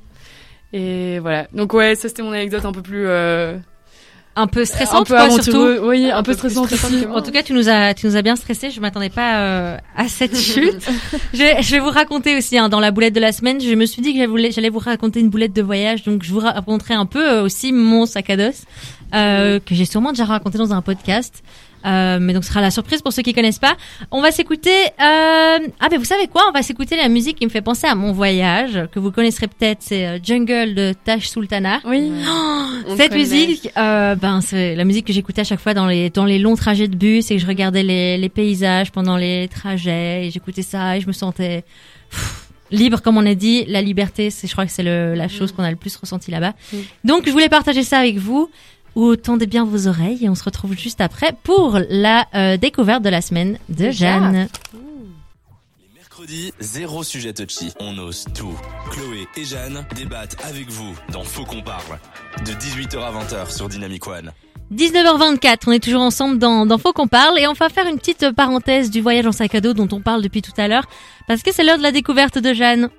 Et 0.73 1.19
voilà. 1.19 1.47
Donc 1.53 1.73
ouais, 1.73 1.95
ça 1.95 2.09
c'était 2.09 2.21
mon 2.23 2.31
anecdote 2.33 2.65
un 2.65 2.71
peu 2.71 2.81
plus 2.81 3.07
Un 4.39 4.47
peu 4.47 4.61
un 4.61 4.65
stressante, 4.65 5.07
peu 5.07 5.15
quoi, 5.15 5.29
surtout. 5.29 5.67
Oui, 5.83 6.09
un, 6.09 6.23
peu 6.23 6.33
stressante. 6.33 6.73
En 7.13 7.21
tout 7.21 7.31
cas, 7.31 7.43
tu 7.43 7.51
nous 7.51 7.67
as, 7.67 7.93
tu 7.93 8.05
nous 8.07 8.15
as 8.15 8.21
bien 8.21 8.37
stressé. 8.37 8.69
Je 8.69 8.79
m'attendais 8.79 9.09
pas 9.09 9.39
euh, 9.39 9.77
à 9.97 10.07
cette 10.07 10.37
chute. 10.39 10.89
je, 11.33 11.39
vais, 11.39 11.61
je 11.61 11.71
vais 11.71 11.79
vous 11.79 11.89
raconter 11.89 12.37
aussi 12.37 12.57
hein, 12.57 12.69
dans 12.69 12.79
la 12.79 12.91
boulette 12.91 13.13
de 13.13 13.19
la 13.19 13.33
semaine. 13.33 13.59
Je 13.59 13.73
me 13.75 13.85
suis 13.85 14.01
dit 14.01 14.13
que 14.13 14.19
j'allais 14.19 14.51
j'allais 14.51 14.69
vous 14.69 14.79
raconter 14.79 15.19
une 15.19 15.29
boulette 15.29 15.51
de 15.53 15.61
voyage, 15.61 16.03
donc 16.03 16.23
je 16.23 16.31
vous 16.31 16.39
raconterai 16.39 16.93
un 16.93 17.05
peu 17.05 17.27
euh, 17.27 17.43
aussi 17.43 17.73
mon 17.73 18.05
sac 18.05 18.29
à 18.29 18.37
dos 18.37 18.55
euh, 19.13 19.59
que 19.59 19.75
j'ai 19.75 19.85
sûrement 19.85 20.11
déjà 20.11 20.25
raconté 20.25 20.57
dans 20.57 20.73
un 20.73 20.81
podcast. 20.81 21.43
Euh, 21.85 22.19
mais 22.19 22.33
donc 22.33 22.43
ce 22.43 22.49
sera 22.49 22.61
la 22.61 22.71
surprise 22.71 23.01
pour 23.01 23.13
ceux 23.13 23.21
qui 23.21 23.33
connaissent 23.33 23.59
pas. 23.59 23.75
On 24.11 24.21
va 24.21 24.31
s'écouter. 24.31 24.69
Euh... 24.69 25.57
Ah 25.79 25.87
ben 25.89 25.97
vous 25.97 26.05
savez 26.05 26.27
quoi? 26.27 26.43
On 26.49 26.51
va 26.51 26.61
s'écouter 26.61 26.95
la 26.97 27.07
musique 27.07 27.37
qui 27.37 27.45
me 27.45 27.49
fait 27.49 27.61
penser 27.61 27.87
à 27.87 27.95
mon 27.95 28.11
voyage 28.11 28.87
que 28.91 28.99
vous 28.99 29.11
connaisserez 29.11 29.47
peut-être. 29.47 29.79
C'est 29.81 30.05
euh, 30.05 30.19
Jungle 30.21 30.75
de 30.75 30.93
Taj 31.05 31.29
Sultana. 31.29 31.79
Oui. 31.85 32.11
On 32.87 32.97
Cette 32.97 33.09
connaît. 33.09 33.21
musique, 33.21 33.69
euh, 33.77 34.15
ben 34.15 34.41
c'est 34.41 34.75
la 34.75 34.83
musique 34.83 35.05
que 35.07 35.13
j'écoutais 35.13 35.41
à 35.41 35.45
chaque 35.45 35.59
fois 35.59 35.73
dans 35.73 35.87
les 35.87 36.09
dans 36.09 36.25
les 36.25 36.39
longs 36.39 36.55
trajets 36.55 36.87
de 36.87 36.95
bus 36.95 37.31
et 37.31 37.35
que 37.35 37.41
je 37.41 37.47
regardais 37.47 37.83
les, 37.83 38.17
les 38.17 38.29
paysages 38.29 38.91
pendant 38.91 39.17
les 39.17 39.47
trajets 39.47 40.27
et 40.27 40.31
j'écoutais 40.31 40.61
ça 40.61 40.97
et 40.97 41.01
je 41.01 41.07
me 41.07 41.13
sentais 41.13 41.63
pff, 42.09 42.47
libre 42.71 43.01
comme 43.01 43.17
on 43.17 43.25
a 43.25 43.35
dit. 43.35 43.65
La 43.67 43.81
liberté, 43.81 44.29
c'est 44.29 44.47
je 44.47 44.51
crois 44.51 44.65
que 44.65 44.71
c'est 44.71 44.83
le, 44.83 45.13
la 45.15 45.27
chose 45.27 45.51
qu'on 45.51 45.63
a 45.63 45.69
le 45.71 45.77
plus 45.77 45.95
ressenti 45.95 46.29
là-bas. 46.31 46.53
Mm. 46.73 46.77
Donc 47.05 47.23
je 47.25 47.31
voulais 47.31 47.49
partager 47.49 47.83
ça 47.83 47.99
avec 47.99 48.17
vous. 48.17 48.49
Ou 48.95 49.15
tendez 49.15 49.47
bien 49.47 49.65
vos 49.65 49.87
oreilles 49.87 50.25
et 50.25 50.29
on 50.29 50.35
se 50.35 50.43
retrouve 50.43 50.75
juste 50.75 51.01
après 51.01 51.33
pour 51.43 51.79
la 51.89 52.27
euh, 52.33 52.57
découverte 52.57 53.03
de 53.03 53.09
la 53.09 53.21
semaine 53.21 53.57
de 53.69 53.75
Déjà 53.75 54.19
Jeanne. 54.19 54.49
Mercredi, 55.95 56.51
zéro 56.59 57.03
sujet 57.03 57.33
touchy. 57.33 57.71
On 57.79 57.97
ose 57.97 58.25
tout. 58.35 58.53
Chloé 58.91 59.27
et 59.37 59.45
Jeanne 59.45 59.85
débattent 59.95 60.35
avec 60.43 60.69
vous 60.69 60.93
dans 61.13 61.23
Faux 61.23 61.45
qu'on 61.45 61.61
parle. 61.61 61.99
De 62.45 62.51
18h 62.51 62.97
à 62.99 63.11
20h 63.11 63.55
sur 63.55 63.69
Dynamic 63.69 64.05
One. 64.07 64.31
19h24, 64.73 65.57
on 65.65 65.71
est 65.71 65.83
toujours 65.83 66.01
ensemble 66.01 66.37
dans, 66.37 66.65
dans 66.65 66.77
Faut 66.77 66.93
qu'on 66.93 67.07
parle 67.07 67.39
et 67.39 67.47
on 67.47 67.53
va 67.53 67.69
faire 67.69 67.87
une 67.87 67.97
petite 67.97 68.31
parenthèse 68.31 68.91
du 68.91 69.01
voyage 69.01 69.25
en 69.25 69.31
sac 69.31 69.55
à 69.55 69.61
dos 69.61 69.73
dont 69.73 69.87
on 69.91 70.01
parle 70.01 70.21
depuis 70.21 70.43
tout 70.43 70.51
à 70.57 70.67
l'heure 70.67 70.85
parce 71.27 71.41
que 71.41 71.51
c'est 71.51 71.63
l'heure 71.63 71.77
de 71.79 71.83
la 71.83 71.91
découverte 71.91 72.37
de 72.37 72.53
Jeanne. 72.53 72.89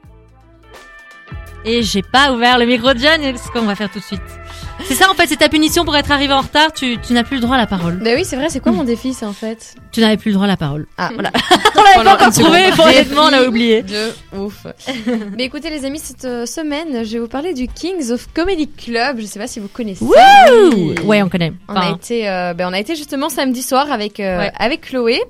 Et 1.65 1.83
j'ai 1.83 2.03
pas 2.03 2.33
ouvert 2.33 2.59
le 2.59 2.67
micro 2.67 2.93
de 2.95 2.99
Jeanne, 2.99 3.21
c'est 3.23 3.37
ce 3.37 3.51
qu'on 3.51 3.63
va 3.63 3.75
faire 3.77 3.91
tout 3.91 3.99
de 3.99 4.05
suite. 4.05 4.40
C'est 4.87 4.95
ça 4.95 5.11
en 5.11 5.15
fait, 5.15 5.27
c'est 5.27 5.37
ta 5.37 5.49
punition 5.49 5.85
pour 5.85 5.97
être 5.97 6.11
arrivé 6.11 6.33
en 6.33 6.41
retard, 6.41 6.73
tu, 6.73 6.99
tu 6.99 7.13
n'as 7.13 7.25
plus 7.25 7.37
le 7.37 7.43
droit 7.43 7.57
à 7.57 7.59
la 7.59 7.67
parole. 7.67 8.01
Bah 8.03 8.11
oui, 8.15 8.25
c'est 8.25 8.37
vrai, 8.37 8.49
c'est 8.49 8.61
quoi 8.61 8.73
mon 8.73 8.85
défi, 8.85 9.13
ça, 9.15 9.29
en 9.29 9.33
fait? 9.33 9.75
Tu 9.93 10.01
n'avais 10.01 10.17
plus 10.17 10.31
le 10.31 10.35
droit 10.35 10.45
à 10.47 10.49
la 10.49 10.57
parole. 10.57 10.87
Ah, 10.99 11.11
voilà. 11.15 11.31
On 11.77 11.83
l'avait 11.83 12.05
pas 12.05 12.15
encore 12.15 12.33
trouvé, 12.33 12.59
honnêtement 12.79 13.23
on 13.27 13.31
l'a 13.31 13.49
oublié. 13.49 13.83
De 13.83 14.13
ouf. 14.37 14.67
Mais 15.37 15.45
écoutez, 15.45 15.71
les 15.71 15.85
amis, 15.85 15.99
cette 15.99 16.25
euh, 16.25 16.47
semaine, 16.47 17.05
je 17.05 17.13
vais 17.15 17.19
vous 17.19 17.29
parler 17.29 17.55
du 17.55 17.67
Kings 17.69 18.11
of 18.11 18.29
Comedy 18.35 18.69
Club. 18.69 19.19
Je 19.21 19.27
sais 19.27 19.39
pas 19.39 19.47
si 19.47 19.61
vous 19.61 19.69
connaissez. 19.69 20.05
Ouh 20.05 20.95
Ouais, 21.05 21.23
on 21.23 21.29
connaît. 21.29 21.53
On 21.69 21.75
a 21.75 21.91
été, 21.91 22.29
euh, 22.29 22.55
ben, 22.55 22.69
on 22.69 22.73
a 22.73 22.79
été 22.81 22.95
justement 22.97 23.29
samedi 23.29 23.63
soir 23.63 23.91
avec 23.91 24.21
euh, 24.21 24.39
Ouais. 24.39 24.53
avec 24.59 24.83
Chloé. 24.83 25.21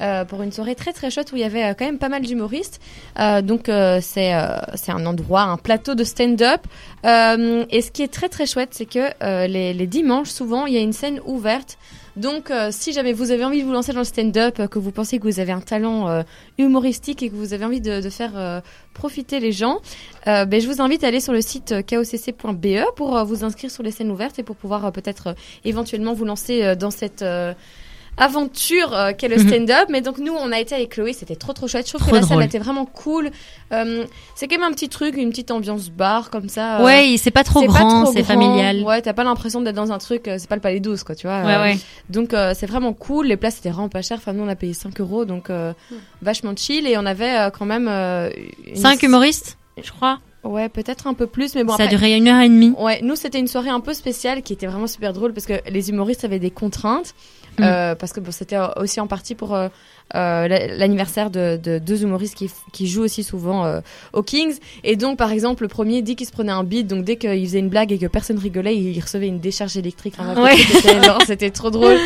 Euh, 0.00 0.24
pour 0.24 0.42
une 0.42 0.50
soirée 0.50 0.74
très 0.74 0.92
très 0.92 1.08
chouette 1.08 1.30
où 1.32 1.36
il 1.36 1.42
y 1.42 1.44
avait 1.44 1.62
euh, 1.62 1.74
quand 1.78 1.84
même 1.84 1.98
pas 1.98 2.08
mal 2.08 2.22
d'humoristes. 2.22 2.80
Euh, 3.20 3.42
donc 3.42 3.66
c'est 3.66 4.32
c'est 4.74 4.92
un 4.92 5.06
endroit, 5.06 5.42
un 5.42 5.56
plateau 5.56 5.94
de 5.94 6.02
stand-up. 6.02 6.62
Et 7.04 7.80
ce 7.80 7.90
qui 7.92 8.02
est 8.02 8.12
très 8.12 8.28
très 8.28 8.46
chouette, 8.46 8.70
c'est 8.72 8.86
que 8.86 9.46
les, 9.46 9.86
dimanches, 9.86 10.30
souvent, 10.30 10.66
il 10.66 10.74
y 10.74 10.78
a 10.78 10.80
une 10.80 10.92
scène 10.92 11.20
ouverte. 11.24 11.78
Donc 12.16 12.52
si 12.70 12.92
jamais 12.92 13.12
vous 13.12 13.30
avez 13.30 13.44
envie 13.44 13.60
de 13.60 13.66
vous 13.66 13.72
lancer 13.72 13.92
dans 13.92 14.00
le 14.00 14.04
stand-up, 14.04 14.68
que 14.68 14.78
vous 14.78 14.92
pensez 14.92 15.18
que 15.18 15.24
vous 15.24 15.40
avez 15.40 15.52
un 15.52 15.60
talent 15.60 16.24
humoristique 16.58 17.22
et 17.22 17.30
que 17.30 17.34
vous 17.34 17.52
avez 17.52 17.64
envie 17.64 17.80
de, 17.80 18.08
faire 18.10 18.62
profiter 18.94 19.40
les 19.40 19.52
gens, 19.52 19.80
ben, 20.26 20.60
je 20.60 20.66
vous 20.66 20.80
invite 20.80 21.04
à 21.04 21.08
aller 21.08 21.20
sur 21.20 21.32
le 21.32 21.40
site 21.40 21.74
kocc.be 21.88 22.94
pour 22.96 23.24
vous 23.24 23.44
inscrire 23.44 23.70
sur 23.70 23.82
les 23.82 23.90
scènes 23.90 24.10
ouvertes 24.10 24.38
et 24.38 24.42
pour 24.42 24.56
pouvoir 24.56 24.90
peut-être 24.92 25.34
éventuellement 25.64 26.14
vous 26.14 26.24
lancer 26.24 26.74
dans 26.76 26.90
cette 26.90 27.24
aventure 28.16 28.94
euh, 28.94 29.12
qu'est 29.16 29.28
le 29.28 29.36
Mhm. 29.38 29.48
stand-up. 29.48 29.88
Mais 29.90 30.00
donc 30.00 30.18
nous, 30.18 30.32
on 30.32 30.52
a 30.52 30.58
été 30.60 30.74
avec 30.74 30.90
Chloé, 30.90 31.12
c'était 31.12 31.36
trop 31.36 31.52
trop 31.52 31.68
chouette. 31.68 31.86
Je 31.86 31.90
trouve 31.92 32.02
Trop 32.02 32.10
que 32.10 32.16
la 32.16 32.20
drôle. 32.22 32.42
était 32.44 32.58
vraiment 32.58 32.86
cool. 32.86 33.30
Euh, 33.72 34.04
c'est 34.34 34.48
quand 34.48 34.58
même 34.58 34.68
un 34.70 34.72
petit 34.72 34.88
truc, 34.88 35.16
une 35.16 35.30
petite 35.30 35.50
ambiance 35.50 35.90
bar 35.90 36.30
comme 36.30 36.48
ça. 36.48 36.78
euh, 36.80 36.84
ouais, 36.84 37.16
c'est 37.18 37.30
pas 37.30 37.44
trop 37.44 37.62
grand, 37.64 38.06
c'est 38.06 38.22
familial. 38.22 38.82
Ouais, 38.82 39.02
t'as 39.02 39.12
pas 39.12 39.24
l'impression 39.24 39.60
d'être 39.60 39.74
dans 39.76 39.92
un 39.92 39.98
truc, 39.98 40.28
euh, 40.28 40.36
c'est 40.38 40.48
pas 40.48 40.54
le 40.56 40.60
palais 40.60 40.80
12 40.80 41.02
quoi, 41.04 41.14
tu 41.14 41.26
vois. 41.26 41.42
Ouais, 41.42 41.54
euh, 41.54 41.62
ouais. 41.62 41.78
donc 42.10 42.34
euh, 42.34 42.52
c'est 42.56 42.66
vraiment 42.66 42.92
cool. 42.92 43.26
Les 43.26 43.36
places 43.36 43.58
étaient 43.58 43.70
vraiment 43.70 43.88
pas 43.88 44.02
chères. 44.02 44.18
Enfin, 44.18 44.32
nous 44.32 44.44
on 44.44 44.48
a 44.48 44.56
payé 44.56 44.74
5 44.74 45.00
euros, 45.00 45.24
donc 45.24 45.50
euh, 45.50 45.72
Hmm. 45.90 45.94
vachement 46.22 46.54
chill. 46.56 46.86
Et 46.86 46.96
on 46.98 47.06
avait 47.06 47.36
euh, 47.38 47.50
quand 47.50 47.66
même 47.66 47.88
euh, 47.88 48.30
une- 48.66 48.76
Cinq 48.76 49.02
humoristes, 49.02 49.58
je 49.82 49.90
crois. 49.90 50.18
Ouais, 50.44 50.68
peut-être 50.68 51.06
un 51.06 51.14
peu 51.14 51.26
plus, 51.26 51.54
mais 51.54 51.64
bon. 51.64 51.74
ça 51.74 51.84
a 51.84 51.86
après- 51.86 51.96
duré 51.96 52.14
une 52.16 52.28
heure 52.28 52.42
et 52.42 52.48
demie. 52.50 52.74
Ouais, 52.78 53.00
nous 53.02 53.16
c'était 53.16 53.38
une 53.38 53.46
soirée 53.48 53.70
un 53.70 53.80
peu 53.80 53.94
spéciale 53.94 54.42
qui 54.42 54.52
était 54.52 54.66
vraiment 54.66 54.86
super 54.86 55.14
drôle 55.14 55.32
parce 55.32 55.46
que 55.46 55.54
les 55.70 55.88
humoristes 55.88 56.22
avaient 56.24 56.38
des 56.38 56.50
contraintes. 56.50 57.14
Mm. 57.58 57.62
euh, 57.62 57.94
parce 57.94 58.12
que 58.12 58.20
bon, 58.20 58.30
c'était 58.32 58.56
aussi 58.76 59.00
en 59.00 59.06
partie 59.06 59.34
pour 59.34 59.54
euh, 59.54 59.68
euh, 60.14 60.48
la- 60.48 60.66
l'anniversaire 60.76 61.30
de, 61.30 61.58
de 61.62 61.78
deux 61.78 62.02
humoristes 62.02 62.34
qui, 62.34 62.50
qui 62.72 62.86
jouent 62.88 63.04
aussi 63.04 63.22
souvent 63.22 63.64
euh, 63.64 63.80
aux 64.12 64.22
Kings. 64.22 64.56
Et 64.82 64.96
donc, 64.96 65.16
par 65.18 65.30
exemple, 65.32 65.62
le 65.62 65.68
premier, 65.68 66.02
dès 66.02 66.14
qu'il 66.14 66.26
se 66.26 66.32
prenait 66.32 66.52
un 66.52 66.64
beat, 66.64 66.86
donc 66.86 67.04
dès 67.04 67.16
qu'il 67.16 67.44
faisait 67.46 67.60
une 67.60 67.68
blague 67.68 67.92
et 67.92 67.98
que 67.98 68.06
personne 68.06 68.38
rigolait, 68.38 68.76
il 68.76 69.00
recevait 69.00 69.28
une 69.28 69.40
décharge 69.40 69.76
électrique. 69.76 70.14
Enfin, 70.18 70.40
Ouais. 70.42 70.56
c'était 71.26 71.50
trop 71.50 71.70
drôle. 71.70 71.96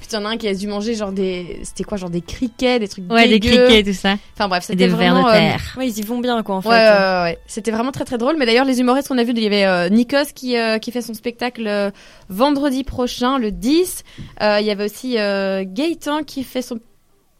Puis 0.00 0.08
il 0.12 0.14
y 0.14 0.18
en 0.18 0.24
a 0.24 0.28
un 0.28 0.36
qui 0.36 0.46
a 0.46 0.54
dû 0.54 0.66
manger 0.68 0.94
genre 0.94 1.10
des, 1.12 1.60
c'était 1.64 1.82
quoi, 1.82 1.96
genre 1.98 2.10
des 2.10 2.20
criquets, 2.20 2.78
des 2.78 2.86
trucs 2.88 3.10
Ouais, 3.10 3.26
des 3.28 3.38
dégueux. 3.40 3.64
criquets 3.64 3.80
et 3.80 3.84
tout 3.84 3.92
ça. 3.98 4.14
Enfin 4.34 4.46
bref, 4.48 4.62
c'était 4.64 4.76
des 4.76 4.86
vers 4.88 4.96
vraiment. 4.96 5.22
de 5.24 5.28
euh, 5.28 5.32
terre. 5.32 5.74
Ouais, 5.78 5.88
ils 5.88 5.98
y 5.98 6.02
vont 6.02 6.18
bien, 6.20 6.42
quoi, 6.44 6.56
en 6.56 6.62
fait. 6.62 6.68
Ouais, 6.68 6.74
ouais, 6.74 6.80
ouais, 6.90 7.22
ouais. 7.22 7.38
c'était 7.46 7.70
vraiment 7.72 7.90
très 7.92 8.04
très 8.04 8.18
drôle. 8.18 8.36
Mais 8.38 8.46
d'ailleurs, 8.46 8.64
les 8.64 8.78
humoristes 8.80 9.08
qu'on 9.08 9.18
a 9.18 9.24
vus, 9.24 9.32
il 9.34 9.42
y 9.42 9.46
avait 9.46 9.64
euh, 9.64 9.88
Nikos 9.88 10.32
qui, 10.34 10.56
euh, 10.56 10.78
qui 10.78 10.92
fait 10.92 11.02
son 11.02 11.14
spectacle 11.14 11.66
euh, 11.66 11.90
vendredi 12.28 12.84
prochain, 12.84 13.38
le 13.38 13.50
10. 13.50 14.04
Euh, 14.42 14.58
il 14.60 14.66
y 14.66 14.70
avait 14.70 14.84
aussi 14.84 14.95
euh, 15.16 15.64
Gaëtan 15.66 16.22
qui 16.24 16.42
fait 16.44 16.62
son 16.62 16.78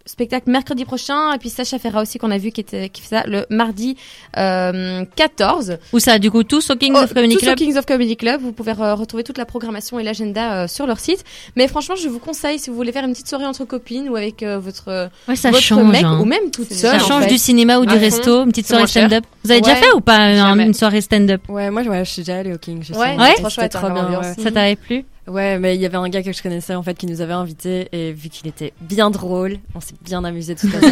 spectacle 0.09 0.49
mercredi 0.49 0.85
prochain. 0.85 1.33
Et 1.35 1.39
puis 1.39 1.49
Sacha 1.51 1.81
Ferra 1.81 2.01
aussi 2.01 2.19
qu'on 2.19 2.31
a 2.31 2.39
vu 2.39 2.53
qui, 2.53 2.61
était, 2.61 2.89
qui 2.91 3.03
fait 3.03 3.17
ça 3.17 3.25
le 3.27 3.45
mardi 3.51 3.97
euh, 4.37 5.05
14. 5.17 5.79
Où 5.93 5.99
ça, 5.99 6.21
du 6.21 6.31
coup, 6.31 6.45
tous 6.45 6.71
au 6.71 6.77
Kings 6.77 6.93
Oh, 6.95 7.03
of 7.03 7.13
Comedy 7.13 7.35
tous 7.35 7.41
au 7.41 7.47
Club 7.47 7.57
Kings 7.59 7.77
of 7.77 7.87
Comedy 7.87 8.17
Club. 8.17 8.41
Vous 8.41 8.53
pouvez 8.53 8.71
euh, 8.79 8.95
retrouver 8.95 9.25
toute 9.25 9.37
la 9.37 9.47
programmation 9.47 9.99
et 9.99 10.05
l'agenda 10.05 10.63
euh, 10.63 10.69
sur 10.69 10.87
leur 10.87 11.01
site. 11.01 11.25
Mais 11.57 11.67
franchement, 11.67 11.97
je 11.97 12.07
vous 12.09 12.21
conseille 12.21 12.61
si 12.61 12.71
vous 12.71 12.77
voulez 12.77 12.93
faire 12.93 13.05
une 13.05 13.11
petite 13.15 13.29
soirée 13.29 13.47
entre 13.47 13.65
copines 13.65 14.09
ou 14.09 14.15
avec 14.15 14.45
euh, 14.45 14.61
votre, 14.61 15.11
Ouais, 15.27 15.35
ça 15.35 15.51
votre 15.51 15.61
change. 15.63 15.91
mec 15.91 16.05
hein. 16.05 16.21
ou 16.21 16.25
même 16.25 16.53
toute 16.53 16.73
seule. 16.73 17.01
Ça 17.01 17.05
en 17.05 17.09
change 17.09 17.25
fait. 17.25 17.31
du 17.31 17.39
cinéma 17.39 17.81
ou 17.81 17.85
du 17.85 17.93
À 17.93 17.97
fond. 17.97 18.01
resto, 18.01 18.43
une 18.45 18.51
petite 18.51 18.69
soirée 18.69 18.87
stand-up. 18.87 19.25
Vous 19.43 19.51
avez 19.51 19.61
déjà 19.61 19.75
fait 19.75 19.93
ou 19.93 20.01
pas 20.01 20.19
une 20.29 20.73
soirée 20.75 21.01
stand-up? 21.01 21.41
Ouais, 21.49 21.69
moi, 21.73 21.83
ouais, 21.83 22.05
je 22.05 22.11
suis 22.13 22.23
déjà 22.23 22.37
allée 22.39 22.53
au 22.55 22.59
King. 22.59 22.81
je 22.81 22.93
Ouais, 22.95 23.17
sais. 23.17 23.21
Ouais 23.21 23.35
trop 23.35 23.49
chouette, 23.49 23.73
trop 23.73 23.87
hein, 23.89 24.09
bien. 24.09 24.21
ouais. 24.21 24.35
Ça 24.41 24.53
t'avait 24.53 24.77
plu? 24.77 25.05
Ouais, 25.27 25.59
mais 25.59 25.75
il 25.75 25.81
y 25.81 25.87
avait 25.87 25.97
un 25.97 26.09
gars 26.09 26.23
que 26.23 26.33
je 26.33 26.43
connaissais 26.43 26.75
en 26.75 26.83
fait 26.83 26.97
qui 26.97 27.07
nous 27.07 27.21
avait 27.21 27.33
invités 27.33 27.89
et 27.93 28.13
vu 28.13 28.29
qu'il 28.29 28.47
était 28.47 28.73
bien 28.81 29.11
drôle, 29.11 29.59
on 29.75 29.81
s'est 29.81 29.95
bien 30.03 30.23
amusé 30.25 30.55
tout 30.55 30.69
l'heure. 30.69 30.83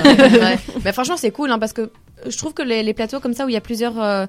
Ouais. 0.44 0.58
Mais 0.84 0.92
franchement, 0.92 1.16
c'est 1.16 1.30
cool 1.30 1.50
hein, 1.50 1.58
parce 1.58 1.72
que 1.72 1.90
je 2.26 2.36
trouve 2.36 2.52
que 2.54 2.62
les, 2.62 2.82
les 2.82 2.94
plateaux 2.94 3.20
comme 3.20 3.34
ça 3.34 3.46
où 3.46 3.48
il 3.48 3.52
y 3.52 3.56
a 3.56 3.60
plusieurs 3.60 4.00
euh, 4.02 4.26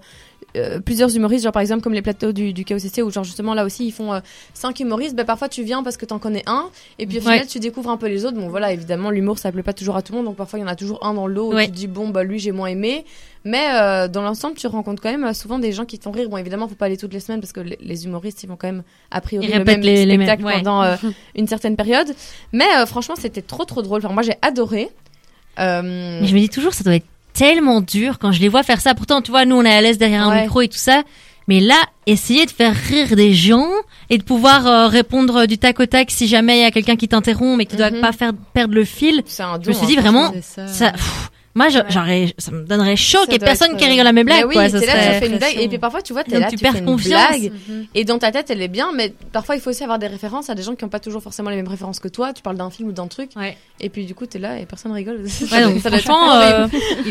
euh, 0.56 0.80
plusieurs 0.80 1.16
humoristes, 1.16 1.44
genre 1.44 1.52
par 1.54 1.62
exemple 1.62 1.82
comme 1.82 1.94
les 1.94 2.02
plateaux 2.02 2.32
du, 2.32 2.54
du 2.54 2.66
KOCC 2.66 3.02
où 3.04 3.12
genre 3.12 3.24
justement 3.24 3.54
là 3.54 3.66
aussi 3.66 3.86
ils 3.86 3.92
font 3.92 4.14
euh, 4.14 4.20
cinq 4.54 4.80
humoristes, 4.80 5.16
ben 5.16 5.26
parfois 5.26 5.50
tu 5.50 5.64
viens 5.64 5.84
parce 5.84 5.98
que 5.98 6.06
t'en 6.06 6.20
connais 6.20 6.44
un 6.48 6.70
et 7.00 7.06
puis 7.08 7.18
au 7.18 7.22
final 7.22 7.40
Ouais. 7.42 7.46
tu 7.46 7.60
découvres 7.60 7.90
un 7.90 7.98
peu 7.98 8.08
les 8.08 8.26
autres. 8.26 8.38
Bon 8.38 8.48
voilà, 8.50 8.72
évidemment 8.72 9.10
l'humour 9.12 9.38
ça 9.38 9.52
plaît 9.52 9.64
pas 9.64 9.74
toujours 9.74 9.96
à 9.96 10.02
tout 10.02 10.14
le 10.14 10.18
monde 10.18 10.26
donc 10.28 10.36
parfois 10.38 10.58
il 10.60 10.62
y 10.62 10.66
en 10.66 10.68
a 10.70 10.76
toujours 10.76 11.06
un 11.06 11.14
dans 11.14 11.28
l'eau 11.28 11.52
où 11.52 11.56
Ouais. 11.56 11.66
tu 11.66 11.72
te 11.72 11.76
dis 11.76 11.88
bon 11.88 12.10
bah 12.10 12.24
lui 12.24 12.40
j'ai 12.40 12.52
moins 12.52 12.68
aimé. 12.68 13.06
Mais 13.48 13.68
euh, 13.74 14.08
dans 14.08 14.22
l'ensemble 14.24 14.56
tu 14.56 14.66
rencontres 14.68 15.02
quand 15.04 15.12
même 15.12 15.24
euh, 15.26 15.34
souvent 15.34 15.60
des 15.60 15.72
gens 15.72 15.86
qui 15.86 16.00
te 16.00 16.04
font 16.04 16.12
rire. 16.12 16.30
Bon 16.30 16.38
évidemment 16.38 16.68
faut 16.68 16.76
pas 16.76 16.86
aller 16.88 16.98
toutes 16.98 17.14
les 17.14 17.20
semaines 17.20 17.42
parce 17.42 17.54
que 17.54 17.60
les, 17.60 17.78
les 17.82 18.06
humoristes 18.06 18.42
ils 18.44 18.48
vont 18.48 18.56
quand 18.56 18.68
même 18.68 18.84
a 19.12 19.22
priori 19.22 19.48
le 19.52 19.64
même 19.64 19.82
les- 19.82 20.04
spectacle 20.06 20.44
ouais. 20.46 20.54
pendant 20.64 20.84
une 21.36 21.48
certaine 21.48 21.76
période. 21.76 22.08
Mais 22.54 22.66
franchement 22.88 23.16
c'était 23.18 23.42
trop 23.44 23.66
trop 23.66 23.82
drôle. 23.84 24.00
Enfin 24.04 24.14
moi 24.14 24.24
j'ai 24.24 24.36
adoré. 24.42 24.90
Mais 25.58 26.26
je 26.28 26.34
me 26.34 26.40
dis 26.40 26.50
toujours, 26.50 26.74
ça 26.74 26.84
doit 26.84 26.96
être 26.96 27.06
tellement 27.36 27.82
dur 27.82 28.18
quand 28.20 28.32
je 28.32 28.40
les 28.42 28.48
vois 28.50 28.64
faire 28.64 28.82
ça. 28.82 28.94
Pourtant, 28.96 29.22
tu 29.22 29.30
vois, 29.32 29.46
nous, 29.46 29.56
on 29.58 29.64
est 29.64 29.74
à 29.76 29.82
l'aise 29.82 29.98
derrière 29.98 30.28
un 30.28 30.42
micro 30.42 30.62
et 30.62 30.68
tout 30.68 30.78
ça. 30.78 31.04
Mais 31.48 31.60
là, 31.60 31.76
essayer 32.08 32.46
de 32.48 32.52
faire 32.52 32.74
rire 32.74 33.16
des 33.16 33.34
gens 33.36 33.68
et 34.10 34.18
de 34.18 34.24
pouvoir 34.24 34.66
euh, 34.66 34.88
répondre 34.88 35.46
du 35.46 35.60
tac 35.60 35.80
au 35.80 35.86
tac 35.86 36.10
si 36.10 36.28
jamais 36.28 36.58
il 36.58 36.62
y 36.62 36.66
a 36.66 36.72
quelqu'un 36.72 36.96
qui 36.96 37.08
t'interrompt 37.08 37.56
mais 37.58 37.66
que 37.66 37.72
tu 37.72 37.78
dois 37.78 37.92
Mhm. 37.92 38.02
pas 38.02 38.12
faire 38.14 38.32
perdre 38.54 38.74
le 38.74 38.84
fil. 38.84 39.22
c'est 39.28 39.44
un 39.44 39.60
Je 39.62 39.68
me 39.70 39.74
suis 39.74 39.86
dit 39.86 39.96
hein, 39.98 40.02
vraiment, 40.02 40.34
ça, 40.42 40.92
pff, 40.92 41.30
moi, 41.56 41.68
j'aurais, 41.70 42.34
ça 42.38 42.52
me 42.52 42.64
donnerait 42.66 42.96
chaud 42.98 43.20
qu'il 43.24 43.34
y 43.34 43.36
ait 43.36 43.40
personne 43.40 43.72
être, 43.72 43.78
qui 43.78 43.86
rigole 43.86 44.06
à 44.08 44.12
mes 44.12 44.24
blagues, 44.24 44.42
Bah 44.42 44.48
oui, 44.48 44.54
quoi. 44.56 44.70
Ça 44.70 44.80
t'es 44.80 44.86
là, 44.86 44.92
serait- 44.94 45.14
tu 45.14 45.20
fais 45.20 45.26
une 45.26 45.38
blague, 45.38 45.40
pression. 45.42 45.62
et 45.62 45.68
puis 45.70 45.78
parfois 45.78 46.02
tu 46.02 46.14
vois, 46.14 46.24
t'es 46.24 46.40
là, 46.40 46.50
tu 46.50 46.58
tu, 46.58 46.62
perds 46.64 46.74
fais 46.74 46.80
une 46.80 46.86
confiance. 46.86 47.30
blague, 47.30 47.52
et 47.96 48.04
dans 48.04 48.18
ta 48.20 48.32
tête 48.32 48.50
elle 48.50 48.62
est 48.62 48.68
bien, 48.68 48.92
mais 48.94 49.14
parfois 49.32 49.56
il 49.56 49.62
faut 49.62 49.70
aussi 49.70 49.82
avoir 49.84 49.98
des 49.98 50.08
références 50.08 50.50
à 50.50 50.56
des 50.56 50.64
gens 50.64 50.76
qui 50.76 50.84
n'ont 50.84 50.90
pas 50.90 51.00
toujours 51.00 51.24
forcément 51.24 51.50
les 51.50 51.56
mêmes 51.56 51.68
références 51.68 52.00
que 52.00 52.08
toi. 52.10 52.34
Tu 52.34 52.42
parles 52.42 52.58
d'un 52.58 52.70
film 52.70 52.90
ou 52.90 52.92
d'un 52.92 53.08
truc, 53.08 53.30
Ouais. 53.38 53.58
et 53.80 53.90
puis 53.90 54.06
du 54.06 54.14
coup 54.14 54.26
t'es 54.26 54.38
là 54.40 54.60
et 54.60 54.66
personne 54.66 54.92
rigole. 54.92 55.24
Ouais, 55.52 55.64
donc, 55.64 55.82
Ça 55.82 55.90
franchement, 55.90 56.32
euh, 56.42 56.68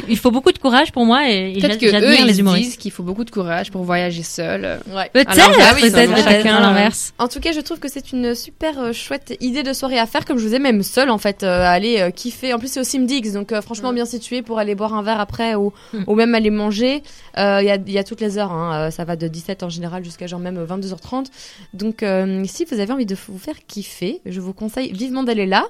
il- 0.09 0.18
faut 0.18 0.30
beaucoup 0.30 0.53
de 0.53 0.59
courage 0.59 0.92
pour 0.92 1.05
moi 1.07 1.28
et, 1.30 1.53
et 1.57 1.61
Peut-être 1.61 1.78
que 1.78 1.86
eux, 1.86 2.14
ils 2.18 2.26
les 2.26 2.32
disent 2.61 2.76
qu'il 2.76 2.90
faut 2.90 3.03
beaucoup 3.03 3.24
de 3.24 3.30
courage 3.30 3.70
pour 3.70 3.82
voyager 3.84 4.22
seul. 4.22 4.80
Ouais. 4.95 5.09
Peut-être, 5.12 5.74
oui, 5.76 5.90
peut-être, 5.90 6.16
chacun, 6.22 6.57
à 6.57 6.61
l'inverse. 6.61 7.12
En 7.18 7.28
tout 7.28 7.40
cas, 7.40 7.53
je 7.53 7.61
trouve 7.61 7.78
que 7.78 7.88
c'est 7.88 8.12
une 8.12 8.34
super 8.34 8.78
euh, 8.78 8.92
chouette 8.92 9.36
idée 9.40 9.62
de 9.62 9.72
soirée 9.72 9.99
à 9.99 10.07
faire, 10.07 10.24
comme 10.24 10.38
je 10.38 10.47
vous 10.47 10.55
ai 10.55 10.59
même 10.59 10.82
seule 10.82 11.09
en 11.11 11.18
fait, 11.18 11.42
euh, 11.42 11.62
à 11.62 11.70
aller 11.70 12.11
kiffer. 12.14 12.53
En 12.53 12.59
plus, 12.59 12.68
c'est 12.68 12.80
au 12.80 12.84
Simdix, 12.84 13.32
donc 13.32 13.53
franchement 13.62 13.92
bien 13.92 14.05
situé 14.05 14.34
pour 14.43 14.59
aller 14.59 14.74
boire 14.74 14.95
un 14.95 15.03
verre 15.03 15.20
après 15.20 15.55
ou, 15.55 15.72
Mm. 15.93 16.05
ou 16.07 16.14
même 16.14 16.35
aller 16.35 16.51
manger. 16.51 17.03
Euh, 17.39 17.59
Il 17.62 17.66
y, 17.66 17.70
a, 17.70 17.76
il 17.76 17.93
y 17.93 17.99
a 17.99 18.05
toutes 18.05 18.20
les 18.20 18.39
heures, 18.39 18.53
hein, 18.53 18.89
euh, 18.89 18.91
ça 18.91 19.05
va 19.05 19.16
de 19.16 19.28
17 19.28 19.62
en 19.62 19.68
général 19.68 20.05
jusqu'à 20.05 20.26
genre 20.26 20.41
même 20.41 20.62
22h30. 20.64 21.26
Donc, 21.72 22.03
euh, 22.03 22.45
si 22.47 22.64
vous 22.64 22.80
avez 22.80 22.93
envie 22.93 23.07
de 23.07 23.16
vous 23.28 23.39
faire 23.39 23.57
kiffer, 23.66 24.20
je 24.26 24.41
vous 24.41 24.53
conseille 24.53 24.93
vivement 24.93 25.22
d'aller 25.22 25.47
là. 25.47 25.64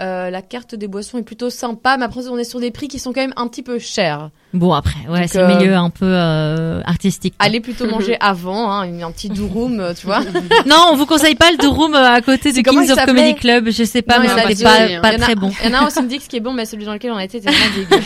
Euh, 0.00 0.28
la 0.28 0.42
carte 0.42 0.74
des 0.74 0.88
boissons 0.88 1.16
est 1.16 1.22
plutôt 1.22 1.48
sympa, 1.48 1.96
mais 1.96 2.04
après 2.04 2.28
on 2.28 2.36
est 2.36 2.44
sur 2.44 2.60
des 2.60 2.70
prix 2.70 2.86
qui 2.86 2.98
sont 2.98 3.14
quand 3.14 3.22
même 3.22 3.32
un 3.36 3.48
petit 3.48 3.62
peu 3.62 3.78
chers. 3.78 4.28
Bon, 4.52 4.72
après, 4.74 4.94
ouais, 5.08 5.26
c'est 5.26 5.38
le 5.38 5.44
euh, 5.44 5.56
milieu 5.56 5.74
un 5.74 5.88
peu 5.90 6.04
euh, 6.06 6.80
artistique. 6.84 7.34
quoi. 7.38 7.46
Allez 7.46 7.60
plutôt 7.60 7.86
manger 7.88 8.16
avant, 8.20 8.70
hein, 8.70 9.02
un 9.02 9.10
petit 9.10 9.30
durum, 9.30 9.94
tu 9.98 10.06
vois. 10.06 10.20
Non, 10.66 10.88
on 10.92 10.96
vous 10.96 11.06
conseille 11.06 11.34
pas 11.34 11.50
le 11.50 11.56
Durum 11.58 11.94
à 11.94 12.20
côté 12.20 12.52
du 12.52 12.62
Kings 12.62 12.90
of 12.90 13.04
Comedy 13.06 13.34
Club. 13.36 13.70
Je 13.70 13.84
sais 13.84 14.02
pas, 14.02 14.18
Non, 14.18 14.24
mais 14.24 14.30
a 14.42 14.48
c'était 14.48 14.64
pas, 14.64 14.70
pas 14.78 14.86
Il 14.86 14.92
y 14.92 14.98
en 14.98 15.02
a- 15.02 15.18
très 15.18 15.34
bon. 15.34 15.50
Il 15.62 15.70
y 15.70 15.74
en 15.74 15.78
a 15.78 15.82
un 15.82 15.86
au 15.86 15.90
Simdix 15.96 16.26
qui 16.28 16.36
est 16.36 16.40
bon, 16.40 16.52
mais 16.52 16.64
celui 16.64 16.84
dans 16.84 16.92
lequel 16.92 17.12
on 17.12 17.18
était 17.18 17.38
était 17.38 17.50
vraiment 17.50 17.74
dégueu. 17.76 18.02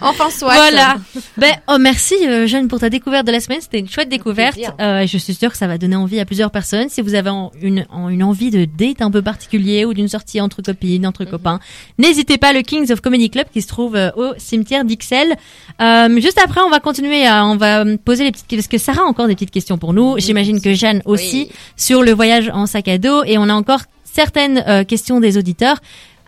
enfin, 0.00 0.30
soit. 0.30 0.54
Voilà. 0.54 0.96
Ben, 1.36 1.52
oh, 1.68 1.76
merci, 1.78 2.14
Jeanne, 2.46 2.68
pour 2.68 2.80
ta 2.80 2.90
découverte 2.90 3.26
de 3.26 3.32
la 3.32 3.40
semaine. 3.40 3.60
C'était 3.60 3.78
une 3.78 3.88
chouette 3.88 4.08
découverte. 4.08 4.58
je 4.80 5.18
suis 5.18 5.34
sûre 5.34 5.50
que 5.50 5.56
ça 5.56 5.66
va 5.66 5.78
donner 5.78 5.96
envie 5.96 6.18
à 6.20 6.24
plusieurs 6.24 6.50
personnes. 6.50 6.88
Si 6.88 7.00
vous 7.00 7.14
avez 7.14 7.30
en- 7.30 7.50
une, 7.60 7.86
en- 7.90 8.08
une 8.08 8.22
envie 8.22 8.50
de 8.50 8.64
date 8.64 9.02
un 9.02 9.10
peu 9.10 9.22
particulier 9.22 9.84
ou 9.84 9.94
d'une 9.94 10.08
sortie 10.08 10.40
entre 10.40 10.62
copines, 10.62 11.06
entre. 11.06 11.27
Copains, 11.28 11.60
n'hésitez 11.98 12.38
pas. 12.38 12.52
Le 12.52 12.62
Kings 12.62 12.90
of 12.92 13.00
Comedy 13.00 13.30
Club 13.30 13.46
qui 13.52 13.62
se 13.62 13.68
trouve 13.68 13.96
euh, 13.96 14.10
au 14.16 14.32
cimetière 14.38 14.84
d'Ixelles. 14.84 15.36
Euh, 15.80 16.20
juste 16.20 16.40
après, 16.42 16.60
on 16.60 16.70
va 16.70 16.80
continuer. 16.80 17.26
À, 17.26 17.46
on 17.46 17.56
va 17.56 17.84
poser 18.04 18.24
les 18.24 18.32
petites 18.32 18.48
parce 18.50 18.68
que 18.68 18.78
Sarah 18.78 19.02
a 19.02 19.04
encore 19.04 19.28
des 19.28 19.34
petites 19.34 19.50
questions 19.50 19.78
pour 19.78 19.92
nous. 19.92 20.18
J'imagine 20.18 20.60
que 20.60 20.74
Jeanne 20.74 21.02
aussi 21.04 21.50
sur 21.76 22.02
le 22.02 22.12
voyage 22.12 22.50
en 22.52 22.66
sac 22.66 22.88
à 22.88 22.98
dos 22.98 23.22
et 23.24 23.38
on 23.38 23.48
a 23.48 23.54
encore 23.54 23.80
certaines 24.04 24.64
euh, 24.66 24.84
questions 24.84 25.20
des 25.20 25.38
auditeurs 25.38 25.78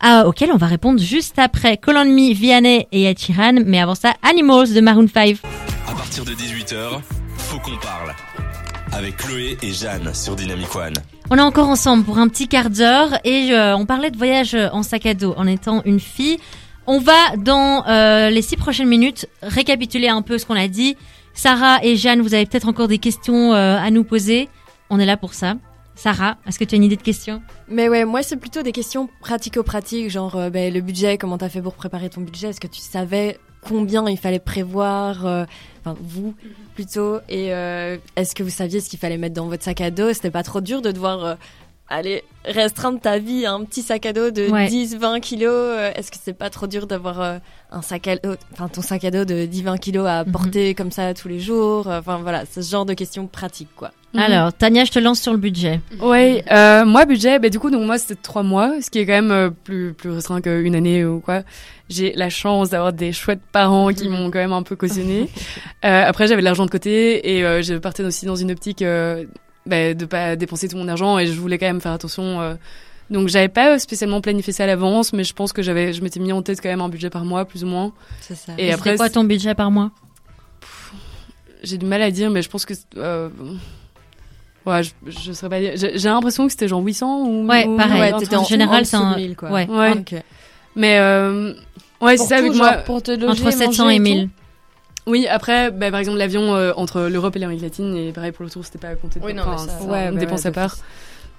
euh, 0.05 0.25
auxquelles 0.25 0.53
on 0.53 0.57
va 0.57 0.67
répondre 0.67 1.01
juste 1.01 1.39
après. 1.39 1.77
Call 1.77 1.97
on 1.97 2.05
Me, 2.05 2.33
Vianney 2.33 2.87
et 2.93 3.05
Ed 3.05 3.19
Sheeran, 3.19 3.55
mais 3.67 3.81
avant 3.81 3.95
ça, 3.95 4.15
Animals 4.23 4.73
de 4.73 4.81
Maroon 4.81 5.07
5. 5.13 5.37
À 5.89 5.93
partir 5.93 6.25
de 6.25 6.33
18h, 6.33 7.01
faut 7.37 7.59
qu'on 7.59 7.77
parle. 7.79 8.15
Avec 8.93 9.17
Chloé 9.19 9.57
et 9.63 9.73
Jeanne 9.73 10.13
sur 10.15 10.37
Dynamic 10.37 10.75
One. 10.75 10.95
On 11.33 11.39
est 11.39 11.43
encore 11.43 11.69
ensemble 11.69 12.03
pour 12.03 12.19
un 12.19 12.27
petit 12.27 12.49
quart 12.49 12.71
d'heure 12.71 13.19
et 13.25 13.53
euh, 13.53 13.77
on 13.77 13.87
parlait 13.87 14.11
de 14.11 14.17
voyage 14.17 14.57
en 14.73 14.83
sac 14.83 15.07
à 15.07 15.15
dos 15.15 15.33
en 15.37 15.47
étant 15.47 15.81
une 15.85 16.01
fille. 16.01 16.39
On 16.89 16.99
va 16.99 17.37
dans 17.37 17.87
euh, 17.87 18.31
les 18.31 18.43
six 18.43 18.57
prochaines 18.57 18.89
minutes 18.89 19.29
récapituler 19.41 20.09
un 20.09 20.23
peu 20.23 20.39
ce 20.39 20.45
qu'on 20.47 20.57
a 20.57 20.67
dit. 20.67 20.97
Sarah 21.33 21.79
et 21.85 21.95
Jeanne, 21.95 22.21
vous 22.21 22.35
avez 22.35 22.47
peut-être 22.47 22.67
encore 22.67 22.89
des 22.89 22.99
questions 22.99 23.55
euh, 23.55 23.79
à 23.79 23.93
nous 23.93 24.03
poser. 24.03 24.49
On 24.91 24.99
est 24.99 25.07
là 25.07 25.17
pour 25.17 25.35
ça. 25.35 25.55
Sarah, 25.95 26.39
est-ce 26.49 26.59
que 26.59 26.65
tu 26.65 26.75
as 26.75 26.79
une 26.79 26.83
idée 26.85 26.97
de 26.97 27.03
question? 27.03 27.43
Mais 27.69 27.89
ouais, 27.89 28.05
moi 28.05 28.25
c'est 28.25 28.37
plutôt 28.37 28.63
des 28.63 28.73
questions 28.73 29.09
pratico-pratiques, 29.21 30.11
genre 30.11 30.35
euh, 30.35 30.51
ben, 30.51 30.73
le 30.75 30.81
budget, 30.81 31.17
comment 31.17 31.39
t'as 31.39 31.49
fait 31.49 31.63
pour 31.63 31.75
préparer 31.75 32.11
ton 32.11 32.23
budget? 32.23 32.49
Est-ce 32.49 32.61
que 32.61 32.67
tu 32.67 32.81
savais 32.81 33.39
combien 33.63 34.09
il 34.09 34.17
fallait 34.17 34.41
prévoir 34.41 35.27
euh, 35.27 35.45
Enfin, 35.85 35.97
vous 36.01 36.35
plutôt. 36.75 37.19
Et 37.29 37.53
euh, 37.55 37.97
est-ce 38.17 38.35
que 38.35 38.43
vous 38.43 38.51
saviez 38.51 38.81
ce 38.81 38.89
qu'il 38.89 38.99
fallait 38.99 39.19
mettre 39.19 39.35
dans 39.35 39.47
votre 39.49 39.63
sac 39.65 39.81
à 39.81 39.91
dos? 39.91 40.13
C'était 40.13 40.31
pas 40.31 40.43
trop 40.43 40.61
dur 40.61 40.83
de 40.83 40.91
devoir 40.93 41.25
euh, 41.25 41.35
aller 41.89 42.23
restreindre 42.45 43.01
ta 43.01 43.19
vie 43.19 43.47
à 43.47 43.53
un 43.53 43.65
petit 43.65 43.83
sac 43.83 44.07
à 44.07 44.13
dos 44.13 44.31
de 44.31 44.49
Ouais. 44.49 44.67
10-20 44.69 45.21
kilos? 45.21 45.51
Euh, 45.53 45.91
Est-ce 45.95 46.11
que 46.11 46.19
c'est 46.23 46.33
pas 46.35 46.49
trop 46.51 46.67
dur 46.67 46.87
d'avoir 46.87 47.21
euh, 47.21 47.39
un 47.71 47.83
sac 47.83 48.07
à 48.09 48.17
dos, 48.17 48.35
enfin 48.53 48.69
ton 48.69 48.83
sac 48.83 49.05
à 49.05 49.11
dos 49.11 49.25
de 49.25 49.47
10-20 49.47 49.79
kilos 49.79 50.07
à 50.07 50.25
Mhm. 50.25 50.33
porter 50.33 50.75
comme 50.75 50.91
ça 50.93 51.13
tous 51.15 51.29
les 51.29 51.41
jours? 51.41 51.87
Enfin 51.89 52.19
voilà, 52.19 52.45
ce 52.47 52.61
genre 52.61 52.85
de 52.87 52.95
questions 52.95 53.27
pratiques 53.27 53.75
quoi. 53.77 53.91
Mhm. 54.13 54.21
Alors, 54.21 54.53
Tania, 54.53 54.85
je 54.85 54.91
te 54.91 54.99
lance 54.99 55.21
sur 55.21 55.31
le 55.33 55.39
budget. 55.39 55.81
Ouais, 56.01 56.45
euh, 56.51 56.85
moi 56.85 57.05
budget, 57.07 57.39
bah, 57.39 57.49
du 57.49 57.61
coup 57.61 57.71
donc 57.71 57.85
moi 57.87 57.97
c'était 57.97 58.17
trois 58.21 58.43
mois, 58.43 58.81
ce 58.83 58.91
qui 58.91 58.99
est 58.99 59.07
quand 59.07 59.13
même 59.13 59.31
euh, 59.31 59.51
plus 59.51 59.93
plus 59.93 60.11
restreint 60.11 60.41
qu'une 60.41 60.75
année 60.75 61.05
ou 61.05 61.21
quoi. 61.21 61.43
J'ai 61.89 62.13
la 62.15 62.29
chance 62.31 62.71
d'avoir 62.71 62.93
des 62.93 63.13
chouettes 63.13 63.41
parents 63.53 63.93
qui 63.93 64.09
m'ont 64.09 64.31
quand 64.31 64.39
même 64.41 64.53
un 64.53 64.63
peu 64.65 64.75
cautionné. 64.77 65.29
Euh, 65.85 66.05
après 66.07 66.27
j'avais 66.27 66.41
de 66.43 66.45
l'argent 66.45 66.67
de 66.67 66.71
côté 66.71 67.37
et 67.37 67.43
euh, 67.45 67.63
je 67.63 67.75
partais 67.75 68.03
aussi 68.05 68.27
dans 68.27 68.37
une 68.37 68.51
optique 68.51 68.83
euh, 68.83 69.25
bah, 69.65 69.95
de 69.95 70.05
pas 70.05 70.37
dépenser 70.37 70.69
tout 70.69 70.77
mon 70.77 70.89
argent 70.89 71.19
et 71.19 71.27
je 71.27 71.33
voulais 71.41 71.57
quand 71.57 71.67
même 71.67 71.81
faire 71.81 71.93
attention. 71.93 72.41
euh. 72.43 72.55
donc 73.11 73.29
j'avais 73.29 73.49
pas 73.49 73.79
spécialement 73.79 74.21
planifié 74.21 74.53
ça 74.53 74.65
à 74.65 74.67
l'avance, 74.67 75.13
mais 75.15 75.25
je 75.25 75.33
pense 75.33 75.53
que 75.55 75.63
j'avais 75.63 75.93
je 75.95 76.03
m'étais 76.03 76.21
mis 76.21 76.33
en 76.33 76.43
tête 76.43 76.61
quand 76.61 76.69
même 76.69 76.83
un 76.83 76.89
budget 76.91 77.09
par 77.11 77.25
mois 77.25 77.45
plus 77.47 77.63
ou 77.65 77.69
moins. 77.69 77.93
C'est 78.21 78.35
ça. 78.35 78.53
Et 78.59 78.67
Et 78.67 78.73
après 78.73 78.97
quoi 78.97 79.09
ton 79.09 79.25
budget 79.25 79.55
par 79.55 79.71
mois? 79.71 79.91
J'ai 81.63 81.79
du 81.79 81.87
mal 81.87 82.03
à 82.03 82.11
dire, 82.11 82.31
mais 82.31 82.43
je 82.43 82.49
pense 82.51 82.65
que 82.67 82.75
euh, 82.97 83.29
ouais 84.67 84.83
je, 84.83 84.91
je 85.07 85.33
saurais 85.33 85.49
pas. 85.71 85.77
J'ai 85.77 86.09
l'impression 86.09 86.47
que 86.47 86.51
c'était 86.53 86.69
genre 86.69 86.83
800 86.83 87.25
ou 87.27 87.47
Ouais, 87.49 87.67
ou- 87.67 87.77
pareil. 87.77 88.13
en 88.35 88.45
général, 88.45 88.87
c'est 88.87 88.97
un- 88.97 89.17
1000, 89.17 89.37
quoi. 89.37 89.51
ouais. 89.51 89.67
Ouais. 89.69 89.93
Ok. 89.93 90.15
Mais 90.77 90.99
euh, 90.99 91.53
ouais, 92.01 92.17
c'est 92.17 92.27
ça 92.27 92.37
avec 92.39 92.55
moi. 92.55 92.73
pour 92.87 93.03
te 93.03 93.11
loger, 93.11 93.27
Entre 93.43 93.51
700 93.53 93.85
manger 93.85 93.95
et 93.95 93.99
tout. 93.99 94.03
1000. 94.05 94.29
Oui, 95.07 95.27
après, 95.27 95.71
bah, 95.71 95.91
par 95.91 95.99
exemple, 95.99 96.19
l'avion 96.19 96.55
euh, 96.55 96.73
entre 96.77 97.03
l'Europe 97.03 97.35
et 97.35 97.39
l'Amérique 97.39 97.63
latine, 97.63 97.97
et 97.97 98.13
pareil 98.13 98.33
pour 98.33 98.45
le 98.45 98.51
tour, 98.51 98.65
c'était 98.65 98.79
pas 98.79 98.89
à 98.89 98.95
compter. 98.95 99.19
Oui, 99.23 99.35
non, 99.35 99.43
enfin, 99.47 99.65
mais 99.67 99.73
ça- 99.85 99.91
Ouais, 99.91 100.05
une 100.09 100.15
bah 100.15 100.21
dépense 100.21 100.43
ouais, 100.43 100.49
à 100.49 100.53
part. 100.53 100.77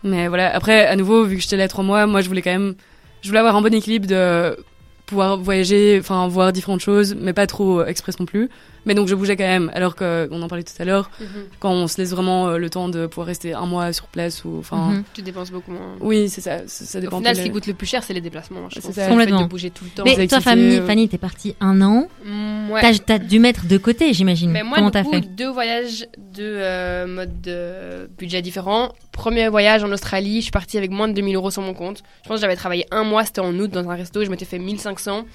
Mais 0.04 0.28
voilà, 0.28 0.54
après, 0.54 0.86
à 0.88 0.96
nouveau, 0.96 1.24
vu 1.24 1.36
que 1.38 1.42
j'étais 1.44 1.58
là 1.58 1.68
trois 1.68 1.84
mois, 1.84 2.08
moi, 2.08 2.22
je 2.22 2.28
voulais 2.28 2.42
quand 2.42 2.52
même, 2.52 2.74
je 3.22 3.28
voulais 3.30 3.40
avoir 3.40 3.56
un 3.56 3.62
bon 3.62 3.74
équilibre 3.74 4.08
de 4.08 4.58
pouvoir 5.06 5.38
voyager, 5.38 5.98
enfin, 6.00 6.28
voir 6.28 6.52
différentes 6.52 6.80
choses, 6.82 7.16
mais 7.20 7.34
pas 7.34 7.46
trop 7.48 7.82
euh, 7.82 7.86
express 7.86 8.20
non 8.20 8.26
plus. 8.26 8.50
Mais 8.86 8.96
donc, 8.96 9.08
je 9.08 9.16
bougeais 9.16 9.36
quand 9.38 9.44
même, 9.44 9.70
alors 9.76 9.96
qu'on 9.96 10.42
en 10.42 10.48
parlait 10.48 10.64
tout 10.64 10.74
à 10.80 10.86
l'heure, 10.86 11.12
Mhm. 11.20 11.28
quand 11.60 11.72
on 11.72 11.88
se 11.88 11.98
laisse 12.00 12.12
vraiment 12.12 12.48
euh, 12.48 12.58
le 12.58 12.70
temps 12.70 12.90
de 12.90 13.06
pouvoir 13.06 13.28
rester 13.28 13.54
un 13.54 13.66
mois 13.66 13.94
sur 13.94 14.08
place 14.08 14.44
ou, 14.44 14.58
enfin, 14.60 14.92
Mhm. 14.92 15.04
Tu 15.14 15.22
dépenses 15.22 15.52
beaucoup 15.52 15.72
moins. 15.72 15.96
oui, 16.00 16.30
c'est 16.30 16.42
ça, 16.42 16.60
ça, 16.68 16.86
ça 16.86 17.00
dépend. 17.00 17.18
Au 17.18 17.20
final, 17.20 17.36
ce 17.36 17.42
qui 17.44 17.52
coûte 17.52 17.68
le 17.68 17.74
plus 17.74 17.86
cher, 17.88 18.04
c'est 18.04 18.14
les 18.14 18.22
déplacements. 18.22 18.70
Je 18.70 18.76
C'est 18.76 18.82
trouve. 18.82 18.96
ça. 18.96 19.02
Le 19.02 19.08
fait 19.08 19.12
Complètement. 19.12 19.42
de 19.44 19.48
bouger 19.48 19.70
tout 19.72 19.84
le 19.84 19.92
temps. 19.92 20.04
Mais 20.06 20.14
toi, 20.16 20.24
activités, 20.24 20.42
famille, 20.44 20.78
euh, 20.80 20.88
Fanny, 20.88 21.10
t'es 21.10 21.18
partie 21.18 21.56
un 21.60 21.82
an. 21.82 22.08
Mm, 22.26 22.72
ouais. 22.72 22.82
T'as 23.06 23.18
dû 23.20 23.40
mettre 23.40 23.68
de 23.68 23.78
côté, 23.78 24.14
j'imagine. 24.14 24.52
Mais 24.52 24.64
moi, 24.64 24.78
Comment 24.78 24.88
du 24.90 24.94
t'as 24.94 25.04
coup, 25.04 25.12
fait 25.12 25.22
deux 25.22 25.50
voyages, 25.50 26.08
deux 26.18 26.56
euh, 26.58 27.06
modes 27.08 27.42
de 27.42 28.10
budget 28.18 28.42
différents. 28.42 28.94
Premier 29.12 29.48
voyage 29.50 29.84
en 29.84 29.92
Australie, 29.92 30.38
je 30.38 30.44
suis 30.44 30.52
partie 30.52 30.78
avec 30.78 30.90
moins 30.92 31.08
de 31.08 31.14
2000 31.14 31.36
euros 31.36 31.52
sur 31.52 31.62
mon 31.62 31.74
compte. 31.74 32.02
Je 32.24 32.30
pense 32.30 32.38
que 32.38 32.42
j'avais 32.42 32.56
travaillé 32.56 32.86
un 32.92 33.04
mois, 33.04 33.26
c'était 33.26 33.42
en 33.42 33.54
août 33.60 33.70
dans 33.70 33.88
un 33.90 33.96
resto, 33.96 34.24
je 34.24 34.30
m'étais 34.30 34.46
fait 34.46 34.58
1500. 34.60 35.26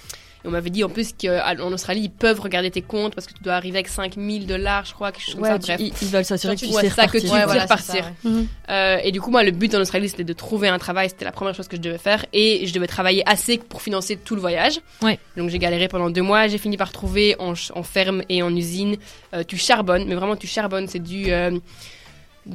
Et 0.46 0.48
on 0.48 0.52
m'avait 0.52 0.70
dit 0.70 0.84
en 0.84 0.88
plus 0.88 1.12
qu'en 1.12 1.72
Australie, 1.72 2.02
ils 2.02 2.10
peuvent 2.10 2.38
regarder 2.40 2.70
tes 2.70 2.80
comptes 2.82 3.16
parce 3.16 3.26
que 3.26 3.32
tu 3.32 3.42
dois 3.42 3.54
arriver 3.54 3.78
avec 3.78 3.88
5000 3.88 4.46
dollars, 4.46 4.84
je 4.84 4.94
crois, 4.94 5.10
quelque 5.10 5.24
chose 5.26 5.34
comme 5.34 5.44
ça. 5.44 5.58
tu- 5.58 5.66
Bref. 5.66 5.80
ils, 5.80 5.92
ils 6.02 6.08
veulent 6.08 6.24
s'assurer 6.24 6.54
que 6.54 6.60
tu 6.60 6.66
sais 6.72 6.88
ça 6.88 7.06
que 7.08 7.18
tu 7.18 7.26
Ouais, 7.26 7.40
sais 7.40 7.44
voilà, 7.44 7.62
repartir. 7.64 7.86
c'est 7.94 7.98
ça, 8.00 8.04
ouais. 8.28 8.30
Mhm. 8.30 8.46
Euh, 8.70 8.98
et 9.02 9.10
du 9.10 9.20
coup, 9.20 9.32
moi, 9.32 9.42
le 9.42 9.50
but 9.50 9.74
en 9.74 9.80
Australie, 9.80 10.08
c'était 10.08 10.22
de 10.24 10.32
trouver 10.32 10.68
un 10.68 10.78
travail. 10.78 11.08
C'était 11.10 11.24
la 11.24 11.32
première 11.32 11.54
chose 11.54 11.66
que 11.66 11.76
je 11.76 11.80
devais 11.82 11.98
faire. 11.98 12.24
Et 12.32 12.64
je 12.66 12.72
devais 12.72 12.86
travailler 12.86 13.28
assez 13.28 13.58
pour 13.58 13.82
financer 13.82 14.16
tout 14.16 14.36
le 14.36 14.40
voyage. 14.40 14.78
Ouais. 15.02 15.18
Donc, 15.36 15.50
j'ai 15.50 15.58
galéré 15.58 15.88
pendant 15.88 16.10
deux 16.10 16.22
mois. 16.22 16.46
J'ai 16.46 16.58
fini 16.58 16.76
par 16.76 16.92
trouver 16.92 17.34
en, 17.40 17.54
ferme 17.82 18.22
et 18.28 18.42
en 18.42 18.54
usine. 18.54 18.96
Euh, 19.34 19.42
tu 19.42 19.56
charbonnes, 19.56 20.04
mais 20.06 20.14
vraiment, 20.14 20.36
tu 20.36 20.46
charbonnes. 20.46 20.86
C'est 20.86 21.00
du. 21.02 21.32
euh, 21.32 21.58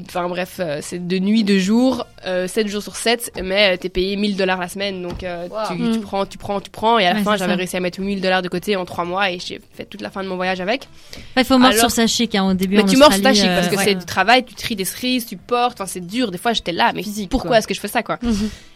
Enfin 0.08 0.30
bref, 0.30 0.58
euh, 0.60 0.80
c'est 0.82 1.06
de 1.06 1.20
nuit, 1.20 1.44
de 1.44 1.58
jour, 1.58 2.06
euh, 2.26 2.48
7 2.48 2.68
jours 2.70 2.82
sur 2.82 2.96
7, 2.96 3.34
mais 3.44 3.74
euh, 3.74 3.78
t'es 3.78 3.90
payé 3.90 4.16
1000 4.16 4.38
dollars 4.38 4.58
la 4.60 4.70
semaine. 4.70 5.02
Donc 5.02 5.22
euh, 5.24 5.48
Wow. 5.50 5.58
tu, 5.68 5.74
Mm. 5.74 5.92
tu 5.94 6.00
prends, 6.00 6.26
tu 6.26 6.38
prends, 6.38 6.62
tu 6.62 6.70
prends. 6.70 6.98
Et 6.98 7.06
à 7.06 7.12
la 7.14 7.20
Ouais, 7.20 7.24
fin, 7.26 7.36
j'avais 7.36 7.56
réussi 7.56 7.76
à 7.76 7.82
mettre 7.82 8.00
1000 8.00 8.22
dollars 8.22 8.42
de 8.42 8.48
côté 8.48 8.78
en 8.78 8.86
3 8.86 9.04
mois 9.04 9.30
et 9.32 9.40
j'ai 9.40 9.60
fait 9.74 9.84
toute 9.86 10.00
la 10.02 10.10
fin 10.10 10.24
de 10.24 10.30
mon 10.30 10.38
voyage 10.38 10.62
avec. 10.62 10.88
Il 11.36 11.44
faut 11.44 11.58
mordre 11.58 11.78
sur 11.78 11.92
sa 11.92 12.08
chic 12.08 12.34
hein, 12.36 12.46
au 12.50 12.54
début. 12.54 12.78
Mais 12.78 12.84
en 12.84 12.86
tu 12.86 12.96
mords 12.96 13.12
sur 13.12 13.22
ta 13.22 13.34
chic 13.34 13.48
parce 13.48 13.68
que 13.68 13.76
euh, 13.76 13.82
c'est 13.84 13.96
du 13.96 14.06
travail, 14.06 14.46
tu 14.46 14.56
tries 14.56 14.78
des 14.78 14.86
cerises, 14.86 15.26
tu 15.26 15.36
portes, 15.36 15.74
enfin 15.74 15.88
c'est 15.88 16.06
dur. 16.06 16.32
Des 16.32 16.38
fois 16.38 16.54
j'étais 16.54 16.72
là, 16.72 16.92
mais 16.96 17.04
Physique, 17.04 17.30
pourquoi 17.30 17.50
quoi. 17.50 17.58
est-ce 17.58 17.68
que 17.68 17.74
je 17.74 17.80
fais 17.82 17.88
ça 17.90 18.02
quoi? 18.02 18.18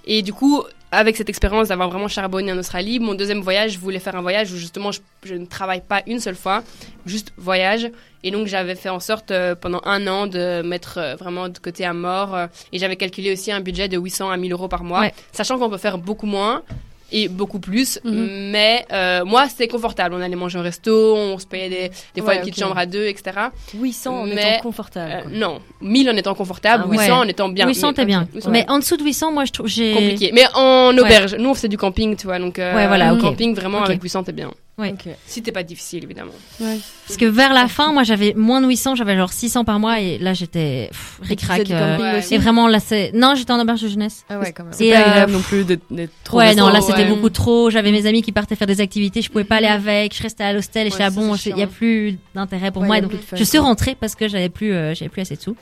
Et 0.05 0.21
du 0.21 0.33
coup, 0.33 0.63
avec 0.91 1.17
cette 1.17 1.29
expérience 1.29 1.67
d'avoir 1.69 1.89
vraiment 1.89 2.07
charbonné 2.07 2.51
en 2.53 2.57
Australie, 2.57 2.99
mon 2.99 3.15
deuxième 3.15 3.41
voyage, 3.41 3.71
je 3.73 3.79
voulais 3.79 3.99
faire 3.99 4.15
un 4.15 4.21
voyage 4.21 4.51
où 4.53 4.57
justement 4.57 4.91
je, 4.91 4.99
je 5.23 5.35
ne 5.35 5.45
travaille 5.45 5.81
pas 5.81 6.01
une 6.07 6.19
seule 6.19 6.35
fois, 6.35 6.63
juste 7.05 7.33
voyage. 7.37 7.89
Et 8.23 8.31
donc 8.31 8.47
j'avais 8.47 8.75
fait 8.75 8.89
en 8.89 8.99
sorte 8.99 9.31
euh, 9.31 9.55
pendant 9.55 9.81
un 9.83 10.07
an 10.07 10.25
de 10.27 10.61
mettre 10.63 10.97
euh, 10.97 11.15
vraiment 11.15 11.49
de 11.49 11.57
côté 11.59 11.85
à 11.85 11.93
mort. 11.93 12.33
euh, 12.35 12.47
et 12.71 12.79
j'avais 12.79 12.95
calculé 12.95 13.33
aussi 13.33 13.51
un 13.51 13.59
budget 13.61 13.87
de 13.87 13.97
800 13.97 14.29
à 14.31 14.37
1000 14.37 14.51
euros 14.53 14.67
par 14.67 14.83
mois, 14.83 15.01
Ouais. 15.01 15.13
sachant 15.31 15.59
qu'on 15.59 15.69
peut 15.69 15.77
faire 15.77 15.97
beaucoup 15.97 16.25
moins. 16.27 16.63
Et 17.11 17.27
beaucoup 17.27 17.59
plus, 17.59 17.99
Mhm. 18.03 18.49
mais 18.51 18.83
euh, 18.91 19.23
moi 19.25 19.47
c'était 19.47 19.67
confortable. 19.67 20.15
On 20.15 20.21
allait 20.21 20.35
manger 20.35 20.57
au 20.57 20.63
resto, 20.63 21.15
on 21.15 21.37
se 21.37 21.45
payait 21.45 21.69
des, 21.69 21.91
des 22.15 22.21
fois 22.21 22.29
Ouais, 22.31 22.35
une 22.37 22.41
petite 22.41 22.55
ok. 22.57 22.63
chambre 22.63 22.77
à 22.77 22.85
deux, 22.87 23.05
etc. 23.05 23.37
800 23.75 24.21
en 24.21 24.25
Mais, 24.25 24.33
étant 24.33 24.63
confortable. 24.63 25.11
Euh, 25.27 25.29
non, 25.31 25.59
1000 25.81 26.09
en 26.09 26.15
étant 26.17 26.33
confortable, 26.33 26.83
Ah 26.87 26.89
ouais. 26.89 26.97
800 26.97 27.19
en 27.19 27.23
étant 27.27 27.49
bien. 27.49 27.67
800 27.67 27.87
Mais- 27.89 27.93
t'es 27.93 28.05
bien. 28.05 28.27
800, 28.33 28.49
Mais 28.49 28.65
en 28.69 28.79
dessous 28.79 28.97
de 28.97 29.03
800, 29.03 29.31
moi 29.31 29.45
je 29.45 29.51
trouve 29.51 29.67
j'ai. 29.67 29.93
compliqué. 29.93 30.31
Mais 30.33 30.45
en 30.55 30.97
auberge, 30.97 31.35
nous 31.35 31.49
on 31.49 31.53
faisait 31.53 31.67
du 31.67 31.77
camping, 31.77 32.15
tu 32.15 32.25
vois, 32.25 32.39
donc 32.39 32.57
euh, 32.57 32.75
Ouais, 32.75 32.87
voilà, 32.87 33.13
en 33.13 33.17
ok. 33.17 33.21
camping 33.21 33.53
vraiment 33.55 33.79
Ok. 33.79 33.85
avec 33.85 34.01
800 34.01 34.23
t'es 34.23 34.31
bien. 34.31 34.51
Ouais. 34.77 34.91
Ok. 34.91 35.07
Si 35.25 35.41
t'es 35.41 35.53
pas 35.53 35.63
difficile 35.63 36.03
évidemment. 36.03 36.33
Parce 36.59 37.15
que 37.17 37.23
vers 37.25 37.53
la 37.53 37.69
fin, 37.69 37.93
moi 37.93 38.03
j'avais 38.03 38.33
moins 38.35 38.59
de 38.59 38.67
800, 38.67 38.95
j'avais 38.95 39.15
genre 39.15 39.31
600 39.31 39.63
par 39.63 39.79
mois 39.79 40.01
et 40.01 40.17
là 40.17 40.33
j'étais 40.33 40.89
ric-rac. 41.21 41.69
euh, 41.71 41.97
ouais. 41.97 42.21
Et 42.29 42.37
vraiment 42.37 42.67
là 42.67 42.79
c'est. 42.81 43.11
Non, 43.13 43.35
j'étais 43.35 43.51
en 43.53 43.59
auberge 43.61 43.81
de 43.83 43.87
jeunesse. 43.87 44.25
Ah 44.29 44.37
ouais, 44.37 44.51
quand 44.51 44.65
même. 44.65 44.73
C'est 44.73 44.91
pas 44.91 44.97
euh, 44.99 45.05
agréable 45.05 45.31
non 45.31 45.39
plus 45.41 45.63
d'être 45.63 46.11
trop 46.25 46.39
Ouais, 46.39 46.55
non, 46.55 46.67
là 46.67 46.81
c'était 46.81 47.03
ouais. 47.03 47.07
beaucoup 47.09 47.29
trop. 47.29 47.69
J'avais 47.69 47.91
mes 47.93 48.05
amis 48.05 48.21
qui 48.21 48.33
partaient 48.33 48.57
faire 48.57 48.67
des 48.67 48.81
activités, 48.81 49.21
je 49.21 49.29
pouvais 49.29 49.45
pas 49.45 49.55
aller 49.57 49.67
avec. 49.67 50.13
Je 50.13 50.21
restais 50.21 50.43
à 50.43 50.51
l'hostel 50.51 50.87
et 50.87 50.89
suis 50.89 50.99
là, 50.99 51.09
bon, 51.09 51.35
il 51.35 51.57
y 51.57 51.63
a 51.63 51.67
plus 51.67 52.17
d'intérêt 52.33 52.71
pour 52.71 52.81
Ouais, 52.81 52.87
moi. 52.89 52.97
et 52.97 53.01
donc 53.01 53.11
je 53.33 53.43
suis 53.45 53.57
rentrée 53.59 53.95
parce 53.97 54.15
que 54.15 54.27
j'avais 54.27 54.49
plus, 54.49 54.73
euh, 54.73 54.93
j'avais 54.93 55.07
plus 55.09 55.21
assez 55.21 55.37
de 55.37 55.41
sous. 55.41 55.55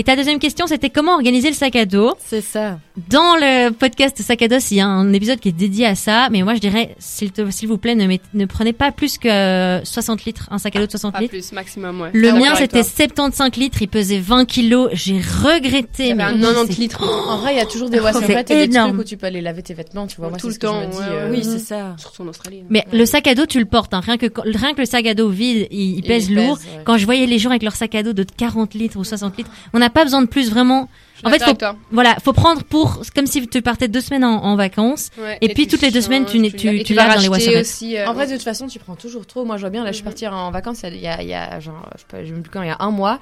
Et 0.00 0.02
ta 0.02 0.16
deuxième 0.16 0.38
question, 0.38 0.66
c'était 0.66 0.88
comment 0.88 1.12
organiser 1.12 1.48
le 1.50 1.54
sac 1.54 1.76
à 1.76 1.84
dos. 1.84 2.14
C'est 2.24 2.40
ça. 2.40 2.78
Dans 3.10 3.36
le 3.36 3.68
podcast 3.68 4.16
Sac 4.22 4.40
à 4.40 4.48
dos, 4.48 4.56
il 4.70 4.78
y 4.78 4.80
a 4.80 4.86
un 4.86 5.12
épisode 5.12 5.38
qui 5.40 5.50
est 5.50 5.52
dédié 5.52 5.84
à 5.84 5.94
ça, 5.94 6.28
mais 6.30 6.40
moi 6.42 6.54
je 6.54 6.60
dirais, 6.60 6.94
s'il 6.98 7.32
te- 7.32 7.50
s'il 7.50 7.68
vous 7.68 7.76
plaît, 7.76 7.94
ne, 7.94 8.06
met- 8.06 8.20
ne 8.32 8.46
prenez 8.46 8.72
pas 8.72 8.92
plus 8.92 9.18
que 9.18 9.80
60 9.84 10.24
litres, 10.24 10.48
un 10.50 10.56
sac 10.56 10.74
à 10.76 10.78
dos 10.80 10.86
de 10.86 10.90
60 10.90 11.12
Pas 11.12 11.20
litres. 11.20 11.32
plus, 11.32 11.52
maximum, 11.52 12.00
ouais. 12.00 12.08
Le 12.14 12.30
Ah, 12.30 12.32
mien, 12.32 12.54
c'était 12.56 12.80
toi. 12.82 12.82
75 12.82 13.56
litres, 13.56 13.82
il 13.82 13.88
pesait 13.88 14.18
20 14.20 14.46
kilos, 14.46 14.88
j'ai 14.94 15.18
regretté. 15.20 16.14
Mais 16.14 16.24
un 16.24 16.32
oui, 16.34 16.40
90 16.40 16.74
c'est- 16.74 16.80
litres. 16.80 17.28
En 17.28 17.36
vrai, 17.36 17.52
il 17.54 17.58
y 17.58 17.60
a 17.60 17.66
toujours 17.66 17.90
des 17.90 17.98
C'est 17.98 18.02
vrai, 18.02 18.42
t'as 18.44 18.54
des 18.54 18.62
énorme. 18.64 18.92
trucs 18.92 19.00
où 19.02 19.04
tu 19.04 19.16
peux 19.18 19.26
aller 19.26 19.42
laver 19.42 19.62
tes 19.62 19.74
vêtements, 19.74 20.06
tu 20.06 20.16
vois. 20.16 20.30
Moi, 20.30 20.38
Tout 20.38 20.46
c'est 20.46 20.48
le 20.48 20.54
ce 20.54 20.58
que 20.60 20.66
je 20.66 20.72
temps, 20.72 20.80
me 20.80 20.92
dis, 20.92 20.96
ouais, 20.98 21.04
euh, 21.10 21.30
ouais. 21.30 21.36
Oui, 21.38 21.44
c'est 21.44 21.58
ça. 21.58 21.94
Surtout 21.98 22.22
en 22.22 22.28
Australie. 22.28 22.62
Mais 22.70 22.86
le 22.90 23.04
sac 23.04 23.26
à 23.26 23.34
dos, 23.34 23.44
tu 23.44 23.58
le 23.58 23.66
portes, 23.66 23.92
hein. 23.92 24.00
rien, 24.00 24.16
que, 24.16 24.26
rien 24.44 24.72
que 24.72 24.80
le 24.80 24.86
sac 24.86 25.06
à 25.06 25.12
dos 25.14 25.28
vide, 25.28 25.68
il, 25.70 25.98
il 25.98 26.02
pèse 26.02 26.28
il 26.30 26.36
lourd. 26.36 26.56
pèse, 26.56 26.66
ouais. 26.66 26.82
Quand 26.84 26.96
je 26.96 27.04
voyais 27.04 27.26
les 27.26 27.38
gens 27.38 27.50
avec 27.50 27.62
leur 27.62 27.74
sac 27.76 27.94
à 27.94 28.02
dos 28.02 28.12
de 28.14 28.24
40 28.24 28.72
litres 28.74 28.98
ou 28.98 29.04
60 29.04 29.36
litres, 29.36 29.50
on 29.74 29.80
pas 29.90 30.04
besoin 30.04 30.22
de 30.22 30.26
plus 30.26 30.50
vraiment. 30.50 30.88
Je 31.22 31.28
En 31.28 31.30
fait, 31.30 31.54
toi. 31.54 31.76
Voilà, 31.90 32.16
faut 32.24 32.32
prendre 32.32 32.62
pour 32.64 33.02
comme 33.14 33.26
si 33.26 33.46
tu 33.46 33.60
partais 33.60 33.88
deux 33.88 34.00
semaines 34.00 34.24
en, 34.24 34.42
en 34.42 34.56
vacances. 34.56 35.10
Ouais, 35.20 35.36
Et 35.42 35.48
puis, 35.52 35.64
tu 35.66 35.72
toutes 35.72 35.82
les 35.82 35.90
deux 35.90 36.00
semaines, 36.00 36.24
tu 36.24 36.40
tu- 36.52 36.68
et 36.80 36.82
tu 36.82 36.94
vas 36.94 37.14
dans 37.14 37.20
les 37.20 37.28
wasserettes. 37.28 37.60
aussi. 37.66 37.96
euh, 37.98 38.06
En 38.08 38.14
vrai, 38.14 38.26
de 38.26 38.32
toute 38.32 38.42
façon, 38.42 38.68
tu 38.68 38.78
prends 38.78 38.96
toujours 38.96 39.26
trop. 39.26 39.44
Moi, 39.44 39.56
je 39.56 39.60
vois 39.60 39.68
bien, 39.70 39.84
là, 39.84 39.90
je 39.90 39.96
suis 39.96 40.04
partie 40.04 40.26
en 40.26 40.50
vacances 40.50 40.80
il 40.84 40.96
y 40.96 41.06
a, 41.06 41.20
il 41.20 41.28
y 41.28 41.34
a 41.34 41.60
genre, 41.60 41.86
je 41.94 42.00
sais 42.00 42.06
pas, 42.10 42.22
je 42.22 42.28
sais 42.28 42.32
même 42.32 42.42
plus 42.42 42.50
quand, 42.50 42.62
il 42.62 42.68
y 42.68 42.70
a 42.70 42.76
un 42.80 42.90
mois. 42.90 43.20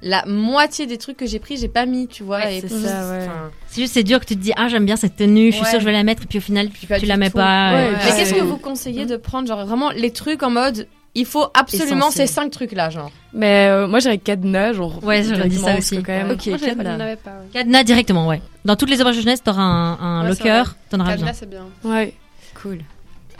La 0.00 0.24
moitié 0.26 0.86
des 0.86 0.96
trucs 0.96 1.16
que 1.16 1.26
j'ai 1.26 1.38
pris, 1.40 1.56
j'ai 1.56 1.66
pas 1.68 1.84
mis, 1.86 2.06
tu 2.08 2.22
vois. 2.22 2.38
Ouais, 2.38 2.58
c'est 2.60 2.68
puis, 2.68 2.84
ça, 2.84 3.08
ouais. 3.10 3.18
enfin, 3.22 3.50
C'est 3.68 3.80
juste, 3.82 3.94
c'est 3.94 4.04
dur 4.04 4.20
que 4.20 4.26
tu 4.26 4.36
te 4.36 4.40
dis, 4.40 4.52
ah, 4.56 4.68
j'aime 4.68 4.84
bien 4.84 4.94
cette 4.96 5.16
tenue, 5.16 5.46
je 5.50 5.56
suis 5.56 5.62
Ouais. 5.64 5.70
sûre 5.70 5.78
que 5.78 5.84
je 5.84 5.86
vais 5.86 5.92
la 5.92 6.04
mettre, 6.04 6.22
et 6.22 6.26
puis 6.26 6.38
au 6.38 6.40
final, 6.40 6.68
Puis 6.68 6.86
tu 7.00 7.06
la 7.06 7.16
mets 7.16 7.30
tout. 7.30 7.36
pas. 7.36 7.72
Mais 7.72 7.90
qu'est-ce 8.16 8.34
que 8.34 8.40
vous 8.40 8.58
conseillez 8.58 9.06
de 9.06 9.16
prendre, 9.16 9.48
genre 9.48 9.64
vraiment 9.66 9.90
les 9.90 10.12
trucs 10.12 10.42
en 10.44 10.50
mode, 10.50 10.86
il 11.18 11.26
faut 11.26 11.46
absolument 11.54 12.06
Essentiel. 12.08 12.28
ces 12.28 12.32
cinq 12.34 12.50
trucs-là, 12.50 12.90
genre. 12.90 13.10
Mais 13.32 13.68
euh, 13.68 13.86
moi, 13.86 13.98
j'irais 14.00 14.18
cadenas, 14.18 14.72
genre. 14.72 15.02
Ouais, 15.04 15.22
j'aurais 15.22 15.48
dit 15.48 15.58
ça 15.58 15.76
aussi. 15.76 16.02
Quand 16.02 16.12
même. 16.12 16.30
Ok, 16.30 16.46
Moi, 16.46 16.56
j'avais 16.58 16.74
pas- 16.76 16.84
cadenas. 16.84 17.16
pas. 17.16 17.30
ouais. 17.30 17.46
Cadenas 17.52 17.82
directement, 17.84 18.26
ouais. 18.28 18.40
Dans 18.64 18.76
toutes 18.76 18.90
les 18.90 19.00
auberges 19.00 19.16
de 19.16 19.22
jeunesse, 19.22 19.42
t'auras 19.42 19.62
un, 19.62 19.92
un 20.00 20.22
Ouais, 20.28 20.34
c'est 20.34 20.44
locker, 20.44 20.64
t'en 20.90 21.00
auras 21.00 21.12
besoin. 21.12 21.26
Cadenas, 21.26 21.38
c'est 21.38 21.50
bien. 21.50 21.64
Ouais. 21.84 22.14
Cool. 22.62 22.78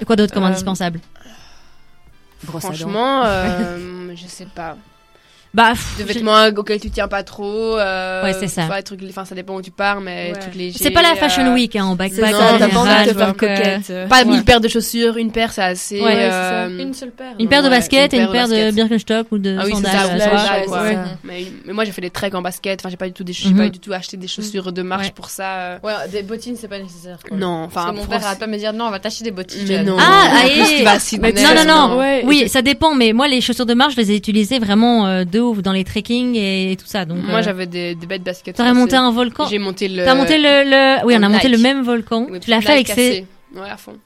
Et 0.00 0.04
quoi 0.04 0.16
d'autre 0.16 0.32
comme 0.34 0.44
Euh, 0.44 0.48
indispensable? 0.48 1.00
Brosse 2.44 2.64
à 2.64 2.68
dents. 2.68 2.74
Franchement, 2.74 3.22
euh, 3.24 4.12
je 4.16 4.26
sais 4.26 4.46
pas. 4.46 4.76
Bah, 5.54 5.70
pff, 5.70 5.96
De 5.98 6.04
vêtements 6.04 6.46
auxquels 6.56 6.78
tu 6.80 6.90
tiens 6.90 7.08
pas 7.08 7.22
trop. 7.22 7.78
euh, 7.78 8.22
Ouais, 8.22 8.34
c'est 8.38 8.48
ça. 8.48 8.66
vois, 8.66 8.82
trucs- 8.82 9.00
Enfin, 9.08 9.24
ça 9.24 9.34
dépend 9.34 9.54
où 9.54 9.62
tu 9.62 9.70
pars, 9.70 10.00
mais 10.00 10.32
Ouais. 10.32 10.38
trucs 10.38 10.54
légers. 10.54 10.78
c'est 10.78 10.90
pas 10.90 11.00
la 11.02 11.14
fashion 11.14 11.46
euh, 11.46 11.54
week 11.54 11.74
hein, 11.74 11.84
en 11.86 11.92
C'est 11.92 12.20
backpack 12.20 12.32
Non, 12.32 12.38
t'as 12.38 12.68
pas 12.68 12.76
envie 12.78 12.88
général, 12.88 13.06
de 13.06 13.12
te 13.12 13.18
faire 13.18 13.36
coquette. 13.36 13.90
euh. 13.90 14.06
Pas 14.08 14.18
Ouais. 14.18 14.24
mille 14.26 14.44
paires 14.44 14.60
de 14.60 14.68
chaussures, 14.68 15.16
une 15.16 15.32
paire, 15.32 15.50
c'est 15.52 15.62
assez. 15.62 16.00
Ouais, 16.02 16.14
euh, 16.30 16.78
Une 16.78 16.92
seule 16.92 17.10
paire. 17.12 17.32
Une 17.40 17.48
paire 17.48 17.62
de 17.62 17.68
Ouais, 17.68 17.76
baskets 17.76 18.12
et 18.14 18.18
une 18.18 18.30
paire 18.30 18.46
de. 18.48 18.70
Birkenstock 18.72 19.26
ou 19.30 19.38
de 19.38 19.56
Ah 19.58 19.62
oui, 19.64 19.70
c'est 19.74 19.76
sandales. 19.86 20.20
ça, 20.20 20.54
euh, 20.54 20.82
ouais. 20.82 20.98
Mais, 21.24 21.46
mais 21.64 21.72
moi, 21.72 21.84
j'ai 21.84 21.92
fait 21.92 22.02
des 22.02 22.10
treks 22.10 22.34
en 22.34 22.42
basket. 22.42 22.80
Enfin, 22.80 22.90
j'ai 22.90 22.96
pas 22.98 23.06
du 23.06 23.12
tout, 23.14 23.24
des, 23.24 23.32
j'ai 23.32 23.48
Mhm. 23.48 23.56
pas 23.56 23.68
du 23.70 23.78
tout 23.78 23.92
acheté 23.92 24.16
des 24.18 24.28
chaussures 24.28 24.70
de 24.72 24.82
marche 24.82 25.10
pour 25.12 25.30
ça. 25.30 25.78
Ouais, 25.82 25.94
des 26.12 26.22
bottines, 26.22 26.56
c'est 26.56 26.68
pas 26.68 26.78
nécessaire. 26.78 27.18
Non, 27.32 27.64
enfin, 27.64 27.92
mon 27.92 28.04
père 28.04 28.24
arrête 28.24 28.38
pas 28.38 28.46
me 28.46 28.56
dire, 28.58 28.72
non, 28.74 28.84
on 28.86 28.90
va 28.90 28.98
t'acheter 28.98 29.24
des 29.24 29.30
bottines. 29.30 29.82
Non. 29.84 29.96
Ah, 29.98 30.42
Non, 31.22 31.54
non, 31.64 31.88
non. 31.88 32.02
Oui, 32.24 32.48
ça 32.48 32.60
dépend, 32.62 32.94
mais 32.94 33.12
moi, 33.14 33.28
les 33.28 33.40
chaussures 33.40 33.66
de 33.66 33.74
marche, 33.74 33.94
je 33.94 34.00
les 34.00 34.12
ai 34.12 34.16
utilisées 34.16 34.58
vraiment 34.58 35.06
euh, 35.06 35.24
dans 35.56 35.72
les 35.72 35.84
trekking 35.84 36.34
et 36.36 36.76
tout 36.78 36.86
ça. 36.86 37.04
Donc, 37.04 37.18
Moi, 37.22 37.38
euh, 37.38 37.42
j'avais 37.42 37.66
des, 37.66 37.94
des 37.94 38.06
bêtes 38.06 38.22
baskets. 38.22 38.56
T'aurais 38.56 38.74
monté 38.74 38.96
un 38.96 39.10
volcan. 39.10 39.46
J'ai 39.48 39.58
monté 39.58 39.88
le. 39.88 40.04
T'as 40.04 40.14
monté 40.14 40.38
le, 40.38 40.64
le... 40.68 41.06
Oui, 41.06 41.14
on 41.18 41.22
a 41.22 41.28
monté 41.28 41.48
le 41.48 41.58
même 41.58 41.82
volcan. 41.82 42.26
Oui, 42.30 42.40
tu 42.40 42.50
l'as 42.50 42.60
fait 42.60 42.72
avec 42.72 42.86
ces. 42.88 42.94
cassé. 42.94 43.26
Ouais, 43.54 43.68
à 43.70 43.76
fond. 43.76 43.96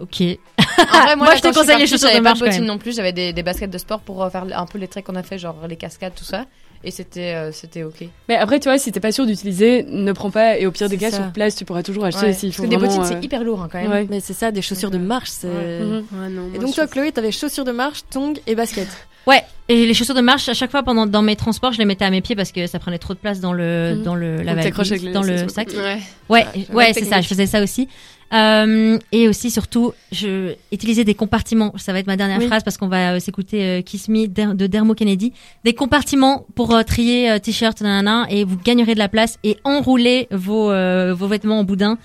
Ok. 0.00 0.22
En 0.78 1.02
vrai, 1.02 1.16
Moi, 1.16 1.26
moi, 1.26 1.34
je 1.34 1.40
te 1.42 1.52
conseille 1.52 1.76
les 1.78 1.86
chaussures 1.88 2.06
de 2.06 2.12
J'avais 2.12 2.20
marche, 2.20 2.38
pas 2.38 2.46
bottines 2.46 2.64
non 2.64 2.78
plus, 2.78 2.94
j'avais 2.94 3.12
des, 3.12 3.32
des 3.32 3.42
baskets 3.42 3.68
de 3.70 3.78
sport 3.78 3.98
pour 3.98 4.22
euh, 4.22 4.30
faire 4.30 4.44
un 4.54 4.64
peu 4.66 4.78
les 4.78 4.86
treks 4.86 5.04
qu'on 5.04 5.16
a 5.16 5.24
fait, 5.24 5.36
genre 5.38 5.56
les 5.68 5.74
cascades, 5.74 6.14
tout 6.14 6.22
ça. 6.24 6.44
Et 6.84 6.92
c'était 6.92 7.34
euh, 7.34 7.50
c'était 7.50 7.82
ok. 7.82 8.04
Mais 8.28 8.36
après, 8.36 8.60
tu 8.60 8.68
vois, 8.68 8.78
si 8.78 8.92
t'es 8.92 9.00
pas 9.00 9.10
sûr 9.10 9.26
d'utiliser, 9.26 9.82
ne 9.88 10.12
prends 10.12 10.30
pas. 10.30 10.56
Et 10.56 10.66
au 10.66 10.70
pire 10.70 10.88
des 10.88 10.96
cas, 10.98 11.10
ça. 11.10 11.16
sur 11.16 11.32
place, 11.32 11.56
tu 11.56 11.64
pourras 11.64 11.82
toujours 11.82 12.04
acheter 12.04 12.26
Ouais. 12.26 12.32
Il 12.32 12.48
Parce 12.50 12.56
faut 12.56 12.62
que 12.62 12.68
des 12.68 12.76
bottines, 12.76 13.00
euh, 13.00 13.04
c'est 13.04 13.24
hyper 13.24 13.42
lourd 13.42 13.60
hein, 13.62 13.68
quand 13.72 13.80
même. 13.82 13.90
ouais. 13.90 14.06
Mais 14.08 14.20
c'est 14.20 14.34
ça, 14.34 14.52
des 14.52 14.62
chaussures 14.62 14.92
de 14.92 14.98
marche. 14.98 15.30
c'est- 15.30 15.48
Mhm. 15.48 16.04
Ouais, 16.12 16.28
non. 16.28 16.46
Et 16.46 16.50
moi, 16.50 16.58
donc 16.60 16.74
toi, 16.76 16.86
Chloé, 16.86 17.10
t'avais 17.10 17.32
chaussures 17.32 17.64
de 17.64 17.72
marche, 17.72 18.02
tongs 18.08 18.34
et 18.46 18.54
baskets. 18.54 18.86
Ouais. 19.26 19.42
Et 19.70 19.84
les 19.84 19.92
chaussures 19.92 20.14
de 20.14 20.22
marche, 20.22 20.48
à 20.48 20.54
chaque 20.54 20.70
fois 20.70 20.82
pendant 20.82 21.04
dans 21.06 21.20
mes 21.20 21.36
transports, 21.36 21.72
je 21.72 21.78
les 21.78 21.84
mettais 21.84 22.04
à 22.06 22.10
mes 22.10 22.22
pieds 22.22 22.34
parce 22.34 22.52
que 22.52 22.66
ça 22.66 22.78
prenait 22.78 22.96
trop 22.98 23.12
de 23.12 23.18
place 23.18 23.40
dans 23.40 23.52
le 23.52 23.96
Mhm. 23.96 24.02
dans 24.02 24.14
le 24.14 24.42
la 24.42 24.54
valise, 24.54 24.72
avec 24.78 25.02
les 25.02 25.12
dans 25.12 25.22
le 25.22 25.46
sac. 25.48 25.68
Ouais. 25.76 25.98
Ouais, 26.30 26.46
Ouais, 26.54 26.66
ouais, 26.74 26.92
c'est 26.94 27.04
ça. 27.04 27.20
Je 27.20 27.28
faisais 27.28 27.46
ça 27.46 27.62
aussi. 27.62 27.88
Euh, 28.32 28.98
et 29.10 29.26
aussi, 29.26 29.50
surtout, 29.50 29.92
je 30.12 30.54
utilisais 30.70 31.04
des 31.04 31.14
compartiments. 31.14 31.72
Ça 31.78 31.92
va 31.94 31.98
être 31.98 32.06
ma 32.06 32.16
dernière 32.16 32.38
Oui. 32.38 32.46
phrase 32.46 32.62
parce 32.62 32.76
qu'on 32.76 32.88
va 32.88 33.14
euh, 33.14 33.20
s'écouter 33.20 33.62
euh, 33.62 33.82
Kiss 33.82 34.08
Me 34.08 34.26
de 34.26 34.66
Dermo 34.66 34.94
Kennedy. 34.94 35.32
Des 35.64 35.72
compartiments 35.74 36.44
pour 36.54 36.74
euh, 36.74 36.82
trier 36.82 37.30
euh, 37.30 37.38
t-shirts, 37.38 37.80
nanana, 37.80 38.26
et 38.28 38.44
vous 38.44 38.56
gagnerez 38.58 38.92
de 38.94 38.98
la 38.98 39.08
place 39.08 39.38
et 39.44 39.56
enrouler 39.64 40.28
vos 40.30 40.70
euh, 40.70 41.14
vos 41.14 41.26
vêtements 41.26 41.58
en 41.58 41.64
boudin. 41.64 41.96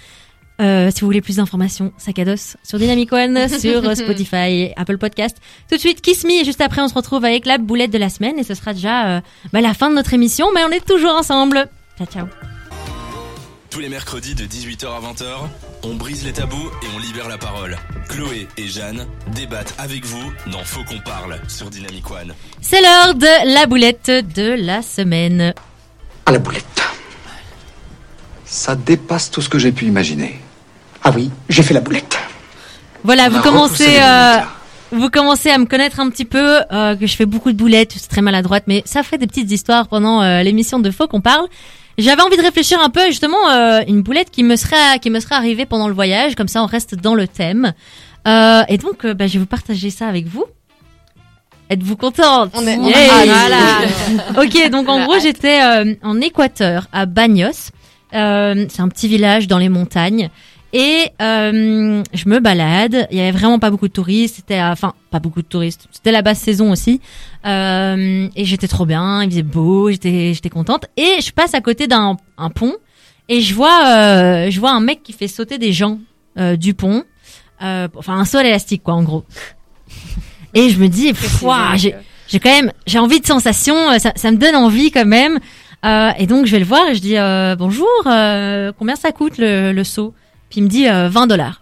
Euh, 0.61 0.91
si 0.93 1.01
vous 1.01 1.07
voulez 1.07 1.21
plus 1.21 1.37
d'informations, 1.37 1.91
sac 1.97 2.19
à 2.19 2.25
dos 2.25 2.55
sur 2.63 2.77
Dynamic 2.77 3.11
One, 3.11 3.47
sur 3.59 3.87
euh, 3.87 3.95
Spotify 3.95 4.35
et 4.35 4.73
Apple 4.77 4.97
Podcast. 4.97 5.37
Tout 5.69 5.75
de 5.75 5.79
suite, 5.79 6.01
Kiss 6.01 6.23
Me 6.25 6.41
et 6.41 6.45
juste 6.45 6.61
après, 6.61 6.81
on 6.81 6.87
se 6.87 6.93
retrouve 6.93 7.25
avec 7.25 7.45
la 7.45 7.57
boulette 7.57 7.91
de 7.91 7.97
la 7.97 8.09
semaine 8.09 8.37
et 8.37 8.43
ce 8.43 8.53
sera 8.53 8.73
déjà 8.73 9.07
euh, 9.07 9.21
bah, 9.51 9.61
la 9.61 9.73
fin 9.73 9.89
de 9.89 9.95
notre 9.95 10.13
émission, 10.13 10.47
mais 10.53 10.61
on 10.63 10.69
est 10.69 10.85
toujours 10.85 11.15
ensemble. 11.15 11.67
Ciao, 11.97 12.07
ciao. 12.07 12.27
Tous 13.71 13.79
les 13.79 13.89
mercredis 13.89 14.35
de 14.35 14.45
18h 14.45 14.85
à 14.85 14.99
20h, 14.99 15.25
on 15.83 15.95
brise 15.95 16.23
les 16.23 16.33
tabous 16.33 16.69
et 16.83 16.85
on 16.95 16.99
libère 16.99 17.27
la 17.27 17.39
parole. 17.39 17.75
Chloé 18.07 18.47
et 18.57 18.67
Jeanne 18.67 19.07
débattent 19.33 19.73
avec 19.79 20.05
vous 20.05 20.31
dans 20.51 20.63
Faut 20.63 20.83
qu'on 20.83 20.99
parle 20.99 21.39
sur 21.47 21.71
Dynamic 21.71 22.11
One. 22.11 22.35
C'est 22.61 22.81
l'heure 22.81 23.15
de 23.15 23.53
la 23.55 23.65
boulette 23.65 24.11
de 24.35 24.53
la 24.63 24.83
semaine. 24.83 25.55
À 26.27 26.31
la 26.31 26.37
boulette. 26.37 26.83
Ça 28.53 28.75
dépasse 28.75 29.31
tout 29.31 29.41
ce 29.41 29.49
que 29.49 29.57
j'ai 29.57 29.71
pu 29.71 29.85
imaginer. 29.85 30.39
Ah 31.03 31.09
oui, 31.15 31.31
j'ai 31.49 31.63
fait 31.63 31.73
la 31.73 31.79
boulette. 31.81 32.19
Voilà, 33.03 33.25
On 33.25 33.29
vous 33.31 33.41
commencez, 33.41 33.97
euh, 33.99 34.37
vous 34.91 35.09
commencez 35.09 35.49
à 35.49 35.57
me 35.57 35.65
connaître 35.65 35.99
un 35.99 36.07
petit 36.11 36.23
peu, 36.23 36.59
euh, 36.71 36.95
que 36.95 37.07
je 37.07 37.15
fais 37.15 37.25
beaucoup 37.25 37.51
de 37.51 37.57
boulettes, 37.57 37.93
c'est 37.97 38.07
très 38.07 38.21
maladroite, 38.21 38.65
mais 38.67 38.83
ça 38.85 39.01
fait 39.01 39.17
des 39.17 39.25
petites 39.25 39.49
histoires 39.51 39.87
pendant 39.87 40.21
euh, 40.21 40.43
l'émission 40.43 40.77
de 40.77 40.91
Faux 40.91 41.07
qu'on 41.07 41.19
parle. 41.19 41.47
J'avais 41.97 42.21
envie 42.21 42.37
de 42.37 42.43
réfléchir 42.43 42.79
un 42.79 42.91
peu, 42.91 43.07
justement, 43.07 43.49
euh, 43.49 43.81
une 43.87 44.03
boulette 44.03 44.29
qui 44.29 44.43
me 44.43 44.55
serait, 44.55 44.99
qui 45.01 45.09
me 45.09 45.19
serait 45.19 45.33
arrivée 45.35 45.65
pendant 45.65 45.87
le 45.87 45.95
voyage, 45.95 46.35
comme 46.35 46.47
ça 46.47 46.61
on 46.61 46.67
reste 46.67 46.93
dans 46.93 47.15
le 47.15 47.27
thème. 47.27 47.73
Euh, 48.27 48.61
et 48.69 48.77
donc, 48.77 49.03
euh, 49.03 49.15
bah, 49.15 49.25
je 49.25 49.33
vais 49.33 49.39
vous 49.39 49.45
partager 49.47 49.89
ça 49.89 50.07
avec 50.07 50.27
vous. 50.27 50.45
Êtes-vous 51.71 51.95
contente? 51.97 52.51
On 52.53 52.67
est- 52.67 52.77
Yeah, 52.77 52.97
Ah, 53.11 53.23
voilà. 54.35 54.43
ok, 54.45 54.69
donc 54.69 54.87
en 54.89 55.03
gros, 55.05 55.17
j'étais 55.19 55.59
euh, 55.63 55.95
en 56.03 56.21
Équateur, 56.21 56.85
à 56.93 57.07
Bagnos. 57.07 57.71
Euh, 58.13 58.65
c'est 58.69 58.81
un 58.81 58.89
petit 58.89 59.07
village 59.07 59.47
dans 59.47 59.57
les 59.57 59.69
montagnes. 59.69 60.29
Et 60.73 61.05
euh, 61.21 62.01
je 62.13 62.29
me 62.29 62.39
balade. 62.39 63.07
Il 63.11 63.17
y 63.17 63.21
avait 63.21 63.31
vraiment 63.31 63.59
pas 63.59 63.69
beaucoup 63.69 63.87
de 63.87 63.93
touristes. 63.93 64.37
C'était, 64.37 64.61
enfin, 64.61 64.93
pas 65.11 65.19
beaucoup 65.19 65.41
de 65.43 65.47
touristes. 65.47 65.87
C'était 65.91 66.11
la 66.11 66.23
basse 66.23 66.39
saison 66.39 66.71
aussi. 66.71 66.99
Euh, 67.45 68.27
et 68.35 68.45
j'étais 68.45 68.67
trop 68.67 68.85
bien. 68.85 69.23
Il 69.23 69.29
faisait 69.29 69.43
beau. 69.43 69.91
J'étais, 69.91 70.33
j'étais 70.33 70.49
contente. 70.49 70.85
Et 70.97 71.21
je 71.21 71.31
passe 71.31 71.53
à 71.53 71.61
côté 71.61 71.87
d'un 71.87 72.17
un 72.37 72.49
pont 72.49 72.73
et 73.29 73.41
je 73.41 73.55
vois, 73.55 73.85
euh, 73.87 74.49
je 74.49 74.59
vois 74.59 74.71
un 74.71 74.81
mec 74.81 75.01
qui 75.03 75.13
fait 75.13 75.27
sauter 75.27 75.57
des 75.57 75.71
gens 75.71 75.99
euh, 76.37 76.55
du 76.55 76.73
pont. 76.73 77.03
Euh, 77.61 77.87
enfin, 77.95 78.17
un 78.17 78.25
sol 78.25 78.45
élastique, 78.45 78.83
quoi, 78.83 78.95
en 78.95 79.03
gros. 79.03 79.23
Et 80.53 80.69
je 80.69 80.79
me 80.79 80.87
dis, 80.87 81.13
j'ai, 81.75 81.95
j'ai 82.27 82.39
quand 82.39 82.49
même, 82.49 82.71
j'ai 82.85 82.99
envie 82.99 83.21
de 83.21 83.25
sensations. 83.25 83.97
Ça, 83.99 84.11
ça 84.15 84.31
me 84.31 84.37
donne 84.37 84.55
envie 84.55 84.91
quand 84.91 85.05
même. 85.05 85.39
Euh, 85.85 86.11
et 86.17 86.27
donc 86.27 86.45
je 86.45 86.51
vais 86.51 86.59
le 86.59 86.65
voir 86.65 86.87
et 86.89 86.95
je 86.95 87.01
dis 87.01 87.17
euh, 87.17 87.55
bonjour, 87.57 87.87
euh, 88.05 88.71
combien 88.79 88.95
ça 88.95 89.11
coûte 89.11 89.37
le, 89.37 89.71
le 89.73 89.83
saut 89.83 90.13
Puis 90.49 90.59
il 90.61 90.63
me 90.63 90.69
dit 90.69 90.87
euh, 90.87 91.09
20 91.09 91.27
dollars. 91.27 91.61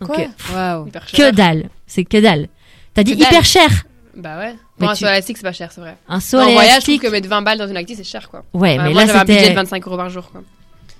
Donc 0.00 0.10
Quoi? 0.10 0.24
euh, 0.24 0.54
Waouh. 0.54 0.86
Hyper 0.88 1.06
que 1.06 1.30
dalle, 1.32 1.68
c'est 1.86 2.04
que 2.04 2.18
dalle. 2.20 2.48
T'as 2.94 3.02
dit 3.02 3.16
dalle. 3.16 3.26
hyper 3.28 3.44
cher. 3.44 3.68
Bah 4.14 4.38
ouais. 4.38 4.54
Bon, 4.78 4.88
un 4.88 4.92
tu- 4.94 5.00
saut 5.00 5.06
élastique, 5.06 5.36
c'est 5.38 5.42
pas 5.42 5.52
cher, 5.52 5.72
c'est 5.72 5.80
vrai. 5.80 5.96
Un 6.08 6.20
saut 6.20 6.38
en 6.38 6.42
voyage, 6.44 6.56
je 6.58 6.62
trouve 6.62 6.68
élastique. 6.94 7.02
que 7.02 7.08
mettre 7.08 7.28
20 7.28 7.42
balles 7.42 7.58
dans 7.58 7.66
une 7.68 7.76
activité, 7.76 8.04
c'est 8.04 8.10
cher, 8.10 8.28
quoi. 8.30 8.44
Ouais, 8.54 8.76
mais 8.78 8.90
moi, 8.90 9.00
là 9.02 9.06
j'avais 9.06 9.18
un 9.18 9.24
budget 9.24 9.38
de 9.40 9.44
c'était. 9.44 9.54
25 9.54 9.86
euros 9.86 9.96
par 9.96 10.10
jour, 10.10 10.30
quoi. 10.30 10.42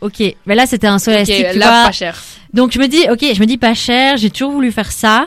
Ok, 0.02 0.22
mais 0.44 0.54
là 0.54 0.66
c'était 0.66 0.86
un 0.88 0.98
saut 0.98 1.10
Ok, 1.10 1.16
élastique. 1.16 1.46
tu 1.52 1.58
là, 1.58 1.66
vois. 1.70 1.84
pas 1.86 1.92
cher. 1.92 2.20
Donc 2.52 2.72
je 2.72 2.78
me 2.78 2.86
dis, 2.88 3.04
ok, 3.10 3.24
je 3.34 3.40
me 3.40 3.46
dis 3.46 3.56
pas 3.58 3.74
cher. 3.74 4.16
J'ai 4.18 4.28
toujours 4.30 4.52
voulu 4.52 4.70
faire 4.72 4.90
ça. 4.92 5.26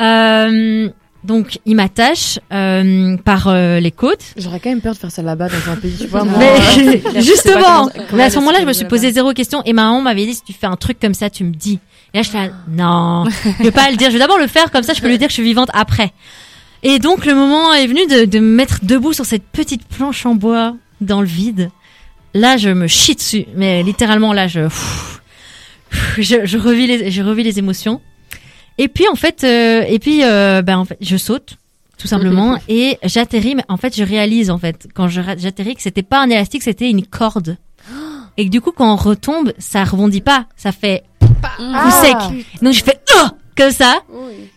Euh, 0.00 0.88
donc 1.24 1.58
il 1.66 1.74
m'attache 1.76 2.38
euh, 2.52 3.16
par 3.18 3.48
euh, 3.48 3.80
les 3.80 3.90
côtes. 3.90 4.24
J'aurais 4.36 4.60
quand 4.60 4.70
même 4.70 4.80
peur 4.80 4.94
de 4.94 4.98
faire 4.98 5.10
ça 5.10 5.22
là-bas 5.22 5.48
dans 5.48 5.72
un 5.72 5.76
pays, 5.76 5.94
tu 6.00 6.06
vois. 6.06 6.24
moi, 6.24 6.38
Mais 6.38 7.02
justement, 7.22 7.88
comment- 7.88 8.04
mais 8.14 8.22
à 8.24 8.30
ce 8.30 8.36
moment-là, 8.36 8.60
je 8.60 8.66
me 8.66 8.72
suis 8.72 8.84
posé 8.86 9.12
zéro 9.12 9.32
question 9.32 9.62
et 9.64 9.72
ma 9.72 9.84
maman 9.84 10.00
m'avait 10.00 10.24
dit 10.26 10.34
si 10.34 10.42
tu 10.42 10.52
fais 10.52 10.66
un 10.66 10.76
truc 10.76 10.98
comme 11.00 11.14
ça, 11.14 11.28
tu 11.30 11.44
me 11.44 11.52
dis. 11.52 11.78
Et 12.14 12.18
là, 12.18 12.22
je 12.22 12.30
fais 12.30 12.38
ah, 12.38 12.50
non, 12.70 13.24
je 13.58 13.64
vais 13.64 13.70
pas 13.70 13.90
le 13.90 13.96
dire. 13.96 14.08
Je 14.08 14.14
vais 14.14 14.18
d'abord 14.20 14.38
le 14.38 14.46
faire 14.46 14.70
comme 14.70 14.82
ça, 14.82 14.94
je 14.94 15.00
peux 15.00 15.08
lui 15.08 15.18
dire 15.18 15.26
que 15.28 15.32
je 15.32 15.40
suis 15.40 15.42
vivante 15.42 15.70
après. 15.74 16.12
Et 16.82 16.98
donc 17.00 17.26
le 17.26 17.34
moment 17.34 17.74
est 17.74 17.86
venu 17.88 18.06
de, 18.06 18.24
de 18.24 18.38
me 18.38 18.54
mettre 18.54 18.78
debout 18.84 19.12
sur 19.12 19.26
cette 19.26 19.42
petite 19.42 19.84
planche 19.86 20.24
en 20.24 20.34
bois 20.36 20.76
dans 21.00 21.20
le 21.20 21.26
vide. 21.26 21.70
Là, 22.34 22.56
je 22.56 22.68
me 22.68 22.86
chie 22.86 23.16
dessus, 23.16 23.46
mais 23.56 23.82
littéralement 23.82 24.32
là, 24.32 24.46
je 24.46 24.68
je, 26.18 26.44
je 26.46 26.58
revis 26.58 26.86
les 26.86 27.10
je 27.10 27.22
revis 27.22 27.42
les 27.42 27.58
émotions. 27.58 28.00
Et 28.78 28.88
puis 28.88 29.06
en 29.08 29.16
fait, 29.16 29.44
euh, 29.44 29.84
et 29.88 29.98
puis 29.98 30.22
euh, 30.22 30.62
ben 30.62 30.78
en 30.78 30.84
fait, 30.84 30.96
je 31.00 31.16
saute 31.16 31.58
tout 31.98 32.06
simplement 32.06 32.56
et 32.68 32.98
j'atterris. 33.02 33.56
Mais 33.56 33.64
en 33.68 33.76
fait, 33.76 33.96
je 33.96 34.04
réalise 34.04 34.50
en 34.50 34.58
fait 34.58 34.88
quand 34.94 35.08
j'atterris 35.08 35.74
que 35.74 35.82
c'était 35.82 36.02
pas 36.02 36.20
un 36.20 36.30
élastique, 36.30 36.62
c'était 36.62 36.88
une 36.88 37.04
corde. 37.04 37.56
Et 38.36 38.46
que 38.46 38.50
du 38.50 38.60
coup, 38.60 38.70
quand 38.70 38.92
on 38.92 38.96
retombe, 38.96 39.52
ça 39.58 39.82
rebondit 39.82 40.20
pas, 40.20 40.46
ça 40.56 40.70
fait 40.70 41.02
coup 41.18 41.90
sec. 42.00 42.16
Donc 42.62 42.72
je 42.72 42.84
fais 42.84 43.00
oh 43.16 43.28
comme 43.56 43.72
ça. 43.72 44.00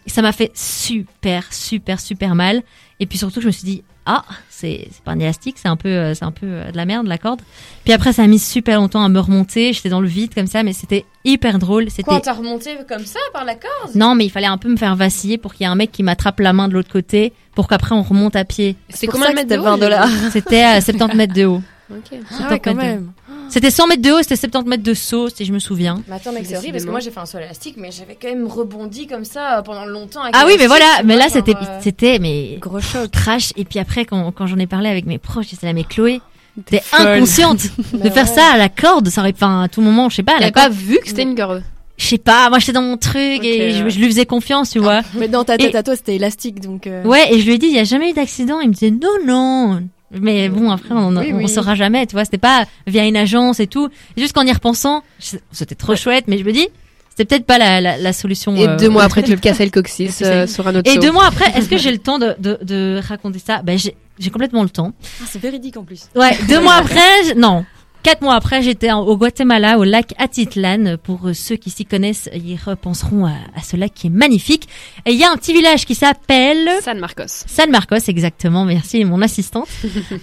Et 0.06 0.10
ça 0.12 0.22
m'a 0.22 0.32
fait 0.32 0.52
super, 0.54 1.52
super, 1.52 2.00
super 2.00 2.36
mal. 2.36 2.62
Et 3.00 3.08
puis 3.08 3.18
surtout, 3.18 3.42
je 3.42 3.48
me 3.48 3.52
suis 3.52 3.64
dit, 3.64 3.84
ah, 4.06 4.24
c'est 4.50 4.88
c'est 4.92 5.04
pas 5.04 5.12
un 5.12 5.20
élastique, 5.20 5.58
c'est 5.58 5.68
un 5.68 5.76
peu, 5.76 5.90
euh, 5.90 6.14
c'est 6.16 6.26
un 6.26 6.32
peu 6.32 6.48
euh, 6.48 6.72
de 6.72 6.78
la 6.78 6.86
merde 6.86 7.06
la 7.06 7.18
corde. 7.18 7.42
Puis 7.84 7.94
après, 7.94 8.14
ça 8.14 8.24
a 8.24 8.28
mis 8.28 8.40
super 8.40 8.80
longtemps 8.80 9.04
à 9.04 9.10
me 9.10 9.20
remonter. 9.20 9.74
J'étais 9.74 9.90
dans 9.90 10.02
le 10.02 10.08
vide 10.08 10.34
comme 10.34 10.48
ça, 10.48 10.64
mais 10.64 10.74
c'était 10.74 11.06
hyper 11.24 11.60
drôle. 11.60 11.90
C'était 11.90 12.04
Quand 12.04 12.20
t'as 12.20 12.34
remonté 12.34 12.78
comme 12.88 13.06
ça 13.06 13.20
par 13.32 13.46
la 13.46 13.54
corde? 13.54 13.96
Non, 13.96 14.16
mais 14.16 14.26
il 14.26 14.30
fallait 14.30 14.48
un 14.48 14.58
peu 14.58 14.70
me 14.70 14.78
faire 14.78 14.96
vaciller 14.96 15.38
pour 15.38 15.54
qu'il 15.54 15.66
y 15.66 15.68
ait 15.68 15.72
un 15.72 15.76
mec 15.76 15.92
qui 15.92 16.02
m'attrape 16.02 16.40
la 16.40 16.54
main 16.54 16.68
de 16.68 16.74
l'autre 16.74 16.92
côté, 16.92 17.34
pour 17.54 17.68
qu'après 17.68 17.94
on 17.94 18.02
remonte 18.02 18.36
à 18.36 18.44
pied. 18.44 18.76
C'est 18.90 19.08
combien 19.08 19.30
de 19.30 19.36
mètres 19.36 19.50
de 19.50 19.54
c'était 19.54 19.60
haut 19.68 19.72
20 19.72 19.78
dollars. 19.78 20.10
C'était 20.32 20.64
à 20.64 20.82
70 20.82 21.16
mètres 21.16 21.34
de 21.34 21.46
haut. 21.46 21.62
Ok. 21.98 22.20
Ah 22.40 22.50
ouais, 22.52 22.60
quand 22.60 22.74
même. 22.76 23.12
C'était 23.50 23.70
100 23.72 23.88
mètres 23.88 24.02
de 24.02 24.12
haut, 24.12 24.20
c'était 24.22 24.36
70 24.38 24.70
mètres 24.70 24.84
de 24.84 24.94
saut, 24.94 25.28
si 25.30 25.44
je 25.44 25.52
me 25.52 25.60
souviens. 25.60 26.02
Mais 26.08 26.16
attends, 26.16 26.32
mec, 26.32 26.46
c'est 26.46 26.56
horrible 26.56 26.74
parce 26.74 26.86
que 26.86 26.90
moi 26.90 27.00
j'ai 27.02 27.12
fait 27.12 27.20
un 27.20 27.26
saut 27.26 27.38
élastique, 27.38 27.76
mais 27.78 27.92
j'avais 27.92 28.18
quand 28.22 28.30
même 28.30 28.48
rebondi 28.48 29.08
comme 29.08 29.26
ça 29.26 29.58
euh, 29.58 29.62
pendant 29.62 29.86
longtemps. 29.86 30.22
avec 30.22 30.36
Ah 30.38 30.44
oui, 30.48 30.54
mais 30.58 30.68
voilà, 30.68 31.02
mais 31.04 31.18
là 31.18 31.28
c'était, 31.30 31.56
euh, 31.56 31.80
c'était, 31.82 32.18
mais 32.20 32.58
Gros 32.62 32.80
choc. 32.80 33.12
crash. 33.12 33.52
Et 33.58 33.66
puis 33.66 33.80
après, 33.80 34.06
quand, 34.06 34.32
quand 34.32 34.48
j'en 34.48 34.58
ai 34.58 34.68
parlé 34.68 34.90
avec 34.90 35.06
mes 35.06 35.18
proches, 35.18 35.48
j'étais 35.52 35.66
là, 35.68 35.74
mais 35.74 35.84
Chloé, 35.84 36.22
t'es 36.66 36.82
inconsciente 36.98 37.64
de 37.94 37.98
Bah 37.98 38.12
faire 38.12 38.26
ouais. 38.28 38.36
ça 38.36 38.46
à 38.54 38.58
la 38.58 38.70
corde. 38.70 39.10
Ça 39.10 39.20
aurait, 39.22 39.34
enfin, 39.36 39.64
à 39.64 39.68
tout 39.68 39.82
moment, 39.82 40.08
je 40.10 40.16
sais 40.18 40.24
pas, 40.24 40.38
J'avais 40.40 40.52
corde. 40.54 40.68
pas 40.70 40.74
vu 40.74 41.00
que 41.00 41.08
c'était 41.10 41.24
une 41.24 41.36
corde. 41.36 41.62
Je 41.98 42.08
sais 42.08 42.18
pas, 42.18 42.50
moi 42.50 42.58
j'étais 42.58 42.72
dans 42.72 42.82
mon 42.82 42.98
truc 42.98 43.44
et 43.44 43.72
je, 43.74 43.84
ouais. 43.84 43.90
je 43.92 44.00
lui 44.00 44.06
faisais 44.08 44.26
confiance, 44.26 44.72
tu 44.72 44.80
vois. 44.80 45.02
Mais 45.14 45.28
dans 45.28 45.44
ta 45.44 45.58
tête 45.58 45.74
Et- 45.76 45.78
à 45.78 45.84
toi, 45.84 45.96
c'était 45.96 46.16
élastique, 46.16 46.60
donc. 46.62 46.88
euh, 46.88 47.04
Ouais, 47.04 47.32
et 47.34 47.40
je 47.40 47.46
lui 47.46 47.54
ai 47.56 47.58
dit, 47.60 47.68
il 47.68 47.76
y 47.76 47.80
a 47.80 47.84
jamais 47.84 48.10
eu 48.10 48.14
d'accident. 48.14 48.60
Il 48.62 48.70
me 48.70 48.74
disait, 48.74 48.90
non, 48.92 49.10
non. 49.28 49.84
Mais 50.20 50.50
bon, 50.50 50.70
après, 50.72 50.94
on, 50.94 51.16
Oui, 51.16 51.32
on 51.34 51.38
oui. 51.38 51.48
saura 51.50 51.76
jamais, 51.76 52.06
tu 52.06 52.14
vois. 52.14 52.26
C'était 52.26 52.38
pas 52.38 52.66
via 52.88 53.06
une 53.06 53.16
agence 53.18 53.60
et 53.60 53.68
tout. 53.68 53.90
Et 54.18 54.22
juste 54.22 54.34
qu'en 54.34 54.46
y 54.46 54.52
repensant, 54.52 55.04
c'était 55.52 55.76
trop 55.76 55.96
chouette, 55.96 56.26
mais 56.28 56.38
je 56.38 56.44
me 56.44 56.52
dis, 56.52 56.68
c'était 57.10 57.26
peut-être 57.26 57.46
pas 57.46 57.58
la, 57.58 57.80
la, 57.82 57.98
la 57.98 58.14
solution. 58.14 58.56
Et 58.56 58.68
euh, 58.68 58.76
deux 58.78 58.90
mois 58.90 59.04
après, 59.06 59.24
tu 59.24 59.32
le 59.32 59.38
cassais 59.38 59.66
le 59.66 59.72
coccyx 59.72 60.14
c'est- 60.14 60.26
euh, 60.26 60.48
sur 60.48 60.68
un 60.68 60.76
autre 60.76 60.90
Et 60.90 60.96
saut. 60.96 61.00
deux 61.02 61.12
mois 61.12 61.28
après, 61.28 61.52
est-ce 61.58 61.70
que 61.70 61.78
j'ai 61.78 61.92
le 61.92 61.98
temps 62.08 62.20
de, 62.20 62.36
de, 62.40 62.58
de 62.62 63.00
raconter 63.08 63.40
ça? 63.40 63.62
Ben 63.64 63.78
j'ai 63.78 64.30
complètement 64.30 64.64
le 64.64 64.70
temps. 64.70 64.94
ah, 65.22 65.26
c'est 65.30 65.42
véridique 65.42 65.78
en 65.78 65.84
plus. 65.84 66.04
Ouais, 66.16 66.38
deux 66.48 66.60
mois 66.62 66.76
après, 66.78 67.34
non, 67.38 67.66
quatre 68.04 68.22
mois 68.22 68.36
après, 68.36 68.62
j'étais 68.62 68.92
au 68.92 69.16
Guatemala, 69.18 69.78
au 69.78 69.84
lac 69.84 70.14
Atitlan. 70.18 70.98
Pour 71.04 71.30
ceux 71.34 71.56
qui 71.56 71.70
s'y 71.70 71.86
connaissent, 71.86 72.30
ils 72.34 72.58
repenseront 72.64 73.26
à, 73.26 73.34
à 73.56 73.62
ce 73.64 73.76
lac 73.78 73.94
qui 73.94 74.08
est 74.08 74.12
magnifique. 74.12 74.68
Et 75.06 75.12
il 75.12 75.18
y 75.20 75.24
a 75.24 75.32
un 75.32 75.36
petit 75.38 75.54
village 75.54 75.86
qui 75.86 75.96
s'appelle 75.96 76.70
San 76.84 77.00
Marcos. 77.00 77.24
San 77.28 77.70
Marcos, 77.70 77.98
exactement. 78.08 78.66
Merci, 78.66 79.04
mon 79.06 79.22
assistante. 79.22 79.68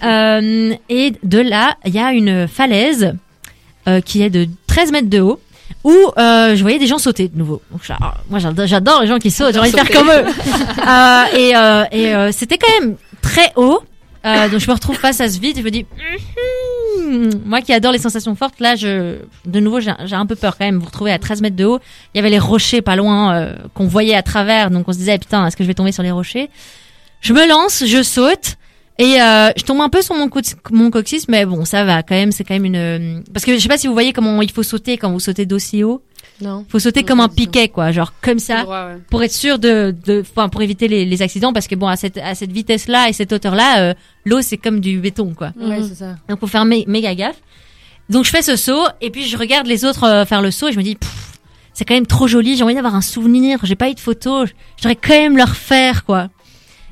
Euh, 0.04 0.74
et 0.88 1.12
de 1.22 1.38
là, 1.38 1.76
il 1.84 1.92
y 1.94 1.98
a 1.98 2.12
une 2.12 2.46
falaise 2.46 3.14
euh, 3.88 4.00
qui 4.00 4.22
est 4.22 4.30
de 4.30 4.46
13 4.66 4.92
mètres 4.92 5.08
de 5.10 5.20
haut. 5.20 5.40
Où 5.84 5.92
euh, 6.18 6.56
je 6.56 6.62
voyais 6.62 6.78
des 6.78 6.86
gens 6.86 6.98
sauter 6.98 7.28
de 7.28 7.36
nouveau. 7.38 7.60
Donc, 7.70 7.82
moi, 8.30 8.38
j'adore, 8.66 9.02
les 9.02 9.06
gens 9.06 9.18
qui 9.18 9.30
sautent. 9.30 9.52
J'ai 9.54 9.60
envie 9.60 9.70
de 9.70 9.76
faire 9.76 9.90
comme 9.90 10.08
eux. 10.08 10.24
Euh, 10.88 11.24
et 11.36 11.54
euh, 11.54 11.84
et 11.92 12.14
euh, 12.14 12.32
c'était 12.32 12.56
quand 12.56 12.80
même 12.80 12.96
très 13.20 13.52
haut. 13.56 13.80
Euh, 14.24 14.48
donc 14.48 14.60
je 14.60 14.66
me 14.68 14.72
retrouve 14.72 14.96
face 14.96 15.20
à 15.20 15.28
ce 15.28 15.38
vide 15.38 15.58
et 15.58 15.60
je 15.60 15.64
me 15.64 15.70
dis, 15.70 15.84
Mhm. 15.96 16.18
Moi 17.44 17.60
qui 17.60 17.72
adore 17.72 17.92
les 17.92 17.98
sensations 17.98 18.34
fortes, 18.34 18.60
là, 18.60 18.76
je, 18.76 19.16
de 19.46 19.60
nouveau, 19.60 19.80
j'ai 19.80 19.92
un 20.12 20.26
peu 20.26 20.36
peur 20.36 20.56
quand 20.56 20.64
même. 20.64 20.78
Vous 20.78 20.86
retrouvez 20.86 21.12
à 21.12 21.18
13 21.18 21.42
mètres 21.42 21.56
de 21.56 21.64
haut. 21.64 21.78
Il 22.14 22.18
y 22.18 22.20
avait 22.20 22.30
les 22.30 22.38
rochers 22.38 22.82
pas 22.82 22.96
loin 22.96 23.34
euh, 23.34 23.56
qu'on 23.74 23.86
voyait 23.86 24.14
à 24.14 24.22
travers, 24.22 24.70
donc 24.70 24.88
on 24.88 24.92
se 24.92 24.98
disait, 24.98 25.14
eh, 25.14 25.18
putain, 25.18 25.46
est-ce 25.46 25.56
que 25.56 25.64
je 25.64 25.68
vais 25.68 25.74
tomber 25.74 25.92
sur 25.92 26.02
les 26.02 26.10
rochers? 26.10 26.50
Je 27.20 27.32
me 27.32 27.48
lance, 27.48 27.84
je 27.86 28.02
saute. 28.02 28.56
Et 29.00 29.22
euh, 29.22 29.50
je 29.56 29.62
tombe 29.62 29.80
un 29.80 29.88
peu 29.88 30.02
sur 30.02 30.16
mon, 30.16 30.28
mon 30.72 30.90
coccyx, 30.90 31.28
mais 31.28 31.46
bon, 31.46 31.64
ça 31.64 31.84
va 31.84 32.02
quand 32.02 32.16
même. 32.16 32.32
C'est 32.32 32.42
quand 32.42 32.54
même 32.54 32.64
une 32.64 33.22
parce 33.32 33.44
que 33.44 33.54
je 33.54 33.60
sais 33.60 33.68
pas 33.68 33.78
si 33.78 33.86
vous 33.86 33.92
voyez 33.92 34.12
comment 34.12 34.42
il 34.42 34.50
faut 34.50 34.64
sauter 34.64 34.98
quand 34.98 35.12
vous 35.12 35.20
sautez 35.20 35.46
d'aussi 35.46 35.84
haut. 35.84 36.02
Non. 36.40 36.64
Faut 36.68 36.78
sauter 36.78 37.00
Non, 37.00 37.06
comme 37.08 37.20
un 37.20 37.28
piquet, 37.28 37.68
quoi, 37.68 37.90
genre 37.92 38.12
comme 38.22 38.38
ça 38.38 38.62
Droit, 38.62 38.86
ouais. 38.86 38.98
pour 39.10 39.22
être 39.22 39.32
sûr 39.32 39.58
de, 39.58 39.94
de, 40.06 40.20
enfin, 40.20 40.48
pour 40.48 40.62
éviter 40.62 40.86
les, 40.88 41.04
les 41.04 41.22
accidents, 41.22 41.52
parce 41.52 41.66
que 41.66 41.74
bon, 41.74 41.88
à 41.88 41.96
cette, 41.96 42.16
à 42.18 42.34
cette 42.34 42.52
vitesse-là 42.52 43.08
et 43.08 43.12
cette 43.12 43.32
hauteur-là, 43.32 43.80
euh, 43.80 43.94
l'eau 44.24 44.40
c'est 44.42 44.56
comme 44.56 44.80
du 44.80 44.98
béton, 44.98 45.34
quoi. 45.34 45.52
Ouais, 45.60 45.80
c'est 45.82 45.96
ça. 45.96 46.16
Donc 46.28 46.40
faut 46.40 46.46
faire 46.46 46.64
mé- 46.64 46.84
méga 46.86 47.14
gaffe. 47.14 47.40
Donc 48.08 48.24
je 48.24 48.30
fais 48.30 48.42
ce 48.42 48.56
saut 48.56 48.86
et 49.00 49.10
puis 49.10 49.24
je 49.26 49.36
regarde 49.36 49.66
les 49.66 49.84
autres 49.84 50.04
euh, 50.04 50.24
faire 50.24 50.40
le 50.42 50.50
saut 50.50 50.68
et 50.68 50.72
je 50.72 50.78
me 50.78 50.82
dis, 50.82 50.96
c'est 51.74 51.84
quand 51.84 51.94
même 51.94 52.06
trop 52.06 52.26
joli. 52.26 52.56
J'ai 52.56 52.64
envie 52.64 52.74
d'avoir 52.74 52.94
un 52.94 53.00
souvenir. 53.02 53.58
J'ai 53.64 53.76
pas 53.76 53.90
eu 53.90 53.94
de 53.94 54.00
photo. 54.00 54.44
J'aurais 54.82 54.96
quand 54.96 55.10
même 55.10 55.36
le 55.36 55.44
refaire, 55.44 56.04
quoi. 56.04 56.28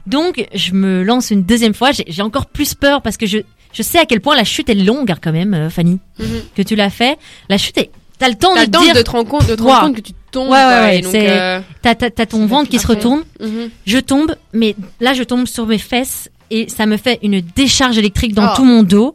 Donc 0.06 0.46
je 0.54 0.72
me 0.72 1.02
lance 1.02 1.30
une 1.30 1.42
deuxième 1.42 1.74
fois. 1.74 1.92
J'ai 1.92 2.04
j'ai 2.08 2.22
encore 2.22 2.46
plus 2.46 2.74
peur 2.74 3.02
parce 3.02 3.16
que 3.16 3.26
je, 3.26 3.38
je 3.72 3.82
sais 3.82 3.98
à 3.98 4.04
quel 4.06 4.20
point 4.20 4.36
la 4.36 4.44
chute 4.44 4.68
est 4.68 4.74
longue 4.74 5.10
hein, 5.10 5.16
quand 5.20 5.32
même, 5.32 5.54
euh, 5.54 5.70
Fanny, 5.70 5.98
Mhm. 6.18 6.26
que 6.54 6.62
tu 6.62 6.76
l'as 6.76 6.90
fait. 6.90 7.18
La 7.48 7.58
chute 7.58 7.76
est, 7.78 7.90
t'as 8.18 8.28
le 8.28 8.34
temps 8.34 8.54
T'as 8.54 8.62
de 8.62 8.66
le 8.66 8.70
temps 8.72 8.82
dire, 8.82 8.94
de 8.94 9.02
te 9.02 9.10
rendre 9.10 9.28
compte, 9.28 9.46
de 9.46 9.54
te 9.54 9.62
Wow. 9.62 9.68
rendre 9.68 9.86
compte 9.86 9.96
que 9.96 10.00
tu 10.02 10.12
tombes. 10.30 10.48
Ouais, 10.50 10.64
ouais, 10.64 11.06
ouais, 11.06 11.28
euh, 11.30 11.60
t'as, 11.82 11.94
ton 12.26 12.46
ventre 12.46 12.68
qui 12.70 12.78
se 12.78 12.86
retourne. 12.86 13.22
mhm. 13.40 13.70
Je 13.86 13.98
tombe, 13.98 14.34
mais 14.52 14.74
là 15.00 15.14
je 15.14 15.22
tombe 15.22 15.46
sur 15.46 15.66
mes 15.66 15.78
fesses 15.78 16.28
et 16.50 16.68
ça 16.68 16.86
me 16.86 16.96
fait 16.96 17.18
une 17.22 17.40
décharge 17.40 17.98
électrique 17.98 18.34
dans 18.34 18.52
Oh. 18.52 18.56
tout 18.56 18.64
mon 18.64 18.82
dos 18.82 19.14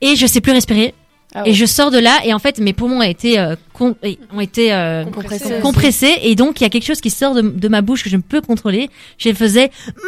et 0.00 0.16
je 0.16 0.26
sais 0.26 0.40
plus 0.40 0.52
respirer. 0.52 0.94
Ah 1.34 1.42
Et 1.44 1.52
je 1.52 1.66
sors 1.66 1.90
de 1.90 1.98
là 1.98 2.20
et 2.24 2.32
en 2.32 2.38
fait 2.38 2.58
mes 2.58 2.72
poumons 2.72 3.00
ont 3.00 3.02
été 3.02 3.38
euh, 3.38 3.54
ont 3.80 4.40
été 4.40 4.72
euh, 4.72 5.04
Compressé. 5.04 5.60
compressés 5.60 6.14
et 6.22 6.34
donc 6.34 6.58
il 6.60 6.64
y 6.64 6.66
a 6.66 6.70
quelque 6.70 6.86
chose 6.86 7.02
qui 7.02 7.10
sort 7.10 7.34
de, 7.34 7.42
de 7.42 7.68
ma 7.68 7.82
bouche 7.82 8.02
que 8.02 8.08
je 8.08 8.16
ne 8.16 8.22
peux 8.22 8.40
contrôler. 8.40 8.88
Je 9.18 9.32
faisais 9.34 9.70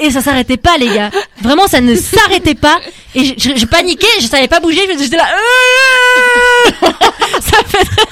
et 0.00 0.10
ça 0.10 0.20
s'arrêtait 0.20 0.56
pas 0.56 0.76
les 0.78 0.88
gars. 0.88 1.10
Vraiment 1.42 1.66
ça 1.66 1.80
ne 1.80 1.94
s'arrêtait 1.94 2.54
pas 2.54 2.78
et 3.14 3.24
je, 3.24 3.34
je, 3.36 3.56
je 3.56 3.66
paniquais, 3.66 4.06
je 4.20 4.26
savais 4.26 4.48
pas 4.48 4.60
bouger, 4.60 4.80
je- 4.92 5.02
j'étais 5.02 5.16
là. 5.16 5.26
ça 7.40 7.58
fait 7.66 7.84
très. 7.84 8.06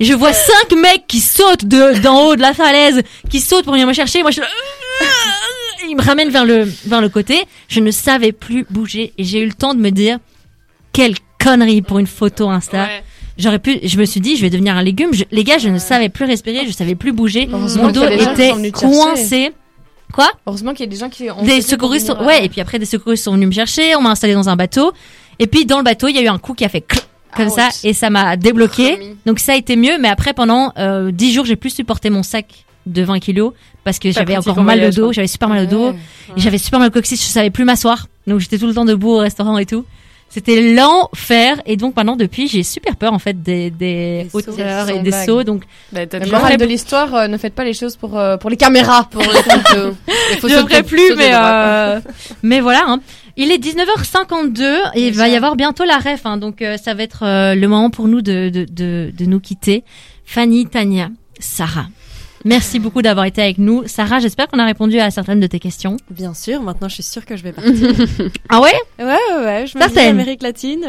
Et 0.00 0.04
je 0.04 0.12
vois 0.12 0.32
cinq 0.32 0.76
mecs 0.76 1.06
qui 1.06 1.20
sautent 1.20 1.64
de 1.64 1.98
d'en 2.00 2.26
haut 2.26 2.36
de 2.36 2.40
la 2.42 2.52
falaise, 2.52 3.02
qui 3.30 3.40
sautent 3.40 3.64
pour 3.64 3.72
venir 3.72 3.86
me 3.86 3.92
chercher. 3.92 4.22
Moi 4.22 4.30
je 4.30 4.34
suis 4.34 4.42
là. 4.42 4.48
Ils 5.88 5.96
me 5.96 6.02
ramènent 6.02 6.30
vers 6.30 6.44
le 6.44 6.68
vers 6.86 7.00
le 7.00 7.08
côté. 7.08 7.44
Je 7.68 7.80
ne 7.80 7.90
savais 7.90 8.32
plus 8.32 8.66
bouger 8.70 9.12
et 9.18 9.24
j'ai 9.24 9.40
eu 9.40 9.46
le 9.46 9.52
temps 9.52 9.74
de 9.74 9.80
me 9.80 9.90
dire 9.90 10.18
quelle 10.92 11.14
connerie 11.42 11.82
pour 11.82 11.98
une 11.98 12.06
photo 12.06 12.48
Insta. 12.48 12.84
Ouais. 12.84 13.02
J'aurais 13.36 13.58
pu, 13.58 13.80
je 13.82 13.98
me 13.98 14.04
suis 14.04 14.20
dit, 14.20 14.36
je 14.36 14.42
vais 14.42 14.50
devenir 14.50 14.76
un 14.76 14.82
légume. 14.82 15.12
Je- 15.12 15.24
les 15.32 15.42
gars, 15.42 15.58
je 15.58 15.68
ne 15.68 15.78
savais 15.80 16.08
plus 16.08 16.24
respirer, 16.24 16.66
je 16.66 16.72
savais 16.72 16.94
plus 16.94 17.12
bouger. 17.12 17.46
Mon 17.82 17.90
dos 17.90 18.02
était 18.32 18.52
coincé. 18.70 19.52
Quoi 20.14 20.30
Heureusement 20.46 20.72
qu'il 20.72 20.86
y 20.86 20.88
a 20.88 20.90
des 20.90 20.96
gens 20.96 21.08
qui 21.10 21.28
ont. 21.30 21.42
Des 21.42 21.60
secouristes, 21.60 22.06
venir, 22.06 22.16
sont- 22.18 22.22
euh, 22.24 22.26
ouais. 22.28 22.44
Et 22.44 22.48
puis 22.48 22.60
après, 22.60 22.78
des 22.78 22.86
secouristes 22.86 23.24
sont 23.24 23.32
venus 23.32 23.48
me 23.48 23.52
chercher. 23.52 23.96
On 23.96 24.00
m'a 24.02 24.10
installé 24.10 24.34
dans 24.34 24.48
un 24.48 24.56
bateau. 24.56 24.92
Et 25.38 25.46
puis 25.46 25.66
dans 25.66 25.78
le 25.78 25.84
bateau, 25.84 26.06
il 26.08 26.14
y 26.14 26.18
a 26.18 26.22
eu 26.22 26.28
un 26.28 26.38
coup 26.38 26.54
qui 26.54 26.64
a 26.64 26.68
fait 26.68 26.80
clic, 26.80 27.02
comme 27.36 27.48
ça 27.50 27.68
et 27.82 27.92
ça 27.92 28.10
m'a 28.10 28.36
débloqué. 28.36 29.16
Donc 29.26 29.40
ça 29.40 29.52
a 29.52 29.56
été 29.56 29.74
mieux, 29.76 29.98
mais 29.98 30.08
après 30.08 30.32
pendant 30.34 30.72
euh, 30.78 31.10
10 31.10 31.32
jours, 31.32 31.44
j'ai 31.44 31.56
plus 31.56 31.70
supporté 31.70 32.08
mon 32.10 32.22
sac 32.22 32.46
de 32.86 33.02
20 33.02 33.18
kilos 33.18 33.52
parce 33.82 33.98
que 33.98 34.12
j'avais 34.12 34.34
encore 34.36 34.58
en 34.58 34.62
mal 34.62 34.78
au 34.78 34.90
dos, 34.90 35.12
j'avais 35.12 35.26
super 35.26 35.48
mal 35.48 35.64
au 35.64 35.66
dos, 35.66 35.94
j'avais 36.36 36.58
super 36.58 36.78
mal 36.78 36.88
au 36.88 36.92
coccyx, 36.92 37.20
je 37.20 37.28
savais 37.32 37.50
plus 37.50 37.64
m'asseoir. 37.64 38.06
Donc 38.28 38.38
j'étais 38.40 38.58
tout 38.58 38.66
le 38.68 38.74
temps 38.74 38.84
debout 38.84 39.10
au 39.10 39.18
restaurant 39.18 39.58
et 39.58 39.66
tout. 39.66 39.84
C'était 40.34 40.74
l'enfer 40.74 41.62
et 41.64 41.76
donc 41.76 41.94
maintenant 41.94 42.16
depuis 42.16 42.48
j'ai 42.48 42.64
super 42.64 42.96
peur 42.96 43.12
en 43.12 43.20
fait 43.20 43.40
des, 43.40 43.70
des, 43.70 44.26
hauteurs 44.32 44.88
et 44.90 44.98
des 44.98 45.10
vagues. 45.10 45.26
sauts 45.26 45.44
donc 45.44 45.62
Bah, 45.92 46.00
fait- 46.10 46.56
de 46.56 46.64
l'histoire, 46.64 47.14
euh, 47.14 47.28
ne 47.28 47.36
faites 47.36 47.54
pas 47.54 47.62
les 47.62 47.72
choses 47.72 47.94
pour, 47.94 48.18
euh, 48.18 48.36
pour 48.36 48.50
les 48.50 48.56
caméras. 48.56 49.04
Pour 49.12 49.22
les. 49.22 49.28
Il 50.32 50.38
faut 50.40 50.48
sauter- 50.48 50.82
plus 50.82 51.06
sauter 51.08 51.14
mais 51.18 51.30
euh, 51.34 52.00
mais 52.42 52.60
voilà 52.60 52.82
hein. 52.88 53.00
il 53.36 53.52
est 53.52 53.58
19h52 53.62 54.76
et 54.96 55.06
il 55.06 55.14
va 55.14 55.28
y 55.28 55.36
avoir 55.36 55.54
bientôt 55.54 55.84
la 55.84 55.98
ref 55.98 56.22
hein, 56.24 56.36
donc 56.36 56.62
euh, 56.62 56.76
ça 56.78 56.94
va 56.94 57.04
être 57.04 57.22
euh, 57.24 57.54
le 57.54 57.68
moment 57.68 57.90
pour 57.90 58.08
nous 58.08 58.20
de, 58.20 58.48
de, 58.48 58.64
de, 58.68 59.12
de 59.16 59.24
nous 59.26 59.38
quitter 59.38 59.84
Fanny 60.24 60.66
Tania 60.66 61.10
Sarah 61.38 61.86
merci 62.44 62.78
beaucoup 62.78 63.02
d'avoir 63.02 63.26
été 63.26 63.42
avec 63.42 63.58
nous 63.58 63.82
Sarah 63.86 64.18
j'espère 64.20 64.48
qu'on 64.48 64.58
a 64.58 64.64
répondu 64.64 64.98
à 65.00 65.10
certaines 65.10 65.40
de 65.40 65.46
tes 65.46 65.58
questions 65.60 65.96
Bien 66.10 66.34
sûr, 66.34 66.62
maintenant 66.62 66.88
je 66.88 66.94
suis 66.94 67.02
sûre 67.02 67.24
que 67.24 67.36
je 67.36 67.42
vais 67.42 67.52
partir. 67.52 67.72
ah 68.48 68.60
ouais? 68.60 68.72
Ouais, 68.98 69.04
ouais, 69.06 69.44
ouais, 69.44 69.66
je 69.66 69.78
me 69.78 69.88
dis. 69.88 69.98
Amérique 69.98 70.42
latine, 70.42 70.80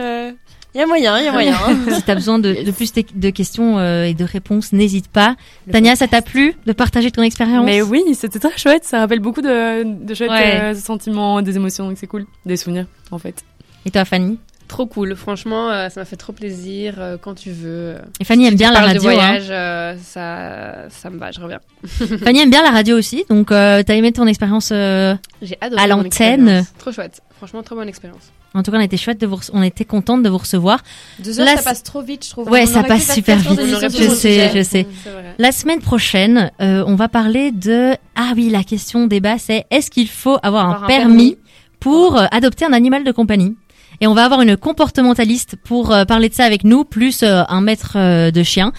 il 0.74 0.80
y 0.80 0.82
a 0.82 0.88
moyen, 0.88 1.18
il 1.20 1.24
y 1.26 1.28
a 1.28 1.32
moyen. 1.32 1.56
si 1.96 2.02
t'as 2.04 2.16
besoin 2.16 2.38
de, 2.38 2.52
de 2.66 2.72
plus 2.72 2.92
de, 2.92 3.04
de 3.16 3.30
questions 3.30 3.80
euh, 3.80 4.04
et 4.04 4.14
de 4.14 4.26
réponses 4.26 4.74
n'hésite 4.74 5.08
pas 5.08 5.38
Tania 5.72 5.96
ça 5.96 6.08
t'a 6.08 6.22
plu 6.22 6.54
de 6.66 6.74
partager 6.74 7.12
ton 7.12 7.22
expérience? 7.22 7.66
Mais 7.66 7.82
oui, 7.82 8.04
c'était 8.14 8.40
très 8.40 8.58
chouette. 8.58 8.84
Ça 8.84 9.00
rappelle 9.00 9.22
beaucoup 9.22 9.42
de, 9.42 9.84
de 9.84 10.14
chouettes 10.14 10.30
Ouais. 10.32 10.60
euh, 10.62 10.76
sentiments, 10.76 11.42
des 11.42 11.56
émotions, 11.56 11.88
donc 11.88 11.98
c'est 11.98 12.08
cool. 12.08 12.26
Des 12.46 12.58
souvenirs, 12.58 12.88
en 13.12 13.18
fait. 13.20 13.46
et 13.86 13.92
toi 13.92 14.04
Fanny? 14.04 14.38
Trop 14.68 14.88
cool. 14.88 15.16
Franchement, 15.16 15.70
euh, 15.70 15.90
ça 15.90 16.02
m'a 16.02 16.06
fait 16.06 16.16
trop 16.16 16.34
plaisir. 16.34 16.96
euh, 16.98 17.18
quand 17.22 17.36
tu 17.36 17.52
veux. 17.52 17.96
et 18.20 18.24
Fanny 18.24 18.48
aime 18.48 18.56
bien 18.56 18.72
la 18.72 18.80
Parle 18.80 18.88
radio 18.88 19.02
de 19.04 19.08
hein. 19.08 19.14
voyage, 19.14 19.48
euh, 19.52 19.96
ça, 20.04 20.90
ça 20.90 21.10
me 21.10 21.20
va. 21.20 21.32
Je 21.32 21.40
reviens. 21.40 21.60
Fanny 22.24 22.40
aime 22.40 22.50
bien 22.50 22.64
la 22.64 22.72
radio 22.72 22.98
aussi, 22.98 23.26
donc 23.30 23.52
euh, 23.52 23.84
t'as 23.84 23.94
aimé 23.96 24.12
ton 24.12 24.26
expérience. 24.28 24.70
euh, 24.72 25.16
J'ai 25.42 25.58
adoré. 25.62 25.82
À 25.84 25.88
l'antenne. 25.88 26.66
Trop 26.80 26.92
chouette. 26.92 27.22
Franchement, 27.38 27.62
trop 27.64 27.76
bonne 27.76 27.90
expérience. 27.90 28.32
En 28.56 28.64
tout 28.64 28.72
cas, 28.72 28.78
on 28.78 28.82
était 28.82 28.96
chouette 28.98 29.20
de 29.20 29.28
vous, 29.28 29.38
on 29.52 29.62
était 29.62 29.84
contente 29.84 30.24
de 30.24 30.30
vous 30.30 30.38
recevoir. 30.38 30.82
Deux 31.20 31.40
heures, 31.42 31.48
ça 31.58 31.62
passe 31.62 31.84
trop 31.84 32.02
vite, 32.02 32.24
je 32.26 32.30
trouve. 32.32 32.50
Ouais, 32.50 32.64
On 32.64 32.66
ça 32.66 32.84
passe 32.84 33.14
super 33.14 33.38
vite. 33.38 33.60
Je 33.62 34.08
sais, 34.16 34.50
je 34.56 34.64
sais. 34.64 34.88
C'est 35.04 35.10
vrai. 35.10 35.36
La 35.38 35.52
semaine 35.52 35.82
prochaine, 35.82 36.52
euh, 36.62 36.82
on 36.88 36.96
va 36.96 37.10
parler 37.10 37.52
de 37.52 37.96
ah 38.16 38.32
oui, 38.36 38.50
la 38.50 38.64
question 38.64 39.08
débat, 39.08 39.38
c'est 39.38 39.66
est-ce 39.72 39.92
qu'il 39.92 40.08
faut 40.08 40.38
avoir 40.42 40.64
Avoir 40.70 40.82
un 40.84 40.86
un 40.86 40.88
permis 40.88 41.38
pour 41.82 42.18
euh, 42.18 42.26
adopter 42.32 42.64
un 42.64 42.72
animal 42.72 43.04
de 43.04 43.12
compagnie? 43.12 43.56
Et 44.02 44.08
on 44.08 44.14
va 44.14 44.26
avoir 44.26 44.42
une 44.42 44.58
comportementaliste 44.58 45.56
pour 45.64 45.92
euh, 45.92 46.06
parler 46.06 46.30
de 46.30 46.34
ça 46.34 46.44
avec 46.46 46.64
nous, 46.64 46.84
plus 46.84 47.24
euh, 47.24 47.44
un 47.48 47.62
maître 47.62 47.94
euh, 47.96 48.32
de 48.32 48.44
chien. 48.44 48.72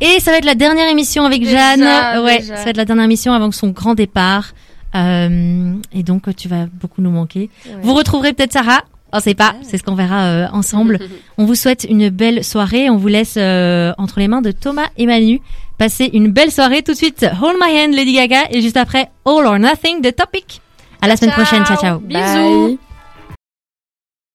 Et 0.00 0.20
ça 0.20 0.30
va 0.30 0.38
être 0.38 0.44
la 0.44 0.54
dernière 0.54 0.88
émission 0.88 1.24
avec 1.24 1.42
Déjà, 1.42 1.76
Jeanne. 1.76 2.22
Ouais, 2.24 2.40
déjà. 2.40 2.56
ça 2.56 2.64
va 2.64 2.70
être 2.70 2.76
la 2.76 2.84
dernière 2.84 3.04
émission 3.04 3.32
avant 3.32 3.50
son 3.52 3.68
grand 3.68 3.94
départ. 3.94 4.52
Euh, 4.94 5.74
et 5.92 6.02
donc, 6.02 6.34
tu 6.36 6.48
vas 6.48 6.66
beaucoup 6.66 7.02
nous 7.02 7.10
manquer. 7.10 7.50
Vous 7.82 7.94
retrouverez 7.94 8.32
peut-être 8.32 8.52
Sarah. 8.52 8.82
On 9.14 9.20
sait 9.20 9.34
pas, 9.34 9.54
c'est 9.60 9.76
ce 9.76 9.82
qu'on 9.82 9.94
verra 9.94 10.24
euh, 10.24 10.46
ensemble. 10.52 10.98
On 11.38 11.44
vous 11.44 11.54
souhaite 11.54 11.86
une 11.88 12.08
belle 12.08 12.42
soirée. 12.44 12.88
On 12.88 12.96
vous 12.96 13.08
laisse 13.08 13.34
euh, 13.36 13.92
entre 13.98 14.20
les 14.20 14.28
mains 14.28 14.40
de 14.40 14.52
Thomas 14.52 14.88
et 14.96 15.04
Manu. 15.04 15.42
Passez 15.76 16.08
une 16.14 16.28
belle 16.28 16.50
soirée. 16.50 16.82
Tout 16.82 16.92
de 16.92 16.96
suite, 16.96 17.26
Hold 17.42 17.56
My 17.62 17.78
Hand, 17.78 17.92
Lady 17.94 18.14
Gaga. 18.14 18.44
Et 18.50 18.62
juste 18.62 18.78
après, 18.78 19.10
All 19.26 19.44
or 19.46 19.58
Nothing, 19.58 20.00
The 20.00 20.16
Topic. 20.16 20.62
À 21.02 21.08
la 21.08 21.16
semaine 21.16 21.32
prochaine. 21.34 21.64
Ciao, 21.66 21.76
ciao. 21.76 21.98
Bisous. 21.98 22.68
Bye. 22.68 22.91